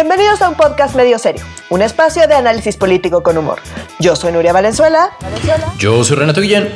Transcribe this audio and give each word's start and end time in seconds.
Bienvenidos 0.00 0.40
a 0.42 0.48
un 0.48 0.54
podcast 0.54 0.94
medio 0.94 1.18
serio, 1.18 1.44
un 1.70 1.82
espacio 1.82 2.28
de 2.28 2.34
análisis 2.34 2.76
político 2.76 3.20
con 3.20 3.36
humor. 3.36 3.58
Yo 3.98 4.14
soy 4.14 4.30
Nuria 4.30 4.52
Valenzuela. 4.52 5.10
Yo 5.76 6.04
soy 6.04 6.18
Renato 6.18 6.40
Guillén. 6.40 6.72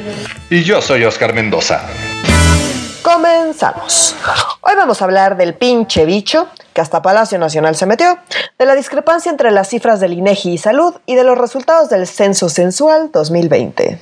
Y 0.50 0.64
yo 0.64 0.82
soy 0.82 1.04
Oscar 1.04 1.32
Mendoza. 1.32 1.86
Comenzamos. 3.00 4.16
Hoy 4.62 4.74
vamos 4.76 5.00
a 5.00 5.04
hablar 5.04 5.36
del 5.36 5.54
pinche 5.54 6.04
bicho 6.04 6.48
que 6.72 6.80
hasta 6.80 7.02
Palacio 7.02 7.38
Nacional 7.38 7.76
se 7.76 7.86
metió, 7.86 8.18
de 8.58 8.66
la 8.66 8.74
discrepancia 8.74 9.30
entre 9.30 9.50
las 9.50 9.68
cifras 9.68 10.00
del 10.00 10.12
INEGI 10.12 10.52
y 10.52 10.58
Salud 10.58 10.94
y 11.06 11.14
de 11.14 11.24
los 11.24 11.36
resultados 11.36 11.90
del 11.90 12.06
Censo 12.06 12.48
Sensual 12.48 13.10
2020. 13.12 13.98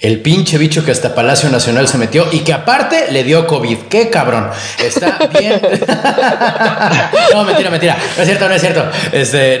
El 0.00 0.20
pinche 0.20 0.58
bicho 0.58 0.84
que 0.84 0.90
hasta 0.90 1.14
Palacio 1.14 1.50
Nacional 1.50 1.88
se 1.88 1.98
metió 1.98 2.26
y 2.32 2.40
que 2.40 2.52
aparte 2.52 3.10
le 3.10 3.24
dio 3.24 3.46
COVID. 3.46 3.78
¡Qué 3.90 4.08
cabrón! 4.10 4.50
Está 4.82 5.18
bien. 5.38 5.60
no, 7.32 7.44
mentira, 7.44 7.70
mentira. 7.70 7.96
No 8.16 8.22
es 8.22 8.28
cierto, 8.28 8.48
no 8.48 8.54
es 8.54 8.60
cierto. 8.60 8.84
Este, 9.12 9.60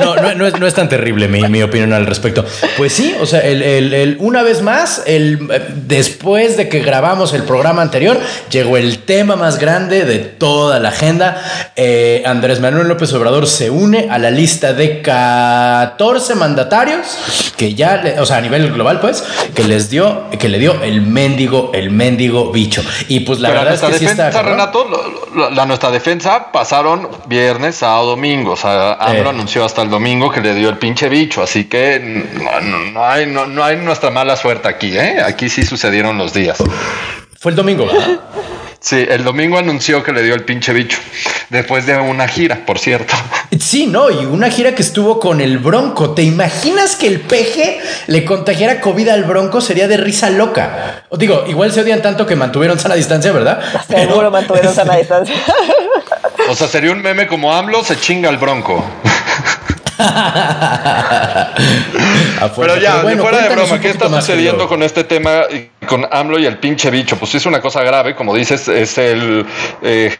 no, 0.00 0.16
no, 0.16 0.46
es, 0.46 0.58
no, 0.58 0.66
es, 0.66 0.74
tan 0.74 0.88
terrible 0.88 1.28
mi, 1.28 1.42
mi, 1.48 1.62
opinión 1.62 1.92
al 1.92 2.06
respecto. 2.06 2.44
Pues 2.76 2.92
sí, 2.92 3.16
o 3.20 3.26
sea, 3.26 3.40
el, 3.40 3.62
el, 3.62 4.16
una 4.20 4.42
vez 4.42 4.62
más, 4.62 5.02
el, 5.06 5.48
después 5.86 6.56
de 6.56 6.68
que 6.68 6.80
grabamos 6.80 7.32
el 7.32 7.42
programa 7.42 7.82
anterior, 7.82 8.18
llegó 8.50 8.76
el 8.76 9.00
tema 9.00 9.36
más 9.36 9.58
grande 9.58 10.04
de 10.04 10.18
toda 10.18 10.78
la 10.78 10.90
agenda 10.90 11.39
eh, 11.76 12.22
Andrés 12.26 12.60
Manuel 12.60 12.88
López 12.88 13.12
Obrador 13.12 13.46
se 13.46 13.70
une 13.70 14.08
a 14.10 14.18
la 14.18 14.30
lista 14.30 14.72
de 14.72 15.02
14 15.02 16.34
mandatarios 16.34 17.52
que 17.56 17.74
ya, 17.74 18.02
o 18.18 18.26
sea, 18.26 18.38
a 18.38 18.40
nivel 18.40 18.72
global, 18.72 19.00
pues, 19.00 19.22
que 19.54 19.64
les 19.64 19.90
dio, 19.90 20.30
que 20.38 20.48
le 20.48 20.58
dio 20.58 20.82
el 20.82 21.02
mendigo, 21.02 21.70
el 21.74 21.90
mendigo 21.90 22.50
bicho. 22.52 22.82
Y 23.08 23.20
pues 23.20 23.40
la 23.40 23.50
verdad 23.50 23.74
es 23.74 23.80
que 23.80 23.92
defensa, 23.92 24.30
sí 24.30 24.36
está. 24.36 24.42
Renato, 24.42 24.86
la, 25.52 25.66
nuestra 25.66 25.90
defensa 25.90 26.52
pasaron 26.52 27.08
viernes, 27.26 27.76
sábado, 27.76 28.06
domingo. 28.06 28.52
O 28.52 28.56
sea, 28.56 28.94
AMLO 28.94 29.26
eh. 29.26 29.28
anunció 29.28 29.64
hasta 29.64 29.82
el 29.82 29.90
domingo 29.90 30.30
que 30.30 30.40
le 30.40 30.54
dio 30.54 30.68
el 30.68 30.78
pinche 30.78 31.08
bicho. 31.08 31.42
Así 31.42 31.64
que 31.64 32.00
no, 32.94 33.04
hay, 33.04 33.26
no 33.26 33.64
hay 33.64 33.76
nuestra 33.76 34.10
mala 34.10 34.36
suerte 34.36 34.68
aquí, 34.68 34.96
¿eh? 34.96 35.20
Aquí 35.22 35.48
sí 35.48 35.62
sucedieron 35.62 36.16
los 36.18 36.32
días. 36.32 36.62
Fue 37.38 37.52
el 37.52 37.56
domingo, 37.56 37.86
¿verdad? 37.86 38.20
Sí, 38.80 39.06
el 39.06 39.24
domingo 39.24 39.58
anunció 39.58 40.02
que 40.02 40.10
le 40.10 40.22
dio 40.22 40.34
el 40.34 40.44
pinche 40.44 40.72
bicho. 40.72 40.98
Después 41.50 41.84
de 41.84 41.98
una 41.98 42.26
gira, 42.26 42.64
por 42.64 42.78
cierto. 42.78 43.14
Sí, 43.58 43.88
no, 43.88 44.10
y 44.10 44.24
una 44.24 44.48
gira 44.48 44.76
que 44.76 44.80
estuvo 44.80 45.18
con 45.18 45.40
el 45.40 45.58
Bronco. 45.58 46.14
¿Te 46.14 46.22
imaginas 46.22 46.94
que 46.94 47.08
el 47.08 47.20
peje 47.20 47.80
le 48.06 48.24
contagiara 48.24 48.80
COVID 48.80 49.08
al 49.08 49.24
Bronco? 49.24 49.60
Sería 49.60 49.88
de 49.88 49.96
risa 49.96 50.30
loca. 50.30 51.02
O 51.08 51.16
digo, 51.18 51.44
igual 51.48 51.72
se 51.72 51.80
odian 51.80 52.00
tanto 52.00 52.26
que 52.26 52.36
mantuvieron 52.36 52.78
sana 52.78 52.94
distancia, 52.94 53.32
¿verdad? 53.32 53.60
Seguro 53.88 54.30
mantuvieron 54.30 54.72
sana 54.72 54.96
distancia. 54.98 55.34
O 56.48 56.54
sea, 56.54 56.68
sería 56.68 56.92
un 56.92 57.02
meme 57.02 57.26
como 57.26 57.52
AMLO 57.52 57.82
se 57.84 57.98
chinga 57.98 58.28
al 58.28 58.38
Bronco. 58.38 58.84
Pero 62.56 62.76
ya, 62.78 63.00
fuera 63.00 63.42
de 63.42 63.48
broma, 63.54 63.80
¿qué 63.80 63.90
está 63.90 64.08
sucediendo 64.08 64.66
con 64.68 64.82
este 64.82 65.04
tema, 65.04 65.42
con 65.86 66.06
AMLO 66.10 66.38
y 66.38 66.46
el 66.46 66.58
pinche 66.58 66.90
bicho? 66.90 67.16
Pues 67.16 67.34
es 67.34 67.46
una 67.46 67.60
cosa 67.60 67.82
grave, 67.82 68.14
como 68.14 68.34
dices, 68.34 68.68
es 68.68 68.98
el... 68.98 69.46
Eh, 69.82 70.16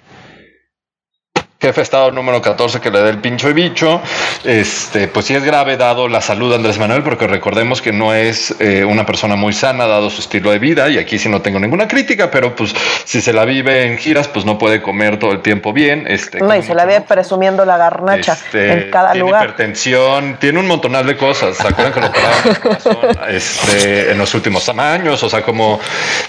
jefe 1.60 1.80
de 1.80 1.82
Estado 1.82 2.10
número 2.10 2.40
14 2.40 2.80
que 2.80 2.90
le 2.90 3.02
dé 3.02 3.10
el 3.10 3.18
pincho 3.18 3.50
y 3.50 3.52
bicho, 3.52 4.00
este, 4.44 5.08
pues 5.08 5.26
sí 5.26 5.34
es 5.34 5.44
grave 5.44 5.76
dado 5.76 6.08
la 6.08 6.22
salud 6.22 6.48
de 6.48 6.56
Andrés 6.56 6.78
Manuel, 6.78 7.02
porque 7.02 7.26
recordemos 7.26 7.82
que 7.82 7.92
no 7.92 8.14
es 8.14 8.54
eh, 8.60 8.82
una 8.82 9.04
persona 9.04 9.36
muy 9.36 9.52
sana 9.52 9.86
dado 9.86 10.08
su 10.08 10.22
estilo 10.22 10.52
de 10.52 10.58
vida, 10.58 10.88
y 10.88 10.96
aquí 10.96 11.18
sí 11.18 11.28
no 11.28 11.42
tengo 11.42 11.60
ninguna 11.60 11.86
crítica, 11.86 12.30
pero 12.30 12.56
pues 12.56 12.74
si 13.04 13.20
se 13.20 13.34
la 13.34 13.44
vive 13.44 13.84
en 13.84 13.98
giras, 13.98 14.26
pues 14.26 14.46
no 14.46 14.56
puede 14.56 14.80
comer 14.80 15.18
todo 15.18 15.32
el 15.32 15.42
tiempo 15.42 15.74
bien. 15.74 16.06
Este, 16.08 16.38
no, 16.38 16.56
y 16.56 16.62
se 16.62 16.74
la 16.74 16.86
vive 16.86 17.02
presumiendo 17.02 17.66
la 17.66 17.76
garnacha 17.76 18.32
este, 18.32 18.72
en 18.72 18.90
cada 18.90 19.12
tiene 19.12 19.26
lugar. 19.26 19.44
hipertensión, 19.44 20.38
tiene 20.40 20.60
un 20.60 20.66
montonal 20.66 21.06
de 21.06 21.18
cosas. 21.18 21.58
¿Se 21.58 21.68
acuerdan 21.68 21.92
que 21.92 22.00
lo 22.00 22.06
operaron 22.06 23.18
este, 23.28 24.12
en 24.12 24.16
los 24.16 24.32
últimos 24.34 24.66
años? 24.70 25.22
O 25.22 25.28
sea, 25.28 25.42
como 25.42 25.78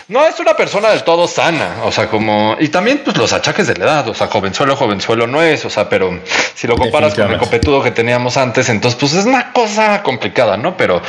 no 0.09 0.25
es 0.25 0.37
una 0.41 0.55
persona 0.55 0.89
del 0.89 1.03
todo 1.03 1.25
sana, 1.25 1.77
o 1.85 1.91
sea, 1.91 2.07
como, 2.07 2.57
y 2.59 2.67
también 2.67 3.01
pues 3.05 3.15
los 3.15 3.31
achaques 3.31 3.67
de 3.67 3.75
la 3.75 3.85
edad, 3.85 4.07
o 4.09 4.13
sea, 4.13 4.27
jovenzuelo, 4.27 4.75
jovenzuelo 4.75 5.20
no 5.27 5.41
es, 5.41 5.65
o 5.65 5.69
sea, 5.69 5.89
pero 5.89 6.19
si 6.55 6.67
lo 6.67 6.75
comparas 6.75 7.13
con 7.13 7.31
el 7.31 7.37
copetudo 7.37 7.81
que 7.81 7.91
teníamos 7.91 8.37
antes, 8.37 8.69
entonces 8.69 8.99
pues 8.99 9.13
es 9.13 9.25
una 9.25 9.51
cosa 9.51 10.03
complicada, 10.03 10.57
¿no? 10.57 10.77
Pero 10.77 11.01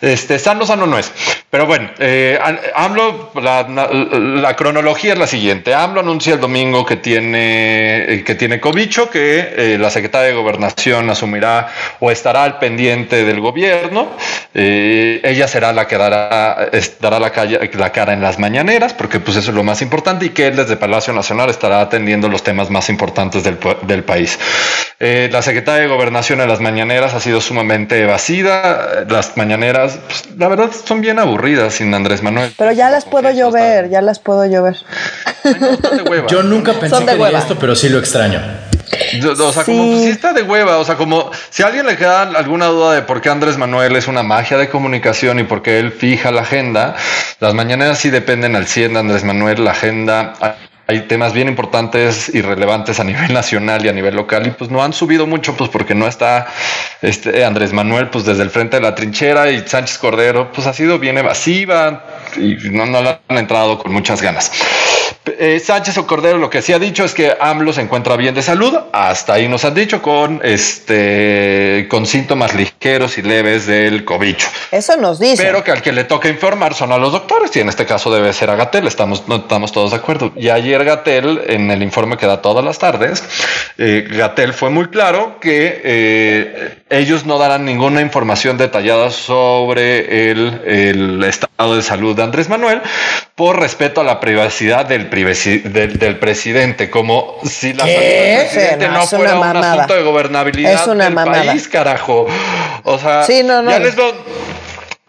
este, 0.00 0.38
sano, 0.38 0.66
sano 0.66 0.86
no 0.86 0.98
es. 0.98 1.12
Pero 1.48 1.66
bueno, 1.66 1.90
eh, 1.98 2.38
AMLO, 2.74 3.30
la, 3.34 4.56
cronología 4.56 5.12
es 5.12 5.18
la 5.18 5.26
siguiente. 5.26 5.74
AMLO 5.74 6.00
anuncia 6.00 6.34
el 6.34 6.40
domingo 6.40 6.86
que 6.86 6.96
tiene, 6.96 8.22
que 8.24 8.34
tiene 8.34 8.58
cobicho, 8.58 9.10
que 9.10 9.54
eh, 9.56 9.78
la 9.78 9.90
secretaria 9.90 10.28
de 10.28 10.34
Gobernación 10.34 11.10
asumirá 11.10 11.68
o 12.00 12.10
estará 12.10 12.44
al 12.44 12.58
pendiente 12.58 13.24
del 13.24 13.40
gobierno. 13.40 14.16
Eh, 14.54 15.20
ella 15.24 15.46
será 15.46 15.72
la 15.72 15.86
que 15.86 15.98
dará, 15.98 16.70
dará 17.00 17.20
la, 17.20 17.30
la 17.72 17.92
cara 17.92 18.12
en 18.12 18.22
las 18.22 18.38
mañaneras, 18.38 18.94
porque 18.94 19.20
pues 19.20 19.36
eso 19.36 19.50
es 19.50 19.54
lo 19.54 19.62
más 19.62 19.82
importante, 19.82 20.26
y 20.26 20.30
que 20.30 20.46
él 20.46 20.56
desde 20.56 20.76
Palacio 20.76 21.12
Nacional 21.12 21.50
estará 21.50 21.80
atendiendo 21.80 22.28
los 22.28 22.42
temas 22.42 22.70
más 22.70 22.88
importantes 22.88 23.44
del, 23.44 23.51
del 23.82 24.04
país. 24.04 24.38
la 24.98 25.42
secretaria 25.42 25.82
de 25.82 25.88
Gobernación 25.88 26.40
en 26.40 26.48
las 26.48 26.60
mañaneras 26.60 27.14
ha 27.14 27.20
sido 27.20 27.40
sumamente 27.40 28.00
evasiva. 28.00 29.04
Las 29.08 29.36
mañaneras, 29.36 29.98
pues, 30.06 30.24
la 30.36 30.48
verdad, 30.48 30.70
son 30.84 31.00
bien 31.00 31.18
aburridas 31.18 31.74
sin 31.74 31.92
Andrés 31.94 32.22
Manuel. 32.22 32.52
Pero 32.56 32.72
ya 32.72 32.90
las 32.90 33.04
puedo 33.04 33.30
yo 33.30 33.50
ver, 33.50 33.90
ya 33.90 34.00
las 34.00 34.18
puedo 34.18 34.46
yo 34.46 34.62
ver. 34.62 34.76
Yo 36.28 36.42
nunca 36.42 36.72
pensé 36.74 37.04
que 37.04 37.36
esto, 37.36 37.58
pero 37.58 37.74
sí 37.74 37.88
lo 37.88 37.98
extraño. 37.98 38.40
O 39.38 39.52
sea, 39.52 39.64
como 39.64 39.86
pues, 39.86 40.02
si 40.02 40.08
está 40.08 40.32
de 40.32 40.42
hueva, 40.42 40.78
o 40.78 40.84
sea, 40.84 40.96
como 40.96 41.30
si 41.50 41.62
a 41.62 41.66
alguien 41.66 41.86
le 41.86 41.96
queda 41.96 42.22
alguna 42.22 42.66
duda 42.66 42.94
de 42.94 43.02
por 43.02 43.20
qué 43.20 43.30
Andrés 43.30 43.56
Manuel 43.56 43.96
es 43.96 44.06
una 44.06 44.22
magia 44.22 44.58
de 44.58 44.68
comunicación 44.68 45.38
y 45.38 45.44
por 45.44 45.62
qué 45.62 45.78
él 45.78 45.92
fija 45.92 46.30
la 46.30 46.42
agenda, 46.42 46.94
las 47.40 47.54
mañaneras 47.54 47.98
sí 47.98 48.10
dependen 48.10 48.54
al 48.54 48.66
100 48.66 48.94
de 48.94 48.98
Andrés 48.98 49.24
Manuel, 49.24 49.64
la 49.64 49.72
agenda 49.72 50.34
hay 50.92 51.00
temas 51.06 51.32
bien 51.32 51.48
importantes 51.48 52.30
y 52.34 52.42
relevantes 52.42 53.00
a 53.00 53.04
nivel 53.04 53.32
nacional 53.40 53.84
y 53.84 53.88
a 53.88 53.92
nivel 53.92 54.14
local 54.14 54.46
y 54.46 54.50
pues 54.50 54.70
no 54.70 54.82
han 54.84 54.92
subido 54.92 55.26
mucho 55.26 55.56
pues 55.56 55.70
porque 55.70 55.94
no 55.94 56.06
está 56.06 56.46
este 57.00 57.44
Andrés 57.44 57.72
Manuel 57.72 58.08
pues 58.08 58.24
desde 58.24 58.42
el 58.42 58.50
frente 58.50 58.76
de 58.76 58.82
la 58.82 58.94
trinchera 58.94 59.50
y 59.50 59.66
Sánchez 59.66 59.98
Cordero 59.98 60.52
pues 60.52 60.66
ha 60.66 60.72
sido 60.72 60.98
bien 60.98 61.16
evasiva 61.16 62.21
y 62.36 62.56
no, 62.70 62.86
no 62.86 63.02
le 63.02 63.18
han 63.28 63.38
entrado 63.38 63.78
con 63.78 63.92
muchas 63.92 64.22
ganas. 64.22 64.50
Eh, 65.24 65.60
Sánchez 65.60 65.98
o 65.98 66.06
Cordero 66.06 66.36
lo 66.36 66.50
que 66.50 66.62
sí 66.62 66.72
ha 66.72 66.80
dicho 66.80 67.04
es 67.04 67.14
que 67.14 67.36
AMLO 67.40 67.72
se 67.72 67.80
encuentra 67.80 68.16
bien 68.16 68.34
de 68.34 68.42
salud, 68.42 68.76
hasta 68.92 69.34
ahí 69.34 69.46
nos 69.46 69.64
han 69.64 69.72
dicho 69.72 70.02
con 70.02 70.40
este 70.42 71.86
con 71.88 72.06
síntomas 72.06 72.54
ligeros 72.54 73.18
y 73.18 73.22
leves 73.22 73.66
del 73.66 74.04
cobicho. 74.04 74.48
Eso 74.72 74.96
nos 74.96 75.20
dice. 75.20 75.40
Pero 75.40 75.62
que 75.62 75.70
al 75.70 75.80
que 75.80 75.92
le 75.92 76.02
toca 76.04 76.28
informar 76.28 76.74
son 76.74 76.90
a 76.90 76.98
los 76.98 77.12
doctores 77.12 77.54
y 77.54 77.60
en 77.60 77.68
este 77.68 77.86
caso 77.86 78.12
debe 78.12 78.32
ser 78.32 78.50
a 78.50 78.56
Gatel, 78.56 78.88
estamos 78.88 79.28
no 79.28 79.36
estamos 79.36 79.70
todos 79.70 79.92
de 79.92 79.98
acuerdo. 79.98 80.32
Y 80.34 80.48
ayer 80.48 80.84
Gatel 80.84 81.42
en 81.46 81.70
el 81.70 81.84
informe 81.84 82.16
que 82.16 82.26
da 82.26 82.42
todas 82.42 82.64
las 82.64 82.80
tardes, 82.80 83.22
eh, 83.78 84.04
Gatel 84.10 84.52
fue 84.52 84.70
muy 84.70 84.88
claro 84.88 85.38
que 85.40 85.82
eh, 85.84 86.78
ellos 86.90 87.26
no 87.26 87.38
darán 87.38 87.64
ninguna 87.64 88.00
información 88.00 88.58
detallada 88.58 89.10
sobre 89.10 90.30
el, 90.32 90.62
el 90.66 91.24
estado 91.24 91.76
de 91.76 91.82
salud 91.82 92.16
de 92.22 92.26
Andrés 92.26 92.48
Manuel 92.48 92.80
por 93.34 93.58
respeto 93.58 94.00
a 94.00 94.04
la 94.04 94.20
privacidad 94.20 94.86
del 94.86 95.10
del, 95.10 96.18
presidente, 96.18 96.90
como 96.90 97.36
si 97.44 97.72
la 97.72 97.84
salud 97.84 97.98
del 97.98 98.46
presidente 98.46 98.88
no, 98.88 99.06
fuera 99.06 99.38
un 99.38 99.56
asunto 99.56 99.94
de 99.94 100.02
gobernabilidad 100.02 100.86
del 100.86 101.14
país, 101.14 101.68
carajo. 101.68 102.26
O 102.84 102.98
sea, 102.98 103.26
ya 103.26 103.78
les 103.78 103.96
doy 103.96 104.12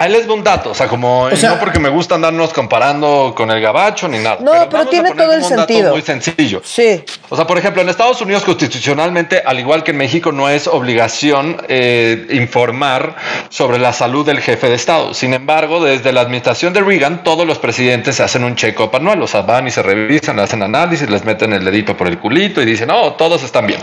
Ahí 0.03 0.11
les 0.11 0.27
doy 0.27 0.37
un 0.37 0.43
dato, 0.43 0.71
o 0.71 0.73
sea, 0.73 0.89
como 0.89 1.29
no 1.29 1.59
porque 1.61 1.79
me 1.79 1.87
gusta 1.87 2.15
andarnos 2.15 2.51
comparando 2.51 3.33
con 3.33 3.49
el 3.51 3.61
gabacho 3.61 4.09
ni 4.09 4.17
nada. 4.17 4.39
No, 4.41 4.67
pero, 4.69 4.85
tiene 4.87 5.11
todo 5.11 5.31
el 5.31 5.41
sentido. 5.41 5.93
muy 5.93 6.01
sencillo. 6.01 6.61
Sí. 6.61 7.01
O 7.29 7.37
sea, 7.37 7.47
por 7.47 7.57
ejemplo, 7.57 7.81
en 7.81 7.87
Estados 7.87 8.19
Unidos 8.19 8.43
constitucionalmente, 8.43 9.41
al 9.45 9.61
igual 9.61 9.81
que 9.81 9.91
en 9.91 9.97
México, 9.97 10.33
no 10.33 10.49
es 10.49 10.67
obligación 10.67 11.55
eh, 11.69 12.27
informar 12.31 13.15
sobre 13.47 13.79
la 13.79 13.93
salud 13.93 14.25
del 14.25 14.41
jefe 14.41 14.67
de 14.67 14.75
Estado. 14.75 15.13
Sin 15.13 15.33
embargo, 15.33 15.81
desde 15.81 16.11
la 16.11 16.19
administración 16.19 16.73
de 16.73 16.81
Reagan, 16.81 17.23
todos 17.23 17.47
los 17.47 17.57
presidentes 17.59 18.17
se 18.17 18.23
hacen 18.23 18.43
un 18.43 18.57
check-up 18.57 18.93
anual, 18.93 19.21
o 19.21 19.27
sea, 19.27 19.43
van 19.43 19.69
y 19.69 19.71
se 19.71 19.81
revisan, 19.81 20.37
hacen 20.37 20.63
análisis, 20.63 21.09
les 21.09 21.23
meten 21.23 21.53
el 21.53 21.63
dedito 21.63 21.95
por 21.95 22.07
el 22.09 22.19
culito 22.19 22.61
y 22.61 22.65
dicen, 22.65 22.89
no, 22.89 23.13
todos 23.13 23.41
están 23.43 23.67
bien. 23.67 23.79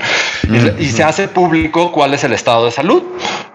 y, 0.79 0.91
se 0.91 1.03
hace 1.03 1.29
público 1.29 1.93
cuál 1.93 2.13
es 2.13 2.25
el 2.25 2.35
estado 2.35 2.67
de 2.67 2.73
salud 2.73 3.05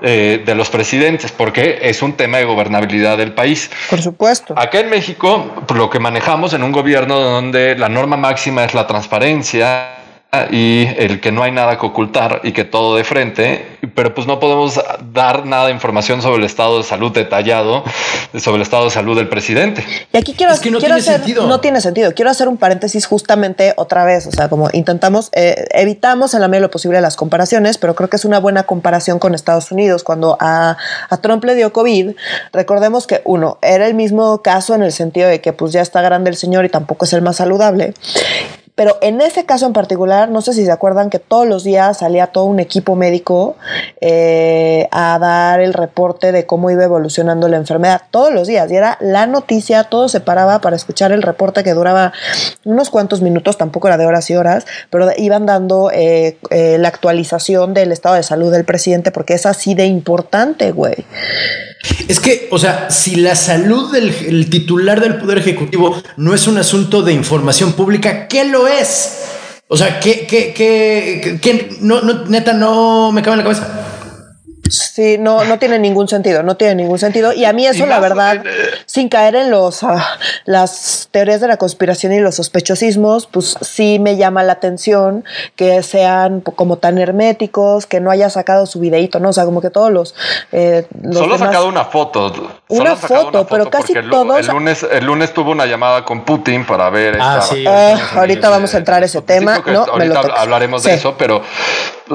eh, 0.02 0.42
de 0.44 0.56
los 0.56 0.70
presidentes, 0.70 1.32
porque 1.32 1.78
es 1.84 2.02
un 2.02 2.14
tema 2.14 2.38
de 2.38 2.55
gobernabilidad 2.56 3.18
del 3.18 3.34
país. 3.34 3.70
Por 3.90 4.02
supuesto. 4.02 4.56
Acá 4.58 4.80
en 4.80 4.90
México, 4.90 5.46
lo 5.76 5.90
que 5.90 6.00
manejamos 6.00 6.54
en 6.54 6.64
un 6.64 6.72
gobierno 6.72 7.20
donde 7.20 7.78
la 7.78 7.90
norma 7.90 8.18
máxima 8.18 8.64
es 8.64 8.74
la 8.74 8.88
transparencia, 8.88 9.95
y 10.52 10.88
el 10.98 11.20
que 11.20 11.32
no 11.32 11.44
hay 11.44 11.52
nada 11.52 11.80
que 11.80 11.86
ocultar 11.86 12.42
y 12.44 12.52
que 12.52 12.64
todo 12.64 12.96
de 12.96 13.04
frente, 13.04 13.66
pero 13.96 14.14
pues 14.14 14.28
no 14.28 14.40
podemos 14.40 14.80
dar 15.14 15.46
nada 15.46 15.68
de 15.68 15.72
información 15.72 16.22
sobre 16.22 16.40
el 16.40 16.44
estado 16.44 16.78
de 16.78 16.84
salud 16.84 17.12
detallado, 17.12 17.84
sobre 18.38 18.58
el 18.58 18.62
estado 18.62 18.86
de 18.86 18.90
salud 18.92 19.16
del 19.16 19.28
presidente. 19.30 19.84
Y 20.12 20.18
aquí 20.18 20.34
quiero, 20.34 20.54
Es 20.54 20.60
que 20.60 20.72
no 20.72 20.80
quiero 20.80 20.96
tiene 20.96 21.10
hacer, 21.10 21.18
sentido. 21.26 21.48
no 21.48 21.60
tiene 21.60 21.82
sentido. 21.82 22.14
Quiero 22.14 22.32
hacer 22.32 22.48
un 22.48 22.58
paréntesis 22.58 23.06
justamente 23.06 23.74
otra 23.78 24.04
vez, 24.06 24.28
o 24.28 24.32
sea, 24.32 24.50
como 24.50 24.70
intentamos, 24.74 25.30
eh, 25.34 25.66
evitamos 25.72 26.34
en 26.34 26.42
la 26.42 26.48
medida 26.48 26.62
de 26.62 26.68
lo 26.68 26.72
posible 26.72 27.00
las 27.02 27.16
comparaciones, 27.16 27.78
pero 27.78 27.96
creo 27.96 28.10
que 28.10 28.18
es 28.18 28.26
una 28.26 28.40
buena 28.40 28.64
comparación 28.64 29.20
con 29.20 29.36
Estados 29.36 29.72
Unidos. 29.72 30.04
Cuando 30.04 30.38
a, 30.40 30.78
a 31.10 31.18
Trump 31.18 31.44
le 31.44 31.56
dio 31.56 31.72
COVID, 31.74 32.12
recordemos 32.54 33.08
que 33.08 33.22
uno, 33.26 33.58
era 33.62 33.88
el 33.88 33.94
mismo 33.94 34.42
caso 34.42 34.76
en 34.76 34.84
el 34.84 34.92
sentido 34.92 35.28
de 35.30 35.42
que 35.42 35.54
pues 35.54 35.72
ya 35.72 35.82
está 35.82 36.02
grande 36.02 36.30
el 36.30 36.36
señor 36.36 36.66
y 36.66 36.70
tampoco 36.70 37.06
es 37.06 37.14
el 37.14 37.22
más 37.22 37.38
saludable. 37.38 37.94
Pero 38.76 38.98
en 39.02 39.22
ese 39.22 39.46
caso 39.46 39.66
en 39.66 39.74
particular, 39.74 40.30
no 40.30 40.42
sé 40.42 40.54
si 40.54 40.66
se 40.66 40.72
acuerdan 40.72 41.10
que 41.10 41.20
todos 41.20 41.48
los 41.48 41.64
días 41.64 42.00
salía 42.00 42.28
todo 42.28 42.44
un 42.44 42.60
equipo 42.60 42.96
médico 42.96 43.56
eh, 44.02 44.90
a 44.92 45.18
dar 45.18 45.62
el 45.62 45.74
reporte 45.74 46.34
de 46.34 46.46
cómo 46.46 46.70
iba 46.70 46.84
evolucionando 46.84 47.48
la 47.48 47.56
enfermedad. 47.56 48.02
Todos 48.12 48.34
los 48.34 48.48
días. 48.48 48.70
Y 48.70 48.76
era 48.76 48.98
la 49.00 49.28
noticia, 49.28 49.86
todo 49.86 50.10
se 50.10 50.20
paraba 50.20 50.60
para 50.60 50.76
escuchar 50.76 51.14
el 51.14 51.22
reporte 51.22 51.64
que 51.64 51.74
duraba 51.74 52.12
unos 52.66 52.90
cuantos 52.90 53.22
minutos, 53.22 53.58
tampoco 53.58 53.88
era 53.88 53.98
de 53.98 54.06
horas 54.06 54.30
y 54.30 54.36
horas, 54.36 54.66
pero 54.90 55.10
iban 55.18 55.46
dando 55.46 55.90
eh, 55.92 56.38
eh, 56.50 56.78
la 56.78 56.90
actualización 56.90 57.74
del 57.74 57.94
estado 57.94 58.16
de 58.16 58.24
salud 58.24 58.52
del 58.52 58.66
presidente 58.66 59.12
porque 59.12 59.36
es 59.36 59.46
así 59.46 59.74
de 59.74 59.86
importante, 59.86 60.72
güey. 60.74 61.06
Es 62.08 62.20
que, 62.20 62.48
o 62.52 62.58
sea, 62.58 62.90
si 62.90 63.16
la 63.16 63.36
salud 63.36 63.92
del 63.92 64.10
el 64.28 64.50
titular 64.50 65.02
del 65.02 65.18
Poder 65.18 65.38
Ejecutivo 65.40 66.02
no 66.18 66.34
es 66.34 66.48
un 66.48 66.58
asunto 66.58 67.02
de 67.02 67.14
información 67.14 67.74
pública, 67.74 68.28
¿qué 68.28 68.46
lo 68.46 68.68
es? 68.68 69.20
O 69.68 69.76
sea, 69.78 70.00
¿qué, 70.00 70.28
qué, 70.28 70.54
qué, 70.56 71.40
qué- 71.42 71.78
no, 71.82 72.02
no, 72.02 72.26
neta, 72.26 72.54
no 72.54 73.12
me 73.12 73.22
cabe 73.22 73.34
en 73.34 73.38
la 73.40 73.44
cabeza? 73.44 73.82
Sí, 74.70 75.18
no, 75.20 75.44
no 75.46 75.60
tiene 75.60 75.78
ningún 75.80 76.08
sentido, 76.08 76.42
no 76.44 76.56
tiene 76.58 76.76
ningún 76.76 76.98
sentido. 77.00 77.34
Y 77.34 77.46
a 77.46 77.54
mí 77.54 77.66
eso, 77.68 77.86
la 77.86 78.00
verdad, 78.00 78.38
eh, 78.46 78.50
sin 78.86 79.10
caer 79.10 79.36
en 79.36 79.52
los 79.52 79.84
ah, 79.84 80.04
las 80.46 81.08
teorías 81.12 81.40
de 81.42 81.48
la 81.48 81.58
conspiración 81.58 82.14
y 82.14 82.20
los 82.20 82.36
sospechosismos, 82.36 83.28
pues 83.28 83.56
sí 83.62 84.00
me 84.00 84.18
llama 84.18 84.44
la 84.44 84.54
atención 84.54 85.24
que 85.56 85.84
sean 85.84 86.42
como 86.42 86.78
tan 86.78 86.98
herméticos, 86.98 87.86
que 87.86 88.00
no 88.00 88.10
haya 88.12 88.30
sacado 88.30 88.66
su 88.66 88.80
videíto, 88.80 89.20
¿no? 89.20 89.30
O 89.30 89.34
sea, 89.34 89.46
como 89.46 89.62
que 89.62 89.70
todos 89.70 89.92
los... 89.92 90.16
eh, 90.52 90.88
los 91.02 91.18
Solo 91.18 91.36
ha 91.36 91.38
sacado 91.40 91.68
una 91.68 91.86
foto. 91.86 92.30
Solo 92.34 92.50
Una 92.70 92.96
foto, 92.96 93.46
pero 93.48 93.70
casi 93.70 93.94
el, 93.94 94.10
todos- 94.10 94.40
El 94.40 94.48
lunes, 94.48 94.86
el 94.92 95.06
lunes 95.06 95.34
tuvo 95.34 95.52
una 95.52 95.66
llamada 95.66 96.04
con 96.04 96.26
Putin 96.26 96.66
para 96.66 96.90
ver. 96.90 97.18
Ah, 97.22 97.40
esta- 97.42 97.56
sí. 97.56 97.64
Eh, 97.68 97.96
ahorita 98.16 98.50
vamos 98.50 98.74
a 98.74 98.78
entrar 98.78 99.04
a 99.04 99.06
ese 99.06 99.22
tema, 99.22 99.58
¿no? 99.66 99.86
Me 99.98 100.06
lo 100.08 100.18
ahorita 100.20 100.42
hablaremos 100.42 100.82
Sí. 100.82 100.90
de 100.90 100.96
eso, 100.96 101.16
pero 101.18 101.42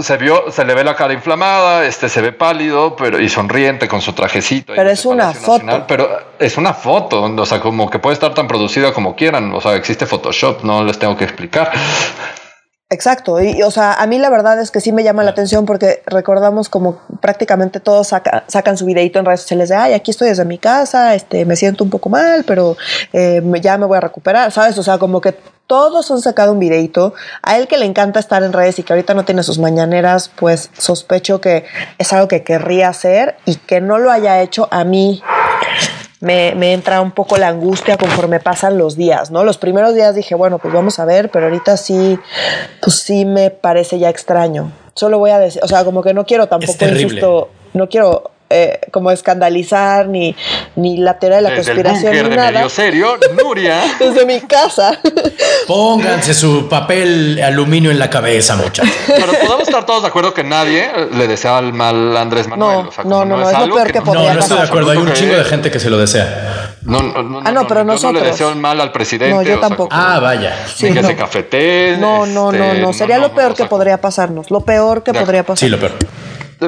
se 0.00 0.16
vio, 0.16 0.50
se 0.50 0.64
le 0.64 0.74
ve 0.74 0.84
la 0.84 0.94
cara 0.94 1.12
inflamada, 1.12 1.84
este 1.84 2.08
se 2.08 2.20
ve 2.20 2.32
pálido, 2.32 2.94
pero 2.96 3.20
y 3.20 3.28
sonriente 3.28 3.88
con 3.88 4.00
su 4.00 4.12
trajecito. 4.12 4.72
Pero 4.74 4.90
es 4.90 5.04
una 5.04 5.24
Palacio 5.24 5.40
foto. 5.40 5.64
Nacional, 5.64 5.84
pero 5.88 6.08
es 6.38 6.56
una 6.56 6.74
foto, 6.74 7.22
o 7.22 7.46
sea, 7.46 7.60
como 7.60 7.90
que 7.90 7.98
puede 7.98 8.14
estar 8.14 8.32
tan 8.34 8.46
producida 8.46 8.92
como 8.92 9.16
quieran, 9.16 9.52
o 9.52 9.60
sea, 9.60 9.74
existe 9.74 10.06
Photoshop, 10.06 10.62
no 10.62 10.84
les 10.84 10.98
tengo 10.98 11.16
que 11.16 11.24
explicar. 11.24 11.72
Exacto, 12.92 13.40
y, 13.40 13.50
y, 13.58 13.62
o 13.62 13.70
sea, 13.70 13.94
a 13.94 14.06
mí 14.08 14.18
la 14.18 14.30
verdad 14.30 14.60
es 14.60 14.72
que 14.72 14.80
sí 14.80 14.90
me 14.90 15.04
llama 15.04 15.22
la 15.22 15.30
atención 15.30 15.64
porque 15.64 16.02
recordamos 16.06 16.68
como 16.68 16.98
prácticamente 17.20 17.78
todos 17.78 18.08
saca- 18.08 18.42
sacan 18.48 18.76
su 18.76 18.84
videito 18.84 19.20
en 19.20 19.26
redes 19.26 19.42
sociales 19.42 19.68
de, 19.68 19.76
ay, 19.76 19.92
aquí 19.92 20.10
estoy 20.10 20.28
desde 20.28 20.44
mi 20.44 20.58
casa, 20.58 21.14
este, 21.14 21.44
me 21.44 21.54
siento 21.54 21.84
un 21.84 21.90
poco 21.90 22.08
mal, 22.08 22.42
pero 22.44 22.76
eh, 23.12 23.40
ya 23.62 23.78
me 23.78 23.86
voy 23.86 23.96
a 23.96 24.00
recuperar, 24.00 24.50
¿sabes? 24.50 24.76
O 24.76 24.82
sea, 24.82 24.98
como 24.98 25.20
que 25.20 25.36
todos 25.68 26.10
han 26.10 26.20
sacado 26.20 26.50
un 26.52 26.58
videito. 26.58 27.14
A 27.44 27.56
él 27.56 27.68
que 27.68 27.78
le 27.78 27.86
encanta 27.86 28.18
estar 28.18 28.42
en 28.42 28.52
redes 28.52 28.80
y 28.80 28.82
que 28.82 28.92
ahorita 28.92 29.14
no 29.14 29.24
tiene 29.24 29.44
sus 29.44 29.60
mañaneras, 29.60 30.28
pues 30.34 30.68
sospecho 30.76 31.40
que 31.40 31.64
es 31.96 32.12
algo 32.12 32.26
que 32.26 32.42
querría 32.42 32.88
hacer 32.88 33.36
y 33.44 33.54
que 33.54 33.80
no 33.80 33.98
lo 33.98 34.10
haya 34.10 34.40
hecho 34.42 34.66
a 34.72 34.82
mí 34.82 35.22
me, 36.20 36.54
me 36.54 36.72
entra 36.72 37.00
un 37.00 37.12
poco 37.12 37.36
la 37.36 37.48
angustia 37.48 37.96
conforme 37.96 38.40
pasan 38.40 38.78
los 38.78 38.96
días, 38.96 39.30
¿no? 39.30 39.42
Los 39.44 39.58
primeros 39.58 39.94
días 39.94 40.14
dije, 40.14 40.34
bueno, 40.34 40.58
pues 40.58 40.72
vamos 40.72 40.98
a 40.98 41.04
ver, 41.04 41.30
pero 41.30 41.46
ahorita 41.46 41.76
sí, 41.76 42.18
pues 42.82 42.96
sí 42.96 43.24
me 43.24 43.50
parece 43.50 43.98
ya 43.98 44.10
extraño. 44.10 44.72
Solo 44.94 45.18
voy 45.18 45.30
a 45.30 45.38
decir, 45.38 45.62
o 45.64 45.68
sea, 45.68 45.84
como 45.84 46.02
que 46.02 46.12
no 46.12 46.26
quiero 46.26 46.46
tampoco, 46.46 46.84
insisto, 46.84 47.48
no 47.72 47.88
quiero 47.88 48.30
eh, 48.50 48.80
como 48.90 49.10
escandalizar 49.12 50.08
ni, 50.08 50.34
ni 50.76 50.96
la 50.98 51.18
teoría 51.18 51.36
de 51.36 51.42
la 51.42 51.50
Desde 51.50 51.72
el 51.72 51.78
conspiración 51.78 52.12
búnker 52.12 52.24
ni 52.24 52.30
de 52.30 52.36
nada. 52.36 52.50
medio 52.50 52.68
serio, 52.68 53.16
Nuria. 53.42 53.80
Desde 53.98 54.26
mi 54.26 54.40
casa. 54.40 54.98
Pónganse 55.66 56.34
su 56.34 56.68
papel 56.68 57.40
aluminio 57.42 57.90
en 57.90 57.98
la 57.98 58.10
cabeza, 58.10 58.56
muchachos. 58.56 58.94
Pero 59.06 59.32
podemos 59.32 59.62
estar 59.68 59.86
todos 59.86 60.02
de 60.02 60.08
acuerdo 60.08 60.34
que 60.34 60.42
nadie 60.44 60.90
le 61.16 61.26
desea 61.28 61.58
el 61.60 61.72
mal 61.72 62.16
a 62.16 62.20
Andrés 62.22 62.48
Manuel. 62.48 62.82
No, 62.84 62.88
o 62.88 62.92
sea, 62.92 63.04
no, 63.04 63.24
no, 63.24 63.36
no, 63.36 63.46
es 63.48 63.52
lo 63.56 63.58
algo 63.64 63.76
peor 63.76 63.92
que 63.92 63.98
No, 64.00 64.04
podría 64.04 64.34
no 64.34 64.40
estoy 64.40 64.56
de 64.58 64.64
acuerdo. 64.64 64.90
Hay 64.90 64.98
un 64.98 65.12
chingo 65.12 65.32
que- 65.32 65.38
de 65.38 65.44
gente 65.44 65.70
que 65.70 65.78
se 65.80 65.90
lo 65.90 65.98
desea. 65.98 66.74
No, 66.82 67.02
no, 67.02 67.22
no, 67.22 67.42
Ah, 67.44 67.52
no, 67.52 67.66
pero 67.68 67.80
yo 67.80 67.84
no 67.84 67.92
nosotros. 67.92 68.22
le 68.22 68.28
deseo 68.30 68.50
el 68.50 68.56
mal 68.56 68.80
al 68.80 68.90
presidente. 68.92 69.34
No, 69.34 69.42
yo 69.42 69.56
o 69.56 69.58
sea, 69.60 69.68
tampoco. 69.68 69.90
como- 69.90 70.02
Ah, 70.02 70.18
vaya. 70.18 70.54
Sí, 70.74 70.86
ni 70.86 70.94
que 70.94 71.02
no. 71.02 71.08
se 71.08 71.16
cafetee. 71.16 71.96
No, 71.98 72.26
no, 72.26 72.50
no, 72.52 72.64
este, 72.64 72.80
no. 72.80 72.92
Sería 72.92 73.16
no, 73.18 73.28
lo 73.28 73.34
peor 73.34 73.52
que 73.52 73.58
sea, 73.58 73.68
podría 73.68 74.00
pasarnos. 74.00 74.50
Lo 74.50 74.60
peor 74.60 75.02
que 75.02 75.12
De- 75.12 75.20
podría 75.20 75.42
pasar. 75.44 75.58
Sí, 75.58 75.68
lo 75.68 75.78
peor. 75.78 75.92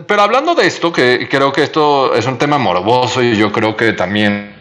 Pero 0.07 0.23
hablando 0.23 0.55
de 0.55 0.67
esto, 0.67 0.93
que 0.93 1.29
creo 1.31 1.53
que 1.53 1.63
esto 1.63 2.15
es 2.15 2.27
un 2.27 2.39
tema 2.39 2.57
morboso 2.59 3.23
y 3.23 3.37
yo 3.37 3.53
creo 3.53 3.77
que 3.77 3.93
también 3.93 4.55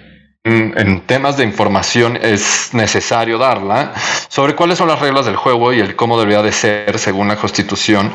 mm, 0.44 0.78
en 0.78 1.02
temas 1.08 1.38
de 1.38 1.46
información 1.46 2.20
es 2.22 2.74
necesario 2.74 3.38
darla 3.38 3.94
sobre 4.28 4.56
cuáles 4.56 4.78
son 4.78 4.90
las 4.90 5.00
reglas 5.00 5.26
del 5.26 5.38
juego 5.38 5.72
y 5.72 5.80
el 5.80 5.96
cómo 5.96 6.20
debería 6.20 6.42
de 6.42 6.52
ser 6.52 7.00
según 7.00 7.30
la 7.30 7.38
constitución 7.38 8.12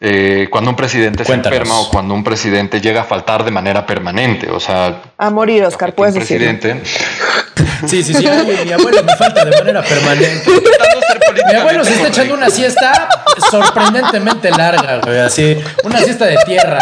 eh, 0.00 0.48
cuando 0.50 0.70
un 0.70 0.76
presidente 0.76 1.24
Cuéntanos. 1.24 1.54
se 1.54 1.62
enferma 1.62 1.80
o 1.80 1.90
cuando 1.90 2.14
un 2.14 2.24
presidente 2.24 2.80
llega 2.80 3.02
a 3.02 3.04
faltar 3.04 3.44
de 3.44 3.50
manera 3.50 3.84
permanente. 3.84 4.50
O 4.50 4.60
sea, 4.60 5.02
A 5.18 5.30
morir, 5.30 5.64
Oscar, 5.64 5.94
puedes 5.94 6.14
presidente. 6.14 6.80
Sí, 7.86 8.02
sí, 8.02 8.14
sí. 8.14 8.26
Ay, 8.26 8.62
mi 8.64 8.72
abuelo 8.72 9.02
me 9.04 9.16
falta 9.16 9.44
de 9.44 9.50
manera 9.58 9.82
permanente. 9.82 10.50
Mi 11.48 11.54
abuelo 11.54 11.84
se 11.84 11.94
está 11.94 12.08
echando 12.08 12.34
una 12.34 12.50
siesta 12.50 13.08
sorprendentemente 13.50 14.50
larga, 14.50 15.00
güey. 15.04 15.18
Así, 15.18 15.62
una 15.82 15.98
siesta 15.98 16.26
de 16.26 16.36
tierra. 16.44 16.78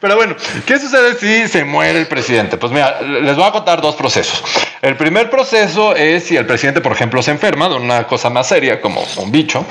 Pero 0.00 0.16
bueno, 0.16 0.36
¿qué 0.66 0.78
sucede 0.78 1.14
si 1.18 1.48
se 1.48 1.64
muere 1.64 1.98
el 1.98 2.06
presidente? 2.06 2.56
Pues 2.56 2.72
mira, 2.72 3.00
les 3.02 3.36
voy 3.36 3.44
a 3.44 3.52
contar 3.52 3.80
dos 3.80 3.94
procesos. 3.94 4.42
El 4.82 4.96
primer 4.96 5.30
proceso 5.30 5.96
es 5.96 6.24
si 6.24 6.36
el 6.36 6.46
presidente, 6.46 6.80
por 6.80 6.92
ejemplo, 6.92 7.22
se 7.22 7.30
enferma 7.30 7.68
de 7.68 7.76
una 7.76 8.06
cosa 8.06 8.30
más 8.30 8.48
seria, 8.48 8.80
como 8.80 9.04
un 9.16 9.32
bicho. 9.32 9.64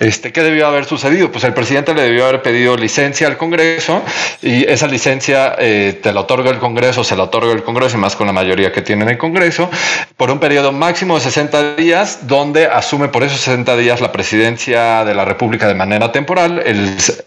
Este, 0.00 0.32
¿Qué 0.32 0.42
debió 0.42 0.66
haber 0.66 0.84
sucedido? 0.86 1.30
Pues 1.30 1.44
el 1.44 1.54
presidente 1.54 1.94
le 1.94 2.02
debió 2.02 2.24
haber 2.26 2.42
pedido 2.42 2.76
licencia 2.76 3.26
al 3.26 3.36
Congreso 3.36 4.02
y 4.42 4.64
esa 4.64 4.86
licencia 4.86 5.54
eh, 5.58 5.98
te 6.02 6.12
la 6.12 6.20
otorga 6.20 6.50
el 6.50 6.58
Congreso, 6.58 7.04
se 7.04 7.16
la 7.16 7.24
otorga 7.24 7.52
el 7.52 7.62
Congreso, 7.62 7.96
y 7.96 8.00
más 8.00 8.16
con 8.16 8.26
la 8.26 8.32
mayoría 8.32 8.72
que 8.72 8.82
tiene 8.82 9.04
en 9.04 9.10
el 9.10 9.18
Congreso, 9.18 9.70
por 10.16 10.30
un 10.30 10.38
periodo 10.38 10.72
máximo 10.72 11.16
de 11.16 11.20
60 11.20 11.76
días, 11.76 12.26
donde 12.26 12.66
asume 12.66 13.08
por 13.08 13.22
esos 13.22 13.40
60 13.40 13.76
días 13.76 14.00
la 14.00 14.12
presidencia 14.12 15.04
de 15.04 15.14
la 15.14 15.24
República 15.24 15.68
de 15.68 15.74
manera 15.74 16.12
temporal. 16.12 16.62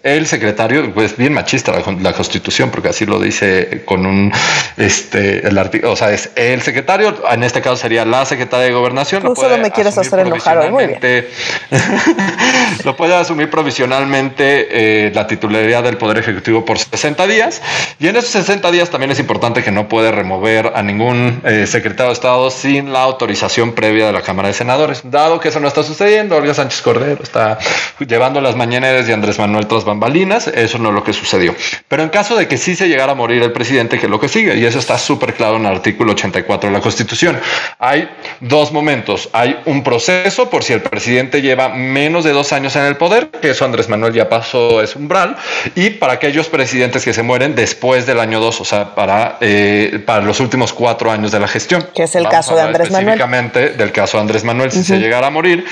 El 0.04 0.28
secretario, 0.28 0.89
pues 0.94 1.18
bien 1.18 1.34
machista 1.34 1.72
la, 1.72 1.84
la 2.02 2.14
Constitución, 2.14 2.72
porque 2.72 2.90
así 2.90 3.06
lo 3.06 3.20
dice 3.20 3.84
con 3.86 4.06
un, 4.06 4.32
este, 4.78 5.48
el 5.48 5.58
artículo, 5.58 5.94
o 5.94 5.96
sea, 5.96 6.12
es 6.12 6.32
el 6.36 6.62
secretario, 6.62 7.16
en 7.32 7.44
este 7.44 7.62
caso 7.62 7.78
sería 7.78 8.06
la 8.06 8.26
secretaria 8.26 8.66
de 8.66 8.72
Gobernación. 8.72 9.24
Tú 9.24 9.36
solo 9.36 9.58
me 9.58 9.72
quieres 9.72 9.98
hacer 9.98 10.20
enojar 10.20 10.58
hoy, 10.58 10.72
muy 10.72 10.88
bien. 10.88 11.00
lo 12.84 12.96
puede 12.96 13.16
asumir 13.16 13.50
provisionalmente 13.50 15.08
eh, 15.08 15.12
la 15.14 15.28
titularidad 15.28 15.84
del 15.84 15.98
Poder 15.98 16.18
Ejecutivo 16.18 16.66
por 16.66 16.80
60 16.80 17.28
días. 17.28 17.62
Y 18.00 18.08
en 18.08 18.16
esos 18.16 18.32
60 18.32 18.72
días 18.72 18.90
también 18.90 19.12
es 19.12 19.20
importante 19.20 19.64
que 19.64 19.72
no 19.72 19.88
puede 19.88 20.12
remover 20.12 20.74
a 20.76 20.82
ningún 20.82 21.42
eh, 21.46 21.68
secretario 21.68 22.08
de 22.08 22.14
Estado 22.14 22.50
sin 22.50 22.92
la 22.92 23.04
autorización 23.04 23.74
previa 23.74 24.08
de 24.08 24.14
la 24.14 24.22
Cámara 24.22 24.48
de 24.48 24.54
Senadores. 24.54 25.02
Dado 25.04 25.40
que 25.40 25.50
eso 25.50 25.60
no 25.60 25.68
está 25.68 25.84
sucediendo, 25.84 26.36
Olga 26.36 26.54
Sánchez 26.54 26.82
Cordero 26.82 27.24
está 27.24 27.58
llevando 28.00 28.42
las 28.42 28.56
mañaneras 28.56 29.08
de 29.08 29.14
Andrés 29.14 29.40
Manuel 29.40 29.68
tras 29.68 29.84
bambalinas. 29.86 30.48
Eso 30.48 30.79
no 30.80 30.90
es 30.90 30.96
lo 30.96 31.04
que 31.04 31.14
sucedió. 31.14 31.56
Pero 31.88 32.04
en 32.04 32.10
caso 32.10 32.36
de 32.36 32.48
que 32.48 32.58
sí 32.58 32.76
se 32.76 32.88
llegara 32.88 33.12
a 33.12 33.16
morir 33.16 33.42
el 33.44 33.52
presidente, 33.52 34.00
que 34.00 34.06
es 34.06 34.10
lo 34.10 34.20
que 34.20 34.28
sigue, 34.28 34.58
y 34.58 34.66
eso 34.66 34.80
está 34.80 34.98
súper 34.98 35.34
claro 35.34 35.58
en 35.58 35.66
el 35.66 35.72
artículo 35.72 36.14
84 36.14 36.70
de 36.70 36.76
la 36.76 36.82
Constitución, 36.82 37.40
hay 37.78 38.10
dos 38.40 38.72
momentos. 38.72 39.30
Hay 39.34 39.60
un 39.66 39.84
proceso 39.84 40.50
por 40.50 40.64
si 40.64 40.74
el 40.74 40.82
presidente 40.82 41.42
lleva 41.42 41.70
menos 41.70 42.24
de 42.24 42.32
dos 42.32 42.54
años 42.54 42.76
en 42.76 42.84
el 42.84 42.98
poder, 42.98 43.30
que 43.30 43.52
eso 43.52 43.66
Andrés 43.66 43.90
Manuel 43.90 44.14
ya 44.14 44.30
pasó 44.30 44.82
ese 44.82 44.98
umbral, 44.98 45.38
y 45.76 45.92
para 45.92 46.14
aquellos 46.14 46.48
presidentes 46.48 47.04
que 47.04 47.14
se 47.14 47.24
mueren 47.24 47.56
después 47.56 48.06
del 48.06 48.20
año 48.20 48.40
dos, 48.40 48.62
o 48.62 48.66
sea, 48.66 48.96
para, 48.96 49.38
eh, 49.42 50.02
para 50.06 50.24
los 50.24 50.40
últimos 50.40 50.74
cuatro 50.74 51.12
años 51.12 51.32
de 51.32 51.40
la 51.40 51.48
gestión. 51.48 51.88
Que 51.94 52.04
es 52.04 52.16
el 52.16 52.24
Vamos 52.24 52.36
caso 52.36 52.56
de 52.56 52.62
Andrés 52.62 52.92
Manuel. 52.92 53.20
Específicamente 53.20 53.70
del 53.70 53.92
caso 53.92 54.18
de 54.18 54.22
Andrés 54.22 54.44
Manuel, 54.44 54.72
si 54.72 54.84
se 54.84 54.98
llegara 54.98 55.28
a 55.28 55.30
morir, 55.30 55.66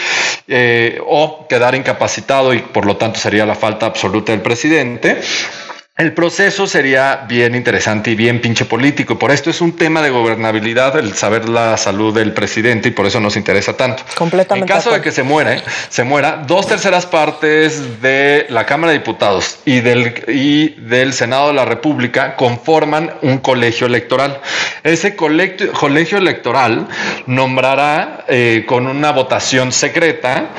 eh, 0.48 1.00
o 1.06 1.46
quedar 1.48 1.76
incapacitado 1.76 2.54
y 2.54 2.60
por 2.60 2.86
lo 2.86 2.98
tanto 2.98 3.20
sería 3.20 3.46
la 3.46 3.56
falta 3.56 3.86
absoluta 3.86 4.32
del 4.32 4.42
presidente. 4.42 4.97
gente 5.02 5.67
el 5.98 6.14
proceso 6.14 6.68
sería 6.68 7.26
bien 7.28 7.56
interesante 7.56 8.12
y 8.12 8.16
bien 8.16 8.40
pinche 8.40 8.66
político. 8.66 9.18
Por 9.18 9.32
esto 9.32 9.50
es 9.50 9.62
un 9.62 9.76
tema 9.76 10.04
de 10.04 10.12
gobernabilidad, 10.12 10.96
el 11.00 11.16
saber 11.16 11.50
la 11.50 11.76
salud 11.76 12.14
del 12.14 12.34
presidente 12.34 12.90
y 12.90 12.92
por 12.92 13.08
eso 13.08 13.20
nos 13.20 13.36
interesa 13.36 13.76
tanto. 13.76 14.04
Completamente. 14.16 14.72
En 14.72 14.78
caso 14.78 14.92
de 14.92 15.02
que 15.02 15.12
se 15.12 15.24
muere, 15.24 15.64
se 15.90 16.04
muera, 16.04 16.44
dos 16.46 16.68
terceras 16.68 17.08
partes 17.08 18.00
de 18.00 18.46
la 18.50 18.68
Cámara 18.68 18.92
de 18.92 19.00
Diputados 19.00 19.58
y 19.66 19.80
del, 19.80 20.24
y 20.28 20.70
del 20.82 21.14
Senado 21.14 21.48
de 21.48 21.56
la 21.56 21.66
República 21.66 22.36
conforman 22.36 23.14
un 23.24 23.40
colegio 23.40 23.88
electoral. 23.88 24.40
Ese 24.84 25.16
colegio, 25.16 25.74
colegio 25.74 26.20
electoral 26.20 26.88
nombrará 27.26 28.24
eh, 28.28 28.66
con 28.68 28.86
una 28.86 29.12
votación 29.12 29.72
secreta 29.72 30.52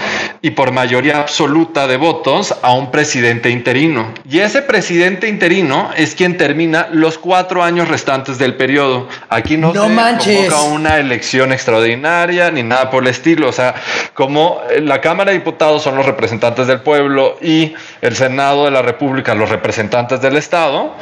y 0.42 0.50
por 0.50 0.72
mayoría 0.72 1.20
absoluta 1.20 1.86
de 1.86 1.96
votos 1.96 2.54
a 2.60 2.72
un 2.72 2.90
presidente 2.90 3.50
interino. 3.50 4.12
Y 4.28 4.40
ese 4.40 4.62
presidente 4.62 5.27
interino 5.28 5.90
es 5.96 6.14
quien 6.14 6.36
termina 6.36 6.88
los 6.92 7.18
cuatro 7.18 7.62
años 7.62 7.88
restantes 7.88 8.38
del 8.38 8.54
periodo. 8.56 9.08
Aquí 9.28 9.56
no, 9.56 9.72
No 9.72 9.84
se 9.84 9.88
manches. 9.90 10.50
convoca 10.52 10.62
una 10.74 10.98
elección 10.98 11.52
extraordinaria 11.52 12.50
ni 12.50 12.62
nada 12.62 12.90
por 12.90 13.02
el 13.02 13.08
estilo. 13.10 13.48
O 13.48 13.52
sea, 13.52 13.74
como 14.14 14.62
eh, 14.70 14.80
la 14.80 15.00
Cámara 15.00 15.30
de 15.32 15.38
Diputados 15.38 15.82
son 15.82 15.96
los 15.96 16.06
representantes 16.06 16.66
del 16.66 16.80
pueblo 16.80 17.38
y 17.40 17.74
el 18.00 18.16
Senado 18.16 18.64
de 18.64 18.70
la 18.70 18.82
República 18.82 19.34
los 19.34 19.50
representantes 19.50 20.20
del 20.20 20.36
Estado, 20.36 20.94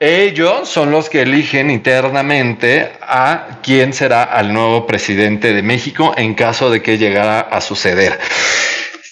ellos 0.00 0.68
son 0.68 0.90
los 0.90 1.08
que 1.08 1.22
eligen 1.22 1.70
internamente 1.70 2.92
a 3.02 3.58
quién 3.62 3.92
será 3.92 4.30
el 4.40 4.52
nuevo 4.52 4.86
presidente 4.86 5.52
de 5.52 5.62
México 5.62 6.14
en 6.16 6.34
caso 6.34 6.70
de 6.70 6.82
que 6.82 6.98
llegara 6.98 7.40
a 7.40 7.60
suceder. 7.60 8.18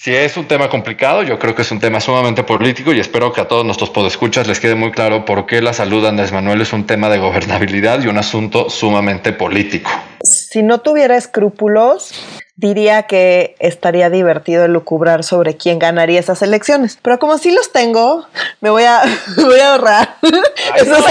Si 0.03 0.13
es 0.13 0.37
un 0.37 0.49
tema 0.49 0.69
complicado, 0.69 1.23
yo 1.23 1.39
creo 1.39 1.55
que 1.55 1.63
es 1.63 1.71
un 1.71 1.79
tema 1.79 2.01
sumamente 2.01 2.43
político 2.43 2.93
y 2.93 2.99
espero 2.99 3.33
que 3.33 3.41
a 3.41 3.47
todos 3.47 3.65
nuestros 3.65 3.91
podescuchas 3.91 4.49
les 4.49 4.59
quede 4.59 4.75
muy 4.75 4.91
claro 4.91 5.25
por 5.25 5.47
qué 5.47 5.63
la 5.63 5.73
salud 5.73 6.03
de 6.03 6.09
Andrés 6.09 6.33
Manuel 6.33 6.61
es 6.61 6.73
un 6.73 6.89
tema 6.89 7.09
de 7.09 7.19
gobernabilidad 7.19 8.03
y 8.03 8.09
un 8.09 8.19
asunto 8.19 8.69
sumamente 8.69 9.33
político. 9.33 9.93
Si 10.25 10.65
no 10.65 10.81
tuviera 10.81 11.17
escrúpulos, 11.17 12.15
diría 12.55 13.05
que 13.05 13.57
estaría 13.61 14.11
divertido 14.11 14.69
lucubrar 14.69 15.25
sobre 15.25 15.57
quién 15.57 15.79
ganaría 15.79 16.21
esas 16.21 16.43
elecciones. 16.43 16.99
Pero 17.03 17.19
como 17.19 17.39
sí 17.39 17.51
los 17.51 17.73
tengo, 17.73 18.27
me 18.61 18.71
voy 18.71 18.85
a, 18.85 19.01
me 19.37 19.45
voy 19.45 19.59
a 19.61 19.73
ahorrar 19.73 20.17
esas 20.77 20.89
No, 20.89 21.07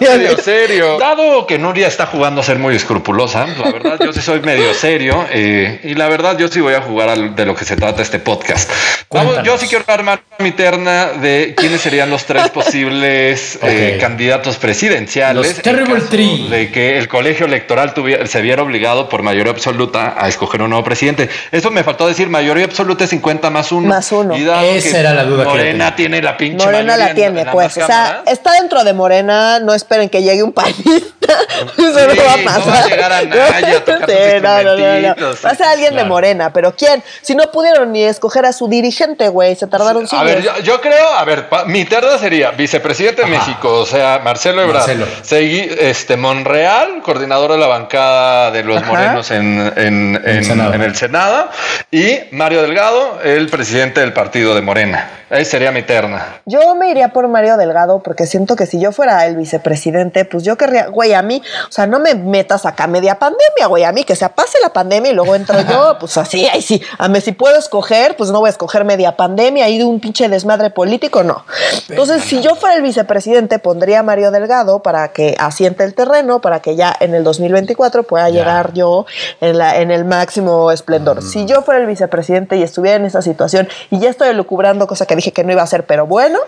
medio 0.00 0.36
serio. 0.38 0.98
Dado 0.98 1.46
que 1.46 1.58
Nuria 1.58 1.86
está 1.86 2.06
jugando 2.06 2.40
a 2.40 2.44
ser 2.44 2.58
muy 2.58 2.74
escrupulosa, 2.74 3.46
la 3.46 3.70
verdad 3.72 3.98
yo 4.04 4.12
sí 4.12 4.20
soy 4.20 4.40
medio 4.40 4.74
serio 4.74 5.24
eh, 5.30 5.80
y 5.84 5.94
la 5.94 6.08
verdad 6.08 6.36
yo 6.38 6.48
sí 6.48 6.60
voy 6.60 6.74
a 6.74 6.80
jugar 6.82 7.08
al- 7.08 7.34
de 7.36 7.46
lo 7.46 7.54
que 7.54 7.64
se 7.64 7.76
trata 7.76 8.02
este 8.02 8.18
podcast. 8.18 8.70
Vamos, 9.10 9.42
yo 9.44 9.56
sí 9.58 9.68
quiero 9.68 9.84
armar 9.86 10.22
mi 10.40 10.50
terna 10.50 11.06
de 11.12 11.54
quiénes 11.56 11.80
serían 11.80 12.10
los 12.10 12.24
tres 12.24 12.50
posibles 12.50 13.58
eh, 13.62 13.96
candidatos 14.00 14.56
presidenciales. 14.56 15.46
Los 15.54 15.62
Terrible 15.62 16.00
Three. 16.00 16.48
De 16.48 16.70
que 16.72 16.98
el 16.98 17.06
colegio 17.08 17.46
electoral 17.46 17.94
tuviera, 17.94 18.26
se 18.26 18.42
viera 18.42 18.62
obligado 18.62 19.08
por 19.08 19.22
mayoría 19.22 19.52
absoluta 19.52 20.14
a 20.18 20.28
escoger 20.28 20.62
un 20.64 20.70
nuevo 20.70 20.84
presidente. 20.84 21.28
Eso 21.52 21.70
me 21.70 21.84
faltó 21.84 22.06
decir, 22.06 22.28
mayoría 22.28 22.64
absoluta 22.64 23.04
es 23.04 23.10
50 23.10 23.50
más 23.50 23.72
uno. 23.72 23.88
Más 23.88 24.10
uno. 24.12 24.36
Y 24.36 24.44
dado 24.44 24.66
Esa 24.66 24.90
que 24.92 24.96
era 24.98 25.14
la 25.14 25.24
duda 25.24 25.44
Morena 25.44 25.94
tiene 25.96 26.20
la 26.22 26.36
pinche 26.36 26.64
Morena 26.64 26.96
la 26.96 27.10
en- 27.10 27.14
tiene, 27.16 27.40
en 27.42 27.48
pues. 27.50 27.76
O 27.76 27.86
sea, 27.86 28.22
está 28.26 28.52
dentro 28.60 28.84
de 28.84 28.92
Morena. 28.92 29.60
No 29.60 29.74
esperen 29.74 30.08
que 30.08 30.22
llegue 30.22 30.42
un 30.42 30.52
panista. 30.52 31.23
Eso 31.78 32.06
no 32.06 32.12
Sí, 32.12 32.18
va 32.18 32.32
a 32.32 32.36
no 32.36 32.44
pasar. 32.44 32.68
va 32.72 32.78
a 32.78 32.86
llegar 32.88 33.12
a 33.12 33.22
Naya 33.22 33.76
a 33.76 33.80
tocar 33.84 34.10
sus 34.10 34.18
Sí, 34.18 34.40
no, 34.42 34.62
no, 34.62 34.76
no, 34.76 35.14
no. 35.16 35.26
Va 35.44 35.50
a 35.50 35.54
ser 35.54 35.66
alguien 35.66 35.96
de. 35.96 36.04
Morena. 36.04 36.52
Pero 36.52 36.74
¿quién? 36.76 37.02
Si 37.22 37.34
no 37.34 37.50
pudieron 37.50 37.92
ni 37.92 38.04
escoger 38.04 38.44
a 38.46 38.52
su 38.52 38.68
dirigente, 38.68 39.28
güey. 39.28 39.56
Se 39.56 39.66
tardaron 39.66 40.04
A 40.04 40.06
siglos. 40.06 40.26
ver, 40.26 40.42
yo, 40.42 40.58
yo 40.60 40.80
creo, 40.80 41.08
a 41.08 41.24
ver, 41.24 41.48
pa- 41.48 41.64
mi 41.64 41.84
terna 41.84 42.18
sería 42.18 42.50
vicepresidente 42.50 43.22
de 43.22 43.28
México, 43.28 43.72
o 43.72 43.86
sea, 43.86 44.20
Marcelo 44.22 44.62
Ebrard, 44.62 44.78
Marcelo. 44.86 45.06
Segui- 45.24 45.74
este, 45.80 46.16
Monreal, 46.16 47.00
coordinador 47.02 47.52
de 47.52 47.58
la 47.58 47.66
bancada 47.66 48.50
de 48.50 48.64
los 48.64 48.76
Ajá. 48.82 48.90
morenos 48.92 49.30
en, 49.30 49.72
en- 49.76 50.20
el 50.24 50.36
en- 50.38 50.44
Senado. 50.44 50.74
en 50.74 50.82
el 50.82 50.94
Senado, 50.94 51.48
y 51.90 52.18
Mario 52.32 52.62
Delgado, 52.62 53.20
el 53.24 53.48
presidente 53.48 54.00
del 54.00 54.12
partido 54.12 54.54
de 54.54 54.60
Morena. 54.60 55.10
Esa 55.30 55.52
sería 55.52 55.72
mi 55.72 55.82
terna. 55.82 56.40
Yo 56.44 56.74
me 56.74 56.90
iría 56.90 57.08
por 57.08 57.26
Mario 57.28 57.56
Delgado 57.56 58.02
porque 58.02 58.26
siento 58.26 58.54
que 58.56 58.66
si 58.66 58.78
yo 58.78 58.92
fuera 58.92 59.24
el 59.26 59.36
vicepresidente, 59.36 60.24
pues 60.26 60.44
yo 60.44 60.56
querría, 60.56 60.86
güey, 60.88 61.13
a 61.14 61.22
mí, 61.22 61.42
o 61.68 61.72
sea, 61.72 61.86
no 61.86 61.98
me 61.98 62.14
metas 62.14 62.66
acá 62.66 62.86
media 62.86 63.18
pandemia, 63.18 63.66
güey, 63.68 63.84
a 63.84 63.92
mí 63.92 64.04
que 64.04 64.16
se 64.16 64.28
pase 64.28 64.58
la 64.62 64.72
pandemia 64.72 65.12
y 65.12 65.14
luego 65.14 65.34
entro 65.34 65.60
yo, 65.60 65.96
pues 66.00 66.16
así, 66.16 66.46
ahí 66.46 66.62
sí, 66.62 66.82
a 66.98 67.08
mí 67.08 67.20
si 67.20 67.32
puedo 67.32 67.56
escoger, 67.58 68.16
pues 68.16 68.30
no 68.30 68.40
voy 68.40 68.48
a 68.48 68.50
escoger 68.50 68.84
media 68.84 69.16
pandemia 69.16 69.68
y 69.68 69.78
de 69.78 69.84
un 69.84 70.00
pinche 70.00 70.28
desmadre 70.28 70.70
político, 70.70 71.22
no. 71.22 71.44
Entonces, 71.88 72.24
si 72.24 72.40
yo 72.40 72.54
fuera 72.54 72.76
el 72.76 72.82
vicepresidente, 72.82 73.58
pondría 73.58 74.00
a 74.00 74.02
Mario 74.02 74.30
Delgado 74.30 74.82
para 74.82 75.08
que 75.08 75.36
asiente 75.38 75.84
el 75.84 75.94
terreno, 75.94 76.40
para 76.40 76.60
que 76.60 76.76
ya 76.76 76.94
en 77.00 77.14
el 77.14 77.24
2024 77.24 78.02
pueda 78.04 78.28
Ya. 78.28 78.40
llegar 78.40 78.72
yo 78.72 79.06
en, 79.40 79.58
la, 79.58 79.78
en 79.80 79.90
el 79.90 80.04
máximo 80.04 80.70
esplendor. 80.72 81.22
Si 81.22 81.46
yo 81.46 81.62
fuera 81.62 81.80
el 81.80 81.86
vicepresidente 81.86 82.56
y 82.56 82.62
estuviera 82.62 82.96
en 82.96 83.04
esa 83.04 83.22
situación 83.22 83.68
y 83.90 83.98
ya 83.98 84.10
estoy 84.10 84.32
lucubrando, 84.34 84.86
cosa 84.86 85.06
que 85.06 85.16
dije 85.16 85.32
que 85.32 85.44
no 85.44 85.52
iba 85.52 85.60
a 85.60 85.64
hacer, 85.64 85.84
pero 85.86 86.06
bueno, 86.06 86.38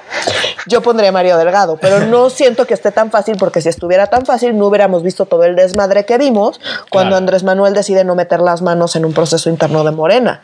yo 0.66 0.82
pondría 0.82 1.10
a 1.10 1.12
Mario 1.12 1.36
Delgado. 1.38 1.76
Pero 1.80 2.00
no 2.00 2.30
siento 2.30 2.66
que 2.66 2.74
esté 2.74 2.90
tan 2.92 3.10
fácil, 3.10 3.36
porque 3.38 3.60
si 3.60 3.68
estuviera 3.68 4.06
tan 4.08 4.24
fácil, 4.26 4.55
no 4.56 4.66
hubiéramos 4.66 5.02
visto 5.02 5.26
todo 5.26 5.44
el 5.44 5.54
desmadre 5.56 6.04
que 6.04 6.18
vimos 6.18 6.60
cuando 6.90 7.10
Claro. 7.10 7.16
Andrés 7.18 7.42
Manuel 7.44 7.74
decide 7.74 8.02
no 8.04 8.14
meter 8.14 8.40
las 8.40 8.62
manos 8.62 8.96
en 8.96 9.04
un 9.04 9.12
proceso 9.12 9.48
interno 9.50 9.84
de 9.84 9.90
Morena. 9.92 10.42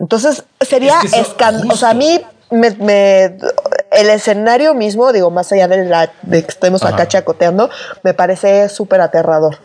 Entonces, 0.00 0.44
sería 0.60 0.98
Es 1.04 1.12
que 1.12 1.20
escandaloso. 1.20 1.72
O 1.74 1.76
sea, 1.76 1.90
a 1.90 1.94
mí 1.94 2.20
me, 2.50 2.70
me- 2.72 3.36
el 3.92 4.10
escenario 4.10 4.74
mismo, 4.74 5.12
digo, 5.12 5.30
más 5.30 5.50
allá 5.52 5.68
de, 5.68 5.84
la, 5.84 6.10
de 6.22 6.42
que 6.42 6.48
estemos 6.48 6.82
Ajá. 6.82 6.94
acá 6.94 7.06
chacoteando, 7.08 7.70
me 8.02 8.12
parece 8.12 8.68
súper 8.68 9.00
aterrador. 9.00 9.58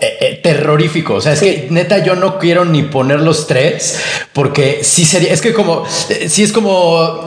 Eh, 0.00 0.16
eh, 0.20 0.40
terrorífico. 0.42 1.14
O 1.14 1.20
sea, 1.20 1.32
es 1.34 1.40
que 1.40 1.68
neta 1.70 1.98
yo 1.98 2.14
no 2.16 2.38
quiero 2.38 2.64
ni 2.64 2.82
poner 2.84 3.20
los 3.20 3.46
tres 3.46 4.00
porque 4.32 4.82
sí 4.82 5.04
sería, 5.04 5.32
es 5.32 5.40
que 5.42 5.52
como, 5.52 5.84
eh, 6.08 6.28
sí 6.30 6.42
es 6.42 6.52
como 6.52 7.22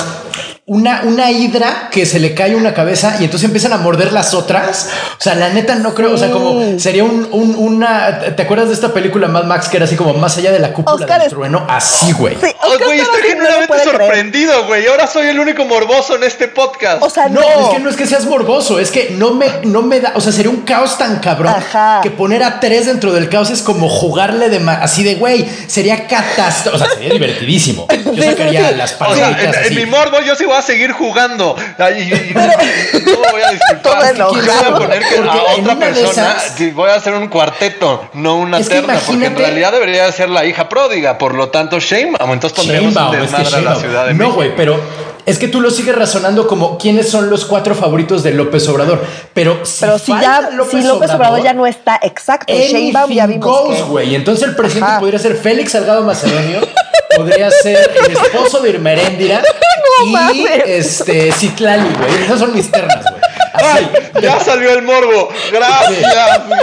una, 0.70 1.02
una 1.04 1.32
hidra 1.32 1.90
que 1.92 2.06
se 2.06 2.20
le 2.20 2.34
cae 2.34 2.56
una 2.56 2.74
cabeza 2.74 3.18
y 3.20 3.26
entonces 3.26 3.46
empiezan 3.46 3.74
a 3.74 3.78
morder 3.78 4.14
las 4.14 4.34
otras. 4.34 4.88
O 5.20 5.22
sea, 5.22 5.36
la 5.36 5.50
neta 5.50 5.76
no 5.76 5.94
creo, 5.96 6.14
o 6.14 6.18
sea, 6.18 6.30
como 6.32 6.80
sería 6.80 7.04
un, 7.04 7.28
un- 7.32 7.56
una, 7.58 8.20
¿te 8.36 8.42
acuerdas 8.44 8.68
de 8.70 8.76
esta 8.76 8.94
película 8.94 9.28
Mad 9.28 9.46
Max 9.46 9.68
que 9.68 9.78
era 9.78 9.86
así 9.86 9.96
como 9.96 10.14
más 10.14 10.38
allá 10.38 10.52
de 10.52 10.60
la 10.60 10.72
cúpula 10.72 10.96
Oscar 10.96 11.18
del 11.20 11.28
es- 11.28 11.34
trueno? 11.34 11.66
Así, 11.70 12.12
güey. 12.14 12.36
Sí, 12.42 12.48
Oh, 12.62 12.86
güey, 12.86 13.00
estoy 13.00 13.22
genuinamente 13.24 13.84
sorprendido, 13.84 14.68
güey. 14.68 14.86
Ahora 14.88 15.08
soy 15.08 15.28
el 15.28 15.40
único 15.40 15.66
morboso 15.66 16.16
en 16.16 16.24
este 16.24 16.48
podcast. 16.48 17.02
O 17.02 17.10
sea, 17.10 17.28
No, 17.28 17.42
no. 17.42 17.48
es 17.48 17.70
que 17.74 17.80
no 17.80 17.90
es 17.90 17.96
que 17.96 18.06
seas 18.06 18.26
morboso, 18.26 18.80
es 18.80 18.92
que 18.92 19.10
no 19.18 19.34
me, 19.34 19.48
no 19.64 19.82
me 19.82 20.00
da, 20.00 20.12
o 20.16 20.22
sea, 20.22 20.32
sería 20.32 20.52
un 20.52 20.62
caos 20.62 20.98
tan 21.00 21.18
cabrón 21.20 21.54
Ajá. 21.58 22.02
que 22.04 22.12
poner 22.12 22.44
a 22.44 22.60
tres 22.60 22.86
dentro 22.86 23.12
del 23.12 23.28
caos 23.28 23.50
es 23.50 23.64
como 23.64 23.90
jugarle 23.90 24.50
de 24.50 24.60
ma- 24.60 24.80
así 24.84 25.02
de 25.04 25.16
güey, 25.16 25.50
sería 25.68 26.06
catastrófico, 26.08 26.76
o 26.76 26.80
sea, 26.80 26.90
sería 26.96 27.10
divertidísimo. 27.14 27.88
Yo 28.14 28.24
sacaría 28.24 28.62
sí, 28.62 28.68
sí. 28.74 28.76
las 28.78 28.94
O 28.94 29.16
sea, 29.16 29.30
palomitas 29.30 29.66
en, 29.68 29.76
mi 29.76 29.86
morbo 29.88 30.18
yo 30.26 30.36
sí 30.36 30.46
voy 30.60 30.64
a 30.64 30.68
seguir 30.68 30.92
jugando. 30.92 31.56
Ay, 31.78 32.02
Y, 32.02 32.14
y- 32.14 32.32
y 32.32 32.34
no 32.34 33.32
voy 33.32 33.42
a 33.42 33.52
disculpar. 33.52 34.14
Quiero 34.14 34.32
enojado. 34.32 34.78
poner 34.80 35.00
que 35.04 35.18
a 35.18 35.56
otra 35.58 35.76
persona 35.80 36.36
esas- 36.38 36.74
voy 36.74 36.90
a 36.90 36.96
hacer 36.96 37.14
un 37.14 37.28
cuarteto, 37.28 38.10
no 38.14 38.36
una 38.38 38.62
terna, 38.62 39.00
porque 39.06 39.26
en 39.26 39.36
realidad 39.38 39.72
debería 39.72 40.06
de 40.06 40.12
ser 40.12 40.30
la 40.30 40.46
hija 40.46 40.68
pródiga. 40.70 41.18
Por 41.18 41.34
lo 41.36 41.50
tanto, 41.50 41.80
Shame, 41.80 42.14
entonces 42.20 42.54
pondríamos 42.54 42.94
Sheinbaum, 42.94 43.16
un 43.16 43.24
es 43.24 43.32
que 43.32 43.38
desmadre 43.38 43.48
a 43.48 43.50
la 43.52 43.58
Sheinbaum. 43.58 43.82
Ciudad 43.82 44.06
de 44.08 44.14
No, 44.14 44.18
México. 44.20 44.36
güey, 44.36 44.56
pero 44.56 44.80
es 45.26 45.38
que 45.38 45.48
tú 45.48 45.62
lo 45.62 45.70
sigues 45.72 45.96
razonando 45.96 46.48
como 46.48 46.78
quiénes 46.78 47.10
son 47.10 47.30
los 47.30 47.46
cuatro 47.46 47.76
favoritos 47.76 48.24
de 48.24 48.34
López 48.34 48.68
Obrador. 48.68 49.04
Pero 49.34 49.66
si, 49.66 49.82
Pero 49.82 50.00
si 50.00 50.12
falta 50.12 50.50
ya, 50.52 50.64
si 50.70 50.82
López 50.82 51.12
Obrador 51.12 51.44
ya 51.44 51.54
no 51.54 51.68
está 51.68 52.00
exacto, 52.02 52.54
Sheinbaum 52.54 53.12
ya 53.12 53.28
vimos 53.28 53.46
goes, 53.46 54.08
que-. 54.08 54.16
Entonces 54.16 54.48
el 54.48 54.56
presidente 54.56 54.92
Ajá. 54.92 55.00
podría 55.00 55.20
ser 55.20 55.36
Félix 55.36 55.72
Salgado 55.72 56.04
Macedonio, 56.04 56.62
podría 57.16 57.52
ser 57.52 57.92
el 58.06 58.12
esposo 58.12 58.60
de 58.62 58.70
Irma 58.70 58.92
Heréndira 58.94 59.42
y 60.34 60.46
este 60.66 61.32
Citlali, 61.32 61.90
güey. 61.96 62.24
Esas 62.24 62.40
son 62.40 62.54
mis 62.54 62.70
ternas, 62.72 63.04
güey. 63.04 63.29
¡Ay! 63.64 63.92
Ya 64.22 64.40
salió 64.40 64.74
el 64.74 64.82
morbo. 64.84 65.30
Gracias, 65.52 66.14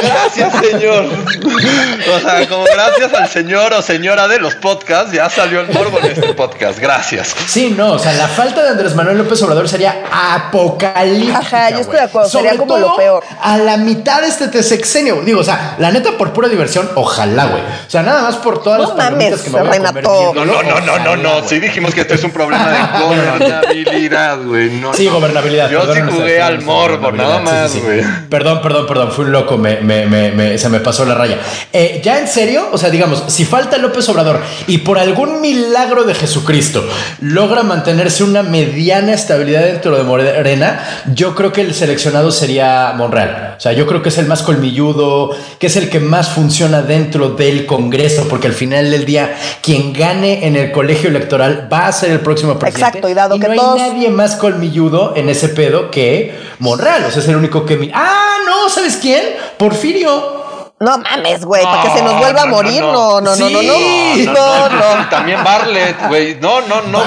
gracias, 0.02 0.52
señor. 0.60 1.04
O 1.04 2.20
sea, 2.20 2.48
como 2.48 2.64
gracias 2.64 3.14
al 3.14 3.28
señor 3.28 3.72
o 3.74 3.82
señora 3.82 4.28
de 4.28 4.38
los 4.38 4.54
podcasts, 4.56 5.12
ya 5.12 5.28
salió 5.30 5.60
el 5.60 5.68
morbo 5.72 5.98
en 6.00 6.06
este 6.06 6.34
podcast. 6.34 6.78
Gracias. 6.78 7.34
Sí, 7.46 7.74
no, 7.76 7.92
o 7.92 7.98
sea, 7.98 8.12
la 8.12 8.28
falta 8.28 8.62
de 8.62 8.70
Andrés 8.70 8.94
Manuel 8.94 9.18
López 9.18 9.40
Obrador 9.42 9.68
sería 9.68 10.04
apocalíptica. 10.10 11.38
Ajá, 11.38 11.70
yo 11.70 11.78
estoy 11.80 11.96
de 11.96 12.02
acuerdo, 12.02 12.28
sería 12.28 12.56
como 12.56 12.76
lo 12.78 12.96
peor. 12.96 13.24
A 13.40 13.58
la 13.58 13.76
mitad 13.76 14.22
de 14.22 14.28
este 14.28 14.62
sexenio. 14.62 15.22
Digo, 15.22 15.40
o 15.40 15.44
sea, 15.44 15.76
la 15.78 15.90
neta, 15.90 16.12
por 16.12 16.32
pura 16.32 16.48
diversión, 16.48 16.90
ojalá, 16.94 17.46
güey. 17.46 17.62
O 17.62 17.90
sea, 17.90 18.02
nada 18.02 18.22
más 18.22 18.36
por 18.36 18.62
todas 18.62 18.80
No 18.80 18.94
las 18.94 18.96
mames, 18.96 19.40
que 19.42 19.50
me 19.50 19.62
voy 19.62 19.76
a. 19.76 19.92
No, 19.92 20.32
no, 20.32 20.44
no, 20.44 20.62
no, 20.62 20.80
no, 20.80 20.98
ojalá, 20.98 21.16
no. 21.16 21.48
Sí 21.48 21.58
dijimos 21.58 21.94
que 21.94 22.02
este 22.02 22.14
es 22.14 22.24
un 22.24 22.30
problema 22.30 22.68
de 22.70 22.98
gobernabilidad, 23.02 24.38
güey. 24.42 24.70
No, 24.70 24.94
Sí, 24.94 25.06
gobernabilidad, 25.08 25.70
Yo 25.70 25.92
sí 25.94 26.00
jugué 26.00 26.40
al 26.40 26.62
morbo, 26.62 26.85
morbo, 26.88 27.12
nada 27.12 27.40
más, 27.40 27.76
güey. 27.82 28.02
Perdón, 28.28 28.60
perdón, 28.62 28.86
perdón, 28.86 29.12
fui 29.12 29.24
un 29.24 29.32
loco, 29.32 29.56
me, 29.56 29.80
me, 29.80 30.06
me, 30.06 30.58
se 30.58 30.68
me 30.68 30.80
pasó 30.80 31.04
la 31.04 31.14
raya. 31.14 31.38
Eh, 31.72 32.00
ya 32.04 32.18
en 32.18 32.28
serio, 32.28 32.68
o 32.72 32.78
sea, 32.78 32.90
digamos, 32.90 33.24
si 33.28 33.44
falta 33.44 33.78
López 33.78 34.08
Obrador 34.08 34.40
y 34.66 34.78
por 34.78 34.98
algún 34.98 35.40
milagro 35.40 36.04
de 36.04 36.14
Jesucristo 36.14 36.86
logra 37.20 37.62
mantenerse 37.62 38.24
una 38.24 38.42
mediana 38.42 39.12
estabilidad 39.14 39.62
dentro 39.62 39.96
de 39.96 40.02
Morena, 40.02 41.02
yo 41.14 41.34
creo 41.34 41.52
que 41.52 41.60
el 41.60 41.74
seleccionado 41.74 42.30
sería 42.30 42.92
Monreal. 42.96 43.54
O 43.56 43.60
sea, 43.60 43.72
yo 43.72 43.86
creo 43.86 44.02
que 44.02 44.10
es 44.10 44.18
el 44.18 44.26
más 44.26 44.42
colmilludo, 44.42 45.30
que 45.58 45.66
es 45.66 45.76
el 45.76 45.88
que 45.88 46.00
más 46.00 46.28
funciona 46.28 46.82
dentro 46.82 47.30
del 47.30 47.66
Congreso, 47.66 48.26
porque 48.28 48.46
al 48.46 48.52
final 48.52 48.90
del 48.90 49.04
día, 49.04 49.36
quien 49.62 49.92
gane 49.92 50.46
en 50.46 50.56
el 50.56 50.72
colegio 50.72 51.10
electoral 51.10 51.68
va 51.72 51.86
a 51.86 51.92
ser 51.92 52.10
el 52.10 52.20
próximo 52.20 52.58
presidente. 52.58 52.86
Exacto, 52.86 53.08
y 53.08 53.14
dado 53.14 53.38
que 53.38 53.48
no 53.48 53.52
hay 53.52 53.90
nadie 53.90 54.10
más 54.10 54.36
colmilludo 54.36 55.14
en 55.16 55.28
ese 55.28 55.48
pedo 55.48 55.90
que 55.90 56.34
Monreal. 56.58 56.75
O 57.06 57.10
sea, 57.10 57.22
es 57.22 57.28
el 57.28 57.36
único 57.36 57.64
que. 57.64 57.90
¡Ah, 57.94 58.36
no! 58.46 58.68
¿Sabes 58.68 58.96
quién? 58.96 59.36
Porfirio. 59.58 60.36
No 60.78 60.98
mames, 60.98 61.42
güey, 61.46 61.62
para 61.62 61.82
que 61.82 61.90
se 61.98 62.02
nos 62.02 62.18
vuelva 62.18 62.42
a 62.42 62.46
morir. 62.46 62.82
No, 62.82 63.20
no, 63.22 63.34
no, 63.34 63.48
no, 63.48 63.62
no. 63.62 64.32
No, 64.32 64.65
También 65.10 65.42
Barlet, 65.42 66.08
güey. 66.08 66.36
No, 66.40 66.60
no, 66.62 66.82
no. 66.82 67.02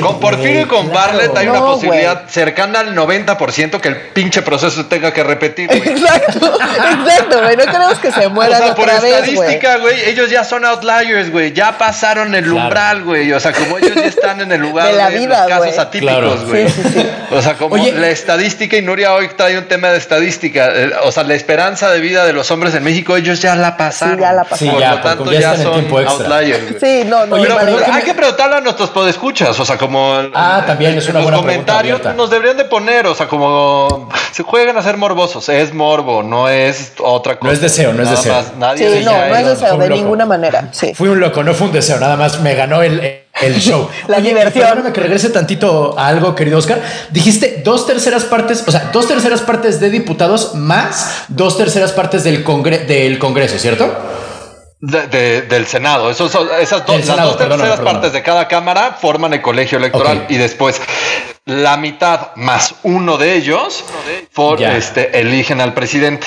con 0.00 0.20
Porfirio 0.20 0.62
y 0.62 0.64
con 0.64 0.92
Barlet 0.92 1.36
hay 1.36 1.48
una 1.48 1.60
posibilidad 1.60 2.28
cercana 2.28 2.80
al 2.80 2.94
90% 2.94 3.80
que 3.80 3.88
el 3.88 3.96
pinche 3.96 4.42
proceso 4.42 4.86
tenga 4.86 5.12
que 5.12 5.22
repetir, 5.22 5.68
güey. 5.68 5.78
Exacto, 5.80 6.58
exacto, 6.60 7.42
güey. 7.42 7.56
No 7.56 7.64
queremos 7.64 7.98
que 7.98 8.12
se 8.12 8.28
mueran 8.28 8.62
o 8.62 8.66
sea, 8.66 8.74
por 8.74 8.88
estadística, 8.88 9.76
güey, 9.78 10.08
ellos 10.08 10.30
ya 10.30 10.44
son 10.44 10.64
outliers, 10.64 11.30
güey. 11.30 11.52
Ya 11.52 11.78
pasaron 11.78 12.34
el 12.34 12.50
umbral, 12.50 13.02
güey. 13.04 13.32
O 13.32 13.40
sea, 13.40 13.52
como 13.52 13.78
ellos 13.78 13.94
ya 13.94 14.06
están 14.06 14.40
en 14.40 14.52
el 14.52 14.60
lugar 14.60 14.88
de, 14.88 14.92
la 14.94 15.08
vida, 15.08 15.48
los 15.48 15.58
casos 15.58 15.78
atípicos, 15.78 16.44
güey. 16.46 16.68
Sí, 16.68 16.82
sí, 16.82 16.88
sí. 16.94 17.06
O 17.30 17.42
sea, 17.42 17.54
como 17.54 17.76
la 17.76 18.08
estadística, 18.08 18.76
y 18.76 18.82
Nuria 18.82 19.14
hoy 19.14 19.28
trae 19.36 19.58
un 19.58 19.66
tema 19.66 19.88
de 19.88 19.98
estadística. 19.98 20.72
O 21.02 21.12
sea, 21.12 21.24
la 21.24 21.34
esperanza 21.34 21.90
de 21.90 22.00
vida 22.00 22.24
de 22.24 22.32
los 22.32 22.50
hombres 22.50 22.74
en 22.74 22.84
México 22.84 23.16
ellos 23.16 23.40
ya 23.40 23.54
la 23.54 23.76
pasaron. 23.76 24.16
Sí, 24.16 24.20
ya 24.20 24.32
la 24.32 24.44
pasaron. 24.44 24.74
Por 24.74 24.82
lo 24.82 25.00
tanto, 25.00 25.32
ya, 25.32 25.56
son 25.56 25.86
outliers. 26.06 26.76
Sí, 26.80 27.02
no, 27.06 27.26
no. 27.26 27.37
Pero, 27.40 27.78
hay 27.92 28.02
que 28.02 28.14
preguntarle 28.14 28.56
a 28.56 28.60
nuestros 28.60 28.90
podescuchas, 28.90 29.58
o 29.58 29.64
sea, 29.64 29.76
como. 29.76 30.14
Ah, 30.34 30.64
también 30.66 30.96
es 30.96 31.08
una 31.08 31.20
buena 31.20 31.38
comentarios 31.38 32.00
nos 32.16 32.30
deberían 32.30 32.56
de 32.56 32.64
poner, 32.64 33.06
o 33.06 33.14
sea, 33.14 33.28
como. 33.28 34.08
Se 34.32 34.42
juegan 34.42 34.76
a 34.76 34.82
ser 34.82 34.96
morbosos. 34.96 35.48
Es 35.48 35.72
morbo, 35.74 36.22
no 36.22 36.48
es 36.48 36.92
otra 36.98 37.38
cosa. 37.38 37.48
No 37.48 37.52
es 37.52 37.60
deseo, 37.60 37.92
no 37.92 38.02
es 38.02 38.10
deseo. 38.10 38.42
nadie 38.58 38.98
sí, 38.98 39.04
no, 39.04 39.12
no 39.12 39.36
es 39.36 39.46
deseo, 39.46 39.78
de 39.78 39.90
ninguna 39.90 40.26
manera. 40.26 40.68
Sí. 40.72 40.92
Fui 40.96 41.08
un 41.08 41.20
loco, 41.20 41.42
no 41.42 41.54
fue 41.54 41.68
un 41.68 41.72
deseo, 41.72 41.98
nada 41.98 42.16
más 42.16 42.40
me 42.40 42.54
ganó 42.54 42.82
el 42.82 43.24
el 43.40 43.54
show. 43.60 43.88
la 44.06 44.20
diversión. 44.20 44.64
Perdóname 44.64 44.92
que 44.92 45.00
regrese 45.00 45.30
tantito 45.30 45.98
a 45.98 46.08
algo, 46.08 46.34
querido 46.34 46.58
Oscar. 46.58 46.80
Dijiste 47.10 47.62
dos 47.64 47.86
terceras 47.86 48.24
partes, 48.24 48.64
o 48.66 48.70
sea, 48.70 48.90
dos 48.92 49.08
terceras 49.08 49.40
partes 49.42 49.80
de 49.80 49.90
diputados 49.90 50.54
más 50.54 51.24
dos 51.28 51.56
terceras 51.56 51.92
partes 51.92 52.24
del, 52.24 52.44
del 52.86 53.18
Congreso, 53.18 53.58
¿cierto? 53.58 53.96
Del 54.80 55.66
Senado. 55.66 56.10
esas 56.10 56.32
dos, 56.32 57.36
terceras 57.36 57.80
partes 57.80 58.12
de 58.12 58.22
cada 58.22 58.46
cámara 58.46 58.96
forman 59.00 59.32
el 59.34 59.42
colegio 59.42 59.78
electoral 59.78 60.26
y 60.28 60.36
después 60.36 60.80
la 61.44 61.76
mitad 61.76 62.36
más 62.36 62.74
uno 62.82 63.16
de 63.16 63.34
ellos 63.34 63.84
este, 64.60 65.18
eligen 65.18 65.60
al 65.60 65.74
presidente. 65.74 66.26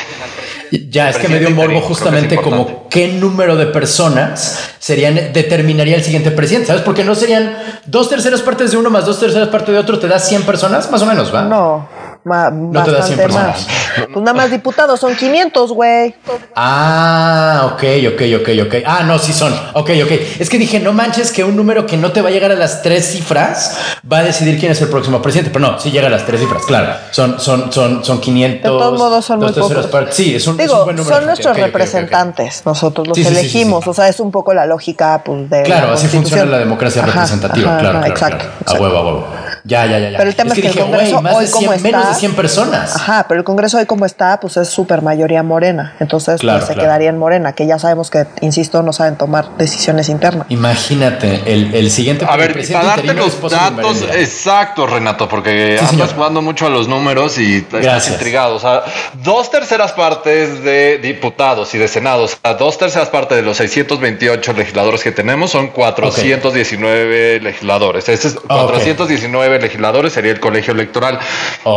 Ya, 0.89 1.09
es 1.09 1.17
que 1.17 1.27
me 1.27 1.37
dio 1.37 1.49
un 1.49 1.55
morbo 1.55 1.81
justamente 1.81 2.37
como 2.37 2.87
qué 2.89 3.09
número 3.09 3.57
de 3.57 3.67
personas 3.67 4.71
serían, 4.79 5.15
determinaría 5.33 5.97
el 5.97 6.03
siguiente 6.03 6.31
presidente, 6.31 6.67
¿sabes? 6.67 6.81
Porque 6.81 7.03
no 7.03 7.13
serían 7.13 7.57
dos 7.85 8.09
terceras 8.09 8.41
partes 8.41 8.71
de 8.71 8.77
uno 8.77 8.89
más 8.89 9.05
dos 9.05 9.19
terceras 9.19 9.49
partes 9.49 9.73
de 9.73 9.79
otro, 9.79 9.99
te 9.99 10.07
da 10.07 10.17
100 10.17 10.43
personas, 10.43 10.89
más 10.89 11.01
o 11.01 11.05
menos, 11.05 11.33
¿va? 11.33 11.43
No, 11.43 11.89
no 12.23 12.83
te 12.83 12.91
da 12.91 13.03
100 13.03 13.17
personas. 13.19 13.67
Pues 13.95 14.23
nada 14.23 14.33
más 14.33 14.51
diputados, 14.51 14.99
son 14.99 15.15
500, 15.15 15.71
güey. 15.71 16.15
Ah, 16.55 17.71
ok, 17.73 17.83
ok, 18.13 18.21
ok, 18.41 18.49
ok. 18.67 18.75
Ah, 18.85 19.03
no, 19.03 19.19
sí 19.19 19.33
son. 19.33 19.53
Ok, 19.73 19.89
ok. 20.03 20.11
Es 20.39 20.49
que 20.49 20.57
dije, 20.57 20.79
no 20.79 20.93
manches 20.93 21.31
que 21.31 21.43
un 21.43 21.55
número 21.55 21.85
que 21.85 21.97
no 21.97 22.11
te 22.11 22.21
va 22.21 22.29
a 22.29 22.31
llegar 22.31 22.51
a 22.51 22.55
las 22.55 22.81
tres 22.81 23.11
cifras 23.11 23.77
va 24.09 24.19
a 24.19 24.23
decidir 24.23 24.59
quién 24.59 24.71
es 24.71 24.81
el 24.81 24.89
próximo 24.89 25.21
presidente. 25.21 25.51
Pero 25.51 25.71
no, 25.71 25.79
sí 25.79 25.91
llega 25.91 26.07
a 26.07 26.09
las 26.09 26.25
tres 26.25 26.41
cifras, 26.41 26.63
claro. 26.65 26.93
Son, 27.11 27.39
son, 27.39 27.71
son, 27.71 28.03
son 28.03 28.21
500. 28.21 28.61
De 28.63 28.69
todos 28.69 28.97
modos 28.97 29.25
son 29.25 29.39
muy 29.39 29.51
pocos. 29.51 29.87
Sí, 30.11 30.35
es 30.35 30.47
un, 30.47 30.57
Digo, 30.57 30.85
son 31.03 31.25
nuestros 31.25 31.57
representantes. 31.57 32.63
Nosotros 32.65 33.07
los 33.07 33.17
elegimos. 33.17 33.87
o 33.87 33.93
sea, 33.93 34.07
es 34.07 34.19
un 34.19 34.31
poco 34.31 34.53
la 34.53 34.65
lógica 34.65 35.21
pues, 35.23 35.49
de. 35.49 35.63
Claro, 35.63 35.93
así 35.93 36.07
funciona 36.07 36.45
la 36.45 36.59
democracia 36.59 37.01
representativa. 37.01 37.77
claro, 37.79 37.99
claro, 37.99 38.07
exacto, 38.07 38.45
A 38.65 38.73
huevo, 38.73 38.97
a 38.97 39.05
huevo. 39.05 39.27
Ya, 39.63 39.85
ya, 39.85 39.99
ya. 39.99 40.09
ya. 40.11 40.17
Pero 40.17 40.29
el 40.29 40.35
tema 40.35 40.53
es, 40.53 40.61
que, 40.61 40.67
el 40.67 40.77
Congreso 40.77 41.19
hoy 41.19 41.47
como 41.47 41.73
está, 41.73 41.83
menos 41.83 42.07
de 42.07 42.15
100 42.15 42.35
personas. 42.35 42.95
Ajá, 42.95 43.25
pero 43.27 43.39
el 43.39 43.43
Congreso 43.43 43.77
hoy 43.77 43.85
como 43.85 44.05
está, 44.05 44.39
pues 44.39 44.57
es 44.57 44.69
súper 44.69 45.01
mayoría 45.01 45.43
morena. 45.43 45.95
Entonces 45.99 46.41
pues, 46.41 46.65
se 46.65 46.75
quedaría 46.75 47.09
en 47.09 47.17
morena, 47.17 47.53
que 47.53 47.65
ya 47.65 47.79
sabemos 47.79 48.09
que, 48.09 48.25
insisto, 48.41 48.83
no 48.83 48.93
saben 48.93 49.15
tomar 49.15 49.57
decisiones 49.57 50.09
internas. 50.09 50.45
Imagínate, 50.49 51.41
el, 51.45 51.73
el 51.73 51.91
siguiente 51.91 52.25
A 52.27 52.35
ver, 52.35 52.53
para 52.71 52.85
darte 52.85 53.13
los 53.13 53.41
datos 53.49 54.03
exactos, 54.13 54.89
Renato, 54.89 55.27
porque 55.27 55.79
andas 55.79 56.13
jugando 56.13 56.41
mucho 56.41 56.67
a 56.67 56.69
los 56.69 56.87
números 56.87 57.37
y 57.37 57.57
estás 57.57 58.09
intrigado. 58.09 58.55
O 58.55 58.59
sea, 58.59 58.83
dos 59.23 59.51
terceras 59.51 59.91
partes 59.93 60.63
de 60.63 60.97
diputados 60.97 61.73
y 61.75 61.77
de 61.77 61.87
senados, 61.87 62.37
o 62.43 62.53
dos 62.55 62.77
terceras 62.77 63.09
partes 63.09 63.37
de 63.37 63.43
los 63.43 63.57
628 63.57 64.53
legisladores 64.53 65.03
que 65.03 65.11
tenemos 65.11 65.51
son 65.51 65.67
419 65.67 67.39
legisladores. 67.41 68.07
Ese 68.09 68.27
es 68.29 68.35
419 68.35 69.50
legisladores 69.59 70.13
sería 70.13 70.31
el 70.31 70.39
colegio 70.39 70.73
electoral. 70.73 71.19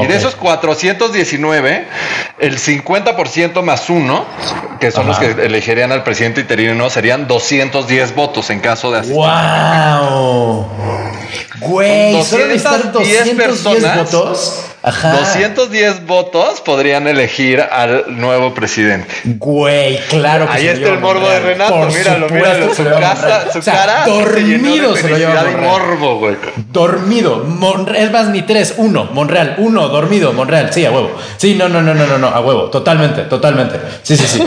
Y 0.03 0.07
de 0.07 0.17
esos 0.17 0.35
419, 0.35 1.87
el 2.39 2.59
50% 2.59 3.63
más 3.63 3.91
uno, 3.91 4.25
que 4.81 4.91
son 4.91 5.07
los 5.07 5.19
que 5.19 5.31
elegirían 5.31 5.93
al 5.93 6.03
presidente 6.03 6.43
interino, 6.43 6.91
serían 6.91 7.27
210 7.27 8.15
votos 8.15 8.51
en 8.51 8.61
caso 8.61 8.91
de 8.91 8.99
así. 9.01 9.13
¡Wow! 9.13 10.69
Güey, 11.61 12.23
solo 12.25 12.49
210 12.49 13.31
personas. 13.31 14.11
votos. 14.13 14.74
Ajá. 14.87 15.13
210 15.13 16.07
votos 16.07 16.61
podrían 16.61 17.09
elegir 17.09 17.59
al 17.63 18.05
nuevo 18.19 18.53
presidente. 18.53 19.09
Güey, 19.25 19.99
claro 20.11 20.47
que 20.47 20.53
Ahí 20.53 20.67
está 20.67 20.91
el 20.91 20.99
morbo 20.99 21.27
de 21.27 21.41
Renato, 21.41 21.87
míralo, 21.87 22.29
míralo. 22.29 22.75
Su, 22.75 22.85
casa, 22.85 23.51
su 23.51 23.63
cara 23.63 24.05
dormido 24.05 24.95
se, 24.95 25.09
lo 25.09 25.17
lleva 25.17 25.43
morbo, 25.59 26.19
güey. 26.19 26.37
Dormido. 26.71 27.47
es 27.97 28.11
más, 28.11 28.29
ni 28.29 28.43
tres, 28.43 28.75
uno. 28.77 29.05
Monreal, 29.11 29.55
uno, 29.57 29.89
dormido, 29.89 30.35
Monreal. 30.35 30.71
Sí, 30.71 30.85
a 30.85 30.91
huevo. 30.91 31.13
Sí, 31.39 31.55
no, 31.55 31.67
no, 31.71 31.81
no, 31.81 31.95
no, 31.95 32.07
no, 32.07 32.19
no, 32.19 32.29
a 32.29 32.41
huevo. 32.41 32.65
Totalmente, 32.65 33.23
totalmente. 33.23 33.81
Sí, 34.03 34.19
sí, 34.19 34.27
sí. 34.27 34.47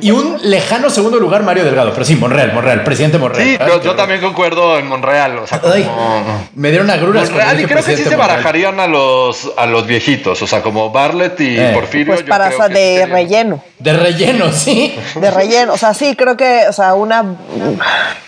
y 0.00 0.10
un 0.10 0.38
lejano 0.42 0.90
segundo 0.90 1.18
lugar, 1.18 1.42
Mario 1.44 1.64
Delgado. 1.64 1.94
Pero 1.94 2.04
sí, 2.04 2.14
Monreal, 2.16 2.52
Monreal, 2.52 2.84
presidente 2.84 3.16
Monreal. 3.16 3.48
Sí, 3.48 3.58
yo, 3.82 3.94
también 3.94 4.20
concuerdo 4.20 4.78
en 4.78 4.86
Monreal. 4.86 5.38
O 5.38 5.46
sea, 5.46 5.60
como... 5.60 6.46
me 6.54 6.70
dieron 6.70 6.90
agruras. 6.90 7.30
Monreal, 7.30 7.58
y 7.58 7.64
creo 7.64 7.82
que 7.82 7.96
sí 7.96 8.04
se 8.04 8.16
barajarían 8.16 8.78
a 8.80 8.86
los 8.86 9.13
a 9.56 9.66
los 9.66 9.86
viejitos, 9.86 10.40
o 10.42 10.46
sea, 10.46 10.62
como 10.62 10.90
Barlet 10.90 11.40
y 11.40 11.58
eh. 11.58 11.70
Porfirio. 11.74 12.14
Pues 12.14 12.24
para, 12.24 12.50
de 12.68 13.06
relleno. 13.06 13.62
De 13.78 13.92
relleno, 13.92 14.52
sí. 14.52 14.94
De 15.20 15.30
relleno, 15.30 15.74
o 15.74 15.76
sea, 15.76 15.94
sí, 15.94 16.14
creo 16.16 16.36
que, 16.36 16.64
o 16.68 16.72
sea, 16.72 16.94
una 16.94 17.36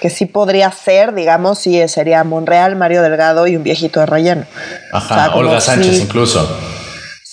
que 0.00 0.10
sí 0.10 0.26
podría 0.26 0.70
ser, 0.70 1.14
digamos, 1.14 1.58
sí 1.58 1.86
sería 1.88 2.24
Monreal, 2.24 2.76
Mario 2.76 3.02
Delgado 3.02 3.46
y 3.46 3.56
un 3.56 3.62
viejito 3.62 4.00
de 4.00 4.06
relleno. 4.06 4.44
Ajá, 4.92 5.34
Olga 5.34 5.60
Sánchez 5.60 6.00
incluso. 6.00 6.48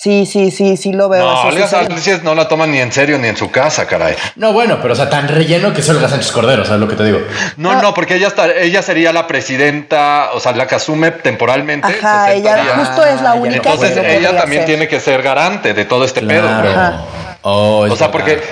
Sí, 0.04 0.26
sí, 0.26 0.50
sí, 0.50 0.76
sí 0.76 0.92
lo 0.92 1.08
veo. 1.08 1.24
No, 1.24 1.40
Olga 1.44 1.66
Sánchez 1.66 2.22
no 2.24 2.34
la 2.34 2.46
toman 2.46 2.70
ni 2.70 2.78
en 2.78 2.92
serio 2.92 3.16
ni 3.16 3.26
en 3.26 3.38
su 3.38 3.50
casa, 3.50 3.86
caray. 3.86 4.14
No, 4.36 4.52
bueno, 4.52 4.76
pero 4.82 4.92
o 4.92 4.96
sea, 4.96 5.08
tan 5.08 5.28
relleno 5.28 5.72
que 5.72 5.80
es 5.80 5.88
Olga 5.88 6.10
Sánchez 6.10 6.30
Cordero, 6.30 6.62
¿sabes 6.62 6.78
lo 6.82 6.88
que 6.88 6.94
te 6.94 7.04
digo? 7.04 7.20
No, 7.56 7.70
ah. 7.70 7.80
no, 7.80 7.94
porque 7.94 8.16
ella 8.16 8.26
está, 8.26 8.52
ella 8.52 8.82
sería 8.82 9.14
la 9.14 9.26
presidenta, 9.26 10.28
o 10.34 10.40
sea, 10.40 10.52
la 10.52 10.66
que 10.66 10.74
asume 10.74 11.10
temporalmente. 11.10 11.88
Ajá, 11.88 12.34
ella 12.34 12.74
justo 12.76 13.02
es 13.06 13.22
la 13.22 13.32
única. 13.32 13.56
Entonces 13.56 13.96
ella 13.96 14.36
también 14.36 14.66
tiene 14.66 14.88
que 14.88 15.00
ser 15.00 15.22
garante 15.22 15.72
de 15.72 15.86
todo 15.86 16.04
este 16.04 16.20
pedo. 16.20 16.50
Oh, 17.40 17.86
o 17.90 17.96
sea, 17.96 18.10
porque, 18.10 18.42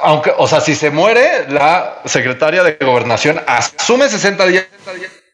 aunque, 0.00 0.32
o 0.36 0.46
sea, 0.46 0.60
si 0.60 0.76
se 0.76 0.90
muere, 0.90 1.46
la 1.48 2.02
secretaria 2.04 2.62
de 2.62 2.78
gobernación 2.80 3.42
asume 3.48 4.08
60 4.08 4.46
días 4.46 4.66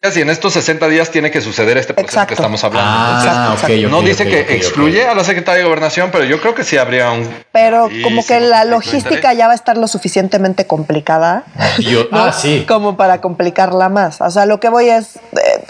y 0.03 0.21
en 0.21 0.31
estos 0.31 0.55
60 0.55 0.89
días 0.89 1.11
tiene 1.11 1.31
que 1.31 1.43
suceder 1.43 1.77
este 1.77 1.93
proceso 1.93 2.27
que 2.27 2.33
estamos 2.33 2.65
hablando. 2.65 2.91
Ah, 2.91 3.55
no 3.91 4.01
dice 4.01 4.27
que 4.27 4.55
excluye 4.55 5.07
a 5.07 5.15
la 5.15 5.25
secretaria 5.25 5.59
de 5.59 5.65
gobernación, 5.65 6.11
pero 6.11 6.25
yo 6.25 6.41
creo 6.41 6.55
que 6.55 6.65
sí 6.65 6.79
habría 6.79 7.11
un. 7.11 7.29
Pero 7.53 7.91
como 8.03 8.25
que 8.25 8.41
la 8.41 8.65
logística 8.65 9.35
ya 9.35 9.47
va 9.47 9.53
a 9.53 9.57
estar 9.57 9.77
lo 9.77 9.87
suficientemente 9.89 10.67
complicada. 10.67 11.45
Ah, 12.13 12.33
sí. 12.33 12.65
Como 12.67 12.97
para 12.97 13.21
complicarla 13.21 13.89
más. 13.89 14.21
O 14.21 14.31
sea, 14.31 14.47
lo 14.47 14.59
que 14.59 14.69
voy 14.69 14.89
es. 14.89 15.17
Eh, 15.17 15.65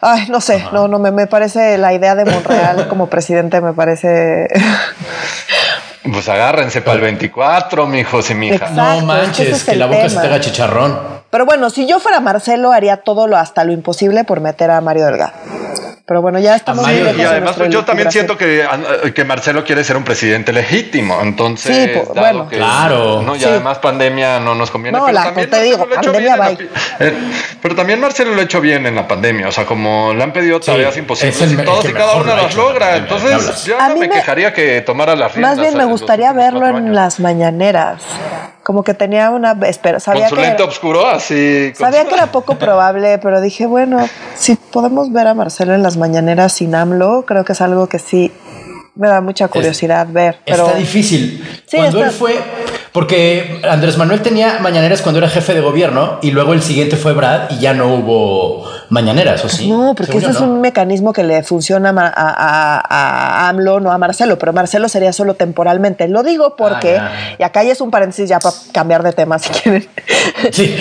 ay, 0.00 0.26
no 0.28 0.40
sé, 0.40 0.64
no, 0.72 0.88
no, 0.88 0.98
me, 0.98 1.10
me 1.10 1.26
parece 1.26 1.78
la 1.78 1.92
idea 1.92 2.14
de 2.14 2.24
Monreal 2.24 2.88
como 2.88 3.08
presidente, 3.08 3.60
me 3.60 3.72
parece. 3.72 4.48
Pues 6.10 6.28
agárrense 6.28 6.82
para 6.82 6.96
el 6.96 7.00
24, 7.02 7.86
mijos 7.86 8.30
y 8.30 8.34
mijas. 8.34 8.72
no 8.72 9.00
manches, 9.02 9.64
que, 9.64 9.76
la 9.76 9.86
boca 9.86 10.08
se 10.08 10.18
te 10.18 10.26
haga 10.26 10.40
chicharrón. 10.40 11.15
Pero 11.30 11.44
bueno, 11.44 11.70
si 11.70 11.86
yo 11.86 11.98
fuera 11.98 12.20
Marcelo, 12.20 12.72
haría 12.72 12.98
todo 12.98 13.26
lo 13.26 13.36
hasta 13.36 13.64
lo 13.64 13.72
imposible 13.72 14.24
por 14.24 14.40
meter 14.40 14.70
a 14.70 14.80
Mario 14.80 15.06
Delgado. 15.06 15.32
Pero 16.06 16.22
bueno, 16.22 16.38
ya 16.38 16.54
estamos 16.54 16.84
Mario- 16.84 17.10
Y 17.10 17.14
de 17.16 17.26
además, 17.26 17.56
yo 17.68 17.84
también 17.84 18.12
siento 18.12 18.38
que, 18.38 18.64
que 19.12 19.24
Marcelo 19.24 19.64
quiere 19.64 19.82
ser 19.82 19.96
un 19.96 20.04
presidente 20.04 20.52
legítimo. 20.52 21.20
Entonces, 21.20 21.76
Sí, 21.76 21.90
pues, 21.92 22.06
dado 22.14 22.20
bueno. 22.20 22.48
que- 22.48 22.58
Claro. 22.58 23.22
¿no? 23.22 23.34
Y 23.34 23.40
Sí. 23.40 23.44
además, 23.46 23.78
pandemia 23.78 24.38
no 24.38 24.54
nos 24.54 24.70
conviene. 24.70 24.96
No, 24.98 25.04
pero, 25.06 25.18
la- 25.18 25.24
también 25.24 25.50
te 25.50 25.62
digo, 25.62 25.84
pandemia, 25.92 26.36
pi- 26.56 26.68
eh, 27.00 27.14
pero 27.60 27.74
también 27.74 28.00
Marcelo 28.00 28.32
lo 28.36 28.40
ha 28.40 28.44
hecho 28.44 28.60
bien 28.60 28.86
en 28.86 28.94
la 28.94 29.08
pandemia. 29.08 29.48
O 29.48 29.52
sea, 29.52 29.66
como 29.66 30.14
le 30.14 30.22
han 30.22 30.32
pedido 30.32 30.60
Sí, 30.62 30.66
tareas 30.70 30.92
es 30.92 30.98
imposibles 30.98 31.42
el 31.42 31.54
y 31.54 31.64
todos 31.64 31.84
y 31.84 31.92
cada 31.92 32.12
ha 32.12 32.36
las 32.36 32.54
logra. 32.54 32.96
Entonces, 32.98 33.64
yo 33.64 33.76
no 33.76 33.88
me 33.96 34.06
me- 34.06 34.10
quejaría 34.10 34.52
que 34.54 34.80
tomara 34.82 35.16
las 35.16 35.34
riendas. 35.34 35.56
Más 35.56 35.60
bien 35.60 35.76
me 35.76 35.86
gustaría 35.86 36.32
verlo 36.32 36.68
en 36.68 36.94
las 36.94 37.18
mañaneras. 37.18 38.00
Como 38.66 38.82
que 38.82 38.94
tenía 38.94 39.30
una 39.30 39.52
espera. 39.68 40.00
Sabía 40.00 40.22
Con 40.22 40.30
su 40.30 40.34
que 40.34 40.40
lente 40.42 40.62
era, 40.64 40.68
oscuro, 40.72 41.06
así. 41.06 41.72
sabía 41.76 42.02
su- 42.02 42.08
que 42.08 42.14
era 42.16 42.32
poco 42.32 42.54
probable, 42.58 43.18
pero 43.18 43.40
dije, 43.40 43.64
bueno, 43.66 43.98
si 44.34 44.56
podemos 44.56 45.12
ver 45.12 45.28
a 45.28 45.34
Marcelo 45.34 45.72
en 45.72 45.84
las 45.84 45.96
mañaneras 45.96 46.52
sin 46.54 46.74
AMLO, 46.74 47.24
creo 47.26 47.44
que 47.44 47.52
es 47.52 47.60
algo 47.60 47.86
que 47.86 48.00
sí 48.00 48.32
me 48.96 49.06
da 49.06 49.20
mucha 49.20 49.46
curiosidad 49.46 50.08
ver. 50.10 50.40
Pero 50.44 50.66
Está 50.66 50.78
difícil. 50.78 51.46
Sí, 51.66 51.76
cuando 51.76 51.98
está- 52.04 52.10
él 52.10 52.16
fue, 52.16 52.34
porque 52.96 53.60
Andrés 53.68 53.98
Manuel 53.98 54.22
tenía 54.22 54.58
mañaneras 54.60 55.02
cuando 55.02 55.18
era 55.18 55.28
jefe 55.28 55.52
de 55.52 55.60
gobierno 55.60 56.16
y 56.22 56.30
luego 56.30 56.54
el 56.54 56.62
siguiente 56.62 56.96
fue 56.96 57.12
Brad 57.12 57.50
y 57.50 57.58
ya 57.58 57.74
no 57.74 57.92
hubo 57.94 58.64
mañaneras, 58.88 59.44
¿o 59.44 59.50
sí? 59.50 59.68
No, 59.68 59.92
porque 59.94 60.12
Según 60.12 60.22
ese 60.22 60.32
yo, 60.32 60.38
es 60.38 60.40
no. 60.40 60.54
un 60.54 60.60
mecanismo 60.62 61.12
que 61.12 61.22
le 61.22 61.42
funciona 61.42 61.92
a 62.16 63.48
AMLO, 63.50 63.80
no 63.80 63.92
a 63.92 63.98
Marcelo, 63.98 64.38
pero 64.38 64.54
Marcelo 64.54 64.88
sería 64.88 65.12
solo 65.12 65.34
temporalmente. 65.34 66.08
Lo 66.08 66.22
digo 66.22 66.56
porque, 66.56 66.96
Ah, 66.96 67.12
y 67.38 67.42
acá 67.42 67.62
ya 67.64 67.72
es 67.72 67.82
un 67.82 67.90
paréntesis 67.90 68.30
ya 68.30 68.38
para 68.40 68.56
cambiar 68.72 69.02
de 69.02 69.12
tema 69.12 69.38
si 69.38 69.50
quieren, 69.50 69.86
Sí. 70.50 70.74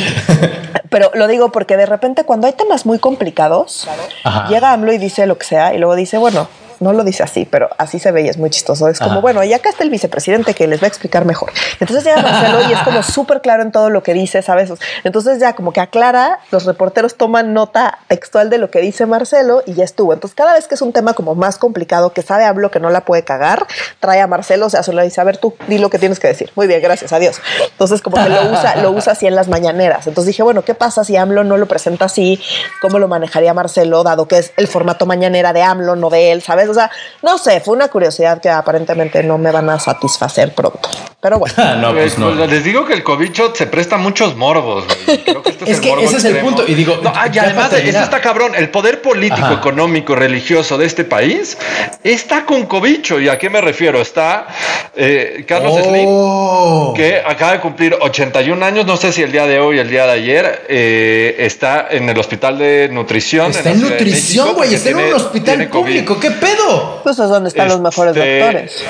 pero 0.90 1.12
lo 1.16 1.28
digo 1.28 1.52
porque 1.52 1.76
de 1.76 1.86
repente 1.86 2.24
cuando 2.24 2.48
hay 2.48 2.54
temas 2.54 2.86
muy 2.86 2.98
complicados, 2.98 3.90
Ajá. 4.24 4.48
llega 4.48 4.72
AMLO 4.72 4.94
y 4.94 5.00
dice 5.00 5.26
lo 5.28 5.38
que 5.38 5.46
sea 5.48 5.74
y 5.76 5.80
luego 5.80 5.96
dice, 5.96 6.18
bueno, 6.18 6.48
no 6.80 6.94
lo 6.94 7.04
dice 7.04 7.24
así, 7.24 7.48
pero 7.50 7.70
así 7.78 8.00
se 8.00 8.12
ve 8.12 8.24
y 8.24 8.30
es 8.30 8.38
muy 8.38 8.50
chistoso. 8.50 8.88
Es 8.88 9.00
como, 9.00 9.14
Ajá. 9.14 9.22
bueno, 9.22 9.44
y 9.44 9.54
acá 9.54 9.70
está 9.70 9.84
el 9.84 9.90
vicepresidente 9.90 10.54
que 10.54 10.68
les 10.68 10.82
va 10.82 10.86
a 10.86 10.88
explicar 10.88 11.26
mejor. 11.26 11.52
Entonces 11.80 12.04
llega 12.06 12.22
Marcelo 12.22 12.70
y 12.70 12.74
es 12.74 12.80
como 12.82 13.04
súper 13.04 13.42
claro 13.42 13.64
en 13.64 13.72
todo 13.72 13.90
lo 13.90 14.04
que 14.04 14.14
dice, 14.14 14.42
¿sabes? 14.42 14.72
Entonces 15.04 15.40
ya 15.40 15.54
como 15.54 15.74
que 15.74 15.82
aclara, 15.82 16.40
los 16.52 16.66
reporteros 16.66 17.16
toman 17.16 17.54
nota 17.54 18.00
textual 18.08 18.50
de 18.50 18.58
lo 18.58 18.70
que 18.72 18.80
dice 18.80 19.06
Marcelo 19.06 19.64
y 19.66 19.74
ya 19.74 19.84
estuvo. 19.84 20.14
Entonces 20.14 20.36
cada 20.36 20.54
vez 20.54 20.68
que 20.68 20.76
es 20.76 20.82
un 20.82 20.94
tema 20.94 21.14
como 21.14 21.36
más 21.36 21.58
complicado, 21.58 22.14
que 22.14 22.22
sabe 22.22 22.46
AMLO 22.46 22.72
que 22.72 22.80
no 22.80 22.90
la 22.90 23.02
puede 23.02 23.24
cagar, 23.24 23.66
trae 24.00 24.22
a 24.22 24.28
Marcelo, 24.28 24.68
o 24.68 24.70
sea, 24.70 24.84
solo 24.84 25.02
dice, 25.02 25.22
a 25.22 25.24
ver 25.24 25.38
tú, 25.38 25.54
di 25.68 25.78
lo 25.78 25.90
que 25.90 26.00
tienes 26.00 26.20
que 26.20 26.28
decir. 26.28 26.52
Muy 26.56 26.68
bien, 26.68 26.82
gracias, 26.82 27.14
adiós. 27.14 27.42
Entonces 27.72 28.02
como 28.02 28.18
que 28.18 28.30
lo 28.30 28.52
usa, 28.52 28.76
lo 28.78 28.92
usa 28.92 29.14
así 29.14 29.28
en 29.28 29.36
las 29.36 29.48
mañaneras. 29.48 30.08
Entonces 30.08 30.28
dije, 30.28 30.44
bueno, 30.44 30.64
¿qué 30.64 30.76
pasa 30.76 31.04
si 31.04 31.16
AMLO 31.16 31.44
no 31.44 31.58
lo 31.58 31.66
presenta 31.68 32.06
así? 32.06 32.42
¿Cómo 32.82 33.00
lo 33.00 33.08
manejaría 33.08 33.54
Marcelo, 33.54 34.04
dado 34.04 34.28
que 34.28 34.38
es 34.38 34.54
el 34.58 34.68
formato 34.68 35.06
mañanera 35.06 35.54
de 35.54 35.62
AMLO, 35.64 35.96
no 35.96 36.10
de 36.10 36.32
él, 36.32 36.42
¿sabes? 36.42 36.75
Sea, 36.76 36.92
no 37.24 37.38
sé, 37.38 37.60
fue 37.62 37.76
una 37.76 37.88
curiosidad 37.88 38.40
que 38.42 38.50
aparentemente 38.50 39.24
no 39.24 39.38
me 39.38 39.52
van 39.52 39.70
a 39.70 39.80
satisfacer 39.80 40.54
pronto. 40.54 40.90
Pero 41.22 41.40
bueno. 41.40 41.56
No, 41.82 41.94
pues 41.94 42.18
no. 42.18 42.34
Pues, 42.36 42.50
les 42.50 42.64
digo 42.64 42.86
que 42.86 42.94
el 42.94 43.04
cobicho 43.04 43.52
se 43.56 43.66
presta 43.68 43.96
a 43.96 43.98
muchos 43.98 44.36
morbos. 44.36 44.86
güey. 45.06 45.24
Creo 45.24 45.42
que 45.44 45.50
este 45.50 45.72
Es 45.72 45.80
que 45.80 45.90
morbo 45.90 46.04
ese 46.04 46.18
es 46.18 46.26
el 46.26 46.38
punto, 46.38 46.64
y 46.68 46.74
digo, 46.76 47.00
No, 47.02 47.12
ah, 47.16 47.28
y 47.32 47.38
además, 47.40 47.74
esto 47.74 48.00
está 48.04 48.22
cabrón. 48.22 48.54
El 48.56 48.70
poder 48.70 49.02
político, 49.02 49.46
Ajá. 49.46 49.56
económico, 49.56 50.16
religioso 50.16 50.78
de 50.78 50.86
este 50.86 51.04
país 51.04 51.58
está 52.04 52.46
con 52.46 52.66
cobicho. 52.66 53.20
¿Y 53.20 53.30
a 53.30 53.38
qué 53.38 53.50
me 53.50 53.62
refiero? 53.62 54.02
Está 54.02 54.48
eh, 54.96 55.44
Carlos 55.48 55.80
Slim, 55.84 56.06
Oh. 56.08 56.94
que 56.96 57.22
acaba 57.26 57.54
de 57.54 57.60
cumplir 57.60 57.96
81 58.00 58.64
años. 58.64 58.86
No 58.86 58.96
sé 58.98 59.12
si 59.12 59.22
el 59.24 59.32
día 59.32 59.46
de 59.48 59.60
hoy, 59.60 59.80
el 59.80 59.90
día 59.90 60.06
de 60.06 60.12
ayer, 60.12 60.66
eh, 60.70 61.36
está 61.40 61.88
en 61.90 62.08
el 62.10 62.18
hospital 62.18 62.58
de 62.58 62.90
nutrición. 62.92 63.52
Está 63.52 63.72
en 63.72 63.82
nutrición, 63.82 64.54
güey. 64.54 64.74
Está 64.74 64.90
en 64.92 64.98
un 64.98 65.14
hospital 65.14 65.70
COVID. 65.70 65.84
público. 65.86 66.20
¿Qué 66.20 66.32
pedo? 66.32 66.55
Pues 67.04 67.20
es 67.20 67.30
donde 67.30 67.50
están 67.50 67.68
los 67.68 67.80
mejores 67.80 68.16
Este, 68.16 68.40
doctores. 68.40 68.86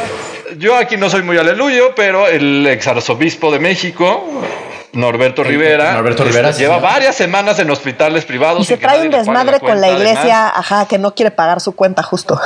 Yo 0.58 0.76
aquí 0.76 0.98
no 0.98 1.10
soy 1.10 1.24
muy 1.24 1.38
aleluyo, 1.38 1.94
pero 1.96 2.28
el 2.28 2.66
ex 2.68 2.88
arzobispo 2.88 3.52
de 3.52 3.60
México, 3.60 4.24
Norberto 4.96 5.44
Rivera, 5.44 5.94
Norberto 5.94 6.24
este, 6.24 6.32
Rivera, 6.34 6.54
sí, 6.54 6.62
lleva 6.62 6.80
varias 6.80 7.16
semanas 7.16 7.60
en 7.60 7.70
hospitales 7.70 8.26
privados. 8.26 8.62
Y 8.62 8.66
se 8.66 8.78
trae 8.78 9.02
un 9.02 9.12
desmadre 9.12 9.60
con 9.60 9.80
la 9.80 9.90
iglesia, 9.90 10.48
además. 10.48 10.54
ajá, 10.56 10.88
que 10.88 10.98
no 10.98 11.14
quiere 11.14 11.32
pagar 11.32 11.62
su 11.62 11.76
cuenta 11.76 12.02
justo. 12.04 12.40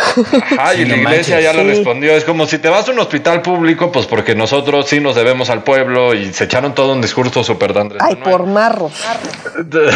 Ajá, 0.58 0.72
Sí, 0.74 0.82
y 0.82 0.86
la 0.86 0.96
no 0.98 1.02
iglesia 1.04 1.36
manches. 1.36 1.44
ya 1.44 1.54
le 1.54 1.62
Sí. 1.64 1.70
respondió. 1.78 2.12
Es 2.14 2.26
como 2.26 2.46
si 2.46 2.58
te 2.60 2.70
vas 2.70 2.88
a 2.88 2.92
un 2.92 3.00
hospital 3.00 3.42
público, 3.42 3.92
pues 3.92 4.06
porque 4.08 4.36
nosotros 4.36 4.88
sí 4.90 5.00
nos 5.00 5.16
debemos 5.16 5.50
al 5.50 5.64
pueblo 5.64 6.14
y 6.14 6.34
se 6.34 6.44
echaron 6.46 6.74
todo 6.74 6.94
un 6.94 7.02
discurso 7.02 7.44
súper 7.44 7.74
de 7.74 7.80
Andrés 7.82 8.02
Ay, 8.04 8.16
Manuel. 8.16 8.32
por 8.38 8.46
marros. 8.48 8.92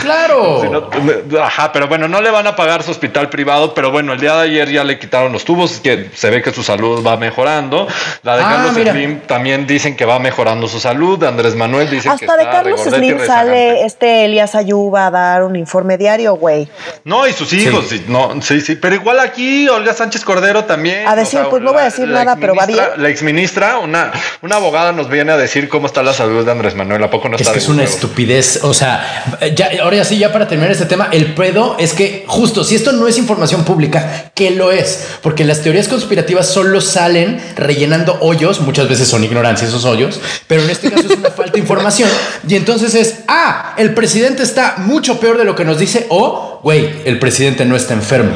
Claro. 0.00 0.60
Si 0.62 0.68
no- 0.68 1.42
ajá, 1.42 1.72
pero 1.72 1.88
bueno, 1.88 2.08
no 2.08 2.20
le 2.20 2.30
van 2.30 2.46
a 2.46 2.54
pagar 2.56 2.82
su 2.82 2.90
hospital 2.90 3.30
privado, 3.30 3.72
pero 3.74 3.90
bueno, 3.90 4.12
el 4.12 4.20
día 4.20 4.34
de 4.36 4.42
ayer 4.42 4.70
ya 4.70 4.84
le 4.84 4.98
quitaron 4.98 5.32
los 5.32 5.44
tubos, 5.44 5.80
que 5.80 6.10
se 6.14 6.30
ve 6.30 6.42
que 6.42 6.52
su 6.52 6.62
salud 6.62 7.04
va 7.06 7.16
mejorando. 7.16 7.86
La 8.22 8.36
de 8.36 8.42
Ah, 8.42 8.48
Carlos. 8.74 8.90
Slim 8.92 9.20
también 9.20 9.66
dicen 9.66 9.96
que 9.96 10.04
va 10.04 10.18
mejorando 10.18 10.68
su 10.68 10.78
salud. 10.78 11.22
Andrés 11.24 11.54
Manuel 11.54 11.63
dice 11.90 12.02
que 12.02 12.08
Hasta 12.08 12.36
de 12.36 12.42
está 12.42 12.52
Carlos 12.52 12.80
Slim 12.82 13.18
sale 13.26 13.84
este 13.84 14.24
Elías 14.24 14.54
Ayuba 14.54 15.06
a 15.06 15.10
dar 15.10 15.44
un 15.44 15.56
informe 15.56 15.98
diario, 15.98 16.34
güey. 16.36 16.68
No, 17.04 17.26
y 17.26 17.32
sus 17.32 17.52
hijos, 17.52 17.86
sí. 17.88 18.04
no, 18.08 18.40
sí, 18.42 18.60
sí, 18.60 18.76
pero 18.76 18.94
igual 18.94 19.20
aquí 19.20 19.68
Olga 19.68 19.92
Sánchez 19.92 20.24
Cordero 20.24 20.64
también. 20.64 21.06
A 21.06 21.16
decir, 21.16 21.40
pues, 21.50 21.62
no 21.62 21.72
voy 21.72 21.82
a 21.82 21.84
decir 21.84 22.08
nada, 22.08 22.36
pero 22.36 22.54
va 22.54 22.66
bien. 22.66 22.82
La 22.96 23.08
exministra, 23.08 23.78
una, 23.78 24.12
una 24.42 24.56
abogada 24.56 24.92
nos 24.92 25.08
viene 25.08 25.32
a 25.32 25.36
decir 25.36 25.68
cómo 25.68 25.86
está 25.86 26.02
la 26.02 26.12
salud 26.12 26.44
de 26.44 26.50
Andrés 26.50 26.74
Manuel, 26.74 27.02
¿a 27.02 27.10
poco 27.10 27.28
no 27.28 27.36
Es 27.36 27.42
está 27.42 27.52
que 27.52 27.58
de 27.58 27.64
es 27.64 27.68
una 27.68 27.84
estupidez. 27.84 28.64
O 28.64 28.74
sea, 28.74 29.24
ya, 29.54 29.70
ahora 29.82 30.04
sí, 30.04 30.18
ya 30.18 30.32
para 30.32 30.48
terminar 30.48 30.72
este 30.72 30.86
tema, 30.86 31.08
el 31.12 31.34
pedo 31.34 31.76
es 31.78 31.92
que 31.92 32.24
justo 32.26 32.64
si 32.64 32.74
esto 32.74 32.92
no 32.92 33.08
es 33.08 33.18
información 33.18 33.64
pública, 33.64 34.30
¿qué 34.34 34.50
lo 34.50 34.72
es? 34.72 35.18
Porque 35.22 35.44
las 35.44 35.62
teorías 35.62 35.88
conspirativas 35.88 36.46
solo 36.48 36.80
salen 36.80 37.40
rellenando 37.56 38.18
hoyos, 38.20 38.60
muchas 38.60 38.88
veces 38.88 39.08
son 39.08 39.24
ignorancia 39.24 39.66
esos 39.66 39.84
hoyos, 39.84 40.20
pero 40.46 40.62
en 40.62 40.70
este 40.70 40.90
caso 40.90 41.08
es 41.08 41.18
una 41.18 41.30
falta 41.44 41.58
información. 41.58 42.08
Y 42.48 42.54
entonces 42.56 42.94
es, 42.94 43.16
ah, 43.28 43.74
el 43.76 43.92
presidente 43.94 44.42
está 44.42 44.76
mucho 44.78 45.20
peor 45.20 45.36
de 45.38 45.44
lo 45.44 45.54
que 45.54 45.64
nos 45.64 45.78
dice, 45.78 46.06
o, 46.08 46.60
güey, 46.62 47.02
el 47.04 47.18
presidente 47.18 47.64
no 47.64 47.76
está 47.76 47.94
enfermo. 47.94 48.34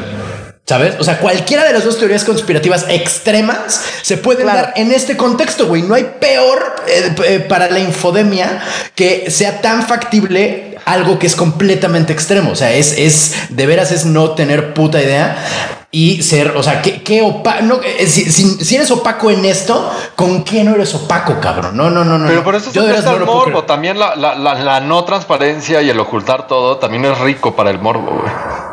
¿Sabes? 0.65 0.93
O 0.99 1.03
sea, 1.03 1.17
cualquiera 1.17 1.63
de 1.63 1.73
las 1.73 1.83
dos 1.83 1.97
teorías 1.97 2.23
conspirativas 2.23 2.85
extremas 2.89 3.81
se 4.03 4.17
pueden 4.17 4.43
Claro. 4.43 4.67
dar 4.67 4.73
en 4.75 4.91
este 4.91 5.17
contexto, 5.17 5.65
güey. 5.65 5.81
No 5.81 5.95
hay 5.95 6.05
peor 6.19 6.75
eh, 6.87 7.15
eh, 7.25 7.39
para 7.39 7.71
la 7.71 7.79
infodemia 7.79 8.61
que 8.93 9.31
sea 9.31 9.61
tan 9.61 9.87
factible 9.87 10.77
algo 10.85 11.17
que 11.17 11.25
es 11.25 11.35
completamente 11.35 12.13
extremo. 12.13 12.51
O 12.51 12.55
sea, 12.55 12.71
es, 12.71 12.93
es 12.99 13.33
de 13.49 13.65
veras 13.65 13.91
es 13.91 14.05
no 14.05 14.35
tener 14.35 14.75
puta 14.75 15.01
idea 15.01 15.43
y 15.91 16.21
ser, 16.21 16.51
o 16.51 16.61
sea, 16.61 16.83
qué, 17.09 17.15
qué 17.15 17.23
opa- 17.23 17.61
no, 17.61 17.79
eh, 17.83 18.05
si, 18.07 18.31
si- 18.31 18.63
si 18.63 18.75
eres 18.75 18.89
opaco 18.91 19.31
en 19.31 19.43
esto, 19.45 19.91
¿con 20.15 20.43
qué 20.43 20.63
no 20.63 20.75
eres 20.75 20.93
opaco, 20.95 21.39
cabrón? 21.41 21.75
No, 21.75 21.89
no, 21.89 22.05
no, 22.05 22.17
no. 22.17 22.27
Pero 22.27 22.43
por 22.43 22.55
eso 22.55 22.71
Yo 22.71 22.83
no 22.83 22.87
el 23.15 23.25
morbo. 23.25 23.63
También 23.63 23.97
la, 23.99 24.15
la, 24.15 24.35
la, 24.35 24.53
la 24.55 24.79
no 24.79 25.03
transparencia 25.03 25.81
y 25.81 25.89
el 25.89 25.99
ocultar 25.99 26.47
todo 26.47 26.77
también 26.77 27.05
es 27.05 27.17
rico 27.19 27.55
para 27.55 27.71
el 27.71 27.79
morbo, 27.79 28.19
güey. 28.21 28.68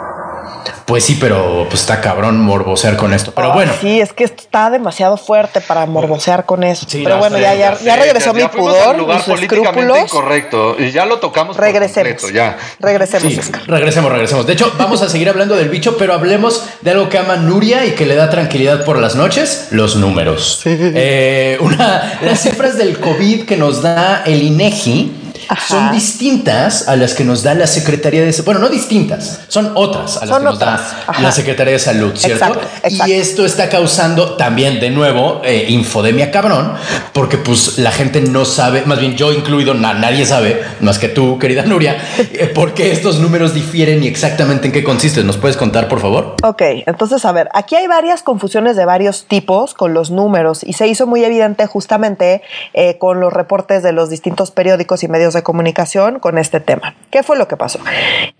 Pues 0.84 1.04
sí, 1.04 1.16
pero 1.20 1.66
pues 1.68 1.80
está 1.82 2.00
cabrón 2.00 2.40
morbosear 2.40 2.96
con 2.96 3.12
esto. 3.12 3.32
Pero 3.34 3.52
bueno. 3.52 3.72
Sí, 3.80 4.00
es 4.00 4.12
que 4.12 4.24
está 4.24 4.70
demasiado 4.70 5.16
fuerte 5.16 5.60
para 5.60 5.86
morbosear 5.86 6.44
con 6.46 6.64
eso. 6.64 6.86
Sí, 6.88 7.02
Pero 7.04 7.16
no 7.16 7.20
bueno, 7.20 7.36
sé, 7.36 7.42
ya, 7.42 7.54
ya, 7.54 7.76
sé, 7.76 7.84
ya 7.84 7.96
regresó 7.96 8.32
mi 8.34 8.42
pudor, 8.48 8.96
lugar 8.96 9.16
mis 9.18 9.26
políticamente 9.26 9.80
escrúpulos. 9.80 9.98
incorrecto 10.04 10.76
y 10.78 10.90
ya 10.90 11.06
lo 11.06 11.18
tocamos 11.18 11.56
por 11.56 11.64
Regresemos. 11.64 12.08
completo, 12.22 12.30
ya. 12.34 12.56
Regresemos, 12.80 13.32
Sí, 13.32 13.40
regresemos, 13.66 14.10
regresemos. 14.12 14.46
De 14.46 14.52
hecho, 14.52 14.72
vamos 14.78 15.02
a 15.02 15.08
seguir 15.08 15.28
hablando 15.28 15.56
del 15.56 15.68
bicho, 15.68 15.96
pero 15.96 16.14
hablemos 16.14 16.64
de 16.82 16.90
algo 16.90 17.08
que 17.08 17.18
ama 17.18 17.36
Nuria 17.36 17.84
y 17.86 17.92
que 17.92 18.06
le 18.06 18.14
da 18.14 18.30
tranquilidad 18.30 18.84
por 18.84 18.98
las 18.98 19.14
noches, 19.14 19.68
los 19.70 19.96
números. 19.96 20.62
Eh, 20.64 21.58
una, 21.60 22.18
las 22.22 22.40
cifras 22.40 22.76
del 22.76 22.98
COVID 23.00 23.44
que 23.46 23.56
nos 23.56 23.82
da 23.82 24.22
el 24.24 24.42
INEGI 24.42 25.12
Ajá. 25.48 25.66
son 25.68 25.92
distintas 25.92 26.88
a 26.88 26.96
las 26.96 27.14
que 27.14 27.24
nos 27.24 27.42
da 27.42 27.54
la 27.54 27.66
Secretaría 27.66 28.22
de 28.22 28.34
Bueno, 28.42 28.60
no 28.60 28.68
distintas, 28.68 29.40
son 29.48 29.72
otras 29.74 30.16
a 30.16 30.20
las 30.26 30.28
Son 30.30 30.38
que 30.38 30.44
nos 30.44 30.58
da 30.58 30.74
ajá. 31.06 31.22
la 31.22 31.32
Secretaría 31.32 31.72
de 31.74 31.78
Salud, 31.78 32.12
¿cierto? 32.16 32.44
Exacto, 32.46 32.68
exacto. 32.82 33.12
Y 33.12 33.14
esto 33.14 33.44
está 33.46 33.68
causando 33.68 34.36
también, 34.36 34.80
de 34.80 34.90
nuevo, 34.90 35.40
eh, 35.44 35.66
infodemia 35.68 36.30
cabrón, 36.30 36.74
porque 37.12 37.38
pues 37.38 37.78
la 37.78 37.90
gente 37.92 38.20
no 38.20 38.44
sabe, 38.44 38.82
más 38.86 38.98
bien 39.00 39.16
yo 39.16 39.32
incluido, 39.32 39.74
na- 39.74 39.94
nadie 39.94 40.26
sabe, 40.26 40.62
más 40.80 40.98
que 40.98 41.08
tú, 41.08 41.38
querida 41.38 41.62
Nuria, 41.62 41.96
eh, 42.18 42.46
por 42.54 42.74
qué 42.74 42.92
estos 42.92 43.18
números 43.20 43.54
difieren 43.54 44.02
y 44.02 44.06
exactamente 44.08 44.66
en 44.66 44.72
qué 44.72 44.82
consisten. 44.84 45.26
¿Nos 45.26 45.36
puedes 45.36 45.56
contar, 45.56 45.88
por 45.88 46.00
favor? 46.00 46.34
Ok, 46.42 46.62
entonces 46.86 47.24
a 47.24 47.32
ver, 47.32 47.48
aquí 47.54 47.74
hay 47.76 47.86
varias 47.86 48.22
confusiones 48.22 48.76
de 48.76 48.84
varios 48.84 49.26
tipos 49.26 49.74
con 49.74 49.94
los 49.94 50.10
números 50.10 50.62
y 50.64 50.72
se 50.72 50.86
hizo 50.88 51.06
muy 51.06 51.24
evidente 51.24 51.66
justamente 51.66 52.42
eh, 52.74 52.98
con 52.98 53.20
los 53.20 53.32
reportes 53.32 53.82
de 53.82 53.92
los 53.92 54.10
distintos 54.10 54.50
periódicos 54.50 55.02
y 55.02 55.08
medios 55.08 55.35
de 55.36 55.44
comunicación 55.44 56.18
con 56.18 56.38
este 56.38 56.58
tema. 56.58 56.96
¿Qué 57.10 57.22
fue 57.22 57.36
lo 57.36 57.46
que 57.46 57.56
pasó? 57.56 57.78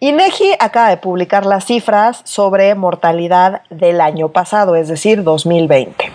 INEGI 0.01 0.55
acaba 0.59 0.89
de 0.89 0.97
publicar 0.97 1.47
las 1.47 1.67
cifras 1.67 2.23
sobre 2.25 2.75
mortalidad 2.75 3.63
del 3.71 4.01
año 4.01 4.31
pasado, 4.31 4.75
es 4.75 4.89
decir, 4.89 5.23
2020. 5.23 6.11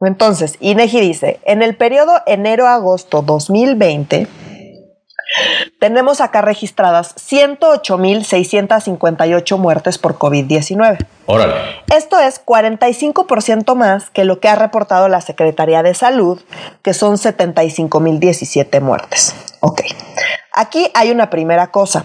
Entonces, 0.00 0.56
INEGI 0.60 1.00
dice, 1.00 1.40
en 1.44 1.60
el 1.60 1.76
periodo 1.76 2.22
enero-agosto 2.26 3.20
2020, 3.20 4.26
Tenemos 5.78 6.20
acá 6.20 6.42
registradas 6.42 7.14
108.658 7.16 9.58
muertes 9.58 9.96
por 9.98 10.18
COVID-19. 10.18 11.06
Órale. 11.30 11.54
Esto 11.94 12.18
es 12.18 12.44
45% 12.44 13.74
más 13.76 14.10
que 14.10 14.24
lo 14.24 14.40
que 14.40 14.48
ha 14.48 14.56
reportado 14.56 15.08
la 15.08 15.20
Secretaría 15.20 15.82
de 15.82 15.94
Salud, 15.94 16.40
que 16.82 16.92
son 16.92 17.16
75.017 17.16 18.80
muertes. 18.80 19.34
Ok. 19.60 19.82
Aquí 20.52 20.90
hay 20.94 21.10
una 21.12 21.30
primera 21.30 21.68
cosa. 21.68 22.04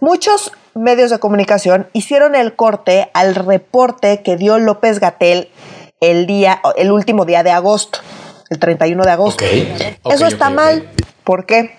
Muchos 0.00 0.52
medios 0.74 1.10
de 1.10 1.18
comunicación 1.18 1.88
hicieron 1.94 2.34
el 2.34 2.54
corte 2.54 3.10
al 3.14 3.34
reporte 3.34 4.22
que 4.22 4.36
dio 4.36 4.58
López 4.58 5.00
Gatel 5.00 5.50
el 6.00 6.26
día, 6.26 6.60
el 6.76 6.92
último 6.92 7.24
día 7.24 7.42
de 7.42 7.52
agosto, 7.52 8.00
el 8.50 8.58
31 8.58 9.04
de 9.04 9.10
agosto. 9.10 9.44
Ok. 9.44 9.50
Ok, 10.02 10.12
Eso 10.12 10.26
está 10.26 10.50
mal. 10.50 10.90
¿Por 11.24 11.46
qué? 11.46 11.76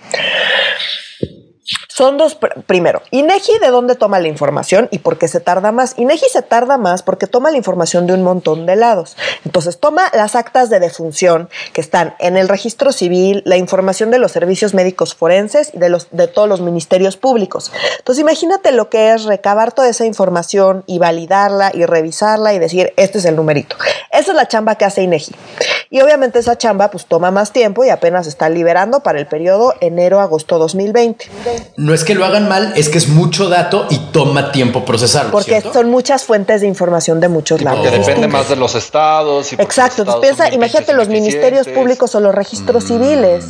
Son 1.98 2.16
dos, 2.18 2.40
pr- 2.40 2.64
primero, 2.68 3.02
INEGI 3.10 3.58
de 3.58 3.70
dónde 3.70 3.96
toma 3.96 4.20
la 4.20 4.28
información 4.28 4.88
y 4.92 5.00
por 5.00 5.18
qué 5.18 5.28
se 5.28 5.40
tarda 5.40 5.72
más. 5.72 5.96
INEGI 5.98 6.28
se 6.32 6.44
tarda 6.44 6.78
más 6.78 7.02
porque 7.02 7.26
toma 7.26 7.50
la 7.50 7.58
información 7.58 8.06
de 8.06 8.14
un 8.14 8.22
montón 8.22 8.68
de 8.68 8.76
lados. 8.76 9.18
Entonces 9.46 9.80
toma 9.80 10.04
las 10.14 10.36
actas 10.36 10.70
de 10.70 10.80
defunción 10.80 11.50
que 11.74 11.82
están 11.82 12.14
en 12.20 12.38
el 12.38 12.50
registro 12.50 12.92
civil, 12.92 13.42
la 13.46 13.58
información 13.58 14.12
de 14.12 14.20
los 14.20 14.32
servicios 14.32 14.76
médicos 14.76 15.16
forenses 15.16 15.72
y 15.74 15.80
de, 15.80 15.90
los, 15.90 16.10
de 16.12 16.28
todos 16.28 16.48
los 16.48 16.62
ministerios 16.62 17.18
públicos. 17.18 17.72
Entonces 17.98 18.22
imagínate 18.22 18.74
lo 18.74 18.92
que 18.92 19.14
es 19.14 19.24
recabar 19.24 19.72
toda 19.72 19.90
esa 19.90 20.06
información 20.06 20.84
y 20.86 21.00
validarla 21.00 21.72
y 21.74 21.84
revisarla 21.88 22.54
y 22.54 22.60
decir, 22.60 22.94
este 22.98 23.18
es 23.18 23.26
el 23.26 23.36
numerito. 23.36 23.76
Esa 24.12 24.34
es 24.34 24.36
la 24.38 24.48
chamba 24.48 24.76
que 24.76 24.86
hace 24.86 25.02
INEGI. 25.02 25.34
Y 25.90 26.02
obviamente 26.02 26.40
esa 26.40 26.58
chamba 26.58 26.92
pues 26.92 27.06
toma 27.06 27.32
más 27.32 27.52
tiempo 27.54 27.84
y 27.86 27.90
apenas 27.90 28.28
está 28.28 28.50
liberando 28.50 29.00
para 29.02 29.20
el 29.20 29.28
periodo 29.28 29.74
enero-agosto 29.80 30.58
2020. 30.60 31.26
No 31.78 31.94
es 31.94 32.04
que 32.04 32.14
lo 32.14 32.26
hagan 32.26 32.50
mal, 32.50 32.74
es 32.76 32.90
que 32.90 32.98
es 32.98 33.08
mucho 33.08 33.48
dato 33.48 33.86
y 33.90 33.98
toma 34.12 34.52
tiempo 34.52 34.84
procesarlo. 34.84 35.32
Porque 35.32 35.52
¿cierto? 35.62 35.74
son 35.74 35.90
muchas 35.90 36.24
fuentes 36.26 36.62
de 36.62 36.68
información 36.68 37.20
de 37.22 37.30
muchos 37.30 37.62
lados. 37.62 37.82
Que 37.88 37.98
depende 37.98 38.28
más 38.28 38.50
de 38.50 38.58
los 38.58 38.76
estados. 38.76 39.54
Y 39.54 39.56
porque 39.56 39.64
Exacto, 39.64 40.04
los 40.04 40.16
entonces 40.16 40.32
estados 40.32 40.50
piensa, 40.52 40.56
imagínate 40.56 40.94
los 40.94 41.08
ministerios 41.08 41.68
públicos 41.68 42.14
o 42.16 42.20
los 42.20 42.36
registros 42.36 42.84
civiles. 42.86 43.46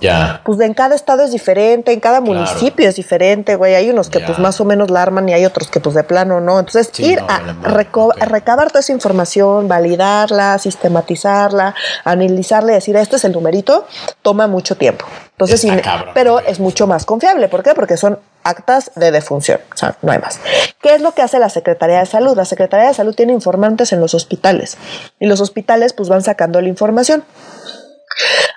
Ya. 0.00 0.42
Pues 0.44 0.60
en 0.60 0.74
cada 0.74 0.94
estado 0.94 1.22
es 1.24 1.32
diferente, 1.32 1.92
en 1.92 2.00
cada 2.00 2.18
Claro. 2.20 2.34
municipio 2.34 2.88
es 2.88 2.96
diferente, 2.96 3.56
güey. 3.56 3.74
Hay 3.74 3.88
unos 3.90 4.10
que 4.10 4.20
Ya. 4.20 4.26
pues 4.26 4.38
más 4.38 4.60
o 4.60 4.64
menos 4.64 4.90
la 4.90 5.02
arman 5.02 5.28
y 5.28 5.32
hay 5.32 5.44
otros 5.46 5.68
que 5.68 5.80
pues 5.80 5.94
de 5.94 6.04
plano 6.04 6.40
no. 6.40 6.58
Entonces 6.58 6.90
Sí, 6.92 7.04
ir 7.12 7.20
no, 7.20 7.26
a, 7.30 7.38
vale 7.40 7.54
reco- 7.88 8.12
a 8.20 8.24
recabar 8.26 8.68
toda 8.68 8.80
esa 8.80 8.92
información, 8.92 9.68
validarla, 9.68 10.58
sistematizarla, 10.58 11.74
analizarla 12.04 12.72
y 12.72 12.74
decir 12.76 12.96
este 12.96 13.16
es 13.16 13.24
el 13.24 13.32
numerito, 13.32 13.86
toma 14.22 14.46
mucho 14.46 14.76
tiempo. 14.76 15.06
Entonces, 15.32 15.60
sí, 15.60 15.70
pero 16.14 16.40
es 16.40 16.58
mucho 16.58 16.86
más 16.86 17.04
confiable. 17.04 17.48
¿Por 17.48 17.62
qué? 17.62 17.74
Porque 17.74 17.96
son 17.96 18.18
actas 18.42 18.90
de 18.96 19.10
defunción. 19.10 19.60
O 19.72 19.76
sea, 19.76 19.96
no 20.02 20.12
hay 20.12 20.18
más. 20.18 20.40
¿Qué 20.80 20.94
es 20.94 21.00
lo 21.00 21.12
que 21.12 21.22
hace 21.22 21.38
la 21.38 21.48
Secretaría 21.48 22.00
de 22.00 22.06
Salud? 22.06 22.36
La 22.36 22.44
Secretaría 22.44 22.88
de 22.88 22.94
Salud 22.94 23.14
tiene 23.14 23.32
informantes 23.32 23.92
en 23.92 24.00
los 24.00 24.14
hospitales 24.14 24.76
y 25.20 25.26
los 25.26 25.40
hospitales 25.40 25.92
pues 25.92 26.08
van 26.08 26.22
sacando 26.22 26.60
la 26.60 26.68
información. 26.68 27.24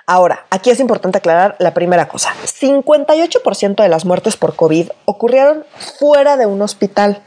Ahora, 0.06 0.46
aquí 0.50 0.70
es 0.70 0.80
importante 0.80 1.18
aclarar 1.18 1.56
la 1.58 1.74
primera 1.74 2.08
cosa. 2.08 2.34
58% 2.44 3.82
de 3.82 3.88
las 3.88 4.04
muertes 4.04 4.36
por 4.36 4.56
COVID 4.56 4.90
ocurrieron 5.04 5.64
fuera 5.98 6.36
de 6.36 6.46
un 6.46 6.62
hospital. 6.62 7.22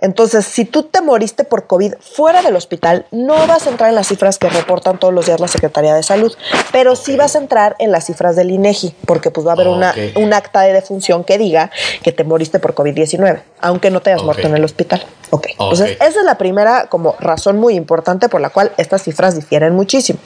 Entonces, 0.00 0.44
si 0.44 0.64
tú 0.64 0.84
te 0.84 1.00
moriste 1.00 1.44
por 1.44 1.66
COVID 1.66 1.94
fuera 2.00 2.42
del 2.42 2.56
hospital, 2.56 3.06
no 3.10 3.46
vas 3.46 3.66
a 3.66 3.70
entrar 3.70 3.90
en 3.90 3.96
las 3.96 4.08
cifras 4.08 4.38
que 4.38 4.48
reportan 4.48 4.98
todos 4.98 5.12
los 5.12 5.26
días 5.26 5.40
la 5.40 5.48
Secretaría 5.48 5.94
de 5.94 6.02
Salud, 6.02 6.32
pero 6.72 6.96
sí 6.96 7.16
vas 7.16 7.34
a 7.34 7.38
entrar 7.38 7.76
en 7.78 7.92
las 7.92 8.06
cifras 8.06 8.36
del 8.36 8.50
INEGI, 8.50 8.94
porque 9.06 9.30
pues 9.30 9.46
va 9.46 9.50
a 9.50 9.54
haber 9.54 9.68
una, 9.68 9.94
un 10.16 10.32
acta 10.32 10.62
de 10.62 10.72
defunción 10.72 11.24
que 11.24 11.38
diga 11.38 11.70
que 12.02 12.12
te 12.12 12.24
moriste 12.24 12.58
por 12.58 12.74
COVID-19, 12.74 13.42
aunque 13.60 13.90
no 13.90 14.00
te 14.00 14.10
hayas 14.10 14.22
muerto 14.22 14.46
en 14.46 14.56
el 14.56 14.64
hospital. 14.64 15.04
Ok. 15.30 15.40
Ok. 15.40 15.46
Entonces, 15.50 15.96
esa 16.00 16.20
es 16.20 16.24
la 16.24 16.36
primera 16.38 16.86
como 16.88 17.16
razón 17.18 17.58
muy 17.58 17.74
importante 17.74 18.28
por 18.28 18.40
la 18.40 18.50
cual 18.50 18.72
estas 18.76 19.02
cifras 19.02 19.34
difieren 19.34 19.74
muchísimo. 19.74 20.18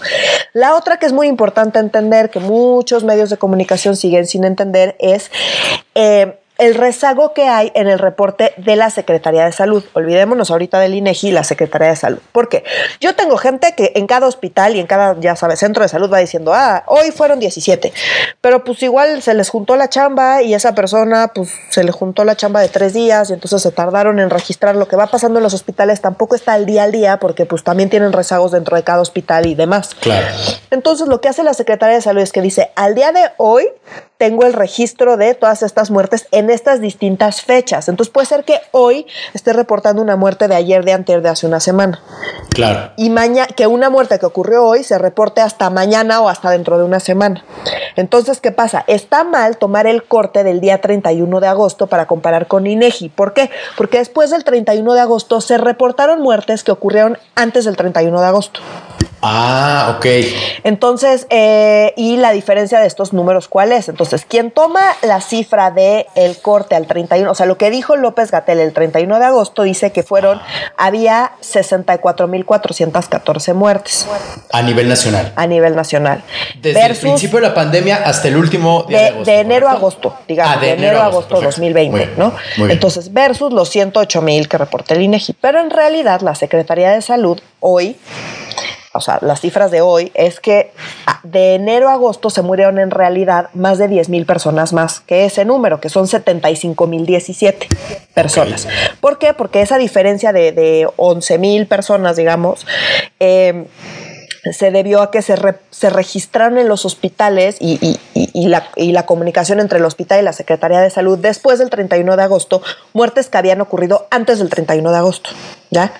La 0.53 0.75
otra 0.75 0.99
que 0.99 1.07
es 1.07 1.13
muy 1.13 1.29
importante 1.29 1.79
entender, 1.79 2.31
que 2.31 2.41
muchos 2.41 3.05
medios 3.05 3.31
de 3.31 3.37
comunicación 3.37 3.97
siguen 3.97 4.27
sin 4.27 4.45
entender, 4.45 4.97
es 4.99 5.31
eh, 5.95 6.39
el 6.59 6.75
rezago 6.75 7.33
que 7.33 7.49
hay 7.49 7.73
en 7.75 7.89
el 7.89 7.99
reporte 7.99 8.55
de 8.57 8.77
la 8.77 8.91
Secretaría 8.91 9.45
de 9.45 9.53
Salud. 9.53 9.85
Olvidémonos 9.93 10.51
ahorita 10.51 10.79
del 10.79 10.95
INEGI 10.95 11.29
y 11.29 11.33
la 11.33 11.43
Secretaría 11.43 11.89
de 11.89 11.97
Salud. 11.97 12.21
¿Por 12.33 12.49
qué? 12.49 12.65
Yo 13.01 13.17
tengo 13.17 13.37
gente 13.37 13.75
que 13.77 13.93
en 13.97 14.07
cada 14.07 14.27
hospital 14.27 14.77
y 14.77 14.81
en 14.81 14.87
cada, 14.87 15.19
ya 15.19 15.35
sabes, 15.35 15.59
centro 15.59 15.83
de 15.83 15.89
salud 15.89 16.13
va 16.13 16.19
diciendo, 16.19 16.55
ah, 16.55 16.85
hoy 16.87 17.11
fueron 17.11 17.41
17, 17.41 17.93
pero 18.41 18.63
pues 18.63 18.83
igual 18.83 19.21
se 19.23 19.35
les 19.35 19.49
juntó 19.49 19.77
la 19.77 19.89
chamba 19.89 20.43
y 20.43 20.55
esa 20.55 20.75
persona, 20.75 21.33
pues 21.35 21.51
se 21.71 21.83
le 21.83 21.91
juntó 21.91 22.25
la 22.25 22.37
chamba 22.37 22.61
de 22.61 22.69
tres 22.69 22.93
días 22.93 23.31
y 23.31 23.33
entonces 23.33 23.63
se 23.63 23.73
tardaron 23.73 24.21
en 24.21 24.31
registrar 24.31 24.77
lo 24.77 24.87
que 24.87 24.97
va 24.97 25.09
pasando 25.09 25.39
en 25.41 25.43
los 25.43 25.55
hospitales, 25.55 26.01
tampoco 26.01 26.37
está 26.37 26.53
al 26.53 26.67
día 26.67 26.85
al 26.85 26.93
día 26.93 27.19
porque 27.19 27.47
pues 27.47 27.65
también 27.65 27.91
tienen 27.91 28.13
rezagos 28.13 28.53
dentro 28.53 28.77
de 28.77 28.85
cada 28.85 29.01
hospital 29.01 29.47
y 29.47 29.55
demás. 29.55 29.95
Claro. 29.99 30.27
Entonces 30.71 31.09
lo 31.09 31.21
que 31.21 31.29
hace 31.29 31.43
la 31.43 31.55
Secretaría 31.55 31.97
de 31.97 32.03
Salud 32.03 32.23
es 32.23 32.33
que 32.33 32.43
dice, 32.43 32.71
al 32.77 32.95
día 32.95 33.11
de 33.13 33.31
hoy 33.39 33.67
tengo 34.25 34.47
el 34.47 34.55
registro 34.55 35.19
de 35.19 35.35
todas 35.35 35.63
estas 35.63 35.91
muertes 35.91 36.29
en 36.31 36.49
estas 36.49 36.81
distintas 36.81 37.43
fechas. 37.43 37.91
Entonces 37.91 38.11
puede 38.11 38.27
ser 38.27 38.43
que 38.45 38.59
hoy 38.71 39.07
esté 39.35 39.53
reportando 39.53 40.01
una 40.01 40.17
muerte 40.17 40.49
de 40.49 40.55
ayer, 40.55 40.83
de 40.83 40.95
antes, 40.95 41.23
de 41.23 41.29
hace 41.29 41.47
una 41.47 41.61
semana. 41.61 42.01
Claro. 42.49 42.93
Y 42.97 43.11
mañana, 43.11 43.49
que 43.49 43.67
una 43.67 43.91
muerte 43.91 44.19
que 44.19 44.25
ocurrió 44.25 44.65
hoy 44.65 44.83
se 44.83 44.97
reporte 44.97 45.43
hasta 45.43 45.69
mañana 45.69 46.23
o 46.23 46.31
hasta 46.31 46.49
dentro 46.49 46.79
de 46.79 46.85
una 46.85 47.01
semana. 47.01 47.45
Entonces, 47.97 48.41
¿qué 48.41 48.51
pasa? 48.51 48.83
Está 48.87 49.25
mal 49.25 49.59
tomar 49.59 49.87
el 49.87 50.05
corte 50.05 50.43
del 50.43 50.63
día 50.63 50.81
31 50.81 51.41
de 51.41 51.47
agosto 51.47 51.87
para 51.87 52.07
comparar 52.07 52.47
con 52.47 52.67
INEGI. 52.67 53.11
¿Por 53.11 53.35
qué? 53.35 53.51
Porque 53.77 53.99
después 53.99 54.31
del 54.31 54.43
31 54.43 54.95
de 54.95 55.01
agosto 55.01 55.43
se 55.43 55.59
reportaron 55.59 56.23
muertes 56.23 56.65
que 56.65 56.73
ocurrieron 56.73 57.19
antes 57.35 57.67
del 57.67 57.77
31 57.77 58.19
de 58.23 58.27
agosto. 58.27 58.61
Ah, 59.27 59.95
ok. 59.97 60.05
Entonces, 60.65 61.27
eh, 61.31 61.95
y 61.97 62.19
la 62.19 62.33
diferencia 62.33 62.79
de 62.79 62.87
estos 62.87 63.15
números, 63.15 63.49
¿cuál 63.49 63.73
es? 63.73 63.89
Entonces, 63.89 64.27
quien 64.27 64.51
toma 64.51 64.83
la 65.03 65.23
cifra 65.23 65.71
de 65.71 66.07
el 66.15 66.37
corte 66.39 66.75
al 66.75 66.87
31, 66.87 67.31
o 67.31 67.35
sea, 67.35 67.47
lo 67.47 67.57
que 67.57 67.71
dijo 67.71 67.97
López 67.97 68.31
Gatel 68.31 68.61
el 68.61 68.75
31 68.75 69.19
de 69.19 69.25
agosto 69.25 69.63
dice 69.63 69.93
que 69.93 70.03
fueron, 70.03 70.43
había 70.77 71.33
64.414 71.43 73.55
muertes 73.55 74.07
A 74.53 74.61
nivel 74.63 74.89
nacional. 74.89 75.33
a 75.37 75.47
nivel 75.47 75.75
nacional. 75.75 76.23
Desde 76.61 76.85
el 76.85 76.95
principio 76.97 77.41
de 77.41 77.49
la 77.49 77.55
pandemia 77.55 78.03
hasta 78.05 78.29
el 78.29 78.37
último 78.37 78.85
día 78.89 78.99
de, 78.99 79.05
de, 79.05 79.09
agosto. 79.11 79.31
de 79.31 79.41
enero 79.41 79.69
a 79.69 79.73
agosto, 79.73 80.15
digamos, 80.29 80.57
Ah, 80.57 80.61
de, 80.61 80.71
enero 80.73 81.01
a 81.01 81.07
agosto 81.07 81.37
perfecto. 81.41 81.63
2020, 81.63 81.91
Muy 81.91 82.01
bien, 82.01 82.13
¿no? 82.19 82.35
Entonces, 82.71 83.13
versus 83.13 83.53
los 83.53 83.69
108 83.71 84.23
mil 84.23 84.49
que 84.49 84.59
reporta 84.59 84.95
el 84.95 85.03
INEGI. 85.03 85.35
Pero 85.41 85.61
en 85.61 85.71
realidad, 85.71 86.21
la 86.21 86.35
Secretaría 86.35 86.91
de 86.93 87.01
Salud 87.03 87.41
hoy, 87.61 87.97
o 88.95 89.01
sea, 89.01 89.19
las 89.21 89.41
cifras 89.41 89.71
de 89.71 89.81
hoy, 89.81 90.11
es 90.15 90.41
que 90.41 90.73
ah, 91.07 91.21
de 91.25 91.55
enero 91.55 91.89
a 91.89 91.95
agosto 91.95 92.31
se 92.31 92.43
murieron 92.43 92.79
en 92.79 92.91
realidad 92.91 93.51
más 93.55 93.79
de 93.79 93.89
10 93.89 94.09
mil 94.09 94.25
personas 94.27 94.73
más 94.73 95.01
que 95.01 95.25
ese 95.25 95.45
número, 95.45 95.81
que 95.81 95.89
son 95.89 96.07
75 96.09 96.87
mil 96.87 97.05
17 97.07 97.69
personas. 98.15 98.67
¿Por 99.01 99.19
qué? 99.19 99.35
Porque 99.35 99.61
esa 99.63 99.79
diferencia 99.79 100.33
de, 100.33 100.53
de 100.53 100.89
11 100.97 101.39
mil 101.39 101.67
personas, 101.67 102.17
digamos, 102.17 102.67
eh, 103.21 103.67
se 104.53 104.71
debió 104.71 105.01
a 105.01 105.11
que 105.11 105.23
se, 105.23 105.37
re- 105.37 105.59
se 105.71 105.89
registraron 105.89 106.59
en 106.59 106.69
los 106.69 106.85
hospitales 106.85 107.57
y, 107.61 107.79
y- 107.81 107.99
y- 108.13 108.31
y 108.35 108.49
la, 108.49 108.69
y 108.77 108.93
la 108.93 109.07
comunicación 109.07 109.59
entre 109.59 109.79
el 109.79 109.85
hospital 109.87 110.21
y 110.21 110.23
la 110.23 110.35
Secretaría 110.35 110.81
de 110.81 110.91
Salud 110.91 111.19
después 111.19 111.59
del 111.59 111.71
31 111.71 112.17
de 112.19 112.23
agosto, 112.23 112.61
muertes 112.93 113.29
que 113.31 113.39
habían 113.39 113.63
ocurrido 113.63 114.07
antes 114.11 114.41
del 114.41 114.51
31 114.51 114.91
de 114.91 114.97
agosto. 114.99 115.31
¿Ya? 115.75 115.93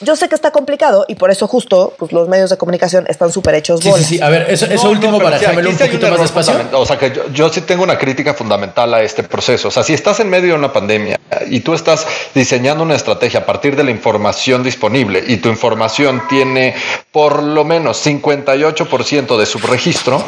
Yo 0.00 0.16
sé 0.16 0.28
que 0.28 0.34
está 0.34 0.50
complicado 0.50 1.04
y 1.06 1.14
por 1.14 1.30
eso 1.30 1.46
justo 1.46 1.94
pues, 1.98 2.12
los 2.12 2.28
medios 2.28 2.50
de 2.50 2.56
comunicación 2.56 3.04
están 3.08 3.30
súper 3.30 3.54
hechos 3.56 3.78
Sí, 3.80 3.84
sí, 3.84 3.90
bolas. 3.90 4.06
sí. 4.06 4.20
A 4.22 4.28
ver, 4.30 4.46
eso, 4.50 4.64
eso 4.66 4.84
No, 4.86 4.90
último, 4.90 5.18
no, 5.18 5.24
barájamelo 5.24 5.70
aquí 5.70 5.82
un 5.82 5.88
poquito 5.88 6.08
más 6.10 6.20
despacio. 6.20 6.52
fundamental. 6.54 6.80
O 6.80 6.86
sea, 6.86 6.98
que 6.98 7.12
yo, 7.14 7.28
yo 7.32 7.48
sí 7.52 7.60
tengo 7.60 7.82
una 7.84 7.98
crítica 7.98 8.32
fundamental 8.34 8.92
a 8.94 9.02
este 9.02 9.22
proceso. 9.22 9.68
O 9.68 9.70
sea, 9.70 9.82
si 9.82 9.92
estás 9.94 10.18
en 10.20 10.30
medio 10.30 10.52
de 10.54 10.58
una 10.58 10.72
pandemia 10.72 11.20
y 11.50 11.60
tú 11.60 11.74
estás 11.74 12.06
diseñando 12.34 12.82
una 12.82 12.94
estrategia 12.96 13.40
a 13.40 13.46
partir 13.46 13.76
de 13.76 13.84
la 13.84 13.90
información 13.90 14.62
disponible 14.62 15.22
y 15.26 15.36
tu 15.36 15.48
información 15.50 16.22
tiene 16.28 16.74
por 17.12 17.42
lo 17.42 17.64
menos 17.64 18.04
58% 18.04 19.36
de 19.38 19.46
subregistro, 19.46 20.24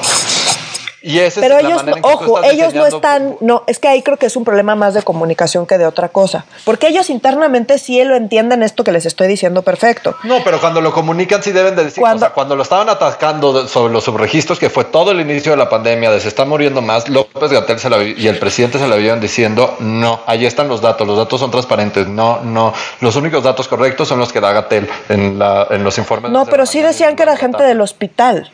y 1.03 1.19
esa 1.19 1.41
Pero 1.41 1.57
es 1.57 1.63
la 1.63 1.69
ellos, 1.69 1.85
no- 1.85 1.93
tú 1.95 2.01
ojo, 2.03 2.43
ellos 2.45 2.75
no 2.75 2.87
están, 2.87 3.37
no, 3.41 3.63
es 3.67 3.79
que 3.79 3.89
ahí 3.89 4.03
creo 4.03 4.17
que 4.17 4.27
es 4.27 4.37
un 4.37 4.45
problema 4.45 4.75
más 4.75 4.95
de 4.95 5.03
comunicación 5.03 5.67
que 5.67 5.79
de 5.79 5.87
otra 5.87 6.09
cosa, 6.11 6.45
porque 6.65 6.89
ellos 6.89 7.09
internamente 7.11 7.79
sí 7.79 8.03
lo 8.05 8.17
entienden 8.17 8.63
esto 8.63 8.85
que 8.85 8.93
les 8.93 9.07
estoy 9.07 9.29
diciendo 9.29 9.63
perfecto. 9.63 10.15
No, 10.25 10.39
pero 10.45 10.61
cuando 10.61 10.81
lo 10.81 10.93
comunican 10.93 11.43
sí 11.43 11.53
deben 11.53 11.75
de 11.77 11.85
decir, 11.85 12.01
Cuando- 12.01 12.17
o 12.17 12.29
sea, 12.29 12.35
cuando 12.35 12.57
lo 12.57 12.63
estaban 12.63 12.89
atacando 12.89 13.67
sobre 13.69 13.93
los 13.93 14.05
subregistros, 14.05 14.59
que 14.59 14.69
fue 14.71 14.85
todo 14.85 15.11
el 15.13 15.21
inicio 15.21 15.53
de 15.53 15.59
la 15.59 15.69
pandemia, 15.69 16.11
de 16.11 16.21
se 16.21 16.29
están 16.29 16.49
muriendo 16.49 16.83
más, 16.83 17.09
López 17.09 17.51
Gatel 17.51 17.79
la 17.91 18.03
y 18.03 18.27
el 18.29 18.39
presidente 18.39 18.79
se 18.79 18.87
la 18.89 18.97
vieron 18.97 19.21
diciendo, 19.21 19.77
no, 19.81 20.21
ahí 20.27 20.45
están 20.47 20.69
los 20.69 20.81
datos, 20.81 21.07
los 21.07 21.17
datos 21.17 21.41
son 21.41 21.51
transparentes, 21.51 22.07
no, 22.07 22.41
no, 22.43 22.73
los 23.01 23.17
únicos 23.17 23.43
datos 23.43 23.69
correctos 23.69 24.09
son 24.09 24.19
los 24.19 24.33
que 24.33 24.41
da 24.41 24.53
Gatel 24.53 24.89
en, 25.09 25.39
la, 25.39 25.67
en 25.71 25.83
los 25.83 25.97
informes. 25.99 26.31
No, 26.31 26.45
pero 26.45 26.59
la 26.65 26.67
sí 26.67 26.81
decían 26.83 27.17
que 27.17 27.23
era 27.23 27.37
gente 27.37 27.53
datos". 27.59 27.69
del 27.69 27.81
hospital. 27.81 28.51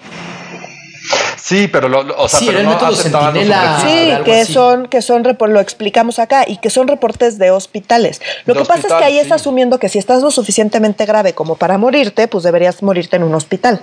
Sí, 1.37 1.69
pero 1.69 1.89
lo, 1.89 2.03
lo- 2.03 2.17
o 2.19 2.29
sea, 2.29 2.41
Sí, 2.41 2.47
pero 2.47 2.59
era 2.59 2.69
el 2.69 2.75
no 2.75 2.81
método 2.81 2.99
aceptaban 3.01 3.35
los. 3.35 3.83
Sí, 3.83 4.13
que 4.25 4.41
así. 4.41 4.53
son, 4.53 4.87
que 4.89 5.03
son, 5.03 5.23
lo 5.23 5.61
explicamos 5.61 6.19
acá, 6.19 6.45
y 6.47 6.57
que 6.59 6.71
son 6.71 6.89
reportes 6.89 7.39
de 7.39 7.51
hospitales. 7.51 8.21
Lo 8.47 8.55
De 8.55 8.61
que 8.61 8.67
pasa 8.67 8.89
es 8.89 8.93
que 8.95 9.05
ahí 9.05 9.15
sí. 9.15 9.21
está 9.21 9.37
asumiendo 9.37 9.79
que 9.79 9.89
si 9.89 9.99
estás 9.99 10.23
lo 10.23 10.31
suficientemente 10.31 11.07
grave 11.07 11.35
como 11.35 11.57
para 11.57 11.79
morirte, 11.79 12.27
pues 12.29 12.43
deberías 12.45 12.83
morirte 12.83 13.17
en 13.17 13.23
un 13.23 13.35
hospital. 13.35 13.81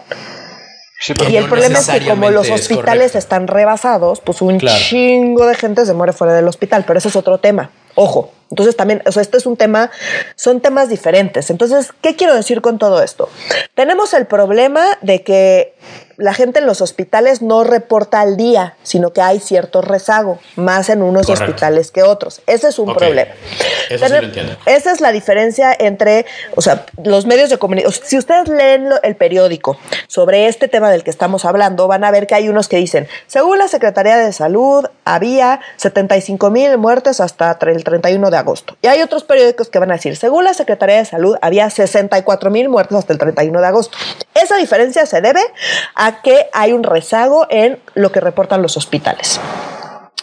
Sí, 0.99 1.13
pero 1.13 1.29
Y 1.29 1.35
el 1.35 1.43
no 1.43 1.49
problema 1.49 1.79
es 1.79 1.87
que 1.89 2.05
como 2.07 2.29
los 2.31 2.47
es 2.47 2.61
hospitales 2.61 3.15
están 3.15 3.47
rebasados, 3.47 4.21
pues 4.21 4.41
un 4.41 4.57
Claro. 4.57 4.77
chingo 4.79 5.45
de 5.47 5.55
gente 5.55 5.85
se 5.85 5.93
muere 5.93 6.13
fuera 6.13 6.33
del 6.33 6.47
hospital, 6.47 6.85
pero 6.87 6.97
ese 6.99 7.09
es 7.09 7.15
otro 7.17 7.39
tema. 7.39 7.71
Ojo. 7.95 8.31
Entonces 8.51 8.77
también, 8.77 9.01
o 9.05 9.11
sea, 9.11 9.21
este 9.21 9.37
es 9.37 9.45
un 9.45 9.57
tema, 9.57 9.89
son 10.35 10.61
temas 10.61 10.87
diferentes. 10.87 11.49
Entonces, 11.49 11.89
¿qué 12.01 12.15
quiero 12.15 12.35
decir 12.35 12.61
con 12.61 12.77
todo 12.77 13.01
esto? 13.03 13.27
Tenemos 13.73 14.13
el 14.13 14.27
problema 14.27 14.81
de 15.01 15.23
que 15.23 15.73
la 16.17 16.33
gente 16.33 16.59
en 16.59 16.65
los 16.67 16.81
hospitales 16.81 17.41
no 17.41 17.63
reporta 17.63 18.21
al 18.21 18.37
día, 18.37 18.75
sino 18.83 19.13
que 19.13 19.21
hay 19.21 19.39
cierto 19.39 19.81
rezago, 19.81 20.39
más 20.55 20.89
en 20.89 21.01
unos 21.01 21.25
Correcto. 21.25 21.45
hospitales 21.51 21.91
que 21.91 22.03
otros. 22.03 22.41
Ese 22.47 22.67
es 22.67 22.79
un 22.79 22.93
problema. 22.93 23.31
Eso 23.89 24.05
sí 24.05 24.11
lo 24.11 24.17
entiendo. 24.19 24.55
esa 24.65 24.91
es 24.91 25.01
la 25.01 25.11
diferencia 25.11 25.75
entre, 25.77 26.25
o 26.55 26.61
sea, 26.61 26.85
los 27.03 27.25
medios 27.25 27.49
de 27.49 27.57
comunicación. 27.57 28.05
Si 28.07 28.17
ustedes 28.17 28.47
leen 28.47 28.89
lo- 28.89 29.01
el 29.03 29.15
periódico 29.15 29.77
sobre 30.07 30.47
este 30.47 30.67
tema 30.67 30.89
del 30.91 31.03
que 31.03 31.09
estamos 31.09 31.45
hablando, 31.45 31.87
van 31.87 32.03
a 32.03 32.11
ver 32.11 32.27
que 32.27 32.35
hay 32.35 32.49
unos 32.49 32.67
que 32.67 32.77
dicen, 32.77 33.07
según 33.27 33.57
la 33.57 33.67
Secretaría 33.67 34.17
de 34.17 34.31
Salud, 34.33 34.85
había 35.05 35.59
75 35.77 36.49
mil 36.49 36.77
muertes 36.77 37.19
hasta 37.19 37.57
el 37.61 37.83
31 37.83 38.29
de 38.29 38.37
agosto. 38.37 38.77
Y 38.81 38.87
hay 38.87 39.01
otros 39.01 39.23
periódicos 39.23 39.69
que 39.69 39.79
van 39.79 39.91
a 39.91 39.95
decir, 39.95 40.15
según 40.15 40.43
la 40.43 40.53
Secretaría 40.53 40.97
de 40.97 41.05
Salud, 41.05 41.35
había 41.41 41.69
64 41.69 42.49
mil 42.51 42.69
muertes 42.69 42.97
hasta 42.97 43.13
el 43.13 43.19
31 43.19 43.59
de 43.61 43.67
agosto. 43.67 43.97
Esa 44.33 44.57
diferencia 44.57 45.05
se 45.05 45.21
debe 45.21 45.41
a 45.95 46.02
que 46.21 46.47
hay 46.53 46.73
un 46.73 46.83
rezago 46.83 47.47
en 47.49 47.79
lo 47.93 48.11
que 48.11 48.19
reportan 48.19 48.61
los 48.61 48.77
hospitales. 48.77 49.39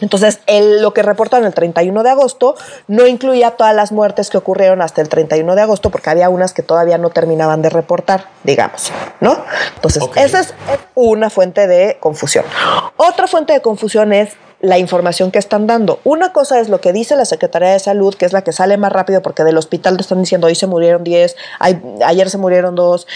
Entonces, 0.01 0.41
el- 0.47 0.81
lo 0.81 0.95
que 0.95 1.03
reportan 1.03 1.45
el 1.45 1.53
31 1.53 2.03
de 2.03 2.09
agosto 2.11 2.55
no 2.89 3.07
incluía 3.07 3.51
todas 3.51 3.75
las 3.75 3.93
muertes 3.93 4.31
que 4.31 4.39
ocurrieron 4.39 4.81
hasta 4.81 5.03
el 5.03 5.11
31 5.11 5.55
de 5.55 5.61
agosto, 5.63 5.91
porque 5.91 6.09
había 6.09 6.31
unas 6.31 6.55
que 6.55 6.63
todavía 6.63 6.97
no 6.97 7.11
terminaban 7.11 7.61
de 7.61 7.69
reportar, 7.69 8.25
digamos, 8.43 8.93
¿no? 9.21 9.45
Entonces, 9.75 10.03
esa 10.17 10.41
es 10.41 10.55
una 10.95 11.29
fuente 11.29 11.67
de 11.67 11.99
confusión. 12.01 12.47
Otra 12.97 13.27
fuente 13.27 13.53
de 13.53 13.61
confusión 13.61 14.15
es 14.15 14.31
la 14.61 14.79
información 14.79 15.31
que 15.31 15.39
están 15.39 15.67
dando. 15.67 16.01
Una 16.05 16.33
cosa 16.33 16.61
es 16.61 16.69
lo 16.69 16.81
que 16.81 16.93
dice 16.93 17.17
la 17.17 17.25
Secretaría 17.25 17.71
de 17.71 17.79
Salud, 17.79 18.15
que 18.15 18.27
es 18.27 18.33
la 18.33 18.43
que 18.43 18.53
sale 18.53 18.77
más 18.77 18.93
rápido 18.93 19.23
porque 19.23 19.43
del 19.43 19.57
hospital 19.57 19.97
te 19.97 20.03
están 20.03 20.21
diciendo 20.21 20.47
hoy 20.49 20.55
se 20.55 20.67
murieron 20.67 21.03
10, 21.03 21.35
ay- 21.59 21.81
ayer 22.05 22.29
se 22.29 22.37
murieron 22.39 22.75
2, 22.75 23.07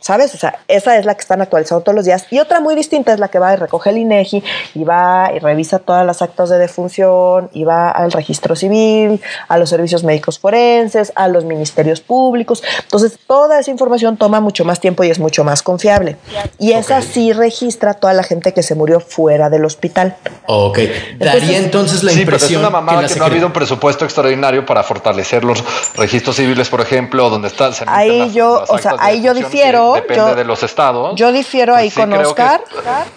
¿sabes? 0.00 0.34
O 0.34 0.38
sea, 0.38 0.58
esa 0.68 0.96
es 0.96 1.04
la 1.06 1.14
que 1.14 1.20
están 1.22 1.40
actualizando 1.42 1.82
todos 1.82 1.96
los 1.96 2.04
días. 2.04 2.26
Y 2.30 2.38
otra 2.38 2.60
muy 2.60 2.74
distinta 2.74 3.12
es 3.12 3.18
la 3.18 3.28
que 3.28 3.38
va 3.38 3.52
y 3.52 3.56
recoge 3.56 3.90
el 3.90 3.98
INEGI 3.98 4.42
y 4.74 4.84
va 4.84 5.30
y 5.34 5.38
revisa 5.38 5.78
todas 5.78 6.06
las 6.06 6.22
actas 6.22 6.50
de 6.50 6.58
defunción 6.58 7.50
y 7.52 7.64
va 7.64 7.90
al 7.90 8.12
registro 8.12 8.56
civil, 8.56 9.20
a 9.48 9.58
los 9.58 9.70
servicios 9.70 10.04
médicos 10.04 10.38
forenses, 10.38 11.12
a 11.16 11.28
los 11.28 11.44
ministerios 11.44 12.00
públicos. 12.00 12.62
Entonces, 12.82 13.18
toda 13.26 13.58
esa 13.60 13.70
información 13.70 14.16
toma 14.16 14.40
mucho 14.40 14.64
más 14.64 14.80
tiempo 14.80 15.04
y 15.04 15.10
es 15.10 15.18
mucho 15.18 15.44
más 15.44 15.62
confiable. 15.62 16.16
Y 16.58 16.72
esa 16.72 17.02
sí 17.02 17.32
registra 17.32 17.92
a 17.92 17.94
toda 17.94 18.12
la 18.12 18.22
gente 18.22 18.52
que 18.52 18.62
se 18.62 18.74
murió 18.74 19.00
fuera 19.00 19.50
del 19.50 19.64
hospital. 19.64 20.16
Ok. 20.46 20.78
Daría 21.18 21.58
entonces 21.58 22.02
la 22.02 22.12
Sí, 22.12 22.22
pero 22.24 22.36
es 22.36 22.42
impresión 22.42 22.60
una 22.60 22.70
mamada 22.70 23.02
la 23.02 23.08
que, 23.08 23.14
no 23.16 23.24
ha 23.24 23.28
habido 23.28 23.46
un 23.46 23.52
presupuesto 23.52 24.04
extraordinario 24.04 24.66
para 24.66 24.82
fortalecer 24.82 25.42
los 25.42 25.64
registros 25.96 26.36
civiles, 26.36 26.68
por 26.68 26.80
ejemplo, 26.82 27.30
donde 27.30 27.48
está 27.48 27.72
se 27.72 27.84
Ahí 27.86 28.18
las- 28.18 28.34
yo, 28.34 28.60
las 28.60 28.70
o 28.70 28.78
sea, 28.78 28.96
ahí 28.98 29.22
yo 29.22 29.32
que 29.32 29.40
difiero. 29.44 29.94
Depende 29.94 30.16
yo, 30.16 30.34
de 30.34 30.44
los 30.44 30.62
estados. 30.62 31.14
Yo 31.16 31.32
difiero 31.32 31.72
Pues 31.72 31.82
ahí 31.82 31.90
sí, 31.90 32.00
con 32.00 32.10
creo 32.10 32.20
que- 32.22 32.26
Oscar, 32.42 32.60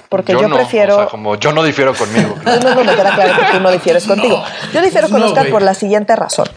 porque 0.09 0.33
yo, 0.33 0.47
no, 0.47 0.55
prefiero. 0.55 0.95
o 0.95 0.97
sea, 0.99 1.05
como 1.07 1.35
yo 1.35 1.51
no 1.51 1.63
difiero 1.63 1.93
conmigo. 1.93 2.35
No, 2.45 2.55
no, 2.59 2.75
no, 2.75 2.83
me 2.85 2.95
queda 2.95 3.13
claro 3.13 3.33
que 3.35 3.51
tú 3.57 3.59
no 3.61 3.71
difieres 3.71 4.05
contigo. 4.05 4.41
Yo 4.73 4.81
difiero 4.81 5.07
pues 5.07 5.11
con 5.11 5.19
no, 5.21 5.27
Oscar 5.27 5.43
güey. 5.43 5.51
por 5.51 5.61
la 5.63 5.73
siguiente 5.73 6.15
razón. 6.15 6.47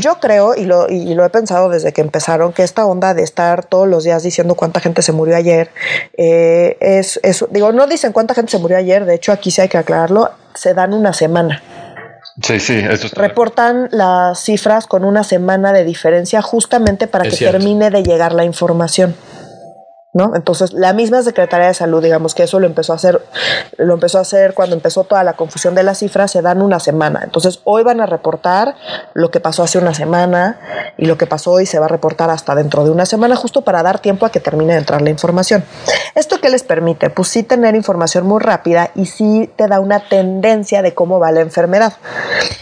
Yo 0.00 0.18
creo, 0.20 0.54
y 0.54 0.64
lo, 0.64 0.88
y 0.88 1.14
lo 1.14 1.24
he 1.24 1.30
pensado 1.30 1.68
desde 1.68 1.92
que 1.92 2.00
empezaron, 2.00 2.52
que 2.52 2.62
esta 2.62 2.84
onda 2.86 3.14
de 3.14 3.22
estar 3.22 3.64
todos 3.64 3.86
los 3.88 4.04
días 4.04 4.22
diciendo 4.22 4.54
cuánta 4.54 4.80
gente 4.80 5.02
se 5.02 5.12
murió 5.12 5.36
ayer, 5.36 5.70
eh, 6.16 6.76
es, 6.80 7.20
es- 7.22 7.44
digo, 7.50 7.72
no 7.72 7.86
dicen 7.86 8.12
cuánta 8.12 8.34
gente 8.34 8.50
se 8.52 8.58
murió 8.58 8.76
ayer, 8.78 9.04
de 9.04 9.14
hecho 9.14 9.32
aquí 9.32 9.50
sí 9.50 9.60
hay 9.60 9.68
que 9.68 9.78
aclararlo, 9.78 10.30
se 10.54 10.74
dan 10.74 10.92
una 10.94 11.12
semana. 11.12 11.62
Sí, 12.42 12.58
sí, 12.60 12.74
eso 12.78 13.06
está. 13.08 13.20
Reportan 13.20 13.88
las 13.90 14.40
cifras 14.40 14.86
con 14.86 15.04
una 15.04 15.24
semana 15.24 15.72
de 15.72 15.84
diferencia 15.84 16.40
justamente 16.42 17.06
para 17.06 17.24
Es 17.24 17.30
que 17.30 17.36
cierto. 17.36 17.58
termine 17.58 17.90
de 17.90 18.02
llegar 18.02 18.32
la 18.32 18.44
información. 18.44 19.14
¿No? 20.12 20.34
Entonces, 20.34 20.72
la 20.72 20.92
misma 20.92 21.22
Secretaría 21.22 21.68
de 21.68 21.74
Salud, 21.74 22.02
digamos 22.02 22.34
que 22.34 22.42
eso 22.42 22.58
lo 22.58 22.66
empezó 22.66 22.92
a 22.92 22.96
hacer, 22.96 23.24
lo 23.76 23.94
empezó 23.94 24.18
a 24.18 24.22
hacer 24.22 24.54
cuando 24.54 24.74
empezó 24.74 25.04
toda 25.04 25.22
la 25.22 25.34
confusión 25.34 25.76
de 25.76 25.84
las 25.84 25.98
cifras, 25.98 26.32
se 26.32 26.42
dan 26.42 26.62
una 26.62 26.80
semana. 26.80 27.20
Entonces, 27.22 27.60
hoy 27.62 27.84
van 27.84 28.00
a 28.00 28.06
reportar 28.06 28.74
lo 29.14 29.30
que 29.30 29.38
pasó 29.38 29.62
hace 29.62 29.78
una 29.78 29.94
semana 29.94 30.58
y 30.98 31.06
lo 31.06 31.16
que 31.16 31.26
pasó 31.26 31.52
hoy 31.52 31.64
se 31.64 31.78
va 31.78 31.84
a 31.84 31.88
reportar 31.88 32.28
hasta 32.28 32.56
dentro 32.56 32.84
de 32.84 32.90
una 32.90 33.06
semana, 33.06 33.36
justo 33.36 33.62
para 33.62 33.84
dar 33.84 34.00
tiempo 34.00 34.26
a 34.26 34.30
que 34.30 34.40
termine 34.40 34.72
de 34.72 34.80
entrar 34.80 35.00
la 35.00 35.10
información. 35.10 35.64
¿Esto 36.16 36.40
qué 36.40 36.50
les 36.50 36.64
permite? 36.64 37.08
Pues 37.10 37.28
sí 37.28 37.44
tener 37.44 37.76
información 37.76 38.26
muy 38.26 38.40
rápida 38.40 38.90
y 38.96 39.06
sí 39.06 39.48
te 39.54 39.68
da 39.68 39.78
una 39.78 40.00
tendencia 40.08 40.82
de 40.82 40.92
cómo 40.92 41.20
va 41.20 41.30
la 41.30 41.40
enfermedad. 41.40 41.92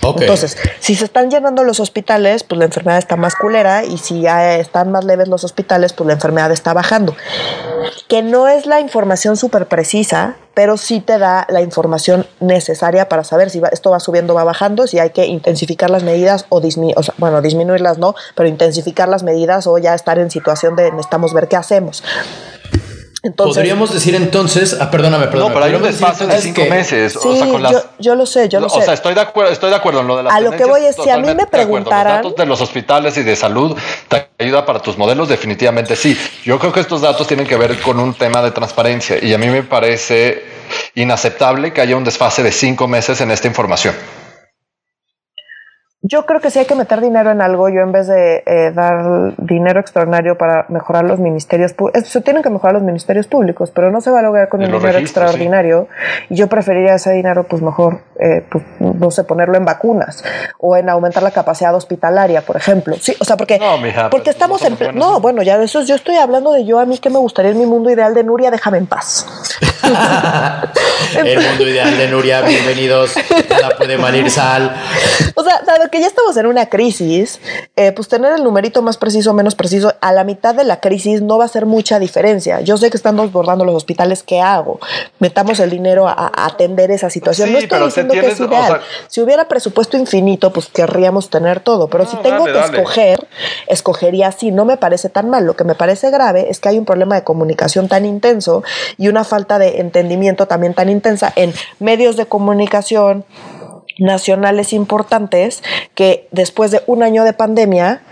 Entonces, 0.03 0.57
si 0.81 0.95
se 0.95 1.05
están 1.05 1.31
llenando 1.31 1.65
los 1.65 1.81
hospitales, 1.81 2.45
pues 2.45 2.59
la 2.59 2.67
enfermedad 2.67 2.99
está 2.99 3.17
más 3.17 3.35
culera 3.35 3.85
y 3.85 3.97
si 3.99 4.21
ya 4.21 4.57
están 4.57 4.91
más 4.91 5.05
leves 5.05 5.29
los 5.29 5.45
hospitales, 5.45 5.93
pues 5.95 6.07
la 6.07 6.13
enfermedad 6.13 6.53
está 6.53 6.75
bajando. 6.75 7.17
Que 8.09 8.22
no 8.22 8.48
es 8.48 8.66
la 8.66 8.81
información 8.81 9.37
súper 9.37 9.66
precisa, 9.66 10.37
pero 10.55 10.77
sí 10.77 11.01
te 11.01 11.18
da 11.18 11.46
la 11.51 11.61
información 11.61 12.27
necesaria 12.40 13.09
para 13.09 13.22
saber 13.22 13.51
si 13.51 13.61
va- 13.61 13.68
esto 13.68 13.90
va 13.90 14.01
subiendo 14.01 14.33
o 14.33 14.37
va 14.37 14.44
bajando, 14.44 14.87
si 14.87 14.98
hay 14.98 15.11
que 15.11 15.27
intensificar 15.27 15.90
las 15.90 16.03
medidas 16.03 16.46
o, 16.48 16.59
o 16.59 17.03
sea, 17.03 17.14
bueno, 17.18 17.40
disminuirlas 17.42 17.98
no, 17.98 18.14
pero 18.35 18.48
intensificar 18.48 19.09
las 19.09 19.22
medidas 19.22 19.66
o 19.66 19.79
ya 19.79 19.94
estar 19.94 20.18
en 20.18 20.31
situación 20.31 20.74
de 20.74 20.90
necesitamos 20.90 21.33
ver 21.35 21.48
qué 21.48 21.57
hacemos. 21.57 22.03
Entonces, 23.23 23.57
Podríamos 23.57 23.93
decir 23.93 24.15
entonces, 24.15 24.77
ah, 24.81 24.91
perdóname, 24.91 25.25
No, 25.27 25.31
perdóname. 25.31 25.55
pero 25.55 25.65
hay 25.67 25.75
un 25.75 25.83
desfase 25.83 26.27
de 26.27 26.41
cinco 26.41 26.63
que- 26.63 26.71
meses. 26.71 27.17
o 27.17 27.21
sí, 27.21 27.37
sea, 27.37 27.49
con 27.49 27.63
las, 27.63 27.73
yo, 27.73 27.83
yo 27.99 28.15
lo 28.15 28.27
sé, 28.27 28.49
yo 28.49 28.61
lo 28.61 28.67
o 28.67 28.71
sé. 28.71 28.83
sea, 28.83 28.95
estoy 28.95 29.15
de 29.15 29.21
acuerdo, 29.21 29.51
estoy 29.51 29.71
de 29.71 29.77
acuerdo 29.77 30.01
en 30.01 30.07
lo 30.07 30.17
de 30.17 30.23
las 30.23 30.33
A 30.33 30.41
lo 30.41 30.53
que 30.53 30.65
voy 30.65 30.85
es, 30.85 30.95
si 30.95 31.11
a 31.11 31.17
mí 31.19 31.27
me 31.27 31.35
de 31.35 31.47
preguntaran- 31.49 32.23
Los 32.23 32.33
datos 32.33 32.37
de 32.37 32.47
los 32.47 32.61
hospitales 32.61 33.17
y 33.17 33.25
de 33.25 33.35
salud 33.35 33.77
te 34.09 34.29
ayuda 34.39 34.65
para 34.65 34.79
tus 34.81 34.97
modelos, 34.97 35.29
definitivamente 35.29 35.97
sí. 35.97 36.17
Yo 36.45 36.59
creo 36.61 36.73
que 36.73 36.79
estos 36.81 37.01
datos 37.01 37.27
tienen 37.27 37.47
que 37.47 37.57
ver 37.57 37.81
con 37.81 37.99
un 37.99 38.15
tema 38.15 38.41
de 38.41 38.53
transparencia 38.53 39.19
y 39.23 39.35
a 39.35 39.39
mí 39.39 39.49
me 39.49 39.65
parece 39.65 40.45
inaceptable 40.95 41.73
que 41.73 41.81
haya 41.81 41.97
un 41.97 42.05
desfase 42.05 42.43
de 42.45 42.53
cinco 42.53 42.87
meses 42.87 43.21
en 43.21 43.31
esta 43.33 43.49
información. 43.49 43.95
Yo 46.03 46.27
creo 46.27 46.41
que 46.41 46.53
sí 46.53 46.61
hay 46.61 46.67
que 46.67 46.77
meter 46.77 47.01
dinero 47.01 47.33
en 47.33 47.43
algo. 47.43 47.69
Yo 47.69 47.81
en 47.81 47.91
vez 47.91 48.07
de 48.07 48.45
eh, 48.47 48.71
dar 48.73 49.35
dinero 49.37 49.81
extraordinario 49.81 50.39
para 50.39 50.65
mejorar 50.69 51.03
los 51.05 51.19
ministerios 51.19 51.73
públicos, 51.73 52.09
se 52.09 52.21
tienen 52.21 52.41
que 52.41 52.51
mejorar 52.51 52.75
los 52.75 52.85
ministerios 52.85 53.27
públicos, 53.27 53.73
pero 53.75 53.91
no 53.91 54.01
se 54.01 54.13
va 54.13 54.21
a 54.21 54.23
lograr 54.23 54.49
con 54.49 54.61
Y 54.61 54.67
un 54.67 54.71
dinero 54.71 54.93
registros, 54.93 55.25
extraordinario. 55.25 55.89
Y 56.31 56.37
yo 56.37 56.47
preferiría 56.47 56.95
ese 56.95 57.13
dinero, 57.13 57.49
pues 57.49 57.63
mejor, 57.63 58.03
eh, 58.21 58.45
pues, 58.49 58.63
no 58.79 59.11
sé, 59.11 59.25
ponerlo 59.25 59.57
en 59.57 59.65
vacunas 59.65 60.23
o 60.61 60.77
en 60.77 60.89
aumentar 60.89 61.25
la 61.25 61.33
capacidad 61.33 61.75
hospitalaria, 61.75 62.43
por 62.43 62.57
ejemplo. 62.57 62.95
Sí, 63.01 63.17
o 63.19 63.25
sea, 63.25 63.37
porque, 63.37 63.59
No, 63.59 63.77
mija, 63.79 64.09
porque 64.09 64.27
pues, 64.27 64.37
estamos 64.37 64.63
no 64.63 64.77
en. 64.87 64.97
No, 64.97 65.19
bueno, 65.19 65.43
ya 65.43 65.61
eso 65.61 65.83
yo 65.83 65.97
estoy 65.97 66.15
hablando 66.15 66.53
de 66.53 66.65
yo 66.65 66.79
a 66.79 66.87
mí 66.87 66.99
que 66.99 67.11
me 67.11 67.19
gustaría 67.19 67.51
en 67.51 67.59
mi 67.59 67.67
mundo 67.67 67.91
ideal 67.91 68.15
de 68.15 68.23
Nuria, 68.23 68.53
déjame 68.53 68.79
en 68.79 68.87
paz. 68.87 69.27
El 71.17 71.41
mundo 71.41 71.69
ideal 71.69 71.97
de 71.99 72.09
Nuria, 72.09 72.43
bienvenidos. 72.43 73.17
Nada 73.51 73.71
puede 73.77 73.99
malir 73.99 74.31
sal. 74.31 74.77
O 75.35 75.43
sea, 75.43 75.61
que 75.90 76.01
ya 76.01 76.07
estamos 76.07 76.37
en 76.37 76.46
una 76.46 76.66
crisis, 76.66 77.40
eh, 77.77 77.92
pues 77.92 78.09
tener 78.09 78.33
el 78.33 78.44
numerito 78.44 78.83
más 78.83 78.96
preciso 78.96 79.31
o 79.31 79.35
menos 79.35 79.55
preciso 79.55 79.92
a 80.01 80.12
la 80.12 80.24
mitad 80.24 80.55
de 80.55 80.64
la 80.64 80.81
crisis 80.81 81.22
no 81.22 81.38
va 81.38 81.44
a 81.44 81.46
hacer 81.46 81.66
mucha 81.66 81.98
diferencia. 81.98 82.61
Yo 82.61 82.77
sé 82.77 82.90
que 82.90 82.96
están 82.96 83.16
desbordando 83.16 83.64
los 83.64 83.74
hospitales, 83.74 84.22
¿qué 84.22 84.40
hago? 84.40 84.81
Metamos 85.18 85.61
el 85.61 85.70
dinero 85.70 86.09
a, 86.09 86.12
a 86.12 86.46
atender 86.46 86.90
esa 86.90 87.11
situación. 87.11 87.48
Sí, 87.48 87.53
no 87.55 87.59
estoy 87.61 87.85
diciendo 87.85 88.14
que 88.14 88.27
es 88.27 88.40
o 88.40 88.44
ideal. 88.46 88.66
sea- 88.72 88.81
si 89.09 89.20
hubiera 89.20 89.48
presupuesto 89.48 89.96
infinito, 89.96 90.53
pues 90.53 90.66
querríamos 90.66 91.31
tener 91.31 91.61
todo. 91.61 91.88
Pero 91.88 92.07
si 92.07 92.16
tengo 92.18 92.40
dale, 92.44 92.53
que 92.53 92.59
dale. 92.59 92.79
escoger, 92.79 93.27
escogería 93.66 94.29
así. 94.29 94.51
No 94.51 94.64
me 94.64 94.77
parece 94.77 95.09
tan 95.09 95.29
mal. 95.31 95.44
Lo 95.46 95.57
que 95.57 95.64
me 95.64 95.74
parece 95.74 96.11
grave 96.11 96.51
es 96.51 96.61
que 96.61 96.68
hay 96.68 96.79
un 96.79 96.85
problema 96.85 97.14
de 97.14 97.24
comunicación 97.24 97.88
tan 97.88 98.05
intenso 98.05 98.62
y 98.96 99.09
una 99.09 99.24
falta 99.24 99.59
de 99.59 99.81
entendimiento 99.81 100.46
también 100.46 100.74
tan 100.74 100.88
intensa 100.88 101.33
en 101.37 101.53
medios 101.79 102.16
de 102.16 102.27
comunicación 102.27 103.24
nacionales 103.99 104.73
importantes 104.73 105.63
que 105.95 106.29
después 106.31 106.71
de 106.71 106.83
un 106.87 107.03
año 107.03 107.25
de 107.25 107.33
pandemia 107.33 108.03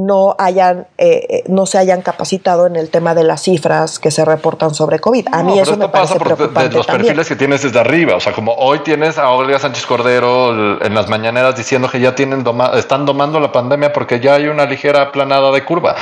no 0.00 0.36
hayan 0.38 0.86
eh, 0.96 1.26
eh, 1.28 1.44
no 1.48 1.66
se 1.66 1.76
hayan 1.76 2.02
capacitado 2.02 2.68
en 2.68 2.76
el 2.76 2.88
tema 2.88 3.16
de 3.16 3.24
las 3.24 3.42
cifras 3.42 3.98
que 3.98 4.12
se 4.12 4.24
reportan 4.24 4.72
sobre 4.72 5.00
COVID. 5.00 5.26
A 5.32 5.42
mí 5.42 5.56
No, 5.56 5.62
eso 5.62 5.76
me 5.76 5.88
pasa 5.88 6.14
parece 6.14 6.18
por 6.20 6.28
de- 6.28 6.34
preocupante 6.36 6.76
los 6.76 6.86
también. 6.86 7.06
perfiles 7.06 7.28
que 7.28 7.34
tienes 7.34 7.62
desde 7.64 7.80
arriba. 7.80 8.14
O 8.14 8.20
sea, 8.20 8.32
como 8.32 8.52
hoy 8.54 8.78
tienes 8.84 9.18
a 9.18 9.30
Olga 9.30 9.58
Sánchez 9.58 9.86
Cordero 9.86 10.80
en 10.84 10.94
las 10.94 11.08
mañaneras 11.08 11.56
diciendo 11.56 11.88
que 11.90 11.98
ya 11.98 12.14
tienen 12.14 12.44
doma- 12.44 12.78
están 12.78 13.06
domando 13.06 13.40
la 13.40 13.50
pandemia 13.50 13.92
porque 13.92 14.20
ya 14.20 14.34
hay 14.34 14.46
una 14.46 14.66
ligera 14.66 15.02
aplanada 15.02 15.50
de 15.50 15.64
curva. 15.64 15.96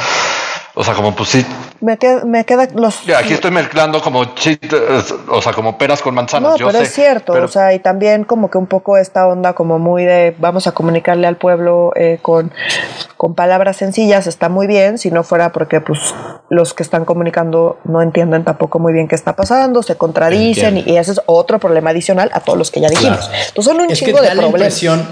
O 0.79 0.85
sea, 0.85 0.93
como 0.93 1.17
pues 1.17 1.31
sí. 1.31 1.47
Me 1.81 1.97
queda, 1.97 2.25
me 2.27 2.45
queda 2.45 2.69
los. 2.75 3.03
Ya, 3.07 3.19
aquí 3.19 3.33
estoy 3.33 3.51
mezclando 3.51 4.03
como 4.03 4.35
chistes, 4.35 5.15
o 5.27 5.41
sea, 5.41 5.55
como 5.55 5.79
peras 5.79 6.03
con 6.03 6.15
manzanas. 6.15 6.51
No, 6.53 6.57
yo 6.59 6.67
pero 6.67 6.81
sé, 6.81 6.85
es 6.85 6.93
cierto, 6.93 7.33
pero- 7.33 7.47
o 7.47 7.49
sea, 7.49 7.73
y 7.73 7.79
también 7.79 8.25
como 8.25 8.51
que 8.51 8.59
un 8.59 8.67
poco 8.67 8.99
esta 8.99 9.27
onda 9.27 9.55
como 9.55 9.79
muy 9.79 10.05
de 10.05 10.35
vamos 10.39 10.67
a 10.67 10.73
comunicarle 10.73 11.27
al 11.27 11.37
pueblo 11.37 11.93
eh, 11.97 12.19
con, 12.21 12.53
con 13.17 13.35
palabras 13.35 13.79
sencillas 13.79 14.27
está 14.27 14.51
muy 14.51 14.67
bien, 14.67 14.99
si 14.99 15.11
no 15.11 15.23
fuera 15.23 15.51
porque 15.51 15.81
pues 15.81 16.15
los 16.51 16.75
que 16.75 16.83
están 16.83 17.07
comunicando 17.07 17.79
no 17.85 18.03
entienden 18.03 18.45
tampoco 18.45 18.79
muy 18.79 18.93
bien 18.93 19.09
qué 19.09 19.15
está 19.15 19.35
pasando, 19.35 19.83
se 19.83 19.97
contradicen 19.97 20.77
y, 20.77 20.99
ese 20.99 21.13
es 21.13 21.21
otro 21.25 21.59
problema 21.59 21.91
adicional 21.91 22.31
a 22.35 22.41
todos 22.41 22.59
los 22.59 22.71
que 22.71 22.81
ya 22.81 22.89
dijimos. 22.89 23.29
Claro. 23.29 23.43
Entonces 23.49 23.73
son 23.73 23.81
un 23.83 23.91
es 23.91 23.99
que 23.99 24.05
chingo 24.07 24.21
de 24.21 24.29
da 24.29 24.35
la 24.35 24.43
problemas. 24.43 24.83
impresión, 24.83 25.09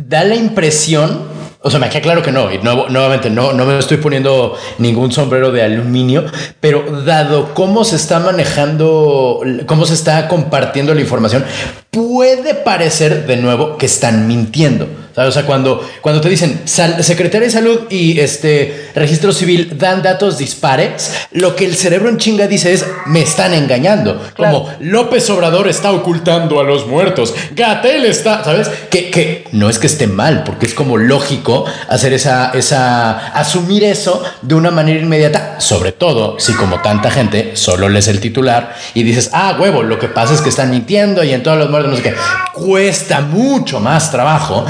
da 0.00 0.24
la 0.24 0.34
impresión, 0.34 1.35
o 1.66 1.70
sea, 1.70 1.80
me 1.80 1.88
queda 1.88 2.00
claro 2.00 2.22
que 2.22 2.30
no, 2.30 2.52
y 2.52 2.58
nuevo- 2.58 2.88
nuevamente 2.88 3.28
no, 3.28 3.52
no 3.52 3.66
me 3.66 3.76
estoy 3.76 3.96
poniendo 3.96 4.56
ningún 4.78 5.10
sombrero 5.10 5.50
de 5.50 5.62
aluminio, 5.64 6.24
pero 6.60 7.02
dado 7.04 7.54
cómo 7.54 7.84
se 7.84 7.96
está 7.96 8.20
manejando, 8.20 9.40
cómo 9.66 9.84
se 9.84 9.94
está 9.94 10.28
compartiendo 10.28 10.94
la 10.94 11.00
información, 11.00 11.44
puede 11.90 12.54
parecer 12.54 13.26
de 13.26 13.36
nuevo 13.38 13.76
que 13.78 13.86
están 13.86 14.28
mintiendo. 14.28 14.86
¿Sabes? 15.16 15.30
O 15.30 15.32
sea, 15.32 15.46
cuando, 15.46 15.88
cuando 16.02 16.20
te 16.20 16.28
dicen 16.28 16.60
Secretaría 16.66 17.46
de 17.46 17.50
Salud 17.50 17.80
y 17.88 18.20
este 18.20 18.90
Registro 18.94 19.32
Civil 19.32 19.72
dan 19.78 20.02
datos 20.02 20.36
dispares, 20.36 21.10
lo 21.32 21.56
que 21.56 21.64
el 21.64 21.74
cerebro 21.74 22.10
en 22.10 22.18
chinga 22.18 22.46
dice 22.46 22.74
es 22.74 22.86
me 23.06 23.22
están 23.22 23.54
engañando. 23.54 24.20
Claro. 24.34 24.62
Como 24.64 24.74
López 24.80 25.28
Obrador 25.30 25.68
está 25.68 25.90
ocultando 25.92 26.60
a 26.60 26.64
los 26.64 26.86
muertos. 26.86 27.34
Gatel 27.52 28.04
está, 28.04 28.44
¿sabes? 28.44 28.70
Que, 28.90 29.10
que 29.10 29.44
no 29.52 29.70
es 29.70 29.78
que 29.78 29.86
esté 29.86 30.06
mal, 30.06 30.44
porque 30.44 30.66
es 30.66 30.74
como 30.74 30.98
lógico 30.98 31.64
hacer 31.88 32.12
esa, 32.12 32.50
esa, 32.50 33.28
asumir 33.28 33.84
eso 33.84 34.22
de 34.42 34.54
una 34.54 34.70
manera 34.70 35.00
inmediata, 35.00 35.60
sobre 35.60 35.92
todo 35.92 36.38
si 36.38 36.52
como 36.52 36.82
tanta 36.82 37.10
gente 37.10 37.56
solo 37.56 37.88
lees 37.88 38.08
el 38.08 38.20
titular 38.20 38.76
y 38.92 39.02
dices, 39.02 39.30
ah, 39.32 39.56
huevo, 39.58 39.82
lo 39.82 39.98
que 39.98 40.08
pasa 40.08 40.34
es 40.34 40.42
que 40.42 40.50
están 40.50 40.70
mintiendo 40.70 41.24
y 41.24 41.32
en 41.32 41.42
todos 41.42 41.56
los 41.56 41.70
muertos, 41.70 41.92
no 41.92 41.96
sé 41.96 42.02
qué. 42.02 42.14
Cuesta 42.52 43.22
mucho 43.22 43.80
más 43.80 44.10
trabajo 44.10 44.66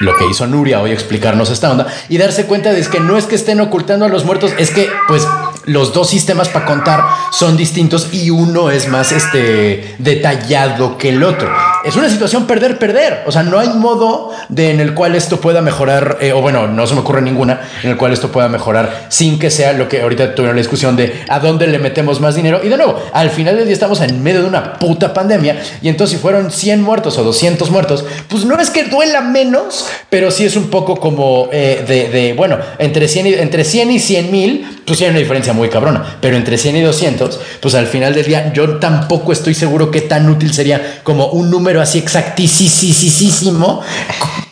lo 0.00 0.16
que 0.16 0.26
hizo 0.26 0.46
Nuria 0.46 0.80
hoy 0.80 0.92
explicarnos 0.92 1.50
esta 1.50 1.70
onda 1.70 1.86
y 2.08 2.18
darse 2.18 2.46
cuenta 2.46 2.72
de 2.72 2.82
que 2.82 3.00
no 3.00 3.16
es 3.16 3.26
que 3.26 3.34
estén 3.34 3.60
ocultando 3.60 4.04
a 4.04 4.08
los 4.08 4.24
muertos, 4.24 4.52
es 4.58 4.70
que 4.70 4.88
pues 5.08 5.26
los 5.64 5.92
dos 5.92 6.10
sistemas 6.10 6.48
para 6.48 6.66
contar 6.66 7.02
son 7.32 7.56
distintos 7.56 8.08
y 8.12 8.30
uno 8.30 8.70
es 8.70 8.88
más 8.88 9.12
este 9.12 9.96
detallado 9.98 10.98
que 10.98 11.10
el 11.10 11.22
otro. 11.22 11.50
Es 11.84 11.96
una 11.96 12.08
situación 12.08 12.46
perder 12.46 12.78
perder, 12.78 13.24
o 13.26 13.32
sea, 13.32 13.42
no 13.42 13.58
hay 13.58 13.68
modo 13.68 14.30
de 14.48 14.70
en 14.70 14.80
el 14.80 14.94
cual 14.94 15.14
esto 15.14 15.40
pueda 15.40 15.60
mejorar 15.60 16.16
eh, 16.20 16.32
o 16.32 16.40
bueno, 16.40 16.66
no 16.66 16.86
se 16.86 16.94
me 16.94 17.00
ocurre 17.00 17.20
ninguna 17.20 17.60
en 17.82 17.90
el 17.90 17.96
cual 17.98 18.12
esto 18.12 18.32
pueda 18.32 18.48
mejorar 18.48 19.06
sin 19.10 19.38
que 19.38 19.50
sea 19.50 19.74
lo 19.74 19.86
que 19.86 20.00
ahorita 20.00 20.34
tuvieron 20.34 20.56
la 20.56 20.62
discusión 20.62 20.96
de 20.96 21.22
a 21.28 21.40
dónde 21.40 21.66
le 21.66 21.78
metemos 21.78 22.20
más 22.20 22.36
dinero. 22.36 22.60
Y 22.64 22.68
de 22.68 22.78
nuevo, 22.78 23.02
al 23.12 23.28
final 23.28 23.56
del 23.56 23.66
día 23.66 23.74
estamos 23.74 24.00
en 24.00 24.22
medio 24.22 24.40
de 24.40 24.48
una 24.48 24.78
puta 24.78 25.12
pandemia 25.12 25.60
y 25.82 25.88
entonces 25.88 26.16
si 26.16 26.22
fueron 26.22 26.50
100 26.50 26.80
muertos 26.80 27.18
o 27.18 27.22
200 27.22 27.70
muertos, 27.70 28.04
pues 28.28 28.46
no 28.46 28.58
es 28.58 28.70
que 28.70 28.84
duela 28.84 29.20
menos, 29.20 29.86
pero 30.08 30.30
sí 30.30 30.46
es 30.46 30.56
un 30.56 30.70
poco 30.70 30.96
como 30.96 31.48
eh, 31.52 31.84
de, 31.86 32.08
de, 32.08 32.32
bueno, 32.32 32.58
entre 32.78 33.08
100 33.08 33.26
y, 33.26 33.34
entre 33.34 33.62
100 33.62 33.90
y 33.90 33.98
100 33.98 34.30
mil, 34.30 34.66
pues 34.86 34.98
sí 34.98 35.04
hay 35.04 35.10
una 35.10 35.18
diferencia 35.18 35.52
muy 35.52 35.68
cabrona, 35.68 36.16
pero 36.20 36.36
entre 36.36 36.56
100 36.56 36.76
y 36.76 36.80
200, 36.80 37.40
pues 37.60 37.74
al 37.74 37.86
final 37.86 38.14
del 38.14 38.24
día 38.24 38.52
yo 38.54 38.78
tampoco 38.78 39.32
estoy 39.32 39.54
seguro 39.54 39.90
qué 39.90 40.00
tan 40.00 40.28
útil 40.28 40.52
sería 40.52 41.00
como 41.02 41.26
un 41.28 41.50
número 41.50 41.73
así 41.80 41.98
exactísimo. 41.98 43.82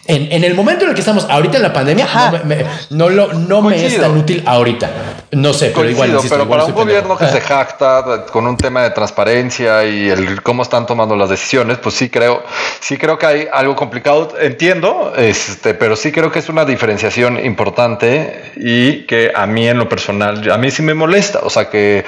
En, 0.05 0.33
en 0.33 0.43
el 0.43 0.55
momento 0.55 0.83
en 0.85 0.91
el 0.91 0.95
que 0.97 1.01
estamos 1.01 1.27
ahorita 1.31 1.59
en 1.59 1.63
la 1.63 1.73
pandemia, 1.73 2.05
Ajá. 2.07 2.33
no, 2.33 2.39
me, 2.45 2.57
me- 2.57 2.65
no 2.91 3.09
lo, 3.09 3.33
no 3.35 3.63
me 3.63 3.87
es 3.87 4.01
tan 4.01 4.17
útil 4.17 4.43
ahorita. 4.45 4.91
No 5.31 5.53
sé, 5.55 5.67
pero 5.67 5.77
Coincido, 5.77 5.93
igual. 5.93 6.11
insisto, 6.11 6.35
pero 6.35 6.45
igual 6.45 6.59
para 6.61 6.65
un 6.73 6.75
pendejo. 6.75 7.03
gobierno 7.07 7.17
que 7.17 7.29
se 7.33 7.41
jacta 7.41 8.27
con 8.31 8.47
un 8.49 8.57
tema 8.57 8.83
de 8.83 8.91
transparencia 8.91 9.85
y 9.87 10.09
el 10.11 10.43
cómo 10.43 10.63
están 10.65 10.87
tomando 10.87 11.15
las 11.15 11.31
decisiones, 11.31 11.79
pues 11.79 11.95
sí 11.95 12.11
creo, 12.11 12.43
sí 12.81 12.99
creo 12.99 13.17
que 13.17 13.27
hay 13.27 13.49
algo 13.53 13.77
complicado. 13.77 14.35
Entiendo, 14.41 15.13
este, 15.17 15.73
pero 15.75 15.95
sí 15.95 16.11
creo 16.11 16.33
que 16.33 16.41
es 16.41 16.49
una 16.49 16.65
diferenciación 16.65 17.43
importante 17.45 18.53
y 18.57 19.07
que 19.07 19.31
a 19.35 19.47
mí 19.47 19.69
en 19.69 19.79
lo 19.79 19.89
personal, 19.89 20.51
a 20.51 20.59
mí 20.59 20.71
sí 20.73 20.83
me 20.83 20.95
molesta. 20.95 21.39
O 21.45 21.49
sea 21.49 21.71
que, 21.71 22.05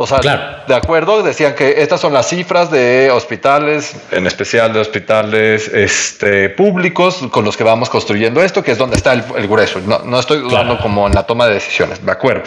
o 0.00 0.06
sea, 0.06 0.18
Claro. 0.20 0.62
de 0.68 0.74
acuerdo, 0.76 1.24
decían 1.24 1.54
que 1.56 1.82
estas 1.82 2.00
son 2.00 2.12
las 2.12 2.28
cifras 2.28 2.70
de 2.70 3.10
hospitales, 3.10 3.96
en 4.12 4.28
especial 4.28 4.72
de 4.72 4.78
hospitales 4.78 5.66
este, 5.66 6.50
públicos 6.50 7.18
con 7.32 7.44
los 7.44 7.56
que 7.56 7.64
vamos 7.64 7.90
construyendo 7.90 8.40
esto, 8.40 8.62
que 8.62 8.70
es 8.72 8.78
donde 8.78 8.96
está 8.96 9.12
el, 9.12 9.24
el 9.36 9.48
grueso. 9.48 9.80
No, 9.84 9.98
no 10.04 10.20
estoy 10.20 10.38
dudando 10.38 10.74
Claro. 10.74 10.82
como 10.82 11.08
en 11.08 11.14
la 11.14 11.24
toma 11.24 11.46
de 11.48 11.54
decisiones, 11.54 12.04
de 12.04 12.12
acuerdo. 12.12 12.44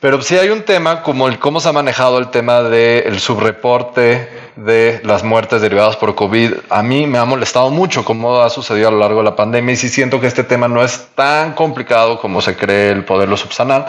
Pero 0.00 0.22
sí 0.22 0.34
hay 0.38 0.48
un 0.48 0.62
tema 0.62 1.02
como 1.02 1.28
el 1.28 1.38
cómo 1.38 1.60
se 1.60 1.68
ha 1.68 1.72
manejado 1.72 2.16
el 2.18 2.28
tema 2.30 2.62
del 2.62 3.20
subreporte 3.20 4.28
de 4.56 5.00
las 5.04 5.22
muertes 5.24 5.60
derivadas 5.60 5.96
por 5.96 6.14
COVID. 6.14 6.54
A 6.70 6.82
mí 6.82 7.06
me 7.06 7.18
ha 7.18 7.26
molestado 7.26 7.70
mucho 7.70 8.02
cómo 8.02 8.40
ha 8.40 8.48
sucedido 8.48 8.88
a 8.88 8.90
lo 8.92 8.98
largo 8.98 9.18
de 9.18 9.24
la 9.24 9.36
pandemia 9.36 9.74
y 9.74 9.76
sí 9.76 9.90
siento 9.90 10.18
que 10.18 10.26
este 10.26 10.42
tema 10.42 10.68
no 10.68 10.82
es 10.82 11.08
tan 11.14 11.52
complicado 11.52 12.18
como 12.18 12.40
se 12.40 12.56
cree 12.56 12.90
el 12.90 13.04
poderlo 13.04 13.36
subsanar. 13.36 13.86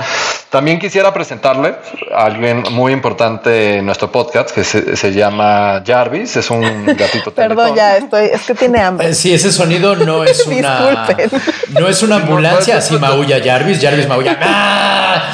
También 0.50 0.80
quisiera 0.80 1.14
presentarle 1.14 1.76
a 2.14 2.26
alguien 2.26 2.64
muy 2.72 2.92
importante 2.92 3.78
en 3.78 3.86
nuestro 3.86 4.12
podcast 4.12 4.52
que 4.52 4.66
se, 4.66 4.98
se 4.98 5.14
llama 5.14 5.82
Jarvis, 5.86 6.36
es 6.36 6.50
un 6.50 6.86
gatito 6.98 7.32
Perdón, 7.34 7.74
teletón. 7.74 7.76
ya 7.76 7.98
estoy, 7.98 8.26
es 8.26 8.42
que 8.42 8.54
tiene 8.54 8.82
hambre. 8.82 9.10
Eh, 9.10 9.14
Sí, 9.14 9.34
ese 9.34 9.50
sonido 9.52 9.96
no 9.96 10.24
es 10.26 10.46
una. 10.46 11.08
No 11.70 11.88
es 11.88 12.04
una 12.04 12.18
ambulancia, 12.18 12.78
así 12.78 12.98
maulla 12.98 13.42
Jarvis, 13.42 13.82
Jarvis 13.82 14.10
maulla. 14.10 14.38
¡Ah! 14.42 15.34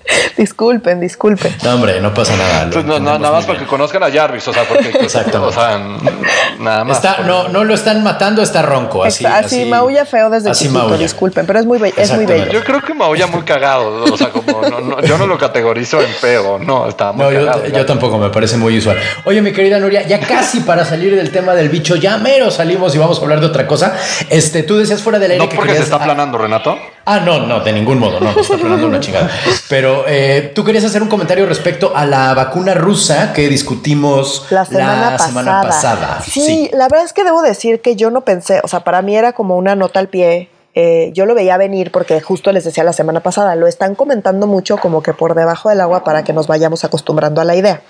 Disculpen, 0.37 0.99
disculpen. 0.99 1.55
No, 1.63 1.75
hombre, 1.75 1.99
no 2.01 2.13
pasa 2.13 2.35
nada. 2.35 2.59
lo 2.59 2.63
Entonces, 2.79 2.85
no, 3.01 3.19
nada 3.19 3.31
más 3.31 3.45
para 3.45 3.59
que 3.59 3.65
conozcan 3.65 4.03
a 4.03 4.11
Jarvis, 4.11 4.47
o 4.47 4.53
sea, 4.53 4.63
porque 4.63 4.89
Exactamente. 4.99 5.37
o 5.47 5.51
sea, 5.51 5.77
nada 6.59 6.83
más. 6.83 6.97
Está, 6.97 7.23
no, 7.23 7.47
no 7.49 7.63
lo 7.63 7.73
están 7.73 8.03
matando, 8.03 8.41
está 8.41 8.61
ronco. 8.61 9.03
Así, 9.03 9.23
Exa- 9.23 9.45
así, 9.45 9.65
maulla 9.65 10.05
feo 10.05 10.29
desde 10.29 10.49
así 10.51 10.65
chiquito, 10.65 10.79
maulla. 10.87 10.97
disculpen, 10.97 11.45
pero 11.45 11.59
es 11.59 11.65
muy, 11.65 11.77
be- 11.79 11.93
es 11.95 12.11
muy 12.13 12.25
bello. 12.25 12.51
Yo 12.51 12.63
creo 12.63 12.81
que 12.81 12.93
maulla 12.93 13.27
muy 13.27 13.41
cagado, 13.43 14.03
o 14.03 14.17
sea, 14.17 14.29
como 14.29 14.61
no, 14.61 14.79
no, 14.81 15.01
yo 15.01 15.17
no 15.17 15.27
lo 15.27 15.37
categorizo 15.37 16.01
en 16.01 16.09
feo, 16.09 16.59
no, 16.59 16.87
está 16.87 17.11
muy 17.11 17.25
No, 17.25 17.31
yo, 17.31 17.45
cagado. 17.45 17.67
yo 17.67 17.85
tampoco, 17.85 18.17
me 18.17 18.29
parece 18.29 18.57
muy 18.57 18.77
usual. 18.77 18.97
Oye, 19.25 19.41
mi 19.41 19.51
querida 19.51 19.79
Nuria, 19.79 20.03
ya 20.07 20.19
casi 20.19 20.61
para 20.61 20.85
salir 20.85 21.15
del 21.15 21.31
tema 21.31 21.53
del 21.53 21.69
bicho, 21.69 21.95
ya 21.95 22.17
mero 22.17 22.51
salimos 22.51 22.95
y 22.95 22.97
vamos 22.97 23.19
a 23.19 23.21
hablar 23.21 23.39
de 23.39 23.45
otra 23.47 23.67
cosa. 23.67 23.95
Este, 24.29 24.63
tú 24.63 24.77
decías 24.77 25.01
fuera 25.01 25.19
del 25.19 25.31
aire 25.31 25.43
No 25.43 25.49
que 25.49 25.55
porque 25.55 25.75
se 25.75 25.83
está 25.83 25.95
aplanando, 25.97 26.37
Renato. 26.37 26.77
Ah, 27.05 27.19
no, 27.19 27.39
no, 27.47 27.61
de 27.61 27.73
ningún 27.73 27.97
modo, 27.97 28.19
no, 28.19 28.33
se 28.33 28.41
está 28.41 28.55
aplanando 28.55 28.87
una 28.87 28.99
chingada. 28.99 29.29
Pero 29.67 30.00
eh, 30.07 30.51
tú 30.55 30.63
querías 30.63 30.83
hacer 30.83 31.01
un 31.01 31.09
comentario 31.09 31.45
respecto 31.45 31.91
a 31.95 32.05
la 32.05 32.33
vacuna 32.33 32.73
rusa 32.73 33.33
que 33.33 33.47
discutimos 33.49 34.45
La 34.49 34.65
semana, 34.65 35.17
semana 35.17 35.61
pasada. 35.61 36.17
pasada. 36.17 36.23
Sí, 36.25 36.69
la 36.73 36.87
verdad 36.87 37.05
es 37.05 37.13
que 37.13 37.23
debo 37.23 37.41
decir 37.41 37.81
que 37.81 37.95
yo 37.95 38.09
no 38.11 38.21
pensé, 38.21 38.61
o 38.63 38.67
sea, 38.67 38.81
para 38.81 39.01
mí 39.01 39.15
era 39.15 39.33
como 39.33 39.57
una 39.57 39.75
nota 39.75 39.99
al 39.99 40.07
pie. 40.09 40.49
eh, 40.73 41.11
yo 41.13 41.25
lo 41.25 41.35
veía 41.35 41.57
venir 41.57 41.91
porque 41.91 42.21
justo 42.21 42.53
les 42.53 42.63
decía 42.63 42.85
la 42.85 42.93
semana 42.93 43.19
pasada, 43.19 43.55
lo 43.57 43.67
están 43.67 43.93
comentando 43.93 44.47
mucho 44.47 44.77
como 44.77 45.03
que 45.03 45.11
por 45.13 45.35
debajo 45.35 45.67
del 45.67 45.81
agua 45.81 46.05
para 46.05 46.23
que 46.23 46.31
nos 46.31 46.47
vayamos 46.47 46.85
acostumbrando 46.85 47.41
a 47.41 47.43
la 47.43 47.55
idea. 47.57 47.81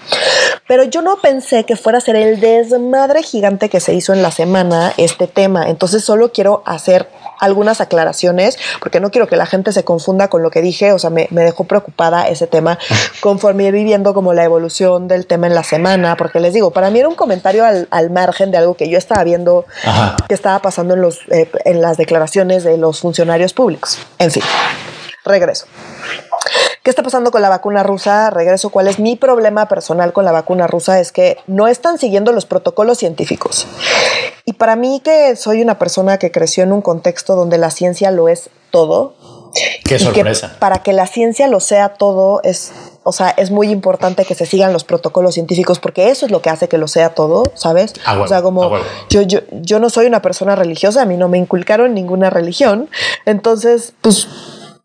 Pero 0.67 0.83
yo 0.85 1.03
no 1.03 1.17
pensé 1.17 1.63
que 1.63 1.75
fuera 1.75 1.99
a 1.99 2.01
ser 2.01 2.15
el 2.15 2.39
desmadre 2.39 3.21
gigante 3.21 3.69
que 3.69 3.79
se 3.79 3.93
hizo 3.93 4.13
en 4.13 4.23
la 4.23 4.31
semana 4.31 4.93
este 4.97 5.27
tema. 5.27 5.69
Entonces 5.69 6.03
solo 6.03 6.31
quiero 6.31 6.63
hacer 6.65 7.07
algunas 7.41 7.81
aclaraciones 7.81 8.57
porque 8.79 9.01
no 9.01 9.11
quiero 9.11 9.27
que 9.27 9.35
la 9.35 9.45
gente 9.45 9.73
se 9.73 9.83
confunda 9.83 10.29
con 10.29 10.41
lo 10.41 10.49
que 10.49 10.61
dije. 10.61 10.93
O 10.93 10.99
sea, 10.99 11.09
me, 11.09 11.27
me 11.31 11.41
dejó 11.41 11.65
preocupada 11.65 12.29
ese 12.29 12.47
tema 12.47 12.79
conforme 13.19 13.63
iba 13.63 13.71
viviendo 13.71 14.13
como 14.13 14.33
la 14.33 14.45
evolución 14.45 15.09
del 15.09 15.27
tema 15.27 15.47
en 15.47 15.55
la 15.55 15.63
semana. 15.63 16.15
Porque 16.15 16.39
les 16.39 16.53
digo, 16.53 16.71
para 16.71 16.89
mí 16.89 16.99
era 16.99 17.09
un 17.09 17.15
comentario 17.15 17.65
al, 17.65 17.87
al 17.91 18.09
margen 18.11 18.51
de 18.51 18.57
algo 18.57 18.75
que 18.75 18.89
yo 18.89 18.97
estaba 18.97 19.23
viendo 19.23 19.65
Ajá. 19.83 20.15
que 20.27 20.33
estaba 20.33 20.61
pasando 20.61 20.93
en, 20.93 21.01
los, 21.01 21.19
eh, 21.29 21.49
en 21.65 21.81
las 21.81 21.97
declaraciones 21.97 22.63
de 22.63 22.77
los 22.77 22.99
funcionarios 22.99 23.53
públicos. 23.53 23.99
En 24.19 24.31
fin, 24.31 24.43
regreso. 25.25 25.65
¿Qué 26.83 26.89
está 26.89 27.03
pasando 27.03 27.29
con 27.29 27.43
la 27.43 27.49
vacuna 27.49 27.83
rusa? 27.83 28.31
Regreso. 28.31 28.71
¿Cuál 28.71 28.87
es 28.87 28.97
mi 28.97 29.15
problema 29.15 29.67
personal 29.67 30.13
con 30.13 30.25
la 30.25 30.31
vacuna 30.31 30.65
rusa? 30.65 30.99
Es 30.99 31.11
que 31.11 31.37
no 31.45 31.67
están 31.67 31.99
siguiendo 31.99 32.31
los 32.31 32.47
protocolos 32.47 32.97
científicos. 32.97 33.67
Y 34.45 34.53
para 34.53 34.75
mí, 34.75 34.99
que 35.03 35.35
soy 35.35 35.61
una 35.61 35.77
persona 35.77 36.17
que 36.17 36.31
creció 36.31 36.63
en 36.63 36.71
un 36.71 36.81
contexto 36.81 37.35
donde 37.35 37.59
la 37.59 37.69
ciencia 37.69 38.09
lo 38.09 38.29
es 38.29 38.49
todo. 38.71 39.13
Qué 39.83 39.97
que 39.97 39.99
sorpresa. 39.99 40.55
para 40.59 40.81
que 40.81 40.93
la 40.93 41.05
ciencia 41.05 41.47
lo 41.47 41.59
sea 41.59 41.89
todo, 41.89 42.39
es, 42.43 42.71
o 43.03 43.11
sea, 43.11 43.29
es 43.31 43.51
muy 43.51 43.69
importante 43.69 44.23
que 44.23 44.33
se 44.33 44.45
sigan 44.45 44.71
los 44.71 44.85
protocolos 44.85 45.33
científicos 45.33 45.77
porque 45.77 46.09
eso 46.09 46.25
es 46.25 46.31
lo 46.31 46.41
que 46.41 46.49
hace 46.49 46.69
que 46.69 46.77
lo 46.77 46.87
sea 46.87 47.13
todo, 47.13 47.43
¿sabes? 47.53 47.93
O 48.17 48.27
sea, 48.27 48.41
como 48.41 48.71
yo, 49.09 49.21
yo, 49.23 49.41
yo 49.51 49.81
no 49.81 49.89
soy 49.89 50.05
una 50.05 50.21
persona 50.21 50.55
religiosa, 50.55 51.01
a 51.01 51.05
mí 51.05 51.17
no 51.17 51.27
me 51.27 51.37
inculcaron 51.37 51.93
ninguna 51.93 52.29
religión. 52.29 52.89
Entonces, 53.25 53.93
pues 53.99 54.29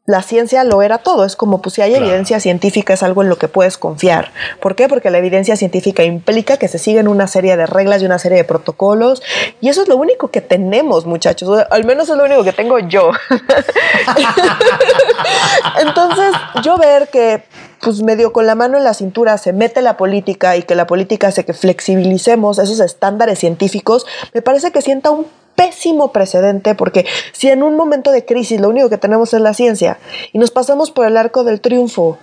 la 0.07 0.23
ciencia 0.23 0.65
lo 0.65 0.83
era 0.83 0.99
todo. 0.99 1.25
Es 1.25 1.37
como, 1.37 1.61
pues 1.61 1.75
si 1.75 1.83
hay 1.83 1.95
evidencia 1.95 2.41
científica 2.41 2.95
es 2.95 3.03
algo 3.03 3.23
en 3.23 3.29
lo 3.29 3.37
que 3.37 3.49
puedes 3.49 3.77
confiar. 3.77 4.33
¿Por 4.61 4.77
qué? 4.77 4.89
Porque 4.89 5.11
la 5.11 5.19
evidencia 5.19 5.57
científica 5.57 6.05
implica 6.05 6.57
que 6.57 6.69
se 6.69 6.79
siguen 6.79 7.09
una 7.09 7.27
serie 7.27 7.57
de 7.57 7.67
reglas 7.67 8.03
y 8.03 8.07
una 8.07 8.19
serie 8.19 8.39
de 8.39 8.45
protocolos. 8.45 9.23
Y 9.61 9.69
eso 9.69 9.83
es 9.83 9.89
lo 9.89 9.97
único 9.97 10.29
que 10.29 10.41
tenemos, 10.41 11.07
muchachos. 11.07 11.65
Al 11.71 11.85
menos 11.85 12.09
es 12.09 12.17
lo 12.17 12.25
único 12.25 12.45
que 12.45 12.53
tengo 12.53 12.79
yo. 12.79 13.11
Entonces, 15.81 16.33
yo 16.63 16.79
ver 16.79 17.09
que 17.09 17.43
pues 17.81 18.03
medio 18.03 18.33
con 18.33 18.47
la 18.47 18.55
mano 18.55 18.79
en 18.79 18.85
la 18.85 18.95
cintura 18.95 19.37
se 19.39 19.53
mete 19.53 19.83
la 19.83 19.97
política 19.97 20.57
y 20.57 20.63
que 20.63 20.75
la 20.75 20.87
política 20.87 21.29
hace 21.29 21.45
que 21.45 21.53
flexibilicemos 21.53 22.59
esos 22.59 22.81
estándares 22.81 23.39
científicos, 23.39 24.07
me 24.33 24.41
parece 24.41 24.73
que 24.73 24.83
sienta 24.83 25.11
un 25.11 25.27
pésimo 25.57 26.13
precedente 26.13 26.75
porque 26.75 27.07
si 27.33 27.49
en 27.49 27.63
un 27.63 27.77
momento 27.77 28.13
de 28.13 28.25
crisis 28.25 28.61
lo 28.61 28.69
único 28.69 28.89
que 28.89 28.99
tenemos 28.99 29.35
es 29.35 29.41
la 29.41 29.55
ciencia 29.55 29.99
y 30.33 30.39
nos 30.39 30.51
pasamos 30.51 30.91
por 30.91 31.07
el 31.07 31.17
arco 31.17 31.43
del 31.43 31.61
triunfo, 31.61 32.19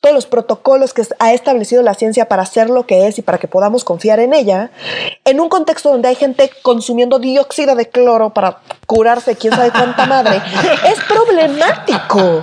todos 0.00 0.14
los 0.14 0.26
protocolos 0.26 0.94
que 0.94 1.06
ha 1.18 1.32
establecido 1.34 1.82
la 1.82 1.94
ciencia 1.94 2.26
para 2.26 2.46
ser 2.46 2.70
lo 2.70 2.86
que 2.86 3.06
es 3.06 3.18
y 3.18 3.22
para 3.22 3.36
que 3.38 3.48
podamos 3.48 3.84
confiar 3.84 4.18
en 4.18 4.32
ella, 4.32 4.70
en 5.26 5.40
un 5.40 5.50
contexto 5.50 5.90
donde 5.90 6.08
hay 6.08 6.14
gente 6.14 6.50
consumiendo 6.62 7.18
dióxido 7.18 7.74
de 7.74 7.88
cloro 7.88 8.30
para 8.30 8.60
curarse 8.86 9.36
quién 9.36 9.52
sabe 9.52 9.70
cuánta 9.70 10.06
madre, 10.06 10.40
es 10.86 10.98
problemático. 11.04 12.40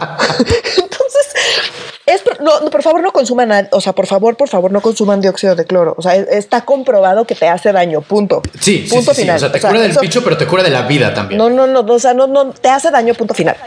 Entonces, 2.08 2.40
es, 2.40 2.42
no, 2.42 2.70
por 2.70 2.82
favor, 2.84 3.02
no 3.02 3.12
consuman, 3.12 3.68
o 3.72 3.82
sea, 3.82 3.94
por 3.94 4.08
favor, 4.08 4.38
por 4.38 4.48
favor, 4.48 4.72
no 4.72 4.82
consuman 4.82 5.20
dióxido 5.20 5.56
de 5.56 5.66
cloro. 5.66 5.94
O 5.98 6.02
sea, 6.02 6.16
está 6.16 6.62
comprobado 6.62 7.26
que 7.26 7.36
te 7.36 7.48
hace 7.48 7.72
daño, 7.74 8.02
punto. 8.02 8.42
Sí, 8.60 8.88
punto 8.90 9.14
final. 9.14 9.36
O 9.36 9.40
sea, 9.40 9.52
te 9.52 9.60
cura 9.60 9.82
del 9.82 9.98
bicho, 10.00 10.24
pero 10.24 10.38
te 10.38 10.48
cura 10.48 10.64
de 10.64 10.70
la 10.70 10.84
vida 10.84 11.14
también. 11.14 11.38
No, 11.38 11.50
no, 11.50 11.68
no, 11.68 11.82
o 11.82 12.00
sea, 12.00 12.14
no, 12.14 12.28
no, 12.28 12.52
te 12.52 12.70
hace 12.70 12.92
daño, 12.92 13.14
punto 13.14 13.34
final. 13.34 13.58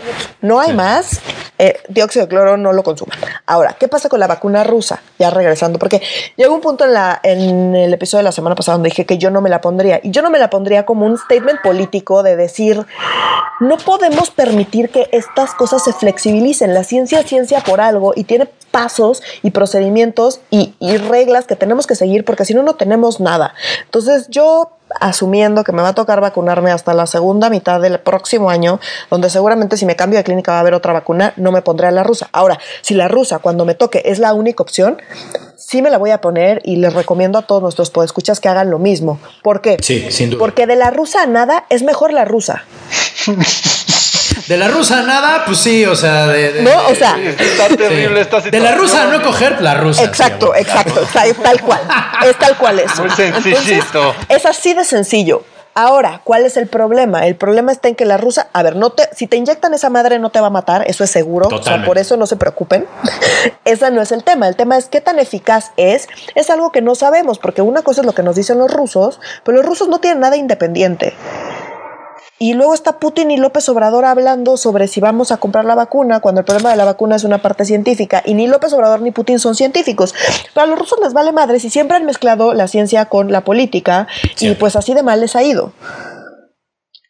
No 0.41 0.59
hay 0.59 0.73
más, 0.73 1.21
eh, 1.59 1.79
dióxido 1.89 2.25
de 2.25 2.31
cloro 2.31 2.57
no 2.57 2.73
lo 2.73 2.83
consuman. 2.83 3.19
Ahora, 3.45 3.77
¿qué 3.79 3.89
pasa 3.89 4.09
con 4.09 4.19
la 4.19 4.27
vacuna 4.27 4.65
rusa? 4.65 5.03
Ya 5.19 5.29
regresando, 5.29 5.79
porque 5.79 6.01
llegó 6.37 6.55
un 6.55 6.63
punto 6.63 6.87
en, 6.87 6.95
la, 6.95 7.21
en 7.23 7.77
el 7.77 7.93
episodio 7.93 8.21
de 8.21 8.25
la 8.25 8.33
semana 8.33 8.55
pasada 8.55 8.77
donde 8.77 8.89
dije 8.89 9.05
que 9.05 9.19
yo 9.19 9.31
no 9.31 9.43
me 9.43 9.51
la 9.51 9.61
pondría. 9.61 10.01
Y 10.03 10.11
yo 10.11 10.23
no 10.23 10.31
me 10.31 10.39
la 10.39 10.49
pondría 10.49 10.87
como 10.87 11.05
un 11.05 11.19
statement 11.19 11.61
político 11.61 12.23
de 12.23 12.37
decir, 12.37 12.87
no 13.61 13.77
podemos 13.77 14.31
permitir 14.31 14.89
que 14.89 15.11
estas 15.13 15.53
cosas 15.53 15.85
se 15.85 15.93
flexibilicen. 15.93 16.73
La 16.73 16.85
ciencia 16.85 17.21
es 17.21 17.27
ciencia 17.27 17.61
por 17.61 17.83
algo 17.83 18.15
y 18.17 18.25
tiene 18.31 18.49
pasos 18.71 19.25
y 19.43 19.51
procedimientos 19.51 20.39
y, 20.51 20.73
reglas 21.09 21.47
que 21.47 21.57
tenemos 21.57 21.89
que 21.89 21.97
seguir 21.97 22.25
porque 22.25 22.45
si 22.45 22.55
no, 22.55 22.63
no 22.63 22.77
tenemos 22.77 23.19
nada. 23.19 23.55
Entonces 23.87 24.29
yo 24.29 24.71
asumiendo 25.01 25.65
que 25.65 25.73
me 25.73 25.83
va 25.83 25.89
a 25.89 25.95
tocar 25.97 26.21
vacunarme 26.21 26.71
hasta 26.71 26.95
la 26.95 27.09
segunda 27.09 27.51
mitad 27.51 27.81
del 27.81 27.99
próximo 27.99 28.49
año, 28.49 28.79
donde 29.11 29.31
seguramente 29.31 29.77
si 29.77 29.85
me 29.85 29.97
cambio 29.97 30.21
de 30.21 30.23
clínica 30.23 30.53
va 30.53 30.59
a 30.59 30.61
haber 30.61 30.75
otra 30.75 30.93
vacuna, 30.93 31.33
no 31.39 31.51
me 31.51 31.61
pondré 31.61 31.89
a 31.89 31.91
la 31.91 32.05
rusa. 32.05 32.29
Ahora, 32.31 32.61
si 32.83 32.95
la 32.95 33.09
rusa 33.09 33.41
cuando 33.41 33.65
me 33.65 33.75
toque 33.75 34.03
es 34.05 34.21
la 34.21 34.33
única 34.33 34.63
opción, 34.63 35.03
sí 35.57 35.83
me 35.83 35.91
la 35.91 35.99
voy 35.99 36.11
a 36.11 36.21
poner 36.21 36.61
y 36.65 36.77
les 36.77 36.95
recomiendo 36.95 37.37
a 37.37 37.43
todos 37.43 37.63
nuestros 37.63 37.91
podescuchas 37.91 38.39
que 38.39 38.49
hagan 38.49 38.71
lo 38.71 38.79
mismo. 38.79 39.19
¿Por 39.43 39.61
qué? 39.61 39.77
Sí, 39.83 40.07
sin 40.13 40.31
duda. 40.31 40.39
Porque 40.39 40.69
de 40.69 40.77
la 40.77 40.91
rusa 40.93 41.23
a 41.23 41.27
nada 41.27 41.67
es 41.69 41.83
mejor 41.83 42.13
la 42.13 42.25
rusa. 42.25 42.63
De 44.47 44.57
la 44.57 44.69
rusa 44.69 45.03
nada, 45.03 45.45
pues 45.45 45.59
sí, 45.59 45.85
o 45.87 45.95
sea, 45.95 46.27
de, 46.27 46.63
no, 46.63 46.89
o 46.89 46.95
sea, 46.95 47.19
está 47.19 47.69
terrible 47.77 48.21
esta 48.21 48.41
situación. 48.41 48.51
De 48.51 48.71
la 48.71 48.77
rusa 48.77 49.07
no 49.07 49.23
coger 49.23 49.61
la 49.61 49.75
rusa. 49.75 50.05
Exacto, 50.05 50.55
exacto, 50.55 51.07
tal, 51.13 51.61
cual. 51.61 51.81
Es 52.25 52.37
tal 52.37 52.57
cual 52.57 52.81
es. 52.81 52.99
Muy 52.99 53.11
sencillito. 53.11 54.15
es 54.29 54.47
así 54.47 54.75
de 54.75 54.85
sencillo. 54.85 55.45
Ahora, 55.75 56.21
¿cuál 56.25 56.45
es 56.45 56.57
el 56.57 56.67
problema? 56.67 57.27
El 57.27 57.37
problema 57.37 57.71
está 57.71 57.89
en 57.89 57.95
que 57.95 58.05
la 58.05 58.17
rusa, 58.17 58.49
a 58.53 58.63
ver, 58.63 58.75
no 58.75 58.91
te, 58.91 59.09
si 59.15 59.29
te 59.29 59.37
inyectan 59.37 59.73
esa 59.73 59.89
madre 59.89 60.19
no 60.19 60.31
te 60.31 60.41
va 60.41 60.49
a 60.49 60.51
matar, 60.51 60.83
eso 60.89 61.05
es 61.05 61.11
seguro, 61.11 61.49
o 61.49 61.63
sea, 61.63 61.85
por 61.85 61.97
eso 61.97 62.17
no 62.17 62.27
se 62.27 62.37
preocupen. 62.37 62.87
Ese 63.65 63.91
no 63.91 64.03
es 64.03 64.11
el 64.11 64.25
tema, 64.25 64.49
el 64.49 64.57
tema 64.57 64.77
es 64.77 64.87
qué 64.87 65.01
tan 65.01 65.19
eficaz 65.19 65.71
es, 65.77 66.09
es 66.35 66.51
algo 66.51 66.73
que 66.73 66.83
no 66.83 66.95
sabemos, 66.97 67.39
porque 67.39 67.63
una 67.63 67.83
cosa 67.83 68.01
es 68.01 68.07
lo 68.07 68.15
que 68.15 68.23
nos 68.23 68.35
dicen 68.35 68.59
los 68.59 68.71
rusos, 68.71 69.21
pero 69.45 69.59
los 69.59 69.67
rusos 69.67 69.89
no 69.89 70.01
tienen 70.01 70.21
nada 70.21 70.37
independiente. 70.37 71.15
Y 72.43 72.55
luego 72.55 72.73
está 72.73 72.99
Putin 72.99 73.31
y 73.31 73.37
López 73.37 73.69
Obrador 73.69 74.07
hablando 74.07 74.57
sobre 74.57 74.89
si 74.89 74.99
vamos 74.99 75.31
a 75.31 75.37
comprar 75.37 75.67
la 75.67 75.75
vacuna, 75.75 76.21
cuando 76.21 76.41
el 76.41 76.47
problema 76.47 76.71
de 76.71 76.77
la 76.79 76.87
vacuna 76.87 77.17
es 77.17 77.25
una 77.25 77.43
parte 77.43 77.67
científica. 77.67 78.23
Y 78.25 78.33
ni 78.33 78.47
López 78.47 78.73
Obrador 78.73 79.03
ni 79.03 79.11
Putin 79.11 79.39
son 79.39 79.55
científicos. 79.55 80.15
Pero 80.55 80.65
a 80.65 80.67
los 80.67 80.79
rusos 80.79 80.99
les 81.03 81.13
vale 81.13 81.33
madres 81.33 81.67
y 81.67 81.69
siempre 81.69 81.99
han 81.99 82.07
mezclado 82.07 82.55
la 82.55 82.67
ciencia 82.67 83.05
con 83.05 83.31
la 83.31 83.43
política. 83.43 84.09
Y 84.39 84.55
pues 84.55 84.75
así 84.75 84.95
de 84.95 85.03
mal 85.03 85.21
les 85.21 85.37
ha 85.37 85.43
ido. 85.43 85.75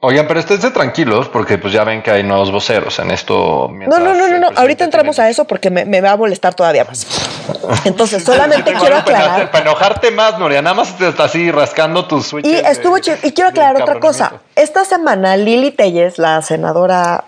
Oigan, 0.02 0.26
pero 0.26 0.40
esténse 0.40 0.70
tranquilos 0.70 1.28
porque 1.28 1.58
pues 1.58 1.74
ya 1.74 1.84
ven 1.84 2.02
que 2.02 2.10
hay 2.10 2.22
nuevos 2.22 2.50
voceros 2.50 2.98
en 3.00 3.10
esto. 3.10 3.68
No, 3.70 3.98
no, 3.98 4.14
no, 4.14 4.28
no, 4.28 4.38
no. 4.38 4.48
Ahorita 4.56 4.82
entramos 4.82 5.18
a 5.18 5.28
eso 5.28 5.44
porque 5.44 5.68
me, 5.68 6.00
va 6.00 6.12
a 6.12 6.16
molestar 6.16 6.54
todavía 6.54 6.84
más. 6.84 7.06
Entonces, 7.84 8.24
solamente 8.24 8.72
quiero 8.72 8.96
aclarar. 8.96 9.50
Para 9.50 9.62
enojarte 9.62 10.10
más, 10.10 10.38
Noria, 10.38 10.62
nada 10.62 10.74
más 10.74 10.96
te 10.96 11.06
estás 11.06 11.26
así 11.26 11.50
rascando 11.50 12.06
tus 12.06 12.28
switch. 12.28 12.46
Y 12.46 12.54
estuvo 12.54 12.98
chido. 12.98 13.18
Y 13.22 13.32
quiero 13.32 13.50
aclarar 13.50 13.82
otra 13.82 14.00
cosa. 14.00 14.40
Esta 14.56 14.86
semana 14.86 15.36
Lili 15.36 15.70
Telles, 15.70 16.16
la 16.16 16.40
senadora 16.40 17.24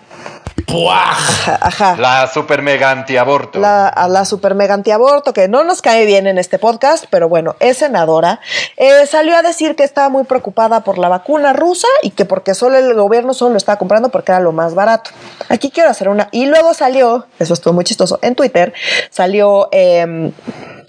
Ajá, 0.75 1.95
La 1.97 2.27
super 2.27 2.61
mega 2.61 2.91
antiaborto. 2.91 3.59
La, 3.59 3.93
la 4.09 4.25
super 4.25 4.55
mega 4.55 4.73
antiaborto, 4.73 5.33
que 5.33 5.47
no 5.47 5.63
nos 5.63 5.81
cae 5.81 6.05
bien 6.05 6.25
en 6.25 6.37
este 6.37 6.57
podcast, 6.57 7.05
pero 7.09 7.29
bueno, 7.29 7.55
es 7.59 7.77
senadora. 7.77 8.39
Eh, 8.77 9.05
salió 9.05 9.35
a 9.35 9.41
decir 9.41 9.75
que 9.75 9.83
estaba 9.83 10.09
muy 10.09 10.23
preocupada 10.23 10.83
por 10.83 10.97
la 10.97 11.09
vacuna 11.09 11.53
rusa 11.53 11.87
y 12.01 12.11
que 12.11 12.25
porque 12.25 12.55
solo 12.55 12.77
el 12.77 12.93
gobierno 12.95 13.33
solo 13.33 13.51
lo 13.51 13.57
estaba 13.57 13.77
comprando 13.77 14.09
porque 14.09 14.31
era 14.31 14.39
lo 14.39 14.51
más 14.51 14.73
barato. 14.73 15.11
Aquí 15.49 15.69
quiero 15.69 15.89
hacer 15.89 16.09
una. 16.09 16.29
Y 16.31 16.45
luego 16.45 16.73
salió, 16.73 17.27
eso 17.39 17.53
estuvo 17.53 17.73
muy 17.73 17.83
chistoso, 17.83 18.19
en 18.21 18.35
Twitter, 18.35 18.73
salió. 19.09 19.69
Em, 19.71 20.31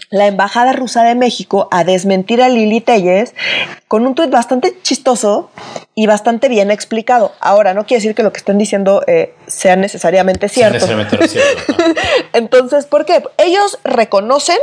la 0.09 0.27
Embajada 0.27 0.73
Rusa 0.73 1.03
de 1.03 1.15
México 1.15 1.67
a 1.71 1.83
desmentir 1.83 2.41
a 2.41 2.49
Lili 2.49 2.79
Telles 2.79 3.33
con 3.87 4.05
un 4.05 4.15
tuit 4.15 4.29
bastante 4.29 4.77
chistoso 4.81 5.49
y 5.93 6.07
bastante 6.07 6.47
bien 6.47 6.71
explicado. 6.71 7.33
Ahora, 7.39 7.73
no 7.73 7.85
quiere 7.85 7.99
decir 8.01 8.15
que 8.15 8.23
lo 8.23 8.31
que 8.31 8.37
estén 8.37 8.57
diciendo 8.57 9.03
eh, 9.07 9.33
sea 9.55 9.75
necesariamente 9.75 10.49
cierto. 10.49 10.85
Entonces, 12.33 12.85
¿por 12.85 13.05
qué? 13.05 13.23
Ellos 13.37 13.79
reconocen 13.83 14.57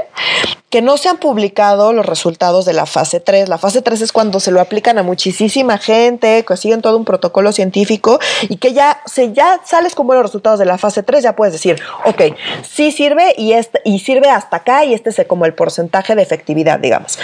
que 0.68 0.82
no 0.82 0.97
se 0.97 1.09
han 1.09 1.18
publicado 1.18 1.93
los 1.93 2.07
resultados 2.07 2.64
de 2.64 2.72
la 2.72 2.86
fase 2.86 3.20
3. 3.20 3.49
La 3.49 3.59
fase 3.59 3.82
3 3.82 4.01
es 4.01 4.12
cuando 4.12 4.40
se 4.40 4.51
lo 4.51 4.61
aplican 4.61 4.99
a 4.99 5.03
muchísima 5.03 5.78
gente, 5.78 6.45
que 6.47 6.57
siguen 6.57 6.82
todo 6.82 6.97
un 6.97 7.05
protocolo 7.05 7.53
científico 7.53 8.18
y 8.49 8.57
que 8.57 8.72
ya, 8.72 9.03
se, 9.07 9.32
ya 9.32 9.61
sales 9.64 9.95
con 9.95 10.07
buenos 10.07 10.24
resultados 10.24 10.59
de 10.59 10.64
la 10.64 10.78
fase 10.78 11.03
3, 11.03 11.22
ya 11.22 11.36
puedes 11.36 11.53
decir, 11.53 11.80
ok, 12.05 12.22
sí 12.62 12.90
sirve 12.93 13.34
y, 13.36 13.53
este, 13.53 13.80
y 13.84 13.99
sirve 13.99 14.30
hasta 14.30 14.59
acá 14.59 14.84
y 14.84 14.95
este 14.95 15.11
es 15.11 15.20
como 15.26 15.45
el 15.45 15.55
porcentaje 15.55 16.14
de 16.14 16.22
efectividad, 16.22 16.78
digamos. 16.78 17.18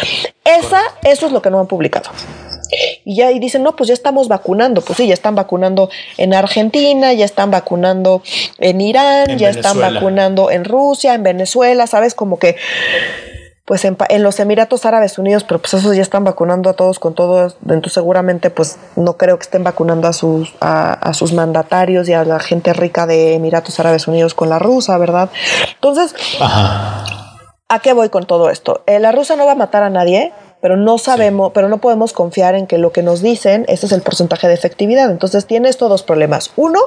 Esa, 0.44 0.82
eso 1.04 1.26
es 1.26 1.32
lo 1.32 1.42
que 1.42 1.50
no 1.50 1.60
han 1.60 1.66
publicado. 1.66 2.10
Y 3.04 3.16
ya 3.16 3.30
y 3.30 3.38
dicen, 3.38 3.62
no, 3.62 3.76
pues 3.76 3.88
ya 3.88 3.94
estamos 3.94 4.28
vacunando. 4.28 4.80
Pues 4.80 4.96
sí, 4.96 5.06
ya 5.06 5.14
están 5.14 5.34
vacunando 5.34 5.90
en 6.16 6.34
Argentina, 6.34 7.12
ya 7.12 7.24
están 7.24 7.50
vacunando 7.50 8.22
en 8.58 8.80
Irán, 8.80 9.38
ya 9.38 9.50
están 9.50 9.78
vacunando 9.78 10.50
en 10.50 10.64
Rusia, 10.64 11.14
en 11.14 11.22
Venezuela, 11.22 11.86
¿sabes? 11.86 12.14
Como 12.14 12.38
que 12.38 12.56
pues 13.68 13.84
en, 13.84 14.22
los 14.22 14.40
Emiratos 14.40 14.86
Árabes 14.86 15.18
Unidos, 15.18 15.44
pero 15.44 15.60
pues 15.60 15.74
esos 15.74 15.94
ya 15.94 16.00
están 16.00 16.24
vacunando 16.24 16.70
a 16.70 16.72
todos 16.72 16.98
con 16.98 17.14
todo, 17.14 17.54
entonces 17.64 17.92
seguramente 17.92 18.48
pues 18.48 18.78
no 18.96 19.18
creo 19.18 19.36
que 19.38 19.42
estén 19.42 19.62
vacunando 19.62 20.08
a 20.08 20.14
sus, 20.14 20.54
a, 20.62 21.12
sus 21.12 21.34
mandatarios 21.34 22.08
y 22.08 22.14
a 22.14 22.24
la 22.24 22.40
gente 22.40 22.72
rica 22.72 23.06
de 23.06 23.34
Emiratos 23.34 23.78
Árabes 23.78 24.08
Unidos 24.08 24.32
con 24.32 24.48
la 24.48 24.58
rusa, 24.58 24.96
¿verdad? 24.96 25.28
Entonces, 25.74 26.14
¿a 26.40 27.78
qué 27.82 27.92
voy 27.92 28.08
con 28.08 28.24
todo 28.24 28.48
esto? 28.48 28.84
Eh, 28.86 29.00
la 29.00 29.12
rusa 29.12 29.36
no 29.36 29.44
va 29.44 29.52
a 29.52 29.56
matar 29.56 29.82
a 29.82 29.90
nadie, 29.90 30.32
pero 30.60 30.76
no 30.76 30.98
sabemos, 30.98 31.52
pero 31.54 31.68
no 31.68 31.78
podemos 31.78 32.12
confiar 32.12 32.54
en 32.54 32.66
que 32.66 32.78
lo 32.78 32.92
que 32.92 33.02
nos 33.02 33.22
dicen, 33.22 33.64
ese 33.68 33.86
es 33.86 33.92
el 33.92 34.02
porcentaje 34.02 34.48
de 34.48 34.54
efectividad. 34.54 35.10
Entonces 35.10 35.46
tiene 35.46 35.68
estos 35.68 35.88
dos 35.88 36.02
problemas. 36.02 36.50
Uno, 36.56 36.80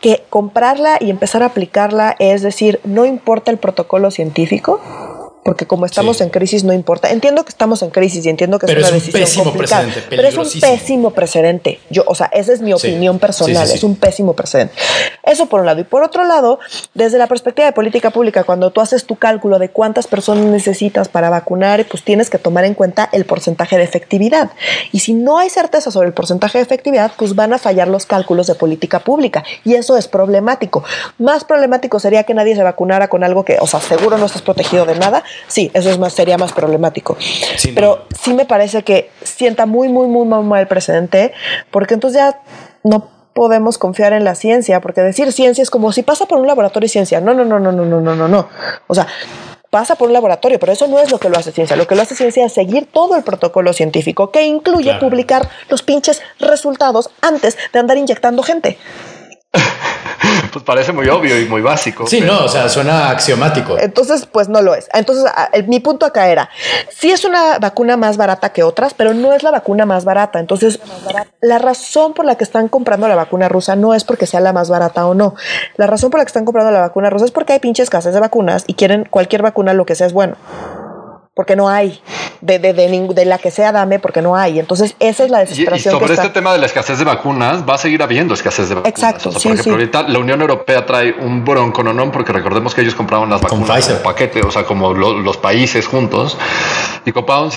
que 0.00 0.24
comprarla 0.28 0.96
y 1.00 1.10
empezar 1.10 1.42
a 1.42 1.46
aplicarla 1.46 2.16
es 2.18 2.42
decir, 2.42 2.80
no 2.84 3.04
importa 3.06 3.50
el 3.50 3.58
protocolo 3.58 4.10
científico, 4.10 4.80
porque 5.42 5.66
como 5.66 5.86
estamos 5.86 6.20
en 6.20 6.30
crisis 6.30 6.62
no 6.62 6.72
importa. 6.72 7.10
Entiendo 7.10 7.44
que 7.44 7.50
estamos 7.50 7.82
en 7.82 7.90
crisis 7.90 8.24
y 8.26 8.28
entiendo 8.28 8.58
que 8.58 8.66
es 8.66 8.76
una 8.76 8.90
decisión 8.90 9.44
complicada, 9.44 9.88
pero 10.08 10.28
es 10.28 10.36
un 10.36 10.60
pésimo 10.60 11.10
precedente. 11.10 11.80
Yo, 11.90 12.04
o 12.06 12.14
sea, 12.14 12.26
esa 12.32 12.52
es 12.52 12.60
mi 12.60 12.72
opinión 12.72 13.18
personal, 13.18 13.68
es 13.68 13.82
un 13.82 13.96
pésimo 13.96 14.34
precedente. 14.34 14.74
Eso 15.24 15.46
por 15.46 15.60
un 15.60 15.66
lado 15.66 15.80
y 15.80 15.84
por 15.84 16.02
otro 16.02 16.24
lado, 16.24 16.60
desde 16.94 17.18
la 17.18 17.26
perspectiva 17.26 17.66
de 17.66 17.72
política 17.72 18.10
pública, 18.10 18.44
cuando 18.44 18.70
tú 18.70 18.80
haces 18.80 19.04
tu 19.04 19.16
cálculo 19.16 19.58
de 19.58 19.70
cuántas 19.70 20.06
personas 20.06 20.44
necesitas 20.44 21.08
para 21.08 21.28
vacunar, 21.30 21.84
pues 21.86 22.04
tienes 22.04 22.30
que 22.30 22.38
tomar 22.38 22.64
en 22.64 22.74
cuenta 22.74 23.08
el 23.12 23.24
porcentaje 23.24 23.76
de 23.76 23.82
efectividad. 23.82 24.50
Y 24.92 25.00
si 25.00 25.14
no 25.14 25.38
hay 25.38 25.50
certeza 25.50 25.90
sobre 25.90 26.06
el 26.06 26.14
porcentaje 26.14 26.58
de 26.58 26.64
efectividad, 26.64 27.12
pues 27.16 27.34
van 27.34 27.52
a 27.52 27.58
fallar 27.58 27.88
los 27.88 28.06
cálculos 28.06 28.46
de 28.46 28.54
política 28.54 29.00
pública 29.00 29.42
y 29.64 29.74
eso 29.74 29.96
es 29.96 30.06
problemático. 30.06 30.84
Más 31.18 31.44
problemático 31.44 31.98
sería 31.98 32.22
que 32.24 32.34
nadie 32.34 32.54
se 32.54 32.62
vacunara 32.62 33.08
con 33.08 33.24
algo 33.24 33.44
que, 33.44 33.58
o 33.60 33.66
sea, 33.66 33.80
seguro 33.80 34.18
no 34.18 34.26
estás 34.26 34.42
protegido 34.42 34.86
de 34.86 34.94
nada 34.94 35.24
sí, 35.46 35.70
eso 35.74 35.90
es 35.90 35.98
más, 35.98 36.12
sería 36.12 36.38
más 36.38 36.52
problemático. 36.52 37.16
Pero 37.74 38.06
sí 38.22 38.34
me 38.34 38.44
parece 38.44 38.82
que 38.82 39.10
sienta 39.22 39.66
muy, 39.66 39.88
muy, 39.88 40.06
muy, 40.06 40.26
muy 40.26 40.42
mal 40.42 40.60
el 40.60 40.68
precedente, 40.68 41.32
porque 41.70 41.94
entonces 41.94 42.20
ya 42.20 42.40
no 42.82 43.08
podemos 43.32 43.78
confiar 43.78 44.12
en 44.12 44.24
la 44.24 44.34
ciencia, 44.34 44.80
porque 44.80 45.00
decir 45.00 45.32
ciencia 45.32 45.62
es 45.62 45.70
como 45.70 45.92
si 45.92 46.02
pasa 46.02 46.26
por 46.26 46.38
un 46.38 46.46
laboratorio 46.46 46.86
y 46.86 46.90
ciencia. 46.90 47.20
No, 47.20 47.34
no, 47.34 47.44
no, 47.44 47.58
no, 47.58 47.72
no, 47.72 47.84
no, 47.84 48.00
no, 48.00 48.14
no, 48.14 48.28
no. 48.28 48.48
O 48.86 48.94
sea, 48.94 49.06
pasa 49.70 49.94
por 49.94 50.08
un 50.08 50.12
laboratorio, 50.12 50.58
pero 50.58 50.72
eso 50.72 50.86
no 50.86 50.98
es 50.98 51.10
lo 51.10 51.18
que 51.18 51.30
lo 51.30 51.38
hace 51.38 51.50
ciencia. 51.50 51.76
Lo 51.76 51.86
que 51.86 51.94
lo 51.94 52.02
hace 52.02 52.14
ciencia 52.14 52.44
es 52.44 52.52
seguir 52.52 52.88
todo 52.92 53.16
el 53.16 53.22
protocolo 53.22 53.72
científico, 53.72 54.30
que 54.30 54.44
incluye 54.44 54.94
publicar 55.00 55.48
los 55.70 55.82
pinches 55.82 56.20
resultados 56.38 57.08
antes 57.22 57.56
de 57.72 57.78
andar 57.78 57.96
inyectando 57.96 58.42
gente. 58.42 58.76
Pues 60.52 60.64
parece 60.64 60.92
muy 60.92 61.08
obvio 61.08 61.40
y 61.40 61.46
muy 61.46 61.62
básico. 61.62 62.06
Sí, 62.06 62.20
no, 62.20 62.44
o 62.44 62.48
sea, 62.48 62.68
suena 62.68 63.10
axiomático. 63.10 63.78
Entonces, 63.78 64.26
pues 64.26 64.48
no 64.48 64.62
lo 64.62 64.74
es. 64.74 64.88
Entonces, 64.92 65.24
mi 65.66 65.80
punto 65.80 66.06
acá 66.06 66.28
era, 66.28 66.50
sí 66.90 67.10
es 67.10 67.24
una 67.24 67.58
vacuna 67.58 67.96
más 67.96 68.16
barata 68.16 68.50
que 68.50 68.62
otras, 68.62 68.94
pero 68.94 69.14
no 69.14 69.32
es 69.32 69.42
la 69.42 69.50
vacuna 69.50 69.86
más 69.86 70.04
barata. 70.04 70.38
Entonces, 70.38 70.80
la 71.40 71.58
razón 71.58 72.12
por 72.14 72.24
la 72.24 72.36
que 72.36 72.44
están 72.44 72.68
comprando 72.68 73.08
la 73.08 73.16
vacuna 73.16 73.48
rusa 73.48 73.76
no 73.76 73.94
es 73.94 74.04
porque 74.04 74.26
sea 74.26 74.40
la 74.40 74.52
más 74.52 74.68
barata 74.68 75.06
o 75.06 75.14
no. 75.14 75.34
La 75.76 75.86
razón 75.86 76.10
por 76.10 76.18
la 76.18 76.24
que 76.24 76.30
están 76.30 76.44
comprando 76.44 76.70
la 76.70 76.80
vacuna 76.80 77.10
rusa 77.10 77.24
es 77.24 77.30
porque 77.30 77.54
hay 77.54 77.58
pinches 77.58 77.84
escasez 77.84 78.14
de 78.14 78.20
vacunas 78.20 78.64
y 78.66 78.74
quieren 78.74 79.06
cualquier 79.10 79.42
vacuna, 79.42 79.72
lo 79.74 79.86
que 79.86 79.94
sea 79.94 80.06
es 80.06 80.12
bueno 80.12 80.36
porque 81.34 81.56
no 81.56 81.68
hay. 81.68 81.98
De, 82.42 82.58
de, 82.58 82.74
de, 82.74 83.24
la 83.24 83.38
que 83.38 83.50
sea, 83.50 83.72
dame, 83.72 84.00
porque 84.00 84.20
no 84.20 84.36
hay. 84.36 84.58
Entonces, 84.58 84.96
esa 84.98 85.24
es 85.24 85.30
la 85.30 85.38
desesperación. 85.38 85.94
Y, 85.94 85.98
sobre 85.98 86.14
este 86.14 86.28
tema 86.30 86.52
de 86.52 86.58
la 86.58 86.66
escasez 86.66 86.98
de 86.98 87.04
vacunas, 87.04 87.62
va 87.66 87.74
a 87.74 87.78
seguir 87.78 88.02
habiendo 88.02 88.34
escasez 88.34 88.68
de 88.68 88.74
vacunas. 88.74 88.98
Exacto. 88.98 89.30
por 89.30 89.40
ejemplo, 89.40 89.72
ahorita 89.72 90.02
la 90.08 90.18
Unión 90.18 90.40
Europea 90.40 90.84
trae 90.84 91.14
un 91.20 91.44
bronco, 91.44 91.84
no, 91.84 92.12
porque 92.12 92.32
recordemos 92.32 92.74
que 92.74 92.80
ellos 92.80 92.96
compraban 92.96 93.30
las 93.30 93.40
vacunas 93.40 93.88
en 93.88 94.02
paquete, 94.02 94.42
o 94.42 94.50
sea, 94.50 94.64
como 94.64 94.92
los 94.92 95.36
países 95.36 95.86
juntos, 95.86 96.36
y 97.04 97.12
compraban 97.12 97.50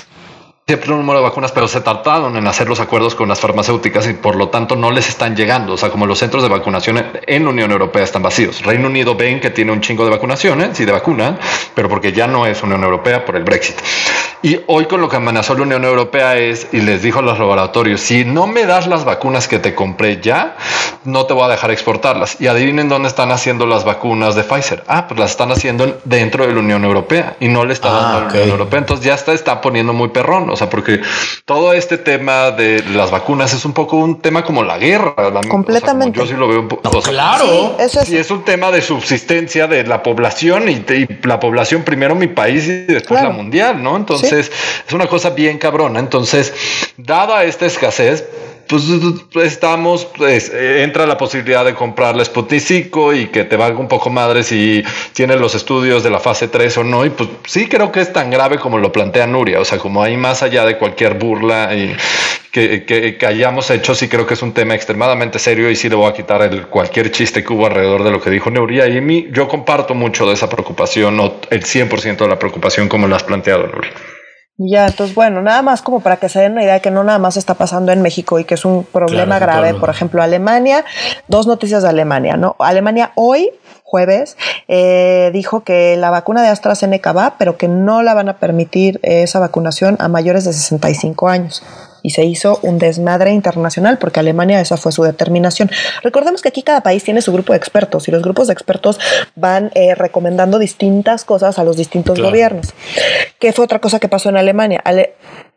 siempre 0.68 0.90
un 0.90 0.98
número 0.98 1.20
de 1.20 1.22
vacunas, 1.26 1.52
pero 1.52 1.68
se 1.68 1.80
tardaron 1.80 2.36
en 2.36 2.44
hacer 2.48 2.68
los 2.68 2.80
acuerdos 2.80 3.14
con 3.14 3.28
las 3.28 3.38
farmacéuticas 3.38 4.08
y 4.08 4.14
por 4.14 4.34
lo 4.34 4.48
tanto 4.48 4.74
no 4.74 4.90
les 4.90 5.08
están 5.08 5.36
llegando. 5.36 5.74
O 5.74 5.76
sea, 5.76 5.90
como 5.90 6.06
los 6.06 6.18
centros 6.18 6.42
de 6.42 6.48
vacunación 6.48 7.06
en 7.24 7.44
la 7.44 7.50
Unión 7.50 7.70
Europea 7.70 8.02
están 8.02 8.24
vacíos. 8.24 8.64
Reino 8.64 8.88
Unido 8.88 9.14
ven 9.14 9.38
que 9.38 9.50
tiene 9.50 9.70
un 9.70 9.80
chingo 9.80 10.04
de 10.04 10.10
vacunaciones 10.10 10.80
y 10.80 10.84
de 10.84 10.90
vacunas, 10.90 11.38
pero 11.72 11.88
porque 11.88 12.12
ya 12.12 12.26
no 12.26 12.46
es 12.46 12.64
Unión 12.64 12.82
Europea 12.82 13.24
por 13.24 13.36
el 13.36 13.44
Brexit. 13.44 13.76
Y 14.42 14.60
hoy 14.66 14.86
con 14.86 15.00
lo 15.00 15.08
que 15.08 15.16
amenazó 15.16 15.54
la 15.54 15.62
Unión 15.62 15.84
Europea 15.84 16.36
es, 16.36 16.68
y 16.72 16.80
les 16.80 17.00
dijo 17.00 17.20
a 17.20 17.22
los 17.22 17.38
laboratorios, 17.38 18.00
si 18.00 18.24
no 18.24 18.46
me 18.46 18.66
das 18.66 18.86
las 18.86 19.04
vacunas 19.04 19.48
que 19.48 19.58
te 19.58 19.74
compré 19.74 20.20
ya, 20.20 20.56
no 21.04 21.26
te 21.26 21.32
voy 21.32 21.44
a 21.44 21.48
dejar 21.48 21.70
exportarlas. 21.70 22.40
Y 22.40 22.48
adivinen 22.48 22.88
dónde 22.88 23.08
están 23.08 23.30
haciendo 23.30 23.66
las 23.66 23.84
vacunas 23.84 24.34
de 24.34 24.42
Pfizer. 24.42 24.84
Ah, 24.88 25.06
pues 25.08 25.18
las 25.18 25.30
están 25.30 25.52
haciendo 25.52 26.00
dentro 26.04 26.46
de 26.46 26.52
la 26.52 26.60
Unión 26.60 26.84
Europea 26.84 27.36
y 27.40 27.48
no 27.48 27.64
le 27.64 27.72
está 27.72 27.90
dando 27.90 28.18
a 28.18 28.20
la 28.20 28.26
Unión 28.28 28.50
Europea. 28.50 28.78
Entonces 28.80 29.06
ya 29.06 29.14
está, 29.14 29.32
está 29.32 29.60
poniendo 29.60 29.92
muy 29.92 30.08
perrón. 30.08 30.50
O 30.56 30.58
sea, 30.58 30.70
porque 30.70 31.02
todo 31.44 31.74
este 31.74 31.98
tema 31.98 32.50
de 32.50 32.82
las 32.94 33.10
vacunas 33.10 33.52
es 33.52 33.66
un 33.66 33.74
poco 33.74 33.98
un 33.98 34.22
tema 34.22 34.42
como 34.42 34.64
la 34.64 34.78
guerra. 34.78 35.14
Completamente. 35.48 36.18
yo 36.18 36.26
sí 36.26 36.32
lo 36.32 36.48
veo 36.48 36.60
un 36.60 36.68
poco. 36.68 37.02
claro. 37.02 37.76
Sí, 37.78 37.92
es. 37.98 38.10
es 38.10 38.30
un 38.30 38.42
tema 38.42 38.70
de 38.70 38.80
subsistencia 38.80 39.66
de 39.66 39.84
la 39.84 40.02
población 40.02 40.70
y, 40.70 40.84
la 41.26 41.38
población 41.38 41.82
primero 41.82 42.14
mi 42.14 42.28
país 42.28 42.66
y 42.66 42.84
después 42.86 43.22
la 43.22 43.30
mundial, 43.30 43.82
¿no? 43.82 43.96
Entonces 43.96 44.50
es 44.86 44.92
una 44.94 45.06
cosa 45.06 45.30
bien 45.30 45.58
cabrona. 45.58 46.00
Entonces, 46.00 46.54
dada 46.96 47.44
esta 47.44 47.66
escasez, 47.66 48.24
pues 48.68 48.84
estamos, 49.44 50.06
pues, 50.16 50.52
entra 50.52 51.06
la 51.06 51.16
posibilidad 51.16 51.64
de 51.64 51.74
comprar 51.74 52.16
la 52.16 52.24
Sputnik 52.24 52.60
5 52.60 53.14
y 53.14 53.26
que 53.26 53.44
te 53.44 53.56
valga 53.56 53.78
un 53.78 53.88
poco 53.88 54.10
madre 54.10 54.42
si 54.42 54.82
tienes 55.12 55.40
los 55.40 55.54
estudios 55.54 56.02
de 56.02 56.10
la 56.10 56.20
fase 56.20 56.48
3 56.48 56.78
o 56.78 56.84
no. 56.84 57.04
Y 57.04 57.10
pues 57.10 57.28
sí 57.46 57.66
creo 57.68 57.92
que 57.92 58.00
es 58.00 58.12
tan 58.12 58.30
grave 58.30 58.58
como 58.58 58.78
lo 58.78 58.92
plantea 58.92 59.26
Nuria. 59.26 59.60
O 59.60 59.64
sea, 59.64 59.78
como 59.78 60.02
hay 60.02 60.16
más 60.16 60.42
allá 60.42 60.64
de 60.64 60.78
cualquier 60.78 61.14
burla 61.14 61.74
y 61.74 61.94
que, 62.50 63.16
que, 63.18 63.26
hayamos 63.26 63.70
hecho, 63.70 63.94
sí 63.94 64.08
creo 64.08 64.26
que 64.26 64.32
es 64.32 64.42
un 64.42 64.52
tema 64.52 64.74
extremadamente 64.74 65.38
serio 65.38 65.70
y 65.70 65.76
sí 65.76 65.90
le 65.90 65.94
voy 65.94 66.08
a 66.08 66.14
quitar 66.14 66.40
el, 66.40 66.68
cualquier 66.68 67.10
chiste 67.10 67.44
que 67.44 67.52
hubo 67.52 67.66
alrededor 67.66 68.02
de 68.02 68.10
lo 68.10 68.20
que 68.20 68.30
dijo 68.30 68.50
Nuria. 68.50 68.88
Y 68.88 69.00
mí, 69.02 69.28
yo 69.30 69.46
comparto 69.46 69.94
mucho 69.94 70.26
de 70.26 70.32
esa 70.32 70.48
preocupación, 70.48 71.20
o 71.20 71.40
el 71.50 71.64
100% 71.64 72.16
de 72.16 72.28
la 72.28 72.38
preocupación 72.38 72.88
como 72.88 73.08
lo 73.08 73.14
has 73.14 73.24
planteado, 73.24 73.66
Nuria. 73.66 73.92
Ya, 74.58 74.86
entonces 74.86 75.14
bueno, 75.14 75.42
nada 75.42 75.60
más 75.60 75.82
como 75.82 76.00
para 76.00 76.16
que 76.16 76.30
se 76.30 76.40
den 76.40 76.52
una 76.52 76.62
idea 76.62 76.74
de 76.74 76.80
que 76.80 76.90
no 76.90 77.04
nada 77.04 77.18
más 77.18 77.36
está 77.36 77.54
pasando 77.54 77.92
en 77.92 78.00
México 78.00 78.38
y 78.38 78.44
que 78.44 78.54
es 78.54 78.64
un 78.64 78.84
problema 78.84 79.38
grave. 79.38 79.74
Por 79.74 79.90
ejemplo, 79.90 80.22
Alemania, 80.22 80.84
dos 81.28 81.46
noticias 81.46 81.82
de 81.82 81.90
Alemania, 81.90 82.38
¿no? 82.38 82.56
Alemania 82.58 83.12
hoy, 83.16 83.50
jueves, 83.82 84.38
eh, 84.66 85.30
dijo 85.34 85.60
que 85.60 85.96
la 85.98 86.08
vacuna 86.08 86.42
de 86.42 86.48
AstraZeneca 86.48 87.12
va, 87.12 87.34
pero 87.38 87.58
que 87.58 87.68
no 87.68 88.02
la 88.02 88.14
van 88.14 88.30
a 88.30 88.38
permitir 88.38 88.98
esa 89.02 89.40
vacunación 89.40 89.96
a 89.98 90.08
mayores 90.08 90.44
de 90.46 90.54
65 90.54 91.28
años 91.28 91.62
y 92.06 92.10
se 92.10 92.24
hizo 92.24 92.60
un 92.62 92.78
desmadre 92.78 93.32
internacional 93.32 93.98
porque 93.98 94.20
Alemania 94.20 94.60
esa 94.60 94.76
fue 94.76 94.92
su 94.92 95.02
determinación. 95.02 95.68
Recordemos 96.04 96.40
que 96.40 96.48
aquí 96.48 96.62
cada 96.62 96.80
país 96.80 97.02
tiene 97.02 97.20
su 97.20 97.32
grupo 97.32 97.52
de 97.52 97.56
expertos 97.56 98.06
y 98.06 98.12
los 98.12 98.22
grupos 98.22 98.46
de 98.46 98.52
expertos 98.52 99.00
van 99.34 99.72
eh, 99.74 99.96
recomendando 99.96 100.60
distintas 100.60 101.24
cosas 101.24 101.58
a 101.58 101.64
los 101.64 101.76
distintos 101.76 102.20
gobiernos. 102.20 102.74
¿Qué 103.40 103.52
fue 103.52 103.64
otra 103.64 103.80
cosa 103.80 103.98
que 103.98 104.06
pasó 104.08 104.28
en 104.28 104.36
Alemania? 104.36 104.84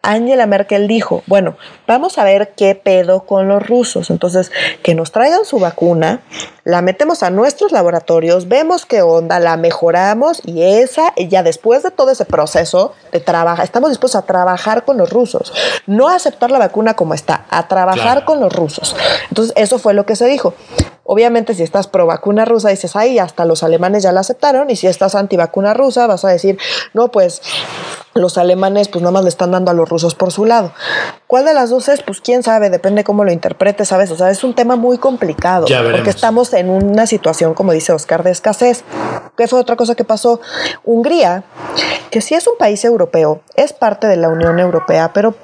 Angela 0.01 0.45
Merkel 0.45 0.87
dijo, 0.87 1.23
bueno, 1.27 1.57
vamos 1.85 2.17
a 2.17 2.23
ver 2.23 2.53
qué 2.55 2.73
pedo 2.73 3.25
con 3.25 3.49
los 3.49 3.67
rusos. 3.67 4.09
Entonces, 4.09 4.51
que 4.81 4.95
nos 4.95 5.11
traigan 5.11 5.43
su 5.43 5.59
vacuna, 5.59 6.21
la 6.63 6.81
metemos 6.81 7.21
a 7.21 7.29
nuestros 7.29 7.73
laboratorios, 7.73 8.47
vemos 8.47 8.85
qué 8.85 9.01
onda, 9.01 9.39
la 9.39 9.57
mejoramos 9.57 10.41
y 10.45 10.63
esa, 10.63 11.13
ya 11.17 11.43
después 11.43 11.83
de 11.83 11.91
todo 11.91 12.11
ese 12.11 12.23
proceso 12.23 12.93
de 13.11 13.19
trabajo, 13.19 13.61
estamos 13.61 13.89
dispuestos 13.89 14.21
a 14.21 14.25
trabajar 14.25 14.85
con 14.85 14.97
los 14.97 15.09
rusos, 15.09 15.51
no 15.85 16.07
a 16.07 16.15
aceptar 16.15 16.49
la 16.49 16.59
vacuna 16.59 16.95
como 16.95 17.13
está, 17.13 17.45
a 17.49 17.67
trabajar 17.67 18.23
con 18.23 18.39
los 18.39 18.53
rusos. 18.53 18.95
Entonces, 19.29 19.53
eso 19.57 19.79
fue 19.79 19.93
lo 19.93 20.05
que 20.05 20.15
se 20.15 20.27
dijo. 20.27 20.53
Obviamente, 21.03 21.55
si 21.55 21.63
estás 21.63 21.87
pro 21.87 22.05
vacuna 22.05 22.45
rusa, 22.45 22.69
dices, 22.69 22.95
ay, 22.95 23.17
hasta 23.17 23.43
los 23.43 23.63
alemanes 23.63 24.03
ya 24.03 24.11
la 24.11 24.19
aceptaron, 24.19 24.69
y 24.69 24.75
si 24.75 24.85
estás 24.85 25.15
anti 25.15 25.37
vacuna 25.37 25.73
rusa, 25.73 26.05
vas 26.05 26.23
a 26.23 26.29
decir, 26.29 26.59
no, 26.93 27.09
pues 27.09 27.41
los 28.19 28.37
alemanes 28.37 28.87
pues 28.87 29.01
nada 29.01 29.11
más 29.11 29.23
le 29.23 29.29
están 29.29 29.51
dando 29.51 29.71
a 29.71 29.73
los 29.73 29.89
rusos 29.89 30.13
por 30.15 30.31
su 30.31 30.45
lado. 30.45 30.71
¿Cuál 31.27 31.45
de 31.45 31.53
las 31.53 31.69
dos 31.69 31.87
es? 31.89 32.03
Pues 32.03 32.21
quién 32.21 32.43
sabe, 32.43 32.69
depende 32.69 33.03
cómo 33.03 33.23
lo 33.23 33.31
interpretes, 33.31 33.87
¿sabes? 33.87 34.11
O 34.11 34.17
sea, 34.17 34.29
es 34.29 34.43
un 34.43 34.53
tema 34.53 34.75
muy 34.75 34.97
complicado, 34.97 35.65
porque 35.91 36.09
estamos 36.09 36.53
en 36.53 36.69
una 36.69 37.07
situación, 37.07 37.53
como 37.53 37.71
dice 37.71 37.93
Oscar, 37.93 38.23
de 38.23 38.31
escasez. 38.31 38.83
¿Qué 39.37 39.47
fue 39.47 39.59
otra 39.59 39.75
cosa 39.75 39.95
que 39.95 40.03
pasó? 40.03 40.41
Hungría, 40.83 41.43
que 42.11 42.21
sí 42.21 42.35
es 42.35 42.47
un 42.47 42.57
país 42.57 42.83
europeo, 42.83 43.41
es 43.55 43.73
parte 43.73 44.07
de 44.07 44.17
la 44.17 44.29
Unión 44.29 44.59
Europea, 44.59 45.11
pero 45.13 45.35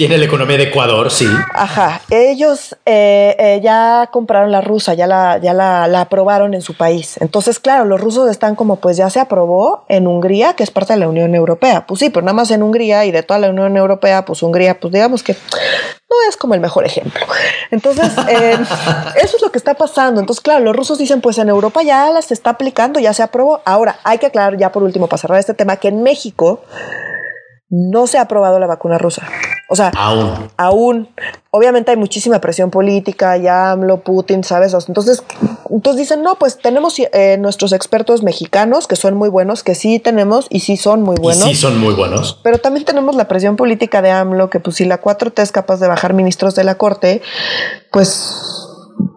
tiene 0.00 0.16
la 0.16 0.24
economía 0.24 0.56
de 0.56 0.62
Ecuador, 0.62 1.10
sí. 1.10 1.26
Ajá. 1.52 2.00
Ellos 2.08 2.74
eh, 2.86 3.36
eh, 3.38 3.60
ya 3.62 4.08
compraron 4.10 4.50
la 4.50 4.62
rusa, 4.62 4.94
ya, 4.94 5.06
la, 5.06 5.36
ya 5.36 5.52
la, 5.52 6.00
aprobaron 6.00 6.54
en 6.54 6.62
su 6.62 6.74
país. 6.74 7.18
Entonces, 7.20 7.58
claro, 7.58 7.84
los 7.84 8.00
rusos 8.00 8.30
están 8.30 8.56
como, 8.56 8.76
pues 8.76 8.96
ya 8.96 9.10
se 9.10 9.20
aprobó 9.20 9.84
en 9.88 10.06
Hungría, 10.06 10.54
que 10.54 10.62
es 10.62 10.70
parte 10.70 10.94
de 10.94 11.00
la 11.00 11.06
Unión 11.06 11.34
Europea. 11.34 11.84
Pues 11.86 12.00
sí, 12.00 12.08
pero 12.08 12.24
nada 12.24 12.32
más 12.32 12.50
en 12.50 12.62
Hungría 12.62 13.04
y 13.04 13.10
de 13.10 13.22
toda 13.22 13.40
la 13.40 13.50
Unión 13.50 13.76
Europea, 13.76 14.24
pues 14.24 14.42
Hungría, 14.42 14.80
pues 14.80 14.90
digamos 14.90 15.22
que 15.22 15.34
no 15.34 16.16
es 16.30 16.38
como 16.38 16.54
el 16.54 16.60
mejor 16.60 16.86
ejemplo. 16.86 17.20
Entonces, 17.70 18.10
eh, 18.26 18.56
eso 19.22 19.36
es 19.36 19.42
lo 19.42 19.52
que 19.52 19.58
está 19.58 19.74
pasando. 19.74 20.18
Entonces, 20.18 20.40
claro, 20.40 20.64
los 20.64 20.74
rusos 20.74 20.96
dicen, 20.96 21.20
pues 21.20 21.36
en 21.36 21.50
Europa 21.50 21.82
ya 21.82 22.10
las 22.10 22.32
está 22.32 22.48
aplicando, 22.48 23.00
ya 23.00 23.12
se 23.12 23.22
aprobó. 23.22 23.60
Ahora, 23.66 24.00
hay 24.04 24.16
que 24.16 24.24
aclarar 24.24 24.56
ya 24.56 24.72
por 24.72 24.82
último, 24.82 25.08
para 25.08 25.20
cerrar 25.20 25.38
este 25.38 25.52
tema, 25.52 25.76
que 25.76 25.88
en 25.88 26.02
México 26.02 26.62
no 27.70 28.08
se 28.08 28.18
ha 28.18 28.22
aprobado 28.22 28.58
la 28.58 28.66
vacuna 28.66 28.98
rusa. 28.98 29.26
O 29.68 29.76
sea, 29.76 29.92
aún. 29.96 30.50
aún. 30.56 31.08
Obviamente 31.52 31.92
hay 31.92 31.96
muchísima 31.96 32.40
presión 32.40 32.70
política, 32.70 33.36
ya 33.36 33.70
AMLO, 33.70 34.00
Putin, 34.00 34.42
¿sabes? 34.42 34.74
Entonces, 34.88 35.22
entonces 35.70 36.00
dicen, 36.00 36.22
no, 36.22 36.34
pues 36.34 36.58
tenemos 36.58 36.98
eh, 36.98 37.36
nuestros 37.38 37.72
expertos 37.72 38.24
mexicanos 38.24 38.88
que 38.88 38.96
son 38.96 39.14
muy 39.14 39.28
buenos, 39.28 39.62
que 39.62 39.76
sí 39.76 40.00
tenemos 40.00 40.48
y 40.50 40.60
sí 40.60 40.76
son 40.76 41.02
muy 41.02 41.16
buenos. 41.16 41.44
sí 41.44 41.54
son 41.54 41.78
muy 41.78 41.94
buenos. 41.94 42.40
Pero 42.42 42.58
también 42.58 42.84
tenemos 42.84 43.14
la 43.14 43.28
presión 43.28 43.54
política 43.54 44.02
de 44.02 44.10
AMLO, 44.10 44.50
que 44.50 44.58
pues 44.58 44.74
si 44.74 44.84
la 44.84 45.00
4T 45.00 45.40
es 45.40 45.52
capaz 45.52 45.78
de 45.78 45.86
bajar 45.86 46.14
ministros 46.14 46.56
de 46.56 46.64
la 46.64 46.74
Corte, 46.74 47.22
pues 47.92 48.69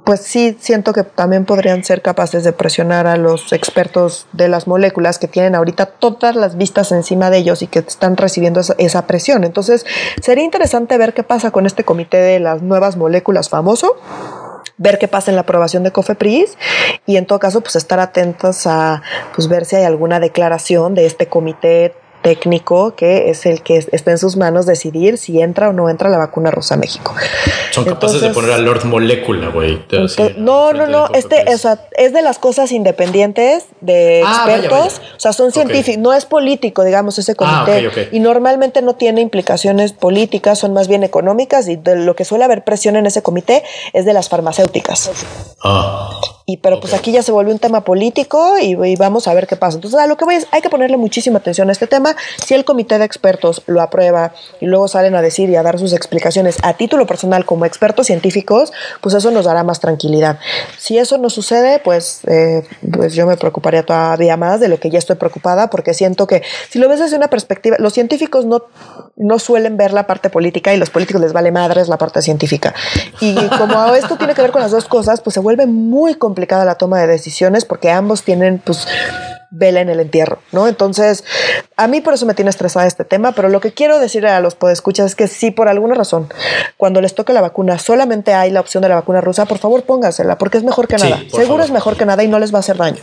pues 0.05 0.21
sí 0.21 0.57
siento 0.59 0.93
que 0.93 1.03
también 1.03 1.45
podrían 1.45 1.83
ser 1.83 2.01
capaces 2.01 2.43
de 2.43 2.51
presionar 2.51 3.07
a 3.07 3.15
los 3.15 3.53
expertos 3.53 4.27
de 4.33 4.47
las 4.47 4.67
moléculas 4.67 5.17
que 5.17 5.27
tienen 5.27 5.55
ahorita 5.55 5.85
todas 5.85 6.35
las 6.35 6.57
vistas 6.57 6.91
encima 6.91 7.29
de 7.29 7.37
ellos 7.37 7.61
y 7.61 7.67
que 7.67 7.79
están 7.79 8.17
recibiendo 8.17 8.61
esa, 8.77 9.07
presión. 9.07 9.43
Entonces, 9.43 9.85
sería 10.21 10.43
interesante 10.43 10.97
ver 10.97 11.13
qué 11.13 11.23
pasa 11.23 11.51
con 11.51 11.65
este 11.65 11.83
comité 11.83 12.17
de 12.17 12.39
las 12.39 12.61
nuevas 12.61 12.97
moléculas 12.97 13.49
famoso 13.49 13.95
ver 14.77 14.97
qué 14.97 15.07
pasa 15.07 15.29
en 15.29 15.35
la 15.35 15.41
aprobación 15.41 15.83
de 15.83 15.91
COFEPRIS 15.91 16.57
y 17.05 17.17
en 17.17 17.27
todo 17.27 17.37
caso 17.37 17.61
pues 17.61 17.75
estar 17.75 17.99
atentos 17.99 18.65
a 18.65 19.03
pues 19.35 19.47
ver 19.47 19.65
si 19.65 19.75
hay 19.75 19.83
alguna 19.83 20.19
declaración 20.19 20.95
de 20.95 21.05
este 21.05 21.27
comité 21.27 21.93
técnico 22.23 22.95
que 22.95 23.29
es 23.29 23.45
el 23.45 23.61
que 23.61 23.85
está 23.91 24.09
en 24.11 24.17
sus 24.17 24.37
manos 24.37 24.65
decidir 24.65 25.19
si 25.19 25.41
entra 25.41 25.69
o 25.69 25.73
no 25.73 25.89
entra 25.89 26.09
la 26.09 26.17
vacuna 26.17 26.49
rusa 26.49 26.73
a 26.73 26.77
México. 26.77 27.13
Son 27.71 27.85
capaces 27.85 28.21
de 28.21 28.29
poner 28.29 28.51
a 28.51 28.57
Lord 28.57 28.85
Molecula, 28.85 29.49
güey. 29.49 29.83
No, 30.37 30.73
no, 30.73 30.87
no, 30.87 31.07
este 31.13 31.43
o 31.53 31.57
sea, 31.57 31.87
es 31.97 32.13
de 32.13 32.21
las 32.21 32.39
cosas 32.39 32.71
independientes 32.71 33.65
de 33.81 34.23
ah, 34.25 34.45
expertos, 34.47 35.01
o 35.15 35.19
sea, 35.19 35.33
son 35.33 35.51
científicos, 35.51 36.01
no 36.01 36.13
es 36.13 36.25
político, 36.25 36.83
digamos, 36.83 37.19
ese 37.19 37.33
ah, 37.37 37.65
comité. 37.65 38.09
Y 38.11 38.19
normalmente 38.19 38.81
no 38.81 38.95
tiene 38.95 39.21
implicaciones 39.21 39.93
políticas, 39.93 40.59
son 40.59 40.73
más 40.73 40.87
bien 40.87 41.03
económicas 41.03 41.67
y 41.67 41.75
de 41.75 41.97
lo 41.97 42.15
que 42.15 42.25
suele 42.25 42.45
haber 42.45 42.63
presión 42.63 42.95
en 42.95 43.05
ese 43.05 43.21
comité 43.21 43.63
es 43.91 44.05
de 44.05 44.13
las 44.13 44.29
farmacéuticas. 44.29 45.11
Ah. 45.63 46.09
Y 46.45 46.57
pero 46.57 46.79
pues 46.81 46.93
aquí 46.93 47.11
ya 47.11 47.23
se 47.23 47.31
volvió 47.31 47.53
un 47.53 47.59
tema 47.59 47.85
político 47.85 48.55
y, 48.61 48.75
vamos 48.95 49.27
a 49.27 49.33
ver 49.33 49.47
qué 49.47 49.55
pasa. 49.55 49.75
Entonces, 49.77 49.99
a 49.99 50.07
lo 50.07 50.17
que 50.17 50.25
voy 50.25 50.35
es, 50.35 50.47
hay 50.51 50.61
que 50.61 50.69
ponerle 50.69 50.97
muchísima 50.97 51.39
atención 51.39 51.69
a 51.69 51.71
este 51.71 51.87
tema. 51.87 52.12
Si 52.43 52.53
el 52.53 52.65
comité 52.65 52.97
de 52.97 53.05
expertos 53.05 53.63
lo 53.67 53.81
aprueba 53.81 54.33
y 54.59 54.65
luego 54.65 54.87
salen 54.87 55.15
a 55.15 55.21
decir 55.21 55.49
y 55.49 55.55
a 55.55 55.63
dar 55.63 55.79
sus 55.79 55.93
explicaciones 55.93 56.57
a 56.63 56.73
título 56.73 57.05
personal 57.05 57.45
como 57.45 57.65
expertos 57.65 58.07
científicos, 58.07 58.71
pues 59.01 59.15
eso 59.15 59.31
nos 59.31 59.45
dará 59.45 59.63
más 59.63 59.79
tranquilidad. 59.79 60.39
Si 60.77 60.97
eso 60.97 61.17
no 61.17 61.29
sucede, 61.29 61.79
pues, 61.79 62.21
eh, 62.27 62.63
pues 62.91 63.13
yo 63.13 63.25
me 63.25 63.37
preocuparía 63.37 63.83
todavía 63.83 64.37
más 64.37 64.59
de 64.59 64.67
lo 64.67 64.79
que 64.79 64.89
ya 64.89 64.99
estoy 64.99 65.15
preocupada 65.15 65.69
porque 65.69 65.93
siento 65.93 66.27
que 66.27 66.43
si 66.69 66.79
lo 66.79 66.89
ves 66.89 66.99
desde 66.99 67.17
una 67.17 67.29
perspectiva, 67.29 67.77
los 67.79 67.93
científicos 67.93 68.45
no, 68.45 68.63
no 69.15 69.39
suelen 69.39 69.77
ver 69.77 69.93
la 69.93 70.07
parte 70.07 70.29
política 70.29 70.73
y 70.73 70.77
los 70.77 70.89
políticos 70.89 71.21
les 71.21 71.33
vale 71.33 71.51
madres 71.51 71.87
la 71.87 71.97
parte 71.97 72.21
científica. 72.21 72.73
Y 73.19 73.35
como 73.57 73.95
esto 73.95 74.17
tiene 74.17 74.33
que 74.33 74.41
ver 74.41 74.51
con 74.51 74.61
las 74.61 74.71
dos 74.71 74.85
cosas, 74.85 75.21
pues 75.21 75.33
se 75.33 75.39
vuelve 75.39 75.65
muy 75.65 76.15
complicada 76.15 76.65
la 76.65 76.75
toma 76.75 76.99
de 76.99 77.07
decisiones 77.07 77.65
porque 77.65 77.91
ambos 77.91 78.23
tienen 78.23 78.61
pues 78.63 78.87
vela 79.53 79.81
en 79.81 79.89
el 79.89 79.99
entierro, 79.99 80.39
¿no? 80.51 80.67
Entonces, 80.67 81.23
a 81.75 81.87
mí 81.87 82.01
por 82.01 82.13
eso 82.13 82.25
me 82.25 82.33
tiene 82.33 82.49
estresada 82.49 82.85
este 82.85 83.03
tema, 83.03 83.31
pero 83.31 83.49
lo 83.49 83.59
que 83.59 83.71
quiero 83.71 83.99
decir 83.99 84.25
a 84.25 84.39
los 84.39 84.55
podescuchas 84.55 85.07
es 85.07 85.15
que 85.15 85.27
si 85.27 85.51
por 85.51 85.67
alguna 85.67 85.95
razón, 85.95 86.31
cuando 86.77 87.01
les 87.01 87.15
toque 87.15 87.33
la 87.33 87.41
vacuna, 87.41 87.79
solamente 87.79 88.33
hay 88.33 88.51
la 88.51 88.59
opción 88.59 88.83
de 88.83 88.89
la 88.89 88.95
vacuna 88.95 89.21
rusa, 89.21 89.45
por 89.45 89.57
favor 89.57 89.83
póngansela, 89.83 90.37
porque 90.37 90.57
es 90.57 90.63
mejor 90.63 90.87
que 90.87 90.97
nada. 90.97 91.19
Seguro 91.31 91.63
es 91.63 91.71
mejor 91.71 91.97
que 91.97 92.05
nada 92.05 92.23
y 92.23 92.27
no 92.27 92.39
les 92.39 92.53
va 92.53 92.57
a 92.57 92.59
hacer 92.59 92.77
daño. 92.77 92.97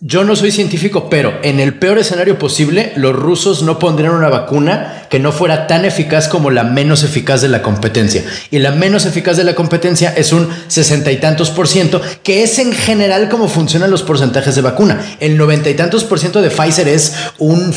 Yo 0.00 0.24
no 0.24 0.36
soy 0.36 0.50
científico, 0.50 1.08
pero 1.10 1.34
en 1.42 1.60
el 1.60 1.78
peor 1.78 1.98
escenario 1.98 2.38
posible, 2.38 2.92
los 2.96 3.14
rusos 3.14 3.62
no 3.62 3.78
pondrían 3.78 4.14
una 4.14 4.28
vacuna 4.28 5.06
que 5.10 5.18
no 5.18 5.32
fuera 5.32 5.66
tan 5.66 5.84
eficaz 5.84 6.28
como 6.28 6.50
la 6.50 6.64
menos 6.64 7.02
eficaz 7.02 7.40
de 7.42 7.48
la 7.48 7.62
competencia. 7.62 8.24
Y 8.50 8.58
la 8.58 8.72
menos 8.72 9.06
eficaz 9.06 9.36
de 9.36 9.44
la 9.44 9.54
competencia 9.54 10.12
es 10.16 10.32
un 10.32 10.48
sesenta 10.68 11.12
y 11.12 11.18
tantos 11.18 11.50
por 11.50 11.68
ciento, 11.68 12.00
que 12.22 12.42
es 12.42 12.58
en 12.58 12.72
general 12.72 13.28
como 13.28 13.48
funcionan 13.48 13.90
los 13.90 14.02
porcentajes 14.02 14.54
de 14.54 14.62
vacuna. 14.62 15.00
El 15.20 15.36
noventa 15.36 15.70
y 15.70 15.74
tantos 15.74 16.04
por 16.04 16.18
ciento 16.18 16.42
de 16.42 16.50
Pfizer 16.50 16.88
es 16.88 17.14
un 17.38 17.72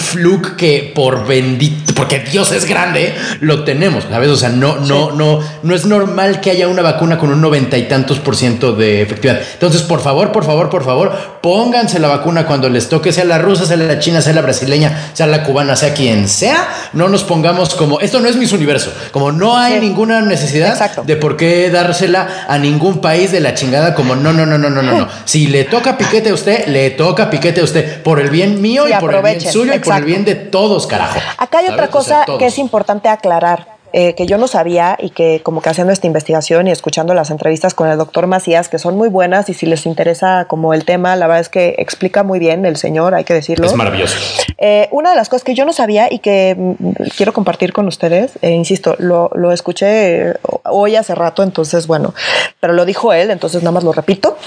que 0.57 0.91
por 0.95 1.27
bendito, 1.27 1.93
porque 1.93 2.19
Dios 2.19 2.51
es 2.51 2.65
grande, 2.65 3.13
lo 3.41 3.63
tenemos, 3.63 4.05
¿sabes? 4.09 4.29
O 4.29 4.35
sea, 4.35 4.49
no, 4.49 4.77
no, 4.77 5.11
no, 5.11 5.39
no 5.63 5.75
es 5.75 5.85
normal 5.85 6.41
que 6.41 6.51
haya 6.51 6.67
una 6.67 6.81
vacuna 6.81 7.17
con 7.17 7.31
un 7.31 7.41
noventa 7.41 7.77
y 7.77 7.87
tantos 7.87 8.19
por 8.19 8.35
ciento 8.35 8.73
de 8.73 9.01
efectividad. 9.01 9.41
Entonces, 9.53 9.81
por 9.81 10.01
favor, 10.01 10.31
por 10.31 10.45
favor, 10.45 10.69
por 10.69 10.83
favor, 10.83 11.38
pónganse 11.41 11.99
la 11.99 12.07
vacuna 12.07 12.45
cuando 12.45 12.69
les 12.69 12.89
toque, 12.89 13.11
sea 13.11 13.25
la 13.25 13.37
rusa, 13.37 13.65
sea 13.65 13.77
la 13.77 13.99
china, 13.99 14.21
sea 14.21 14.33
la 14.33 14.41
brasileña, 14.41 15.11
sea 15.13 15.27
la 15.27 15.43
cubana, 15.43 15.75
sea 15.75 15.93
quien 15.93 16.27
sea. 16.27 16.67
No 16.93 17.09
nos 17.09 17.23
pongamos 17.23 17.75
como, 17.75 17.99
esto 17.99 18.19
no 18.19 18.27
es 18.27 18.35
mis 18.35 18.51
universo, 18.51 18.93
como 19.11 19.31
no 19.31 19.57
hay 19.57 19.79
ninguna 19.79 20.21
necesidad 20.21 20.91
de 21.03 21.15
por 21.15 21.37
qué 21.37 21.69
dársela 21.69 22.45
a 22.47 22.57
ningún 22.57 23.01
país 23.01 23.31
de 23.31 23.39
la 23.39 23.53
chingada, 23.53 23.95
como 23.95 24.15
no, 24.15 24.33
no, 24.33 24.45
no, 24.45 24.57
no, 24.57 24.69
no, 24.69 24.81
no, 24.81 24.97
no. 24.97 25.07
Si 25.25 25.47
le 25.47 25.63
toca 25.65 25.97
piquete 25.97 26.29
a 26.29 26.33
usted, 26.33 26.67
le 26.67 26.91
toca 26.91 27.29
piquete 27.29 27.61
a 27.61 27.63
usted, 27.63 28.01
por 28.01 28.19
el 28.19 28.29
bien 28.29 28.61
mío 28.61 28.87
y 28.87 28.93
por 28.99 29.13
el 29.13 29.21
bien 29.21 29.41
suyo 29.41 29.73
y 29.73 29.79
por 29.79 29.95
el 29.95 30.03
bien 30.03 30.25
de 30.25 30.35
todos, 30.35 30.87
carajo. 30.87 31.19
Acá 31.37 31.59
hay 31.59 31.67
otra 31.67 31.89
cosa 31.89 32.25
que 32.37 32.47
es 32.47 32.57
importante 32.57 33.09
aclarar. 33.09 33.78
Eh, 33.91 34.13
que 34.13 34.27
yo 34.27 34.37
no 34.37 34.47
sabía 34.47 34.97
y 34.99 35.09
que 35.09 35.41
como 35.41 35.61
que 35.61 35.69
haciendo 35.69 35.91
esta 35.91 36.05
investigación 36.05 36.67
y 36.67 36.71
escuchando 36.71 37.13
las 37.15 37.31
entrevistas 37.31 37.73
con 37.73 37.89
el 37.89 37.97
doctor 37.97 38.27
Macías, 38.27 38.69
que 38.69 38.77
son 38.77 38.95
muy 38.95 39.09
buenas 39.09 39.49
y 39.49 39.55
si 39.55 39.65
les 39.65 39.85
interesa 39.87 40.45
como 40.47 40.75
el 40.75 40.85
tema, 40.85 41.15
la 41.15 41.25
verdad 41.25 41.41
es 41.41 41.49
que 41.49 41.75
explica 41.79 42.23
muy 42.23 42.37
bien 42.37 42.65
el 42.65 42.77
señor, 42.77 43.15
hay 43.15 43.23
que 43.23 43.33
decirlo. 43.33 43.65
Es 43.65 43.73
maravilloso. 43.73 44.15
Eh, 44.57 44.87
una 44.91 45.09
de 45.09 45.15
las 45.15 45.27
cosas 45.27 45.43
que 45.43 45.55
yo 45.55 45.65
no 45.65 45.73
sabía 45.73 46.11
y 46.11 46.19
que 46.19 46.55
mm, 46.55 46.93
quiero 47.17 47.33
compartir 47.33 47.73
con 47.73 47.87
ustedes, 47.87 48.33
eh, 48.41 48.51
insisto, 48.51 48.95
lo, 48.99 49.31
lo 49.33 49.51
escuché 49.51 50.35
hoy 50.65 50.95
hace 50.95 51.15
rato, 51.15 51.41
entonces 51.41 51.87
bueno, 51.87 52.13
pero 52.59 52.73
lo 52.73 52.85
dijo 52.85 53.13
él, 53.13 53.31
entonces 53.31 53.63
nada 53.63 53.71
más 53.71 53.83
lo 53.83 53.91
repito, 53.91 54.37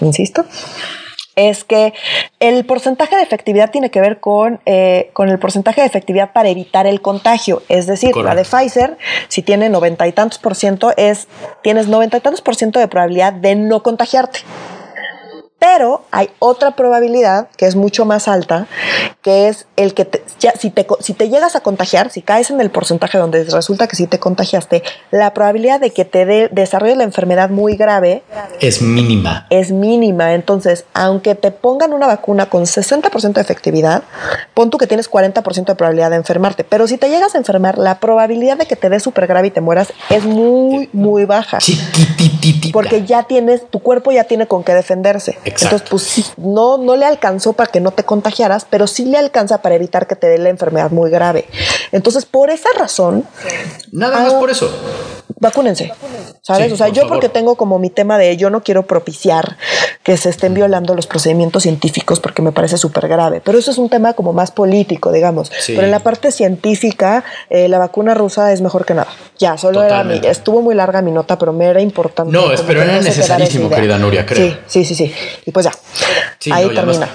insisto 0.00 0.44
es 1.36 1.64
que 1.64 1.94
el 2.38 2.64
porcentaje 2.64 3.16
de 3.16 3.22
efectividad 3.22 3.70
tiene 3.70 3.90
que 3.90 4.00
ver 4.00 4.20
con, 4.20 4.60
eh, 4.66 5.10
con 5.12 5.28
el 5.28 5.38
porcentaje 5.38 5.80
de 5.80 5.86
efectividad 5.86 6.32
para 6.32 6.48
evitar 6.48 6.86
el 6.86 7.00
contagio. 7.00 7.62
Es 7.68 7.86
decir, 7.86 8.16
la 8.16 8.34
de 8.34 8.44
Pfizer, 8.44 8.98
si 9.28 9.42
tiene 9.42 9.68
noventa 9.68 10.06
y 10.06 10.12
tantos 10.12 10.38
por 10.38 10.54
ciento, 10.54 10.92
es, 10.96 11.28
tienes 11.62 11.88
noventa 11.88 12.16
y 12.16 12.20
tantos 12.20 12.40
por 12.40 12.56
ciento 12.56 12.78
de 12.78 12.88
probabilidad 12.88 13.32
de 13.32 13.54
no 13.54 13.82
contagiarte. 13.82 14.40
Pero 15.60 16.04
hay 16.10 16.30
otra 16.38 16.70
probabilidad 16.70 17.48
que 17.58 17.66
es 17.66 17.76
mucho 17.76 18.06
más 18.06 18.28
alta, 18.28 18.66
que 19.20 19.48
es 19.48 19.66
el 19.76 19.92
que 19.92 20.08
ya, 20.38 20.52
si, 20.52 20.70
te, 20.70 20.86
si 21.00 21.12
te 21.12 21.28
llegas 21.28 21.54
a 21.54 21.60
contagiar, 21.60 22.10
si 22.10 22.22
caes 22.22 22.50
en 22.50 22.62
el 22.62 22.70
porcentaje 22.70 23.18
donde 23.18 23.44
resulta 23.44 23.86
que 23.86 23.94
sí 23.94 24.06
te 24.06 24.18
contagiaste, 24.18 24.82
la 25.10 25.34
probabilidad 25.34 25.78
de 25.78 25.90
que 25.90 26.06
te 26.06 26.24
de, 26.24 26.48
desarrolle 26.50 26.96
la 26.96 27.04
enfermedad 27.04 27.50
muy 27.50 27.76
grave 27.76 28.22
es 28.60 28.80
mínima. 28.80 29.46
Es 29.50 29.70
mínima. 29.70 30.32
Entonces, 30.32 30.86
aunque 30.94 31.34
te 31.34 31.50
pongan 31.50 31.92
una 31.92 32.06
vacuna 32.06 32.46
con 32.46 32.64
60% 32.64 33.34
de 33.34 33.40
efectividad, 33.42 34.02
pon 34.54 34.70
tú 34.70 34.78
que 34.78 34.86
tienes 34.86 35.10
40% 35.10 35.66
de 35.66 35.74
probabilidad 35.74 36.08
de 36.08 36.16
enfermarte. 36.16 36.64
Pero 36.64 36.86
si 36.86 36.96
te 36.96 37.10
llegas 37.10 37.34
a 37.34 37.38
enfermar, 37.38 37.76
la 37.76 38.00
probabilidad 38.00 38.56
de 38.56 38.64
que 38.64 38.76
te 38.76 38.88
dé 38.88 38.98
súper 38.98 39.26
grave 39.26 39.48
y 39.48 39.50
te 39.50 39.60
mueras 39.60 39.92
es 40.08 40.24
muy, 40.24 40.88
muy 40.94 41.26
baja. 41.26 41.58
Chiquititita. 41.58 42.72
Porque 42.72 43.04
ya 43.04 43.24
tienes, 43.24 43.68
tu 43.68 43.80
cuerpo 43.80 44.10
ya 44.10 44.24
tiene 44.24 44.46
con 44.46 44.64
qué 44.64 44.72
defenderse. 44.72 45.38
Entonces, 45.50 45.82
pues 45.88 46.02
sí, 46.02 46.24
no, 46.36 46.78
no 46.78 46.96
le 46.96 47.06
alcanzó 47.06 47.52
para 47.52 47.70
que 47.70 47.80
no 47.80 47.90
te 47.90 48.04
contagiaras, 48.04 48.66
pero 48.68 48.86
sí 48.86 49.04
le 49.04 49.18
alcanza 49.18 49.62
para 49.62 49.74
evitar 49.74 50.06
que 50.06 50.16
te 50.16 50.28
dé 50.28 50.38
la 50.38 50.48
enfermedad 50.48 50.90
muy 50.90 51.10
grave. 51.10 51.46
Entonces, 51.92 52.24
por 52.24 52.50
esa 52.50 52.68
razón. 52.78 53.24
Nada 53.92 54.20
más 54.20 54.34
por 54.34 54.50
eso. 54.50 54.70
Vacúnense, 55.40 55.90
¿sabes? 56.42 56.70
o 56.70 56.76
sea, 56.76 56.88
yo 56.88 57.08
porque 57.08 57.30
tengo 57.30 57.56
como 57.56 57.78
mi 57.78 57.88
tema 57.88 58.18
de 58.18 58.36
yo 58.36 58.50
no 58.50 58.62
quiero 58.62 58.86
propiciar 58.86 59.56
que 60.10 60.16
se 60.16 60.28
estén 60.28 60.54
violando 60.54 60.96
los 60.96 61.06
procedimientos 61.06 61.62
científicos 61.62 62.18
porque 62.18 62.42
me 62.42 62.50
parece 62.50 62.76
súper 62.76 63.06
grave, 63.06 63.40
pero 63.44 63.60
eso 63.60 63.70
es 63.70 63.78
un 63.78 63.88
tema 63.88 64.14
como 64.14 64.32
más 64.32 64.50
político, 64.50 65.12
digamos. 65.12 65.52
Pero 65.68 65.82
en 65.82 65.92
la 65.92 66.00
parte 66.00 66.32
científica, 66.32 67.22
eh, 67.48 67.68
la 67.68 67.78
vacuna 67.78 68.12
rusa 68.12 68.52
es 68.52 68.60
mejor 68.60 68.84
que 68.84 68.94
nada. 68.94 69.06
Ya, 69.38 69.56
solo 69.56 69.84
era 69.84 70.02
mi, 70.02 70.20
estuvo 70.24 70.62
muy 70.62 70.74
larga 70.74 71.00
mi 71.00 71.12
nota, 71.12 71.38
pero 71.38 71.52
me 71.52 71.66
era 71.66 71.80
importante. 71.80 72.32
No, 72.32 72.46
pero 72.66 72.82
era 72.82 73.00
necesarísimo, 73.00 73.70
querida 73.70 73.98
Nuria, 73.98 74.26
creo. 74.26 74.48
Sí, 74.66 74.84
sí, 74.84 74.84
sí, 74.84 74.94
sí. 74.96 75.14
Y 75.46 75.52
pues 75.52 75.66
ya, 75.66 76.52
ahí 76.52 76.68
termina. 76.74 77.08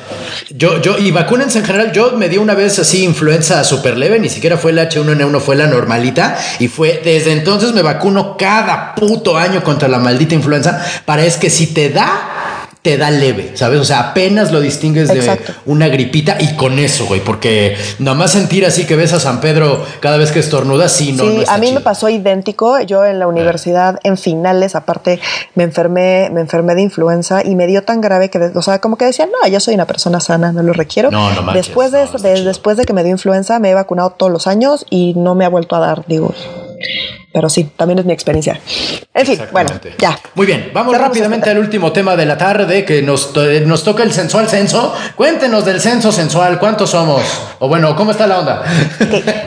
yo, 0.52 0.82
yo, 0.82 0.98
y 0.98 1.12
vacúnense 1.12 1.60
en 1.60 1.66
general, 1.66 1.92
yo 1.92 2.14
me 2.14 2.30
di 2.30 2.38
una 2.38 2.54
vez 2.54 2.80
así 2.80 3.04
influenza 3.04 3.62
súper 3.66 3.98
leve, 3.98 4.20
ni 4.20 4.30
siquiera 4.30 4.56
fue 4.56 4.72
el 4.72 4.78
H1N1, 4.78 5.38
fue 5.42 5.58
la 5.58 5.68
normalita, 5.68 6.38
y 6.60 6.70
fue, 6.70 7.02
desde 7.04 7.34
entonces 7.34 7.74
me 7.74 7.82
vacuno 7.82 8.38
cada 8.38 8.96
puto 8.96 9.36
año 9.36 9.62
contra 9.66 9.90
la 9.90 10.00
maldita 10.00 10.34
influenza, 10.34 10.82
para 11.04 11.26
es 11.26 11.36
que 11.36 11.50
si 11.50 11.74
te 11.74 11.90
da 11.90 12.55
te 12.86 13.00
da 13.00 13.10
leve, 13.10 13.54
¿sabes? 13.56 13.80
O 13.80 13.84
sea, 13.84 14.12
apenas 14.12 14.52
lo 14.52 14.62
distingues 14.62 15.08
de 15.08 15.40
una 15.66 15.88
gripita 15.88 16.38
y 16.40 16.56
con 16.56 16.78
eso, 16.78 17.08
güey, 17.08 17.20
porque 17.20 17.76
nada 17.98 18.16
más 18.16 18.34
sentir 18.34 18.64
así 18.64 18.86
que 18.86 18.96
ves 18.96 19.12
a 19.12 19.20
San 19.20 19.42
Pedro 19.42 19.84
cada 20.02 20.18
vez 20.18 20.32
que 20.32 20.38
estornuda, 20.38 20.88
sí, 20.88 21.12
no. 21.12 21.24
Sí, 21.24 21.44
a 21.48 21.58
mí 21.58 21.72
me 21.72 21.80
pasó 21.80 22.10
idéntico. 22.10 22.80
Yo 22.82 23.04
en 23.04 23.18
la 23.18 23.26
universidad, 23.26 24.00
en 24.04 24.18
finales, 24.18 24.76
aparte, 24.76 25.20
me 25.56 25.64
enfermé, 25.64 26.30
me 26.32 26.42
enfermé 26.42 26.76
de 26.76 26.84
influenza 26.84 27.44
y 27.44 27.56
me 27.56 27.66
dio 27.66 27.84
tan 27.84 28.02
grave 28.02 28.30
que, 28.30 28.38
o 28.54 28.62
sea, 28.62 28.80
como 28.80 28.98
que 28.98 29.06
decía, 29.06 29.26
no, 29.26 29.48
yo 29.50 29.60
soy 29.60 29.74
una 29.74 29.88
persona 29.88 30.20
sana, 30.20 30.52
no 30.52 30.62
lo 30.62 30.74
requiero. 30.74 31.10
No, 31.10 31.32
no 31.32 31.54
Después 31.54 31.92
de, 31.92 32.06
después 32.44 32.78
de 32.78 32.86
que 32.86 32.94
me 32.94 33.04
dio 33.04 33.14
influenza, 33.14 33.58
me 33.58 33.72
he 33.72 33.74
vacunado 33.74 34.12
todos 34.12 34.32
los 34.32 34.46
años 34.46 34.86
y 34.92 35.16
no 35.16 35.34
me 35.34 35.44
ha 35.44 35.50
vuelto 35.50 35.76
a 35.76 35.80
dar, 35.80 36.06
digo 36.06 36.36
pero 37.32 37.50
sí, 37.50 37.70
también 37.76 38.00
es 38.00 38.06
mi 38.06 38.14
experiencia. 38.14 38.60
En 39.14 39.26
fin, 39.26 39.40
bueno, 39.52 39.72
ya. 39.98 40.18
Muy 40.36 40.46
bien, 40.46 40.72
vamos 40.74 40.98
rápidamente 40.98 41.50
al 41.50 41.58
último 41.58 41.92
tema 41.92 42.16
de 42.16 42.26
la 42.26 42.38
tarde 42.38 42.86
que 42.86 43.02
nos, 43.02 43.34
nos 43.66 43.84
toca 43.84 44.04
el 44.04 44.12
sensual 44.12 44.48
censo. 44.48 44.94
Cuéntenos 45.16 45.66
del 45.66 45.82
censo 45.82 46.12
sensual, 46.12 46.60
¿cuántos 46.60 46.92
somos? 46.92 47.24
O 47.60 47.68
bueno, 47.68 47.96
¿cómo 47.96 48.12
está 48.12 48.28
la 48.28 48.40
onda? 48.40 48.64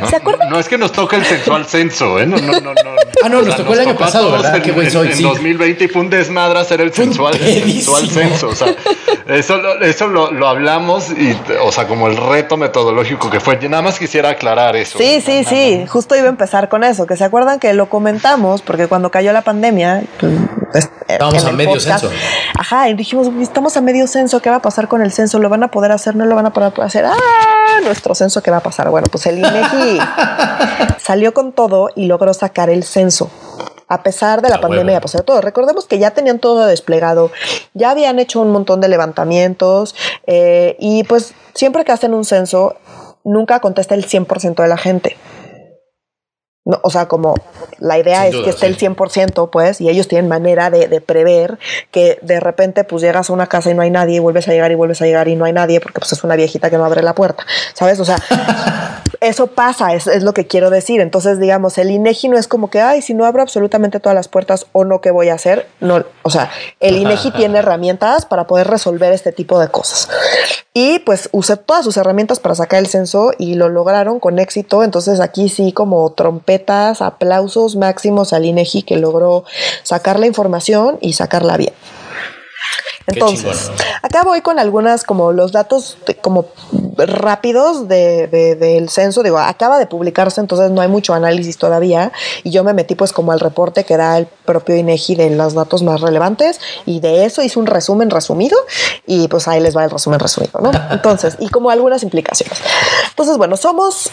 ¿Se 0.09 0.17
acuerdan? 0.17 0.51
No, 0.51 0.59
es 0.59 0.69
que 0.69 0.79
nos 0.79 0.93
toca 0.93 1.17
el 1.17 1.25
sensual 1.25 1.65
censo, 1.67 2.19
¿eh? 2.19 2.27
No, 2.27 2.37
no, 2.39 2.53
no. 2.61 2.73
no. 2.73 2.99
Ah, 3.23 3.29
no, 3.29 3.43
nos 3.43 3.57
tocó 3.57 3.73
el 3.75 3.81
año 3.81 3.97
pasado, 3.97 4.31
¿verdad? 4.31 4.57
En, 4.57 4.63
Qué 4.63 4.91
soy, 4.91 5.13
en, 5.13 5.23
2020 5.23 5.85
y 5.85 5.89
fue 5.89 6.03
un 6.03 6.11
desmadre 6.11 6.61
hacer 6.61 6.81
el 6.81 6.93
sensual, 6.93 7.35
sensual 7.35 8.09
censo. 8.09 8.49
O 8.49 8.55
sea, 8.55 8.75
eso, 9.27 9.59
eso 9.81 10.07
lo, 10.07 10.31
lo, 10.31 10.47
hablamos 10.47 11.11
y, 11.11 11.37
o 11.63 11.73
sea, 11.73 11.87
como 11.87 12.09
el 12.09 12.17
reto 12.17 12.57
metodológico 12.57 13.29
que 13.31 13.41
fue. 13.41 13.59
Nada 13.69 13.83
más 13.83 13.99
quisiera 13.99 14.31
aclarar 14.31 14.77
eso. 14.77 14.99
Sí, 14.99 15.21
sí, 15.21 15.45
sí. 15.45 15.85
Justo 15.89 16.17
iba 16.17 16.27
a 16.27 16.31
empezar 16.31 16.69
con 16.69 16.85
eso. 16.85 17.07
Que 17.07 17.17
se 17.19 17.25
acuerdan 17.25 17.59
que 17.59 17.73
lo 17.75 17.89
comentamos 17.89 18.63
porque 18.63 18.87
cuando 18.87 19.11
cayó 19.11 19.33
la 19.33 19.43
pandemia, 19.43 20.05
pues, 20.73 20.89
estábamos 21.07 21.45
a 21.45 21.53
medio 21.53 21.79
censo. 21.79 22.11
Ajá, 22.59 22.89
y 22.89 22.95
dijimos, 22.95 23.29
estamos 23.41 23.77
a 23.77 23.81
medio 23.81 24.07
censo, 24.07 24.41
¿qué 24.41 24.51
va 24.51 24.57
a 24.57 24.63
pasar 24.63 24.89
con 24.89 25.03
el 25.03 25.13
censo? 25.13 25.39
¿Lo 25.39 25.49
van 25.49 25.63
a 25.63 25.69
poder 25.69 25.93
hacer? 25.93 26.17
¿No 26.17 26.25
lo 26.25 26.35
van 26.35 26.47
a 26.47 26.53
poder 26.53 26.73
hacer? 26.83 27.05
¡Ah! 27.05 27.15
nuestro 27.85 28.15
censo, 28.15 28.43
¿qué 28.43 28.51
va 28.51 28.59
a 28.59 28.63
pasar? 28.63 28.91
Bueno, 28.91 29.09
pues 29.11 29.27
el 29.27 29.39
INEGI 29.39 29.99
salió 30.99 31.35
con 31.35 31.53
todo 31.53 31.91
y 31.95 32.07
logró 32.07 32.35
sacar 32.35 32.71
el 32.71 32.85
censo 32.85 33.31
a 33.91 34.03
pesar 34.03 34.43
de 34.43 34.51
la 34.51 34.61
pandemia 34.61 34.95
y 34.95 34.97
a 34.97 35.01
pesar 35.01 35.23
de 35.23 35.25
todo. 35.25 35.41
Recordemos 35.41 35.87
que 35.87 35.99
ya 35.99 36.11
tenían 36.11 36.39
todo 36.39 36.67
desplegado, 36.67 37.31
ya 37.73 37.91
habían 37.91 38.19
hecho 38.19 38.41
un 38.41 38.51
montón 38.51 38.81
de 38.81 38.89
levantamientos 38.89 39.95
eh, 40.27 40.77
y 40.79 41.05
pues 41.05 41.33
siempre 41.55 41.85
que 41.85 41.93
hacen 41.93 42.13
un 42.13 42.25
censo, 42.25 42.77
nunca 43.25 43.61
contesta 43.61 43.95
el 43.95 44.07
100% 44.07 44.63
de 44.63 44.69
la 44.69 44.77
gente. 44.77 45.17
No, 46.69 46.79
o 46.83 46.91
sea, 46.91 47.09
como 47.09 47.35
la 47.79 47.99
idea 47.99 48.27
es 48.27 48.37
que 48.37 48.51
esté 48.51 48.67
el 48.67 48.77
100%, 48.77 49.49
pues, 49.49 49.81
y 49.81 49.89
ellos 49.89 50.07
tienen 50.07 50.29
manera 50.29 50.69
de, 50.69 50.87
de, 50.87 51.01
prever 51.01 51.59
que 51.91 52.19
de 52.21 52.41
repente, 52.41 52.85
pues, 52.85 53.01
llegas 53.01 53.31
a 53.31 53.33
una 53.33 53.47
casa 53.47 53.71
y 53.71 53.75
no 53.75 53.81
hay 53.81 53.91
nadie, 53.91 54.17
y 54.17 54.19
vuelves 54.19 54.49
a 54.49 54.53
llegar 54.53 54.71
y 54.71 54.75
vuelves 54.75 55.01
a 55.01 55.07
llegar 55.07 55.29
y 55.29 55.35
no 55.35 55.47
hay 55.47 55.55
nadie, 55.55 55.81
porque 55.81 55.99
pues 55.99 56.13
es 56.13 56.23
una 56.25 56.37
viejita 56.37 56.69
que 56.69 56.77
no 56.77 56.85
abre 56.85 57.03
la 57.03 57.15
puerta, 57.15 57.47
¿sabes? 57.73 57.99
O 58.01 58.05
sea, 58.05 58.19
eso 59.21 59.47
pasa, 59.49 59.95
es, 59.95 60.07
es, 60.07 60.23
lo 60.23 60.35
que 60.35 60.47
quiero 60.47 60.69
decir. 60.69 61.01
Entonces, 61.01 61.41
digamos, 61.41 61.79
el 61.79 61.91
INEGI 61.91 62.29
no 62.29 62.39
es 62.39 62.49
como 62.49 62.69
que, 62.69 62.83
ay, 62.83 63.01
si 63.01 63.15
no 63.15 63.25
abro 63.25 63.41
absolutamente 63.41 63.99
todas 63.99 64.15
las 64.15 64.29
puertas 64.29 64.67
o 64.73 64.85
no, 64.85 65.01
¿qué 65.01 65.11
voy 65.11 65.31
a 65.31 65.35
hacer? 65.35 65.67
No, 65.81 66.05
o 66.23 66.31
sea, 66.31 66.51
el 66.81 66.97
INEGI 66.97 67.31
tiene 67.33 67.61
herramientas 67.61 68.27
para 68.27 68.47
poder 68.47 68.69
resolver 68.69 69.13
este 69.13 69.33
tipo 69.33 69.59
de 69.59 69.69
cosas. 69.69 70.09
Y 70.75 71.01
pues 71.01 71.29
usé 71.33 71.57
todas 71.57 71.85
sus 71.85 71.97
herramientas 71.97 72.39
para 72.41 72.55
sacar 72.55 72.79
el 72.79 72.87
censo 72.87 73.33
y 73.39 73.55
lo 73.55 73.69
lograron 73.69 74.21
con 74.21 74.39
éxito. 74.39 74.85
Entonces, 74.85 75.21
aquí 75.21 75.49
sí, 75.49 75.73
como 75.73 76.11
aplausos 76.67 77.77
máximos 77.77 78.33
al 78.33 78.45
INEGI 78.45 78.83
que 78.83 78.97
logró 78.97 79.45
sacar 79.83 80.19
la 80.19 80.27
información 80.27 80.99
y 81.01 81.15
sacarla 81.15 81.57
bien. 81.57 81.73
Entonces, 83.09 83.71
acá 84.03 84.23
voy 84.23 84.43
con 84.43 84.59
algunas 84.59 85.03
como 85.03 85.33
los 85.33 85.53
datos 85.53 85.97
de, 86.07 86.15
como 86.17 86.47
rápidos 86.97 87.89
de, 87.89 88.27
de, 88.27 88.55
del 88.55 88.91
censo. 88.91 89.23
Digo, 89.23 89.39
acaba 89.39 89.79
de 89.79 89.87
publicarse, 89.87 90.41
entonces 90.41 90.71
no 90.71 90.83
hay 90.83 90.89
mucho 90.89 91.15
análisis 91.15 91.57
todavía. 91.57 92.13
Y 92.45 92.51
yo 92.51 92.65
me 92.65 92.75
metí 92.75 92.95
pues 92.95 93.13
como 93.13 93.33
al 93.33 93.41
reporte 93.41 93.85
que 93.85 93.97
da 93.97 94.19
el 94.19 94.27
propio 94.27 94.77
INEGI 94.77 95.15
de 95.15 95.31
los 95.31 95.55
datos 95.55 95.83
más 95.83 96.03
relevantes. 96.03 96.61
Y 96.85 97.01
de 97.01 97.25
eso 97.25 97.43
hice 97.43 97.59
un 97.59 97.67
resumen 97.67 98.11
resumido. 98.11 98.59
Y 99.07 99.29
pues 99.29 99.49
ahí 99.49 99.61
les 99.61 99.75
va 99.75 99.85
el 99.85 99.91
resumen 99.91 100.21
resumido, 100.21 100.61
¿no? 100.61 100.71
Entonces, 100.91 101.37
y 101.41 101.49
como 101.49 101.71
algunas 101.71 102.03
implicaciones. 102.03 102.59
Entonces, 103.09 103.39
bueno, 103.39 103.57
somos 103.57 104.11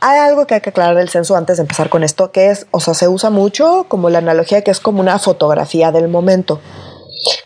hay 0.00 0.18
algo 0.18 0.46
que 0.46 0.54
hay 0.54 0.60
que 0.60 0.70
aclarar 0.70 0.96
del 0.96 1.08
censo 1.08 1.36
antes 1.36 1.56
de 1.58 1.62
empezar 1.62 1.88
con 1.88 2.02
esto, 2.02 2.32
que 2.32 2.50
es, 2.50 2.66
o 2.70 2.80
sea, 2.80 2.94
se 2.94 3.08
usa 3.08 3.30
mucho 3.30 3.86
como 3.88 4.10
la 4.10 4.18
analogía 4.18 4.62
que 4.62 4.70
es 4.70 4.80
como 4.80 5.00
una 5.00 5.18
fotografía 5.18 5.92
del 5.92 6.08
momento. 6.08 6.60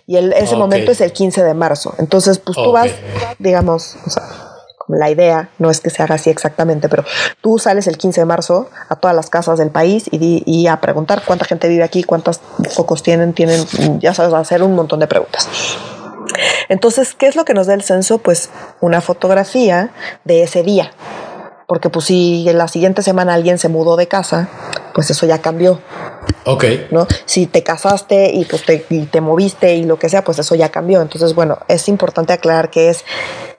Y 0.06 0.16
el, 0.16 0.32
ese 0.32 0.46
okay. 0.46 0.58
momento 0.58 0.92
es 0.92 1.00
el 1.00 1.12
15 1.12 1.42
de 1.42 1.54
marzo. 1.54 1.94
Entonces, 1.98 2.38
pues 2.38 2.56
tú 2.56 2.70
vas, 2.70 2.90
digamos, 3.38 3.96
o 4.06 4.10
sea, 4.10 4.22
la 4.88 5.10
idea 5.10 5.50
no 5.58 5.70
es 5.70 5.80
que 5.80 5.90
se 5.90 6.02
haga 6.02 6.16
así 6.16 6.30
exactamente, 6.30 6.88
pero 6.88 7.04
tú 7.40 7.58
sales 7.58 7.86
el 7.86 7.98
15 7.98 8.20
de 8.20 8.24
marzo 8.26 8.68
a 8.88 8.96
todas 8.96 9.16
las 9.16 9.30
casas 9.30 9.58
del 9.58 9.70
país 9.70 10.04
y, 10.10 10.42
y 10.46 10.66
a 10.68 10.80
preguntar 10.80 11.22
cuánta 11.26 11.44
gente 11.46 11.68
vive 11.68 11.82
aquí, 11.82 12.04
cuántos 12.04 12.40
focos 12.70 13.02
tienen, 13.02 13.32
tienen, 13.32 13.66
ya 14.00 14.14
sabes, 14.14 14.32
a 14.32 14.38
hacer 14.38 14.62
un 14.62 14.74
montón 14.74 15.00
de 15.00 15.06
preguntas. 15.06 15.48
Entonces, 16.68 17.14
¿qué 17.14 17.26
es 17.26 17.36
lo 17.36 17.44
que 17.44 17.54
nos 17.54 17.66
da 17.66 17.74
el 17.74 17.82
censo? 17.82 18.18
Pues 18.18 18.50
una 18.80 19.00
fotografía 19.00 19.90
de 20.24 20.42
ese 20.42 20.62
día. 20.62 20.92
Porque 21.66 21.90
pues 21.90 22.06
si 22.06 22.48
en 22.48 22.58
la 22.58 22.68
siguiente 22.68 23.02
semana 23.02 23.34
alguien 23.34 23.58
se 23.58 23.68
mudó 23.68 23.96
de 23.96 24.08
casa, 24.08 24.48
pues 24.94 25.10
eso 25.10 25.26
ya 25.26 25.38
cambió. 25.38 25.80
Ok. 26.44 26.64
¿No? 26.90 27.06
Si 27.24 27.46
te 27.46 27.62
casaste 27.62 28.32
y 28.32 28.44
pues 28.44 28.64
te, 28.64 28.84
y 28.90 29.06
te 29.06 29.20
moviste 29.20 29.74
y 29.74 29.84
lo 29.84 29.98
que 29.98 30.08
sea, 30.08 30.24
pues 30.24 30.38
eso 30.38 30.54
ya 30.54 30.68
cambió. 30.70 31.00
Entonces, 31.00 31.34
bueno, 31.34 31.58
es 31.68 31.88
importante 31.88 32.32
aclarar 32.32 32.70
que 32.70 32.90
es 32.90 33.04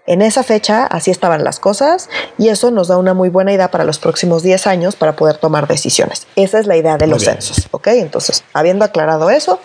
en 0.08 0.22
esa 0.22 0.44
fecha 0.44 0.86
así 0.86 1.10
estaban 1.10 1.44
las 1.44 1.60
cosas 1.60 2.10
y 2.38 2.50
eso 2.50 2.70
nos 2.70 2.90
da 2.90 2.98
una 2.98 3.16
muy 3.16 3.30
buena 3.30 3.54
idea 3.54 3.72
para 3.72 3.84
los 3.84 3.98
próximos 3.98 4.44
10 4.44 4.68
años 4.68 4.96
para 4.96 5.16
poder 5.16 5.38
tomar 5.38 5.68
decisiones. 5.68 6.28
Esa 6.36 6.60
es 6.60 6.68
la 6.68 6.78
idea 6.78 6.98
de 6.98 7.08
los 7.08 7.24
censos, 7.24 7.68
¿ok? 7.72 7.88
Entonces, 7.88 8.44
habiendo 8.54 8.86
aclarado 8.86 9.32
eso, 9.32 9.60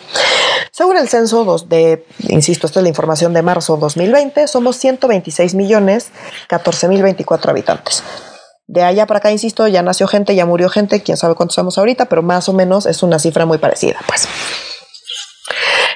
según 0.70 0.96
el 0.96 1.08
censo 1.08 1.44
dos 1.44 1.68
de, 1.68 2.06
insisto, 2.20 2.66
esta 2.66 2.80
es 2.80 2.84
la 2.84 2.88
información 2.88 3.34
de 3.34 3.42
marzo 3.42 3.76
2020, 3.76 4.48
somos 4.48 4.76
126 4.76 5.54
millones 5.54 6.08
14 6.48 6.88
mil 6.88 7.02
24 7.02 7.50
habitantes. 7.50 8.02
De 8.70 8.84
allá 8.84 9.04
para 9.04 9.18
acá, 9.18 9.32
insisto, 9.32 9.66
ya 9.66 9.82
nació 9.82 10.06
gente, 10.06 10.36
ya 10.36 10.46
murió 10.46 10.68
gente, 10.68 11.02
quién 11.02 11.16
sabe 11.16 11.34
cuántos 11.34 11.56
somos 11.56 11.76
ahorita, 11.76 12.04
pero 12.04 12.22
más 12.22 12.48
o 12.48 12.52
menos 12.52 12.86
es 12.86 13.02
una 13.02 13.18
cifra 13.18 13.44
muy 13.44 13.58
parecida, 13.58 13.98
pues. 14.06 14.28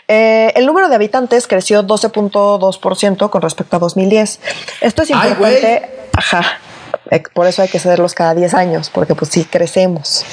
Eh, 0.08 0.52
el 0.56 0.66
número 0.66 0.88
de 0.88 0.96
habitantes 0.96 1.46
creció 1.46 1.84
12.2% 1.84 3.30
con 3.30 3.42
respecto 3.42 3.76
a 3.76 3.78
2010. 3.78 4.40
Esto 4.80 5.02
es 5.02 5.10
importante. 5.10 5.82
Ay, 5.84 6.08
ajá. 6.14 6.58
Por 7.32 7.46
eso 7.46 7.62
hay 7.62 7.68
que 7.68 7.78
cederlos 7.78 8.12
cada 8.12 8.34
10 8.34 8.54
años, 8.54 8.90
porque 8.90 9.14
pues 9.14 9.30
sí 9.30 9.44
crecemos. 9.44 10.24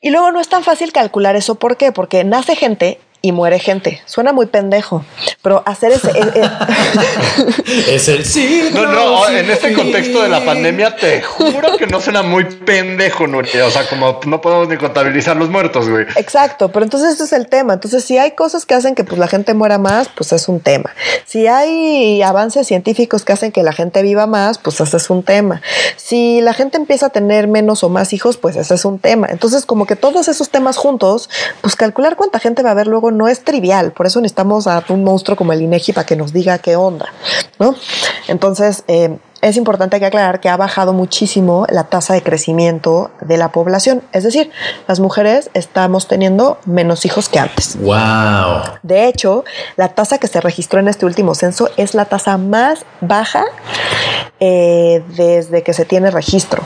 Y 0.00 0.10
luego 0.10 0.30
no 0.30 0.40
es 0.40 0.48
tan 0.48 0.62
fácil 0.62 0.92
calcular 0.92 1.34
eso. 1.34 1.56
¿Por 1.56 1.78
qué? 1.78 1.90
Porque 1.90 2.22
nace 2.22 2.54
gente 2.54 3.00
y 3.22 3.32
muere 3.32 3.58
gente. 3.58 4.00
Suena 4.06 4.32
muy 4.32 4.46
pendejo, 4.46 5.04
pero 5.42 5.62
hacer 5.66 5.92
ese... 5.92 6.10
es 7.88 8.08
el 8.08 8.24
sí. 8.24 8.70
No, 8.72 8.86
no, 8.86 9.28
en 9.28 9.50
este 9.50 9.74
contexto 9.74 10.22
de 10.22 10.28
la 10.28 10.44
pandemia 10.44 10.96
te 10.96 11.20
juro 11.22 11.76
que 11.76 11.86
no 11.86 12.00
suena 12.00 12.22
muy 12.22 12.44
pendejo, 12.44 13.26
Nuria. 13.26 13.66
O 13.66 13.70
sea, 13.70 13.88
como 13.88 14.20
no 14.26 14.40
podemos 14.40 14.68
ni 14.68 14.76
contabilizar 14.76 15.36
los 15.36 15.50
muertos, 15.50 15.88
güey. 15.88 16.06
Exacto, 16.16 16.70
pero 16.70 16.84
entonces 16.84 17.14
ese 17.14 17.24
es 17.24 17.32
el 17.32 17.48
tema. 17.48 17.74
Entonces, 17.74 18.04
si 18.04 18.16
hay 18.18 18.32
cosas 18.32 18.64
que 18.64 18.74
hacen 18.74 18.94
que 18.94 19.04
pues, 19.04 19.18
la 19.18 19.28
gente 19.28 19.52
muera 19.54 19.78
más, 19.78 20.08
pues 20.08 20.32
es 20.32 20.48
un 20.48 20.60
tema. 20.60 20.90
Si 21.26 21.46
hay 21.46 22.22
avances 22.22 22.66
científicos 22.66 23.24
que 23.24 23.32
hacen 23.32 23.52
que 23.52 23.62
la 23.62 23.72
gente 23.72 24.02
viva 24.02 24.26
más, 24.26 24.58
pues 24.58 24.80
ese 24.80 24.96
es 24.96 25.10
un 25.10 25.22
tema. 25.22 25.60
Si 25.96 26.40
la 26.40 26.54
gente 26.54 26.78
empieza 26.78 27.06
a 27.06 27.10
tener 27.10 27.48
menos 27.48 27.84
o 27.84 27.88
más 27.88 28.12
hijos, 28.12 28.36
pues 28.38 28.56
ese 28.56 28.74
es 28.74 28.84
un 28.84 28.98
tema. 28.98 29.28
Entonces, 29.30 29.66
como 29.66 29.86
que 29.86 29.96
todos 29.96 30.28
esos 30.28 30.48
temas 30.50 30.76
juntos, 30.76 31.28
pues 31.60 31.76
calcular 31.76 32.16
cuánta 32.16 32.38
gente 32.38 32.62
va 32.62 32.70
a 32.70 32.72
haber 32.72 32.86
luego 32.86 33.09
no 33.10 33.28
es 33.28 33.44
trivial, 33.44 33.92
por 33.92 34.06
eso 34.06 34.20
necesitamos 34.20 34.66
a 34.66 34.84
un 34.88 35.04
monstruo 35.04 35.36
como 35.36 35.52
el 35.52 35.62
INEGI 35.62 35.92
para 35.92 36.06
que 36.06 36.16
nos 36.16 36.32
diga 36.32 36.58
qué 36.58 36.76
onda, 36.76 37.06
¿no? 37.58 37.74
Entonces, 38.28 38.84
eh, 38.88 39.18
es 39.42 39.56
importante 39.56 39.98
que 39.98 40.06
aclarar 40.06 40.40
que 40.40 40.48
ha 40.48 40.56
bajado 40.56 40.92
muchísimo 40.92 41.66
la 41.70 41.84
tasa 41.84 42.14
de 42.14 42.22
crecimiento 42.22 43.10
de 43.22 43.38
la 43.38 43.52
población. 43.52 44.02
Es 44.12 44.24
decir, 44.24 44.50
las 44.86 45.00
mujeres 45.00 45.50
estamos 45.54 46.08
teniendo 46.08 46.58
menos 46.66 47.06
hijos 47.06 47.28
que 47.28 47.38
antes. 47.38 47.78
¡Wow! 47.80 48.78
De 48.82 49.06
hecho, 49.06 49.44
la 49.76 49.88
tasa 49.88 50.18
que 50.18 50.26
se 50.26 50.40
registró 50.40 50.80
en 50.80 50.88
este 50.88 51.06
último 51.06 51.34
censo 51.34 51.70
es 51.76 51.94
la 51.94 52.04
tasa 52.04 52.36
más 52.36 52.84
baja 53.00 53.44
eh, 54.40 55.02
desde 55.16 55.62
que 55.62 55.72
se 55.72 55.86
tiene 55.86 56.10
registro. 56.10 56.62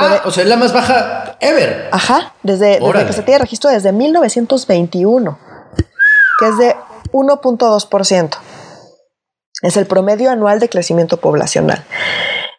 Ah, 0.00 0.22
o 0.24 0.30
sea, 0.30 0.42
es 0.42 0.48
la 0.48 0.56
más 0.56 0.72
baja 0.72 1.36
ever. 1.40 1.88
Ajá, 1.92 2.34
desde, 2.42 2.80
desde 2.80 3.06
que 3.06 3.12
se 3.12 3.22
tiene 3.22 3.38
registro 3.38 3.70
desde 3.70 3.92
1921 3.92 5.50
que 6.40 6.48
es 6.48 6.56
de 6.56 6.74
1.2%. 7.12 8.30
Es 9.62 9.76
el 9.76 9.86
promedio 9.86 10.30
anual 10.30 10.58
de 10.58 10.70
crecimiento 10.70 11.18
poblacional. 11.18 11.84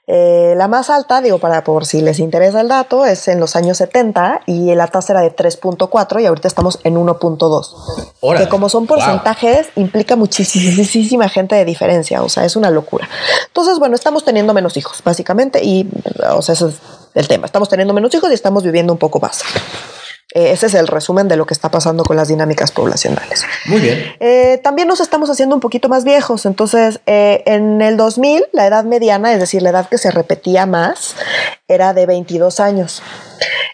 Eh, 0.06 0.54
la 0.56 0.68
más 0.68 0.90
alta, 0.90 1.22
digo, 1.22 1.40
para 1.40 1.64
por 1.64 1.86
si 1.86 2.02
les 2.02 2.20
interesa 2.20 2.62
el 2.62 2.68
dato, 2.68 3.06
es 3.06 3.28
en 3.28 3.40
los 3.40 3.56
años 3.56 3.78
70 3.78 4.42
y 4.46 4.76
la 4.76 4.88
tasa 4.88 5.14
era 5.14 5.22
de 5.22 5.36
3.4 5.36 6.22
y 6.22 6.26
ahorita 6.26 6.48
estamos 6.48 6.80
en 6.84 6.96
1.2. 6.96 8.38
Que 8.38 8.50
como 8.50 8.70
son 8.70 8.86
porcentajes, 8.86 9.70
wow. 9.76 9.84
implica 9.84 10.16
muchísima 10.16 11.28
gente 11.30 11.56
de 11.56 11.66
diferencia, 11.66 12.22
o 12.22 12.30
sea, 12.30 12.46
es 12.46 12.56
una 12.56 12.70
locura. 12.70 13.10
Entonces, 13.48 13.80
bueno, 13.80 13.96
estamos 13.96 14.24
teniendo 14.24 14.54
menos 14.54 14.78
hijos, 14.78 15.02
básicamente, 15.04 15.64
y, 15.64 15.90
o 16.30 16.42
sea, 16.42 16.54
ese 16.54 16.68
es 16.68 16.82
el 17.16 17.28
tema. 17.28 17.46
Estamos 17.46 17.70
teniendo 17.70 17.94
menos 17.94 18.14
hijos 18.14 18.30
y 18.32 18.34
estamos 18.34 18.64
viviendo 18.64 18.94
un 18.94 19.00
poco 19.00 19.20
más. 19.20 19.44
Eh, 20.34 20.52
ese 20.52 20.68
es 20.68 20.74
el 20.76 20.88
resumen 20.88 21.28
de 21.28 21.36
lo 21.36 21.46
que 21.46 21.54
está 21.54 21.70
pasando 21.70 22.04
con 22.04 22.16
las 22.16 22.30
dinámicas 22.30 22.72
poblacionales. 22.72 23.44
Muy 23.66 23.82
bien. 23.82 24.16
Eh, 24.20 24.60
también 24.64 24.88
nos 24.88 25.02
estamos 25.02 25.30
haciendo 25.30 25.56
un 25.56 25.62
poquito 25.62 25.90
más 25.90 26.06
viejos. 26.06 26.46
Entonces, 26.46 27.02
eh, 27.06 27.44
en 27.46 27.82
el 27.82 27.98
2000, 27.98 28.46
la 28.54 28.66
edad 28.66 28.86
mediana, 28.86 29.34
es 29.34 29.40
decir, 29.40 29.62
la 29.62 29.72
edad 29.72 29.90
que 29.90 29.98
se 29.98 30.10
repetía 30.10 30.66
más, 30.66 31.16
era 31.68 31.94
de 31.94 32.06
22 32.06 32.60
años. 32.62 33.02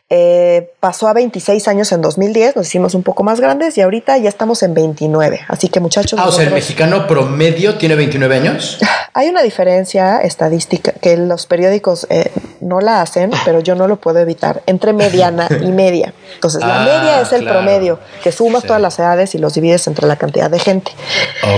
Eh, 0.10 0.72
pasó 0.80 1.10
a 1.10 1.14
26 1.14 1.68
años 1.68 1.92
en 1.92 2.02
2010, 2.02 2.56
nos 2.56 2.68
hicimos 2.68 2.96
un 2.96 3.04
poco 3.04 3.24
más 3.24 3.42
grandes 3.42 3.78
y 3.78 3.82
ahorita 3.82 4.18
ya 4.18 4.30
estamos 4.30 4.64
en 4.64 4.74
29. 4.74 5.42
Así 5.50 5.68
que 5.68 5.82
muchachos... 5.82 6.18
Ah, 6.18 6.26
nosotros... 6.26 6.36
o 6.36 6.38
sea, 6.38 6.48
el 6.48 6.54
mexicano 6.54 7.08
promedio 7.08 7.78
tiene 7.78 7.96
29 7.96 8.36
años. 8.36 8.80
Hay 9.14 9.28
una 9.28 9.42
diferencia 9.42 10.20
estadística 10.20 10.94
que 10.94 11.18
los 11.18 11.46
periódicos 11.46 12.08
eh, 12.10 12.32
no 12.68 12.82
la 12.82 13.02
hacen, 13.02 13.32
pero 13.46 13.60
yo 13.60 13.76
no 13.76 13.88
lo 13.88 13.98
puedo 13.98 14.20
evitar, 14.20 14.62
entre 14.66 14.94
mediana 14.94 15.48
y 15.50 15.72
media. 15.72 16.14
Entonces, 16.36 16.62
ah, 16.64 16.68
la 16.68 16.80
media 16.80 17.22
es 17.22 17.32
el 17.32 17.42
claro. 17.42 17.60
promedio, 17.60 18.00
que 18.24 18.32
sumas 18.32 18.62
sí. 18.62 18.68
todas 18.68 18.82
las 18.82 19.00
edades 19.00 19.34
y 19.36 19.38
los 19.38 19.54
divides 19.54 19.88
entre 19.88 20.08
la 20.08 20.16
cantidad 20.16 20.50
de 20.50 20.60
gente. 20.60 20.92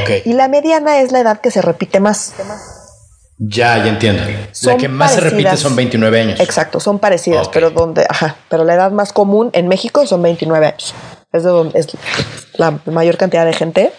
Okay. 0.02 0.22
Y 0.26 0.34
la 0.34 0.48
mediana 0.48 1.00
es 1.00 1.12
la 1.12 1.20
edad 1.20 1.42
que 1.42 1.52
se 1.52 1.62
repite 1.62 2.00
más. 2.00 2.34
Ya, 3.38 3.78
ya 3.78 3.88
entiendo. 3.88 4.22
Son 4.52 4.74
la 4.74 4.78
que 4.78 4.90
más 4.90 5.12
parecidas. 5.12 5.32
se 5.32 5.38
repite 5.38 5.58
son 5.58 5.76
29 5.76 6.22
años. 6.22 6.40
Exacto, 6.40 6.80
son 6.80 7.00
parecidas, 7.00 7.48
okay. 7.48 7.62
pero 7.62 7.72
donde, 7.72 8.06
ajá, 8.08 8.36
pero 8.50 8.66
la 8.66 8.74
edad 8.74 8.92
más 8.92 9.14
común 9.14 9.50
en 9.54 9.68
México 9.68 10.06
son 10.06 10.22
29 10.22 10.68
años. 10.68 10.94
Es 11.32 11.44
de 11.44 11.50
donde 11.50 11.80
es 11.80 11.88
la 12.56 12.80
mayor 12.86 13.18
cantidad 13.18 13.46
de 13.46 13.54
gente 13.54 13.94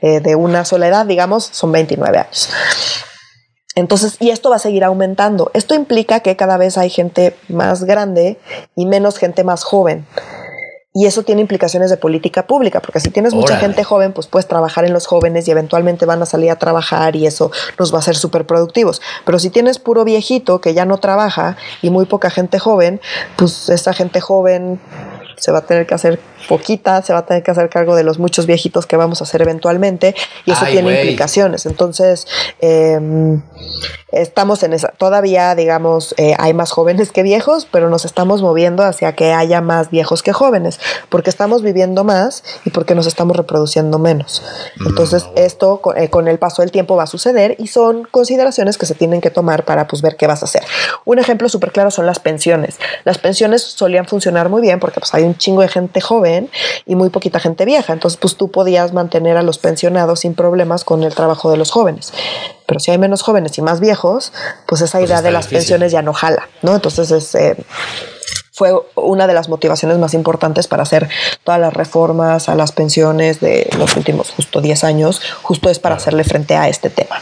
eh, 0.00 0.20
de 0.20 0.36
una 0.36 0.64
sola 0.64 0.86
edad, 0.86 1.04
digamos, 1.04 1.44
son 1.44 1.72
29 1.72 2.18
años. 2.18 2.48
Entonces, 3.76 4.16
y 4.20 4.30
esto 4.30 4.50
va 4.50 4.56
a 4.56 4.58
seguir 4.58 4.82
aumentando. 4.84 5.50
Esto 5.54 5.74
implica 5.74 6.20
que 6.20 6.34
cada 6.34 6.56
vez 6.56 6.78
hay 6.78 6.90
gente 6.90 7.36
más 7.48 7.84
grande 7.84 8.38
y 8.74 8.86
menos 8.86 9.18
gente 9.18 9.44
más 9.44 9.64
joven. 9.64 10.06
Y 10.94 11.04
eso 11.04 11.24
tiene 11.24 11.42
implicaciones 11.42 11.90
de 11.90 11.98
política 11.98 12.46
pública, 12.46 12.80
porque 12.80 13.00
si 13.00 13.10
tienes 13.10 13.34
mucha 13.34 13.52
Órale. 13.52 13.66
gente 13.66 13.84
joven, 13.84 14.14
pues 14.14 14.28
puedes 14.28 14.48
trabajar 14.48 14.86
en 14.86 14.94
los 14.94 15.06
jóvenes 15.06 15.46
y 15.46 15.50
eventualmente 15.50 16.06
van 16.06 16.22
a 16.22 16.26
salir 16.26 16.50
a 16.50 16.56
trabajar 16.56 17.16
y 17.16 17.26
eso 17.26 17.50
nos 17.78 17.92
va 17.92 17.96
a 17.96 17.98
hacer 17.98 18.16
súper 18.16 18.46
productivos. 18.46 19.02
Pero 19.26 19.38
si 19.38 19.50
tienes 19.50 19.78
puro 19.78 20.04
viejito 20.04 20.62
que 20.62 20.72
ya 20.72 20.86
no 20.86 20.96
trabaja 20.96 21.58
y 21.82 21.90
muy 21.90 22.06
poca 22.06 22.30
gente 22.30 22.58
joven, 22.58 22.98
pues 23.36 23.68
esa 23.68 23.92
gente 23.92 24.22
joven 24.22 24.80
se 25.36 25.52
va 25.52 25.58
a 25.58 25.66
tener 25.66 25.86
que 25.86 25.94
hacer 25.94 26.20
poquita, 26.48 27.02
se 27.02 27.12
va 27.12 27.20
a 27.20 27.26
tener 27.26 27.42
que 27.42 27.50
hacer 27.50 27.68
cargo 27.68 27.96
de 27.96 28.04
los 28.04 28.18
muchos 28.18 28.46
viejitos 28.46 28.86
que 28.86 28.96
vamos 28.96 29.20
a 29.20 29.24
hacer 29.24 29.42
eventualmente 29.42 30.14
y 30.44 30.52
eso 30.52 30.64
Ay, 30.64 30.74
tiene 30.74 30.94
implicaciones. 30.94 31.66
Entonces, 31.66 32.26
eh, 32.60 33.38
estamos 34.12 34.62
en 34.62 34.72
esa, 34.72 34.88
todavía 34.88 35.54
digamos, 35.54 36.14
eh, 36.16 36.34
hay 36.38 36.54
más 36.54 36.70
jóvenes 36.70 37.12
que 37.12 37.22
viejos, 37.22 37.66
pero 37.70 37.90
nos 37.90 38.04
estamos 38.04 38.42
moviendo 38.42 38.82
hacia 38.82 39.14
que 39.14 39.32
haya 39.32 39.60
más 39.60 39.90
viejos 39.90 40.22
que 40.22 40.32
jóvenes, 40.32 40.80
porque 41.08 41.30
estamos 41.30 41.62
viviendo 41.62 42.04
más 42.04 42.42
y 42.64 42.70
porque 42.70 42.94
nos 42.94 43.06
estamos 43.06 43.36
reproduciendo 43.36 43.98
menos. 43.98 44.42
Entonces, 44.86 45.26
esto 45.36 45.80
con, 45.80 45.98
eh, 45.98 46.10
con 46.10 46.28
el 46.28 46.38
paso 46.38 46.62
del 46.62 46.70
tiempo 46.70 46.96
va 46.96 47.04
a 47.04 47.08
suceder 47.08 47.56
y 47.58 47.66
son 47.66 48.04
consideraciones 48.10 48.78
que 48.78 48.86
se 48.86 48.94
tienen 48.94 49.20
que 49.20 49.30
tomar 49.30 49.64
para 49.64 49.86
pues, 49.86 50.02
ver 50.02 50.16
qué 50.16 50.26
vas 50.26 50.42
a 50.42 50.46
hacer. 50.46 50.62
Un 51.04 51.18
ejemplo 51.18 51.48
súper 51.48 51.72
claro 51.72 51.90
son 51.90 52.06
las 52.06 52.18
pensiones. 52.18 52.78
Las 53.04 53.18
pensiones 53.18 53.62
solían 53.62 54.06
funcionar 54.06 54.48
muy 54.48 54.62
bien 54.62 54.80
porque 54.80 55.00
pues, 55.00 55.12
hay 55.14 55.24
un 55.26 55.36
chingo 55.36 55.62
de 55.62 55.68
gente 55.68 56.00
joven 56.00 56.50
y 56.86 56.94
muy 56.96 57.10
poquita 57.10 57.40
gente 57.40 57.64
vieja. 57.64 57.92
Entonces, 57.92 58.18
pues 58.20 58.36
tú 58.36 58.50
podías 58.50 58.92
mantener 58.92 59.36
a 59.36 59.42
los 59.42 59.58
pensionados 59.58 60.20
sin 60.20 60.34
problemas 60.34 60.84
con 60.84 61.02
el 61.02 61.14
trabajo 61.14 61.50
de 61.50 61.56
los 61.56 61.70
jóvenes. 61.70 62.12
Pero 62.66 62.80
si 62.80 62.90
hay 62.90 62.98
menos 62.98 63.22
jóvenes 63.22 63.56
y 63.58 63.62
más 63.62 63.80
viejos, 63.80 64.32
pues 64.66 64.80
esa 64.80 64.98
Pues 64.98 65.10
idea 65.10 65.22
de 65.22 65.30
las 65.30 65.44
difícil. 65.46 65.58
pensiones 65.58 65.92
ya 65.92 66.02
no 66.02 66.12
jala, 66.12 66.48
¿no? 66.62 66.74
Entonces 66.74 67.10
es, 67.10 67.34
eh, 67.34 67.56
fue 68.56 68.72
una 68.94 69.26
de 69.26 69.34
las 69.34 69.50
motivaciones 69.50 69.98
más 69.98 70.14
importantes 70.14 70.66
para 70.66 70.82
hacer 70.82 71.08
todas 71.44 71.60
las 71.60 71.74
reformas 71.74 72.48
a 72.48 72.54
las 72.54 72.72
pensiones 72.72 73.38
de 73.40 73.68
los 73.78 73.96
últimos 73.96 74.30
justo 74.30 74.62
10 74.62 74.82
años, 74.82 75.20
justo 75.42 75.68
es 75.68 75.78
para 75.78 75.96
hacerle 75.96 76.24
frente 76.24 76.56
a 76.56 76.66
este 76.68 76.88
tema. 76.88 77.20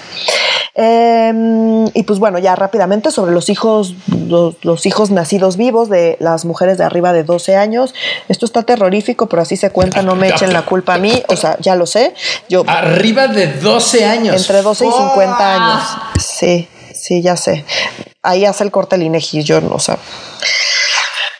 Eh, 0.76 1.84
y 1.94 2.02
pues 2.02 2.18
bueno, 2.18 2.38
ya 2.38 2.56
rápidamente 2.56 3.10
sobre 3.12 3.32
los 3.32 3.48
hijos, 3.48 3.94
los, 4.26 4.56
los 4.64 4.86
hijos 4.86 5.10
nacidos 5.10 5.56
vivos 5.56 5.88
de 5.88 6.16
las 6.20 6.44
mujeres 6.44 6.78
de 6.78 6.84
arriba 6.84 7.12
de 7.12 7.22
12 7.22 7.56
años. 7.56 7.94
Esto 8.28 8.44
está 8.46 8.64
terrorífico, 8.64 9.28
pero 9.28 9.42
así 9.42 9.56
se 9.56 9.70
cuenta, 9.70 10.02
no 10.02 10.16
me 10.16 10.28
echen 10.28 10.52
la 10.52 10.62
culpa 10.64 10.94
a 10.94 10.98
mí, 10.98 11.22
o 11.28 11.36
sea, 11.36 11.56
ya 11.60 11.76
lo 11.76 11.86
sé. 11.86 12.14
Yo 12.48 12.64
Arriba 12.66 13.28
de 13.28 13.46
12 13.46 14.04
años. 14.04 14.36
entre 14.36 14.62
12 14.62 14.86
y 14.86 14.90
50 14.90 15.36
¡Fua! 15.36 15.54
años. 15.54 15.88
Sí, 16.18 16.68
sí, 16.92 17.22
ya 17.22 17.36
sé. 17.36 17.64
Ahí 18.22 18.44
hace 18.44 18.64
el 18.64 18.70
corte 18.70 18.96
el 18.96 19.02
INEGI, 19.04 19.44
yo 19.44 19.60
no 19.60 19.78
sé. 19.78 19.96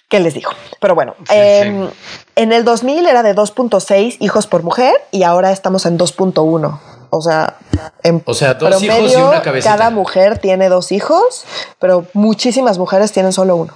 ¿Qué 0.08 0.20
les 0.20 0.34
digo? 0.34 0.50
Pero 0.80 0.94
bueno, 0.94 1.16
Sí, 1.28 1.34
em, 1.34 1.88
en 2.36 2.52
el 2.52 2.64
2000 2.64 3.06
era 3.06 3.22
de 3.24 3.34
2.6 3.34 4.18
hijos 4.20 4.46
por 4.46 4.62
mujer 4.62 4.94
y 5.10 5.22
ahora 5.24 5.50
estamos 5.50 5.86
en 5.86 5.98
2.1. 5.98 6.78
O 7.16 7.22
sea, 7.22 7.56
en 8.02 8.22
O 8.26 8.34
sea, 8.34 8.54
dos 8.54 8.82
hijos 8.82 9.12
y 9.12 9.16
una 9.16 9.40
cabecita. 9.40 9.76
Cada 9.76 9.90
mujer 9.90 10.38
tiene 10.38 10.68
dos 10.68 10.90
hijos, 10.90 11.44
pero 11.78 12.06
muchísimas 12.12 12.76
mujeres 12.78 13.12
tienen 13.12 13.32
solo 13.32 13.54
uno. 13.56 13.72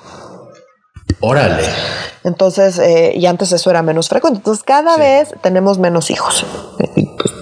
Órale. 1.21 1.63
Entonces, 2.25 2.79
eh, 2.79 3.13
y 3.15 3.27
antes 3.27 3.53
eso 3.53 3.71
era 3.71 3.83
menos 3.83 4.09
frecuente. 4.09 4.39
Entonces, 4.39 4.65
cada 4.65 4.95
Sí. 4.95 5.01
vez 5.01 5.35
tenemos 5.41 5.79
menos 5.79 6.11
hijos. 6.11 6.45
Y, 6.97 7.07
pues, 7.07 7.33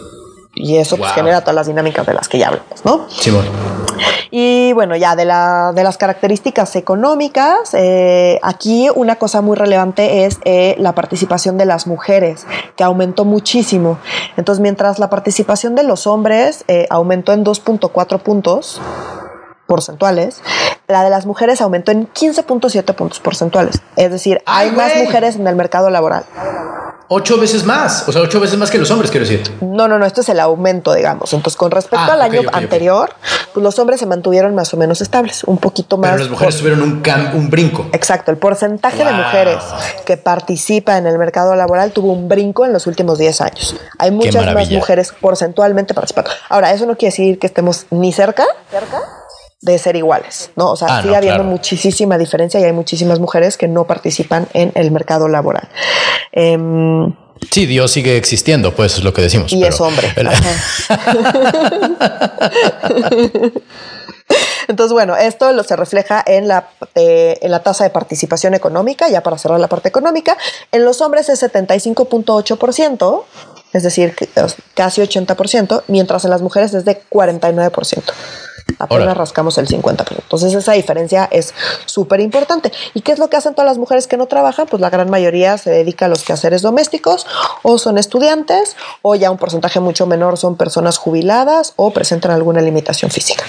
eso 0.84 0.96
pues, 0.96 1.12
genera 1.12 1.40
todas 1.40 1.54
las 1.54 1.66
dinámicas 1.66 2.06
de 2.06 2.14
las 2.14 2.28
que 2.28 2.38
ya 2.38 2.48
hablamos, 2.48 2.84
¿no? 2.84 3.06
Simón. 3.10 3.44
Y 4.30 4.72
bueno, 4.72 4.96
ya 4.96 5.16
de, 5.16 5.24
la, 5.24 5.72
de 5.74 5.84
las 5.84 5.96
características 5.96 6.76
económicas, 6.76 7.74
eh, 7.74 8.38
aquí 8.42 8.88
una 8.94 9.16
cosa 9.16 9.40
muy 9.40 9.56
relevante 9.56 10.24
es 10.24 10.38
eh, 10.44 10.74
la 10.78 10.94
participación 10.94 11.58
de 11.58 11.64
las 11.64 11.86
mujeres, 11.86 12.46
que 12.76 12.84
aumentó 12.84 13.24
muchísimo. 13.24 13.98
Entonces, 14.36 14.60
mientras 14.60 14.98
la 14.98 15.10
participación 15.10 15.74
de 15.74 15.82
los 15.82 16.06
hombres 16.06 16.64
eh, 16.68 16.86
aumentó 16.90 17.32
en 17.32 17.44
2.4 17.44 18.20
puntos 18.20 18.80
porcentuales, 19.66 20.40
la 20.88 21.02
de 21.04 21.10
las 21.10 21.26
mujeres 21.26 21.60
aumentó 21.60 21.92
en 21.92 22.08
15.7 22.12 22.94
puntos 22.94 23.20
porcentuales. 23.20 23.80
Es 23.96 24.10
decir, 24.10 24.42
¡Ay, 24.46 24.68
hay 24.68 24.74
más 24.76 24.92
mujeres 24.96 25.36
en 25.36 25.46
el 25.46 25.56
mercado 25.56 25.90
laboral. 25.90 26.24
Ocho 27.08 27.38
veces 27.38 27.64
más. 27.64 28.08
O 28.08 28.12
sea, 28.12 28.20
ocho 28.22 28.40
veces 28.40 28.58
más 28.58 28.68
que 28.68 28.78
los 28.78 28.90
hombres, 28.90 29.12
quiero 29.12 29.24
decir. 29.24 29.40
No, 29.60 29.86
no, 29.86 29.96
no, 29.96 30.06
esto 30.06 30.22
es 30.22 30.28
el 30.28 30.40
aumento, 30.40 30.92
digamos. 30.92 31.32
Entonces, 31.32 31.56
con 31.56 31.70
respecto 31.70 32.04
Ah, 32.10 32.14
al 32.14 32.20
año 32.22 32.40
anterior, 32.52 33.10
pues 33.54 33.62
los 33.62 33.78
hombres 33.78 34.00
se 34.00 34.06
mantuvieron 34.06 34.56
más 34.56 34.74
o 34.74 34.76
menos 34.76 35.00
estables, 35.00 35.44
un 35.44 35.58
poquito 35.58 35.98
más. 35.98 36.10
Pero 36.10 36.22
las 36.24 36.30
mujeres 36.30 36.56
tuvieron 36.58 36.82
un, 36.82 37.04
cam- 37.04 37.32
un 37.34 37.48
brinco. 37.48 37.86
Exacto, 37.92 38.32
el 38.32 38.38
porcentaje 38.38 39.04
de 39.04 39.12
mujeres 39.12 39.58
que 40.04 40.16
participa 40.16 40.98
en 40.98 41.06
el 41.06 41.16
mercado 41.16 41.54
laboral 41.54 41.92
tuvo 41.92 42.10
un 42.12 42.28
brinco 42.28 42.64
en 42.64 42.72
los 42.72 42.88
últimos 42.88 43.18
10 43.18 43.40
años. 43.40 43.76
Hay 43.98 44.10
muchas 44.10 44.52
más 44.52 44.68
mujeres 44.72 45.12
porcentualmente 45.20 45.94
participando. 45.94 46.30
Ahora, 46.48 46.72
eso 46.72 46.86
no 46.86 46.96
quiere 46.96 47.12
decir 47.12 47.38
que 47.38 47.46
estemos 47.46 47.86
ni 47.90 48.12
cerca 48.12 48.44
de 49.62 49.78
ser 49.78 49.96
iguales, 49.96 50.50
¿no? 50.56 50.72
O 50.72 50.76
sea, 50.76 50.88
Ah, 50.90 51.00
sigue 51.02 51.12
no, 51.12 51.16
habiendo 51.18 51.38
claro. 51.42 51.50
muchísima 51.50 52.18
diferencia 52.18 52.60
y 52.60 52.64
hay 52.64 52.72
muchísimas 52.72 53.20
mujeres 53.20 53.56
que 53.56 53.68
no 53.68 53.86
participan 53.86 54.48
en 54.52 54.72
el 54.74 54.90
mercado 54.90 55.28
laboral. 55.28 55.68
Em, 56.32 57.14
Sí, 57.50 57.66
Dios 57.66 57.90
sigue 57.90 58.16
existiendo, 58.16 58.74
pues 58.74 58.96
es 58.96 59.04
lo 59.04 59.12
que 59.12 59.20
decimos. 59.22 59.52
y 59.52 59.60
pero- 59.60 59.74
es 59.74 59.80
hombre. 59.80 60.08
Entonces, 64.68 64.92
bueno, 64.92 65.16
esto 65.16 65.52
lo 65.52 65.62
se 65.62 65.76
refleja 65.76 66.22
en 66.26 66.48
la, 66.48 66.68
eh, 66.96 67.38
en 67.40 67.50
la 67.52 67.62
tasa 67.62 67.84
de 67.84 67.90
participación 67.90 68.54
económica, 68.54 69.08
ya 69.08 69.22
para 69.22 69.38
cerrar 69.38 69.60
la 69.60 69.68
parte 69.68 69.88
económica. 69.88 70.36
En 70.72 70.84
los 70.84 71.00
hombres 71.00 71.28
es 71.28 71.40
75.8%, 71.42 73.24
es 73.72 73.82
decir, 73.84 74.16
casi 74.74 75.00
80%, 75.02 75.84
mientras 75.86 76.24
en 76.24 76.30
las 76.30 76.42
mujeres 76.42 76.74
es 76.74 76.84
de 76.84 77.00
49%. 77.08 78.12
Apenas 78.78 79.16
rascamos 79.16 79.58
el 79.58 79.68
50%. 79.68 80.06
Entonces 80.10 80.54
esa 80.54 80.72
diferencia 80.72 81.28
es 81.30 81.54
súper 81.86 82.20
importante. 82.20 82.72
¿Y 82.94 83.00
qué 83.00 83.12
es 83.12 83.18
lo 83.18 83.28
que 83.28 83.36
hacen 83.36 83.54
todas 83.54 83.68
las 83.68 83.78
mujeres 83.78 84.06
que 84.06 84.16
no 84.16 84.26
trabajan? 84.26 84.66
Pues 84.66 84.80
la 84.80 84.90
gran 84.90 85.10
mayoría 85.10 85.58
se 85.58 85.70
dedica 85.70 86.06
a 86.06 86.08
los 86.08 86.22
quehaceres 86.22 86.62
domésticos 86.62 87.26
o 87.62 87.78
son 87.78 87.98
estudiantes 87.98 88.76
o 89.02 89.14
ya 89.14 89.30
un 89.30 89.38
porcentaje 89.38 89.80
mucho 89.80 90.06
menor 90.06 90.36
son 90.36 90.56
personas 90.56 90.98
jubiladas 90.98 91.72
o 91.76 91.90
presentan 91.92 92.30
alguna 92.32 92.60
limitación 92.60 93.10
física. 93.10 93.44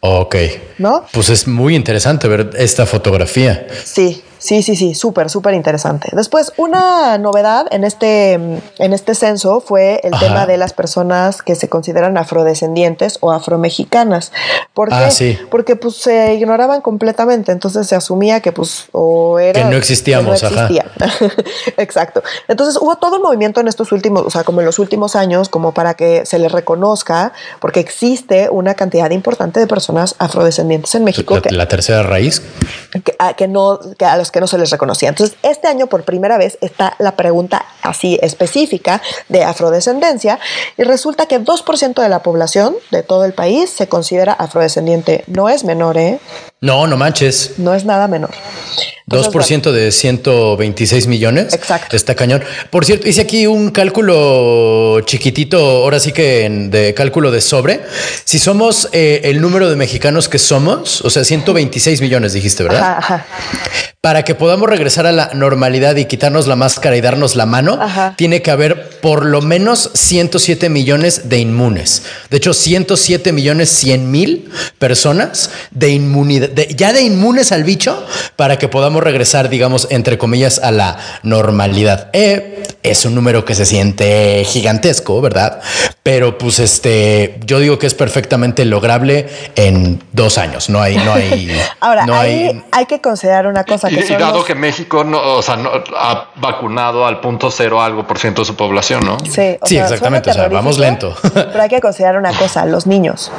Ok. 0.00 0.36
¿No? 0.78 1.04
Pues 1.12 1.28
es 1.28 1.46
muy 1.46 1.74
interesante 1.74 2.26
ver 2.28 2.50
esta 2.56 2.86
fotografía. 2.86 3.66
Sí, 3.84 4.22
sí, 4.40 4.62
sí, 4.62 4.74
sí, 4.74 4.94
súper, 4.94 5.30
súper 5.30 5.54
interesante. 5.54 6.08
Después, 6.12 6.52
una 6.56 7.16
novedad 7.18 7.66
en 7.70 7.84
este, 7.84 8.32
en 8.32 8.92
este 8.92 9.14
censo 9.14 9.60
fue 9.60 10.00
el 10.02 10.14
Ajá. 10.14 10.26
tema 10.26 10.46
de 10.46 10.56
las 10.56 10.72
personas 10.72 11.42
que 11.42 11.54
se 11.54 11.68
consideran 11.68 12.16
afrodescendientes 12.16 13.18
o 13.20 13.30
afromexicanas. 13.30 14.32
¿Por 14.74 14.88
qué? 14.88 14.94
Ah, 14.94 15.10
sí. 15.10 15.38
Porque 15.50 15.76
pues 15.76 15.96
se 15.96 16.34
ignoraban 16.34 16.80
completamente, 16.80 17.52
entonces 17.52 17.86
se 17.86 17.94
asumía 17.94 18.40
que 18.40 18.50
pues 18.50 18.86
o 18.92 19.38
era... 19.38 19.62
Que 19.62 19.68
no 19.68 19.76
existíamos, 19.76 20.40
que 20.40 20.50
no 20.50 20.60
ajá. 20.60 20.66
existían. 20.66 20.88
Exacto. 21.76 22.22
Entonces 22.48 22.76
hubo 22.80 22.96
todo 22.96 23.16
un 23.16 23.22
movimiento 23.22 23.60
en 23.60 23.68
estos 23.68 23.92
últimos, 23.92 24.24
o 24.26 24.30
sea, 24.30 24.44
como 24.44 24.60
en 24.60 24.66
los 24.66 24.78
últimos 24.78 25.14
años, 25.16 25.48
como 25.48 25.72
para 25.72 25.94
que 25.94 26.24
se 26.26 26.38
les 26.38 26.50
reconozca, 26.50 27.32
porque 27.60 27.80
existe 27.80 28.48
una 28.50 28.74
cantidad 28.74 29.10
importante 29.10 29.60
de 29.60 29.66
personas 29.66 30.14
afrodescendientes 30.18 30.94
en 30.94 31.04
México 31.04 31.34
La, 31.34 31.42
que, 31.42 31.50
la 31.50 31.68
tercera 31.68 32.02
raíz. 32.02 32.42
que, 33.04 33.14
a, 33.18 33.34
que 33.34 33.48
no, 33.48 33.78
que 33.98 34.04
a 34.04 34.16
los 34.16 34.29
que 34.30 34.40
no 34.40 34.46
se 34.46 34.58
les 34.58 34.70
reconocía. 34.70 35.08
Entonces, 35.08 35.36
este 35.42 35.68
año 35.68 35.86
por 35.86 36.04
primera 36.04 36.38
vez 36.38 36.58
está 36.60 36.94
la 36.98 37.16
pregunta 37.16 37.64
así 37.82 38.18
específica 38.22 39.02
de 39.28 39.44
afrodescendencia 39.44 40.38
y 40.76 40.82
resulta 40.84 41.26
que 41.26 41.40
2% 41.40 42.02
de 42.02 42.08
la 42.08 42.22
población 42.22 42.74
de 42.90 43.02
todo 43.02 43.24
el 43.24 43.32
país 43.32 43.70
se 43.70 43.88
considera 43.88 44.32
afrodescendiente. 44.32 45.24
No 45.26 45.48
es 45.48 45.64
menor, 45.64 45.98
¿eh? 45.98 46.20
No, 46.62 46.86
no 46.86 46.96
manches. 46.98 47.52
No 47.56 47.72
es 47.74 47.86
nada 47.86 48.06
menor. 48.06 48.30
Entonces, 49.10 49.32
2% 49.32 49.72
de 49.72 49.90
126 49.90 51.06
millones. 51.06 51.54
Exacto. 51.54 51.96
Está 51.96 52.14
cañón. 52.14 52.44
Por 52.68 52.84
cierto, 52.84 53.08
hice 53.08 53.22
aquí 53.22 53.46
un 53.46 53.70
cálculo 53.70 55.00
chiquitito, 55.06 55.58
ahora 55.58 55.98
sí 55.98 56.12
que 56.12 56.44
en- 56.44 56.70
de 56.70 56.92
cálculo 56.94 57.30
de 57.30 57.40
sobre. 57.40 57.80
Si 58.24 58.38
somos 58.38 58.88
eh, 58.92 59.22
el 59.24 59.40
número 59.40 59.70
de 59.70 59.74
mexicanos 59.76 60.28
que 60.28 60.38
somos, 60.38 61.00
o 61.02 61.08
sea, 61.10 61.24
126 61.24 62.00
millones 62.02 62.34
dijiste, 62.34 62.62
¿verdad? 62.62 62.82
Ajá, 62.82 62.98
ajá. 62.98 63.26
Para 64.02 64.22
que 64.24 64.34
podamos 64.34 64.66
regresar 64.68 65.06
a 65.06 65.12
la 65.12 65.30
normalidad 65.34 65.94
y 65.96 66.06
quitarnos 66.06 66.46
la 66.46 66.56
máscara 66.56 66.96
y 66.96 67.02
darnos 67.02 67.36
la 67.36 67.44
mano, 67.44 67.78
Ajá. 67.82 68.14
tiene 68.16 68.40
que 68.40 68.50
haber 68.50 68.88
por 69.00 69.26
lo 69.26 69.42
menos 69.42 69.90
107 69.92 70.70
millones 70.70 71.28
de 71.28 71.38
inmunes. 71.38 72.02
De 72.30 72.38
hecho, 72.38 72.54
107 72.54 73.32
millones 73.32 73.68
100 73.68 74.10
mil 74.10 74.50
personas 74.78 75.50
de 75.70 75.90
inmunidad, 75.90 76.48
de- 76.54 76.74
ya 76.74 76.92
de 76.92 77.02
inmunes 77.02 77.52
al 77.52 77.64
bicho 77.64 78.04
para 78.36 78.58
que 78.58 78.68
podamos 78.68 79.02
regresar, 79.02 79.48
digamos, 79.48 79.86
entre 79.90 80.18
comillas, 80.18 80.58
a 80.58 80.70
la 80.70 80.98
normalidad. 81.22 82.08
Eh, 82.12 82.62
es 82.82 83.04
un 83.04 83.14
número 83.14 83.44
que 83.44 83.54
se 83.54 83.66
siente 83.66 84.42
gigantesco, 84.46 85.20
¿verdad? 85.20 85.60
Pero 86.02 86.38
pues 86.38 86.58
este, 86.58 87.38
yo 87.44 87.58
digo 87.58 87.78
que 87.78 87.86
es 87.86 87.94
perfectamente 87.94 88.64
lograble 88.64 89.28
en 89.54 90.02
dos 90.12 90.38
años. 90.38 90.70
No 90.70 90.80
hay, 90.80 90.96
no 90.96 91.12
hay, 91.12 91.50
Ahora, 91.80 92.06
no 92.06 92.14
hay. 92.18 92.62
hay 92.72 92.86
que 92.86 93.00
considerar 93.00 93.46
una 93.46 93.64
cosa 93.64 93.90
Y, 93.90 93.96
que 93.96 94.04
y 94.04 94.16
dado 94.16 94.38
los- 94.38 94.46
que 94.46 94.54
México 94.54 95.04
no, 95.04 95.20
o 95.36 95.42
sea, 95.42 95.56
no 95.56 95.70
ha 95.96 96.30
vacunado 96.36 97.06
al 97.06 97.20
punto 97.20 97.50
cero 97.50 97.82
algo 97.82 98.06
por 98.06 98.18
ciento 98.18 98.42
de 98.42 98.46
su 98.46 98.56
población, 98.56 99.04
¿no? 99.04 99.18
Sí, 99.20 99.58
o 99.60 99.66
Sí, 99.66 99.74
sea, 99.76 99.84
exactamente, 99.84 100.30
o 100.30 100.34
sea, 100.34 100.48
vamos 100.48 100.76
terrorífico, 100.76 101.14
Pero 101.34 101.62
hay 101.62 101.68
que 101.68 101.80
considerar 101.80 102.16
una 102.16 102.32
cosa, 102.36 102.64
los 102.64 102.86
niños. 102.86 103.30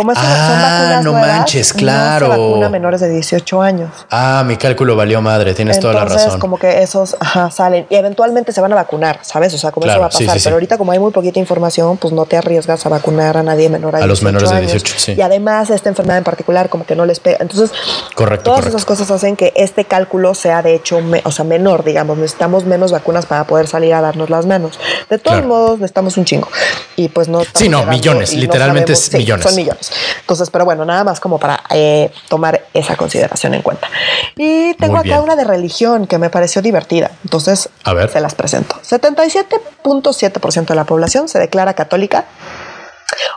Como 0.00 0.14
son 0.14 0.24
Ah, 0.26 0.62
vacunas 0.62 1.04
no 1.04 1.12
nuevas, 1.12 1.36
manches, 1.36 1.72
claro. 1.74 2.28
No 2.28 2.34
se 2.34 2.40
vacuna 2.40 2.66
a 2.66 2.70
menores 2.70 3.00
de 3.02 3.10
18 3.10 3.60
años. 3.62 3.90
Ah, 4.10 4.42
mi 4.46 4.56
cálculo 4.56 4.96
valió 4.96 5.20
madre, 5.20 5.52
tienes 5.54 5.78
toda 5.78 5.92
la 5.94 6.02
Entonces, 6.02 6.24
razón. 6.26 6.40
como 6.40 6.58
que 6.58 6.82
esos 6.82 7.16
ajá, 7.20 7.50
salen 7.50 7.86
y 7.90 7.94
eventualmente 7.96 8.52
se 8.52 8.60
van 8.60 8.72
a 8.72 8.76
vacunar, 8.76 9.18
¿sabes? 9.22 9.52
O 9.54 9.58
sea, 9.58 9.72
como 9.72 9.84
Claro, 9.84 9.98
eso 9.98 10.00
va 10.02 10.06
a 10.06 10.10
pasar. 10.10 10.34
sí, 10.34 10.38
sí. 10.40 10.44
Pero 10.44 10.56
ahorita, 10.56 10.78
como 10.78 10.92
hay 10.92 10.98
muy 10.98 11.10
poquita 11.12 11.38
información, 11.38 11.96
pues 11.98 12.14
no 12.14 12.24
te 12.24 12.36
arriesgas 12.36 12.84
a 12.86 12.88
vacunar 12.88 13.36
a 13.36 13.42
nadie 13.42 13.68
menor 13.68 13.94
a, 13.96 13.98
A 13.98 14.06
los 14.06 14.20
18 14.20 14.24
menores 14.24 14.50
de 14.50 14.56
años. 14.56 14.72
18, 14.72 14.94
sí. 14.98 15.12
Y 15.18 15.20
además, 15.20 15.68
esta 15.70 15.88
enfermedad 15.90 16.18
en 16.18 16.24
particular, 16.24 16.68
como 16.70 16.86
que 16.86 16.96
no 16.96 17.04
les 17.04 17.20
pega. 17.20 17.38
Entonces, 17.40 17.70
Correcto, 18.14 18.44
todas 18.44 18.60
correcto. 18.60 18.76
esas 18.78 18.84
cosas 18.86 19.10
hacen 19.10 19.36
que 19.36 19.52
este 19.56 19.84
cálculo 19.84 20.34
sea 20.34 20.62
de 20.62 20.74
hecho, 20.74 21.00
me- 21.00 21.20
o 21.24 21.30
sea, 21.30 21.44
menor, 21.44 21.84
digamos. 21.84 22.16
Necesitamos 22.16 22.64
menos 22.64 22.92
vacunas 22.92 23.26
para 23.26 23.44
poder 23.44 23.66
salir 23.66 23.92
a 23.94 24.00
darnos 24.00 24.30
las 24.30 24.46
manos. 24.46 24.78
De 25.10 25.18
todos 25.18 25.38
Claro. 25.38 25.48
modos, 25.48 25.78
necesitamos 25.80 26.16
un 26.16 26.24
chingo. 26.24 26.48
Y 26.96 27.08
pues 27.08 27.28
no. 27.28 27.42
Sí, 27.54 27.68
no, 27.68 27.84
millones, 27.86 28.32
no 28.34 28.40
literalmente 28.40 28.94
sabemos- 28.94 29.08
es 29.08 29.14
millones. 29.18 29.44
Son 29.46 29.56
millones. 29.56 29.89
Entonces, 30.20 30.50
pero 30.50 30.64
bueno, 30.64 30.84
nada 30.84 31.04
más 31.04 31.20
como 31.20 31.38
para 31.38 31.62
eh, 31.70 32.12
tomar 32.28 32.62
esa 32.74 32.96
consideración 32.96 33.54
en 33.54 33.62
cuenta. 33.62 33.88
Y 34.36 34.74
tengo 34.74 34.94
Muy 34.94 35.00
acá 35.00 35.08
bien. 35.16 35.20
una 35.20 35.36
de 35.36 35.44
religión 35.44 36.06
que 36.06 36.18
me 36.18 36.30
pareció 36.30 36.62
divertida. 36.62 37.10
Entonces, 37.24 37.68
A 37.84 37.92
ver. 37.92 38.10
se 38.10 38.20
las 38.20 38.34
presento. 38.34 38.76
77.7% 38.82 40.66
de 40.66 40.74
la 40.74 40.84
población 40.84 41.28
se 41.28 41.38
declara 41.38 41.74
católica. 41.74 42.24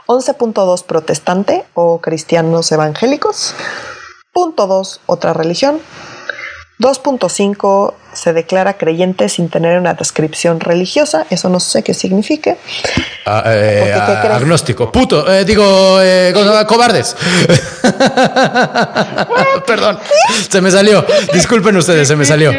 11.2 0.07 0.83
protestante 0.83 1.65
o 1.73 1.99
cristianos 1.99 2.71
evangélicos. 2.71 3.55
Punto 4.31 4.67
2 4.67 5.01
otra 5.05 5.33
religión. 5.33 5.79
2.5 6.79 7.93
se 8.13 8.33
declara 8.33 8.73
creyente 8.77 9.29
sin 9.29 9.49
tener 9.49 9.79
una 9.79 9.93
descripción 9.93 10.59
religiosa. 10.59 11.25
Eso 11.29 11.49
no 11.49 11.59
sé 11.59 11.83
qué 11.83 11.93
signifique. 11.93 12.57
Ah, 13.25 13.43
eh, 13.47 13.77
¿Por 13.79 13.87
qué? 13.87 13.93
¿Qué 13.93 13.99
ah, 13.99 14.21
crees? 14.21 14.35
agnóstico, 14.35 14.91
puto, 14.91 15.31
eh, 15.31 15.45
digo, 15.45 15.99
eh, 16.01 16.33
cobardes. 16.67 17.15
perdón, 19.65 19.99
se 20.49 20.61
me 20.61 20.71
salió. 20.71 21.05
Disculpen 21.33 21.77
ustedes, 21.77 22.07
se 22.07 22.15
me 22.15 22.25
salió. 22.25 22.51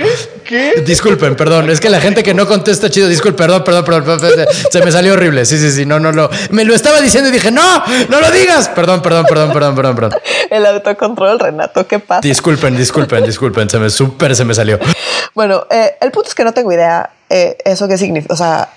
Disculpen, 0.84 1.36
perdón. 1.36 1.70
Es 1.70 1.80
que 1.80 1.88
la 1.90 2.00
gente 2.00 2.22
que 2.22 2.34
no 2.34 2.46
contesta 2.46 2.90
chido, 2.90 3.08
disculpen, 3.08 3.36
perdón, 3.46 3.64
perdón, 3.64 3.84
perdón, 3.84 4.20
perdón, 4.20 4.46
Se 4.70 4.82
me 4.84 4.92
salió 4.92 5.14
horrible. 5.14 5.44
Sí, 5.44 5.58
sí, 5.58 5.70
sí, 5.70 5.86
no, 5.86 5.98
no, 5.98 6.12
no. 6.12 6.28
Me 6.50 6.64
lo 6.64 6.74
estaba 6.74 7.00
diciendo 7.00 7.30
y 7.30 7.32
dije, 7.32 7.50
no, 7.50 7.82
no 8.08 8.20
lo 8.20 8.30
digas. 8.30 8.68
Perdón, 8.68 9.02
perdón, 9.02 9.26
perdón, 9.26 9.52
perdón, 9.52 9.74
perdón, 9.74 9.96
perdón. 9.96 10.20
El 10.50 10.66
autocontrol, 10.66 11.38
Renato, 11.38 11.86
¿qué 11.86 11.98
pasa? 11.98 12.20
Disculpen, 12.22 12.76
disculpen, 12.76 13.24
disculpen. 13.24 13.70
Se 13.70 13.78
me 13.78 13.90
súper 13.90 14.36
se 14.36 14.44
me 14.44 14.54
salió. 14.54 14.78
Bueno, 15.34 15.43
eh, 15.70 15.96
el 16.00 16.10
punto 16.10 16.28
es 16.28 16.34
que 16.34 16.44
no 16.44 16.52
tengo 16.52 16.72
idea 16.72 17.10
eh, 17.30 17.56
eso 17.64 17.88
qué 17.88 17.96
significa. 17.98 18.32
O 18.34 18.36
sea, 18.36 18.68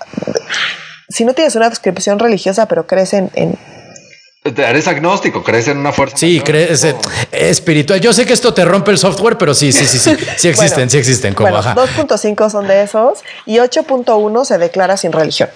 si 1.08 1.24
no 1.24 1.34
tienes 1.34 1.54
una 1.56 1.68
descripción 1.68 2.18
religiosa, 2.18 2.66
pero 2.66 2.86
crees 2.86 3.12
en, 3.14 3.30
en- 3.34 3.58
Eres 4.44 4.88
agnóstico, 4.88 5.42
crees 5.44 5.68
en 5.68 5.76
una 5.78 5.92
fuerza. 5.92 6.16
Sí, 6.16 6.40
crees 6.40 6.82
eh, 6.84 6.94
espiritual. 7.32 8.00
Yo 8.00 8.12
sé 8.14 8.24
que 8.24 8.32
esto 8.32 8.54
te 8.54 8.64
rompe 8.64 8.90
el 8.92 8.96
software, 8.98 9.36
pero 9.36 9.52
sí, 9.52 9.72
sí, 9.72 9.84
sí, 9.86 9.98
sí. 9.98 10.16
Sí 10.36 10.48
existen, 10.48 10.74
Bueno, 10.76 10.90
sí 10.90 10.98
existen. 10.98 11.34
Como, 11.34 11.50
bueno, 11.50 11.58
ajá. 11.58 11.74
2.5 11.74 12.48
son 12.50 12.66
de 12.66 12.82
esos 12.82 13.18
y 13.44 13.56
8.1 13.58 14.44
se 14.44 14.56
declara 14.58 14.96
sin 14.96 15.12
religión. 15.12 15.50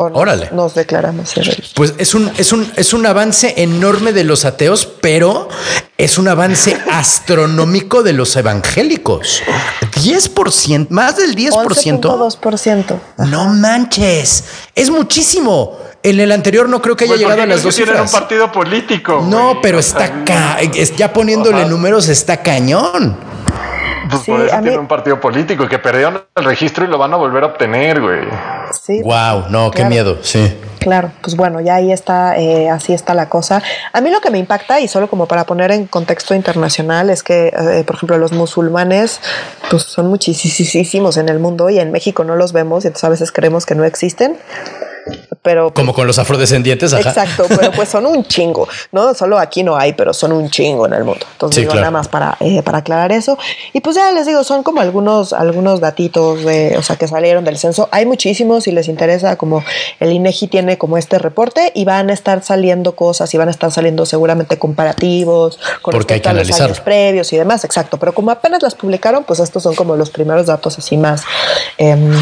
O 0.00 0.04
Órale. 0.14 0.48
Nos 0.52 0.76
declaramos 0.76 1.34
religión. 1.34 1.66
Pues 1.74 1.92
es 1.98 2.14
un, 2.14 2.30
es 2.38 2.52
un, 2.52 2.70
es 2.76 2.92
un 2.92 3.04
avance 3.04 3.54
enorme 3.56 4.12
de 4.12 4.22
los 4.22 4.44
ateos, 4.44 4.86
pero 4.86 5.48
es 5.96 6.18
un 6.18 6.28
avance 6.28 6.80
astronómico 6.92 8.04
de 8.04 8.12
los 8.12 8.36
evangélicos. 8.36 9.42
10%, 9.96 10.86
más 10.90 11.16
del 11.16 11.34
10%. 11.34 11.50
11.2%. 12.00 13.00
No 13.28 13.46
manches, 13.48 14.44
es 14.76 14.88
muchísimo. 14.88 15.76
En 16.04 16.20
el 16.20 16.30
anterior 16.30 16.68
no 16.68 16.80
creo 16.80 16.94
que 16.94 17.02
haya 17.04 17.14
Pues, 17.14 17.22
¿por 17.24 17.30
llegado 17.32 17.42
a 17.42 17.46
las 17.46 17.64
dos 17.64 17.74
que 17.74 17.82
tienen 17.82 18.00
un 18.00 18.06
cifras. 18.06 18.20
partido 18.22 18.52
político. 18.52 19.26
No, 19.28 19.58
pero 19.60 19.80
está 19.80 20.22
ca 20.24 20.58
ya 20.96 21.12
poniéndole 21.12 21.62
Ajá. 21.62 21.68
números 21.68 22.06
está 22.08 22.40
cañón. 22.40 23.16
Pues 24.10 24.22
Sí, 24.22 24.30
por 24.30 24.40
eso 24.42 24.56
mí- 24.56 24.62
tiene 24.62 24.78
un 24.78 24.86
partido 24.88 25.20
político 25.20 25.64
y 25.64 25.68
que 25.68 25.78
perdieron 25.78 26.22
el 26.34 26.44
registro 26.44 26.84
y 26.84 26.88
lo 26.88 26.98
van 26.98 27.12
a 27.12 27.16
volver 27.16 27.42
a 27.42 27.46
obtener, 27.46 28.00
güey. 28.00 28.20
Sí. 28.82 29.02
Wow, 29.02 29.46
no, 29.50 29.70
qué 29.70 29.84
miedo, 29.84 30.18
sí. 30.22 30.58
Claro, 30.80 31.10
pues 31.22 31.34
bueno, 31.36 31.60
ya 31.60 31.74
ahí 31.74 31.92
está, 31.92 32.38
eh, 32.38 32.70
así 32.70 32.94
está 32.94 33.12
la 33.12 33.28
cosa. 33.28 33.60
A 33.92 34.00
mí 34.00 34.10
lo 34.10 34.20
que 34.20 34.30
me 34.30 34.38
impacta, 34.38 34.80
y 34.80 34.86
solo 34.88 35.08
como 35.10 35.26
para 35.26 35.44
poner 35.44 35.70
en 35.72 35.86
contexto 35.86 36.34
internacional, 36.34 37.10
es 37.10 37.22
que, 37.22 37.48
eh, 37.48 37.84
por 37.84 37.96
ejemplo, 37.96 38.16
los 38.16 38.32
musulmanes, 38.32 39.20
pues 39.70 39.82
son 39.82 40.06
muchísimos 40.06 41.16
en 41.16 41.28
el 41.28 41.40
mundo 41.40 41.68
y 41.68 41.78
en 41.80 41.90
México 41.90 42.24
no 42.24 42.36
los 42.36 42.52
vemos 42.52 42.84
y 42.84 42.88
entonces 42.88 43.04
a 43.04 43.08
veces 43.10 43.32
creemos 43.32 43.66
que 43.66 43.74
no 43.74 43.84
existen. 43.84 44.38
Pero 45.42 45.72
Como 45.72 45.94
con 45.94 46.06
los 46.06 46.18
afrodescendientes, 46.18 46.92
ajá. 46.92 47.08
Exacto, 47.08 47.46
pero 47.48 47.72
pues 47.72 47.88
son 47.88 48.06
un 48.06 48.24
chingo, 48.24 48.68
¿no? 48.92 49.14
Solo 49.14 49.38
aquí 49.38 49.62
no 49.62 49.76
hay, 49.76 49.92
pero 49.92 50.12
son 50.12 50.32
un 50.32 50.50
chingo 50.50 50.86
en 50.86 50.94
el 50.94 51.04
mundo. 51.04 51.24
Entonces, 51.32 51.54
Sí, 51.54 51.60
digo, 51.62 51.72
claro. 51.72 51.86
nada 51.86 51.90
más 51.90 52.08
para, 52.08 52.36
eh, 52.40 52.62
para 52.62 52.78
aclarar 52.78 53.12
eso. 53.12 53.38
Y 53.72 53.80
pues 53.80 53.96
ya 53.96 54.12
les 54.12 54.26
digo, 54.26 54.44
son 54.44 54.62
como 54.62 54.80
algunos, 54.80 55.32
algunos 55.32 55.80
datitos 55.80 56.44
de, 56.44 56.76
o 56.76 56.82
sea, 56.82 56.96
que 56.96 57.08
salieron 57.08 57.44
del 57.44 57.58
censo. 57.58 57.88
Hay 57.92 58.04
muchísimos, 58.06 58.64
si 58.64 58.72
les 58.72 58.88
interesa, 58.88 59.36
como 59.36 59.64
el 60.00 60.12
INEGI 60.12 60.48
tiene 60.48 60.78
como 60.78 60.98
este 60.98 61.18
reporte 61.18 61.72
y 61.74 61.84
van 61.84 62.10
a 62.10 62.12
estar 62.12 62.42
saliendo 62.42 62.94
cosas 62.94 63.32
y 63.32 63.38
van 63.38 63.48
a 63.48 63.50
estar 63.50 63.70
saliendo 63.70 64.06
seguramente 64.06 64.58
comparativos 64.58 65.58
con 65.82 65.92
Porque 65.92 66.14
hay 66.14 66.20
respecto 66.20 66.36
que 66.36 66.40
a 66.40 66.44
los 66.44 66.60
años 66.60 66.80
previos 66.80 67.32
y 67.32 67.36
demás, 67.36 67.64
exacto. 67.64 67.98
Pero 67.98 68.12
como 68.12 68.30
apenas 68.30 68.62
las 68.62 68.74
publicaron, 68.74 69.24
pues 69.24 69.40
estos 69.40 69.62
son 69.62 69.74
como 69.74 69.96
los 69.96 70.10
primeros 70.10 70.46
datos 70.46 70.78
así 70.78 70.96
más 70.96 71.22
em, 71.78 72.12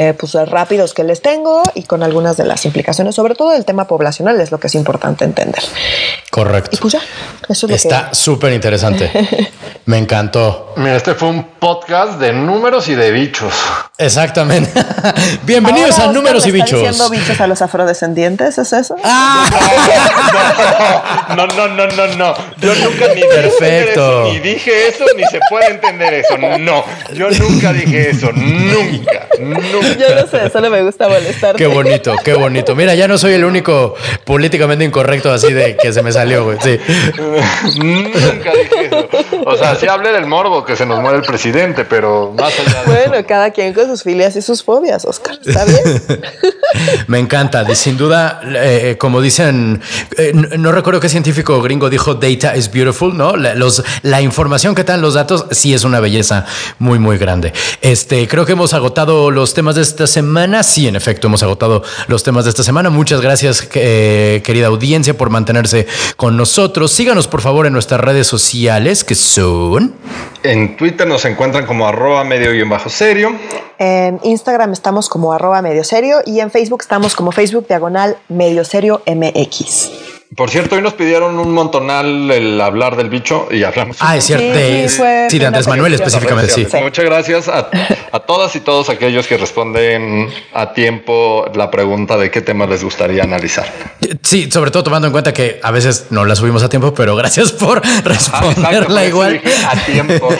eh, 0.00 0.14
pues 0.16 0.32
rápidos 0.48 0.94
que 0.94 1.02
les 1.02 1.20
tengo 1.20 1.60
y 1.74 1.82
con 1.82 2.04
algunas 2.04 2.36
de 2.36 2.44
las 2.44 2.64
implicaciones, 2.64 3.16
sobre 3.16 3.34
todo 3.34 3.52
el 3.52 3.64
tema 3.64 3.88
poblacional, 3.88 4.40
es 4.40 4.52
lo 4.52 4.58
que 4.60 4.68
es 4.68 4.76
importante 4.76 5.24
entender. 5.24 5.60
Y 5.60 6.30
Correcto. 6.30 6.78
pues 6.80 6.92
ya, 6.92 7.00
eso 7.48 7.66
es 7.66 7.70
lo 7.70 7.74
Está 7.74 8.14
súper 8.14 8.52
interesante. 8.52 9.10
Me 9.86 9.98
encantó. 9.98 10.74
Mira, 10.76 10.96
este 10.96 11.14
fue 11.14 11.28
un 11.30 11.42
podcast 11.58 12.20
de 12.20 12.32
números 12.32 12.86
y 12.88 12.94
de 12.94 13.10
bichos. 13.10 13.52
Exactamente. 13.96 14.70
Bienvenidos 15.42 15.98
Ahora, 15.98 16.10
a 16.10 16.12
Números 16.12 16.46
y 16.46 16.52
¿le 16.52 16.58
está 16.58 16.64
Bichos. 16.76 16.80
diciendo 16.92 17.10
bichos 17.10 17.40
a 17.40 17.46
los 17.48 17.60
afrodescendientes? 17.62 18.56
¿Es 18.58 18.72
eso? 18.72 18.94
No, 21.36 21.46
no, 21.46 21.68
no, 21.68 21.86
no, 21.86 22.06
no. 22.16 22.34
Yo 22.60 22.74
nunca 22.74 23.08
ni 23.08 23.16
dije 23.16 23.28
Perfecto. 23.28 24.22
eso, 24.24 24.32
ni 24.32 24.38
dije 24.40 24.88
eso, 24.88 25.04
ni 25.16 25.24
se 25.24 25.38
puede 25.50 25.70
entender 25.70 26.14
eso. 26.14 26.36
No, 26.38 26.84
yo 27.14 27.30
nunca 27.30 27.72
dije 27.72 28.10
eso. 28.10 28.30
Nunca, 28.32 29.26
nunca. 29.38 29.87
Yo 29.98 30.14
no 30.14 30.26
sé, 30.26 30.50
solo 30.50 30.70
me 30.70 30.82
gusta 30.82 31.08
molestar. 31.08 31.56
Qué 31.56 31.66
bonito, 31.66 32.14
qué 32.24 32.34
bonito. 32.34 32.74
Mira, 32.74 32.94
ya 32.94 33.08
no 33.08 33.18
soy 33.18 33.34
el 33.34 33.44
único 33.44 33.94
políticamente 34.24 34.84
incorrecto 34.84 35.32
así 35.32 35.52
de 35.52 35.76
que 35.76 35.92
se 35.92 36.02
me 36.02 36.12
salió, 36.12 36.44
güey. 36.44 36.58
Sí. 36.60 36.78
Nunca 37.76 38.52
dije 38.52 38.86
eso. 38.86 39.08
O 39.46 39.56
sea, 39.56 39.74
sí 39.76 39.86
hablé 39.86 40.12
del 40.12 40.26
morbo 40.26 40.64
que 40.64 40.76
se 40.76 40.86
nos 40.86 41.00
muere 41.00 41.18
el 41.18 41.24
presidente, 41.24 41.84
pero 41.84 42.34
más 42.38 42.52
allá 42.58 42.82
de 42.82 43.08
Bueno, 43.08 43.26
cada 43.26 43.50
quien 43.50 43.72
con 43.72 43.86
sus 43.86 44.02
filias 44.02 44.36
y 44.36 44.42
sus 44.42 44.62
fobias, 44.62 45.04
Oscar. 45.04 45.38
¿Está 45.44 45.64
bien? 45.64 46.02
Me 47.06 47.18
encanta. 47.18 47.64
Sin 47.74 47.96
duda, 47.96 48.40
eh, 48.44 48.96
como 48.98 49.20
dicen, 49.20 49.80
eh, 50.16 50.32
no, 50.34 50.72
recuerdo 50.72 51.00
qué 51.00 51.08
científico 51.08 51.60
gringo 51.62 51.88
dijo 51.90 52.14
data 52.14 52.56
is 52.56 52.70
beautiful, 52.70 53.16
¿no? 53.16 53.36
La, 53.36 53.54
los, 53.54 53.82
la 54.02 54.20
información 54.20 54.74
que 54.74 54.84
dan 54.84 55.00
los 55.00 55.14
datos 55.14 55.46
sí 55.50 55.74
es 55.74 55.84
una 55.84 56.00
belleza 56.00 56.46
muy, 56.78 56.98
muy 56.98 57.18
grande. 57.18 57.52
Este, 57.80 58.26
creo 58.28 58.44
que 58.44 58.52
hemos 58.52 58.74
agotado 58.74 59.30
los 59.30 59.54
temas 59.54 59.74
de 59.74 59.77
esta 59.82 60.06
semana. 60.06 60.62
Sí, 60.62 60.88
en 60.88 60.96
efecto, 60.96 61.26
hemos 61.26 61.42
agotado 61.42 61.82
los 62.06 62.22
temas 62.22 62.44
de 62.44 62.50
esta 62.50 62.62
semana. 62.62 62.90
Muchas 62.90 63.20
gracias, 63.20 63.68
eh, 63.74 64.42
querida 64.44 64.68
audiencia, 64.68 65.16
por 65.16 65.30
mantenerse 65.30 65.86
con 66.16 66.36
nosotros. 66.36 66.92
Síganos, 66.92 67.28
por 67.28 67.40
favor, 67.40 67.66
en 67.66 67.72
nuestras 67.72 68.00
redes 68.00 68.26
sociales, 68.26 69.04
que 69.04 69.14
son... 69.14 69.94
En 70.42 70.76
Twitter 70.76 71.06
nos 71.06 71.24
encuentran 71.24 71.66
como 71.66 71.86
arroba 71.86 72.24
medio 72.24 72.52
guion 72.52 72.68
bajo 72.68 72.88
serio. 72.88 73.32
En 73.78 74.20
Instagram 74.22 74.72
estamos 74.72 75.08
como 75.08 75.32
arroba 75.32 75.62
medio 75.62 75.84
serio 75.84 76.18
y 76.24 76.40
en 76.40 76.50
Facebook 76.50 76.80
estamos 76.82 77.14
como 77.14 77.32
Facebook 77.32 77.66
diagonal 77.68 78.16
medio 78.28 78.64
serio 78.64 79.02
MX. 79.06 80.17
Por 80.36 80.50
cierto, 80.50 80.76
hoy 80.76 80.82
nos 80.82 80.92
pidieron 80.92 81.38
un 81.38 81.52
montonal 81.52 82.30
el 82.30 82.60
hablar 82.60 82.96
del 82.96 83.08
bicho 83.08 83.48
y 83.50 83.64
hablamos. 83.64 83.96
Ah, 84.00 84.16
es 84.16 84.24
cierto. 84.24 84.44
Sí, 84.44 84.50
de, 84.52 84.88
sí, 84.88 85.02
sí, 85.30 85.38
de 85.38 85.46
Andrés 85.46 85.66
Manuel 85.66 85.94
específicamente, 85.94 86.52
sí. 86.52 86.66
Sí. 86.70 86.76
Muchas 86.82 87.04
gracias 87.06 87.48
a, 87.48 87.70
a 88.12 88.20
todas 88.20 88.54
y 88.54 88.60
todos 88.60 88.90
aquellos 88.90 89.26
que 89.26 89.38
responden 89.38 90.28
a 90.52 90.72
tiempo 90.74 91.46
la 91.54 91.70
pregunta 91.70 92.18
de 92.18 92.30
qué 92.30 92.42
temas 92.42 92.68
les 92.68 92.84
gustaría 92.84 93.22
analizar. 93.22 93.66
Sí, 94.22 94.50
sobre 94.50 94.70
todo 94.70 94.84
tomando 94.84 95.06
en 95.08 95.12
cuenta 95.12 95.32
que 95.32 95.58
a 95.62 95.70
veces 95.70 96.06
no 96.10 96.24
la 96.24 96.36
subimos 96.36 96.62
a 96.62 96.68
tiempo, 96.68 96.92
pero 96.92 97.16
gracias 97.16 97.52
por 97.52 97.80
Ah, 97.84 98.02
exacto, 98.06 98.48
responderla 98.48 98.86
por 98.86 98.98
eso 98.98 99.08
igual. 99.08 99.40
A 99.66 99.76
tiempo. 99.86 100.28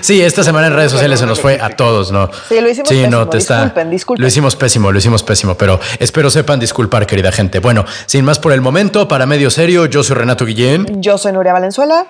sí, 0.00 0.22
esta 0.22 0.42
semana 0.42 0.68
en 0.68 0.74
redes 0.74 0.92
sociales 0.92 1.18
se 1.18 1.26
nos 1.26 1.40
fue 1.40 1.58
a 1.60 1.70
todos, 1.70 2.12
¿no? 2.12 2.30
Sí, 2.48 2.60
lo 2.60 2.68
hicimos 2.68 2.88
pésimo. 2.88 3.24
Disculpen, 3.26 3.90
disculpen. 3.90 4.22
Lo 4.22 4.28
hicimos 4.28 4.56
pésimo, 4.56 4.92
lo 4.92 4.98
hicimos 4.98 5.22
pésimo, 5.22 5.56
pero 5.56 5.80
espero 5.98 6.30
sepan 6.30 6.60
disculpar, 6.60 7.06
querida 7.06 7.32
gente. 7.32 7.53
Bueno, 7.60 7.84
sin 8.06 8.24
más 8.24 8.38
por 8.38 8.52
el 8.52 8.60
momento, 8.60 9.08
para 9.08 9.26
medio 9.26 9.50
serio, 9.50 9.86
yo 9.86 10.02
soy 10.02 10.16
Renato 10.16 10.44
Guillén. 10.44 11.00
Yo 11.00 11.18
soy 11.18 11.32
Nuria 11.32 11.52
Valenzuela. 11.52 12.06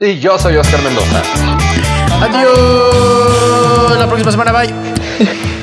Y 0.00 0.18
yo 0.18 0.38
soy 0.38 0.56
Oscar 0.56 0.80
Mendoza. 0.82 1.22
Adiós. 2.20 3.98
La 3.98 4.06
próxima 4.06 4.30
semana, 4.30 4.52
bye. 4.52 4.74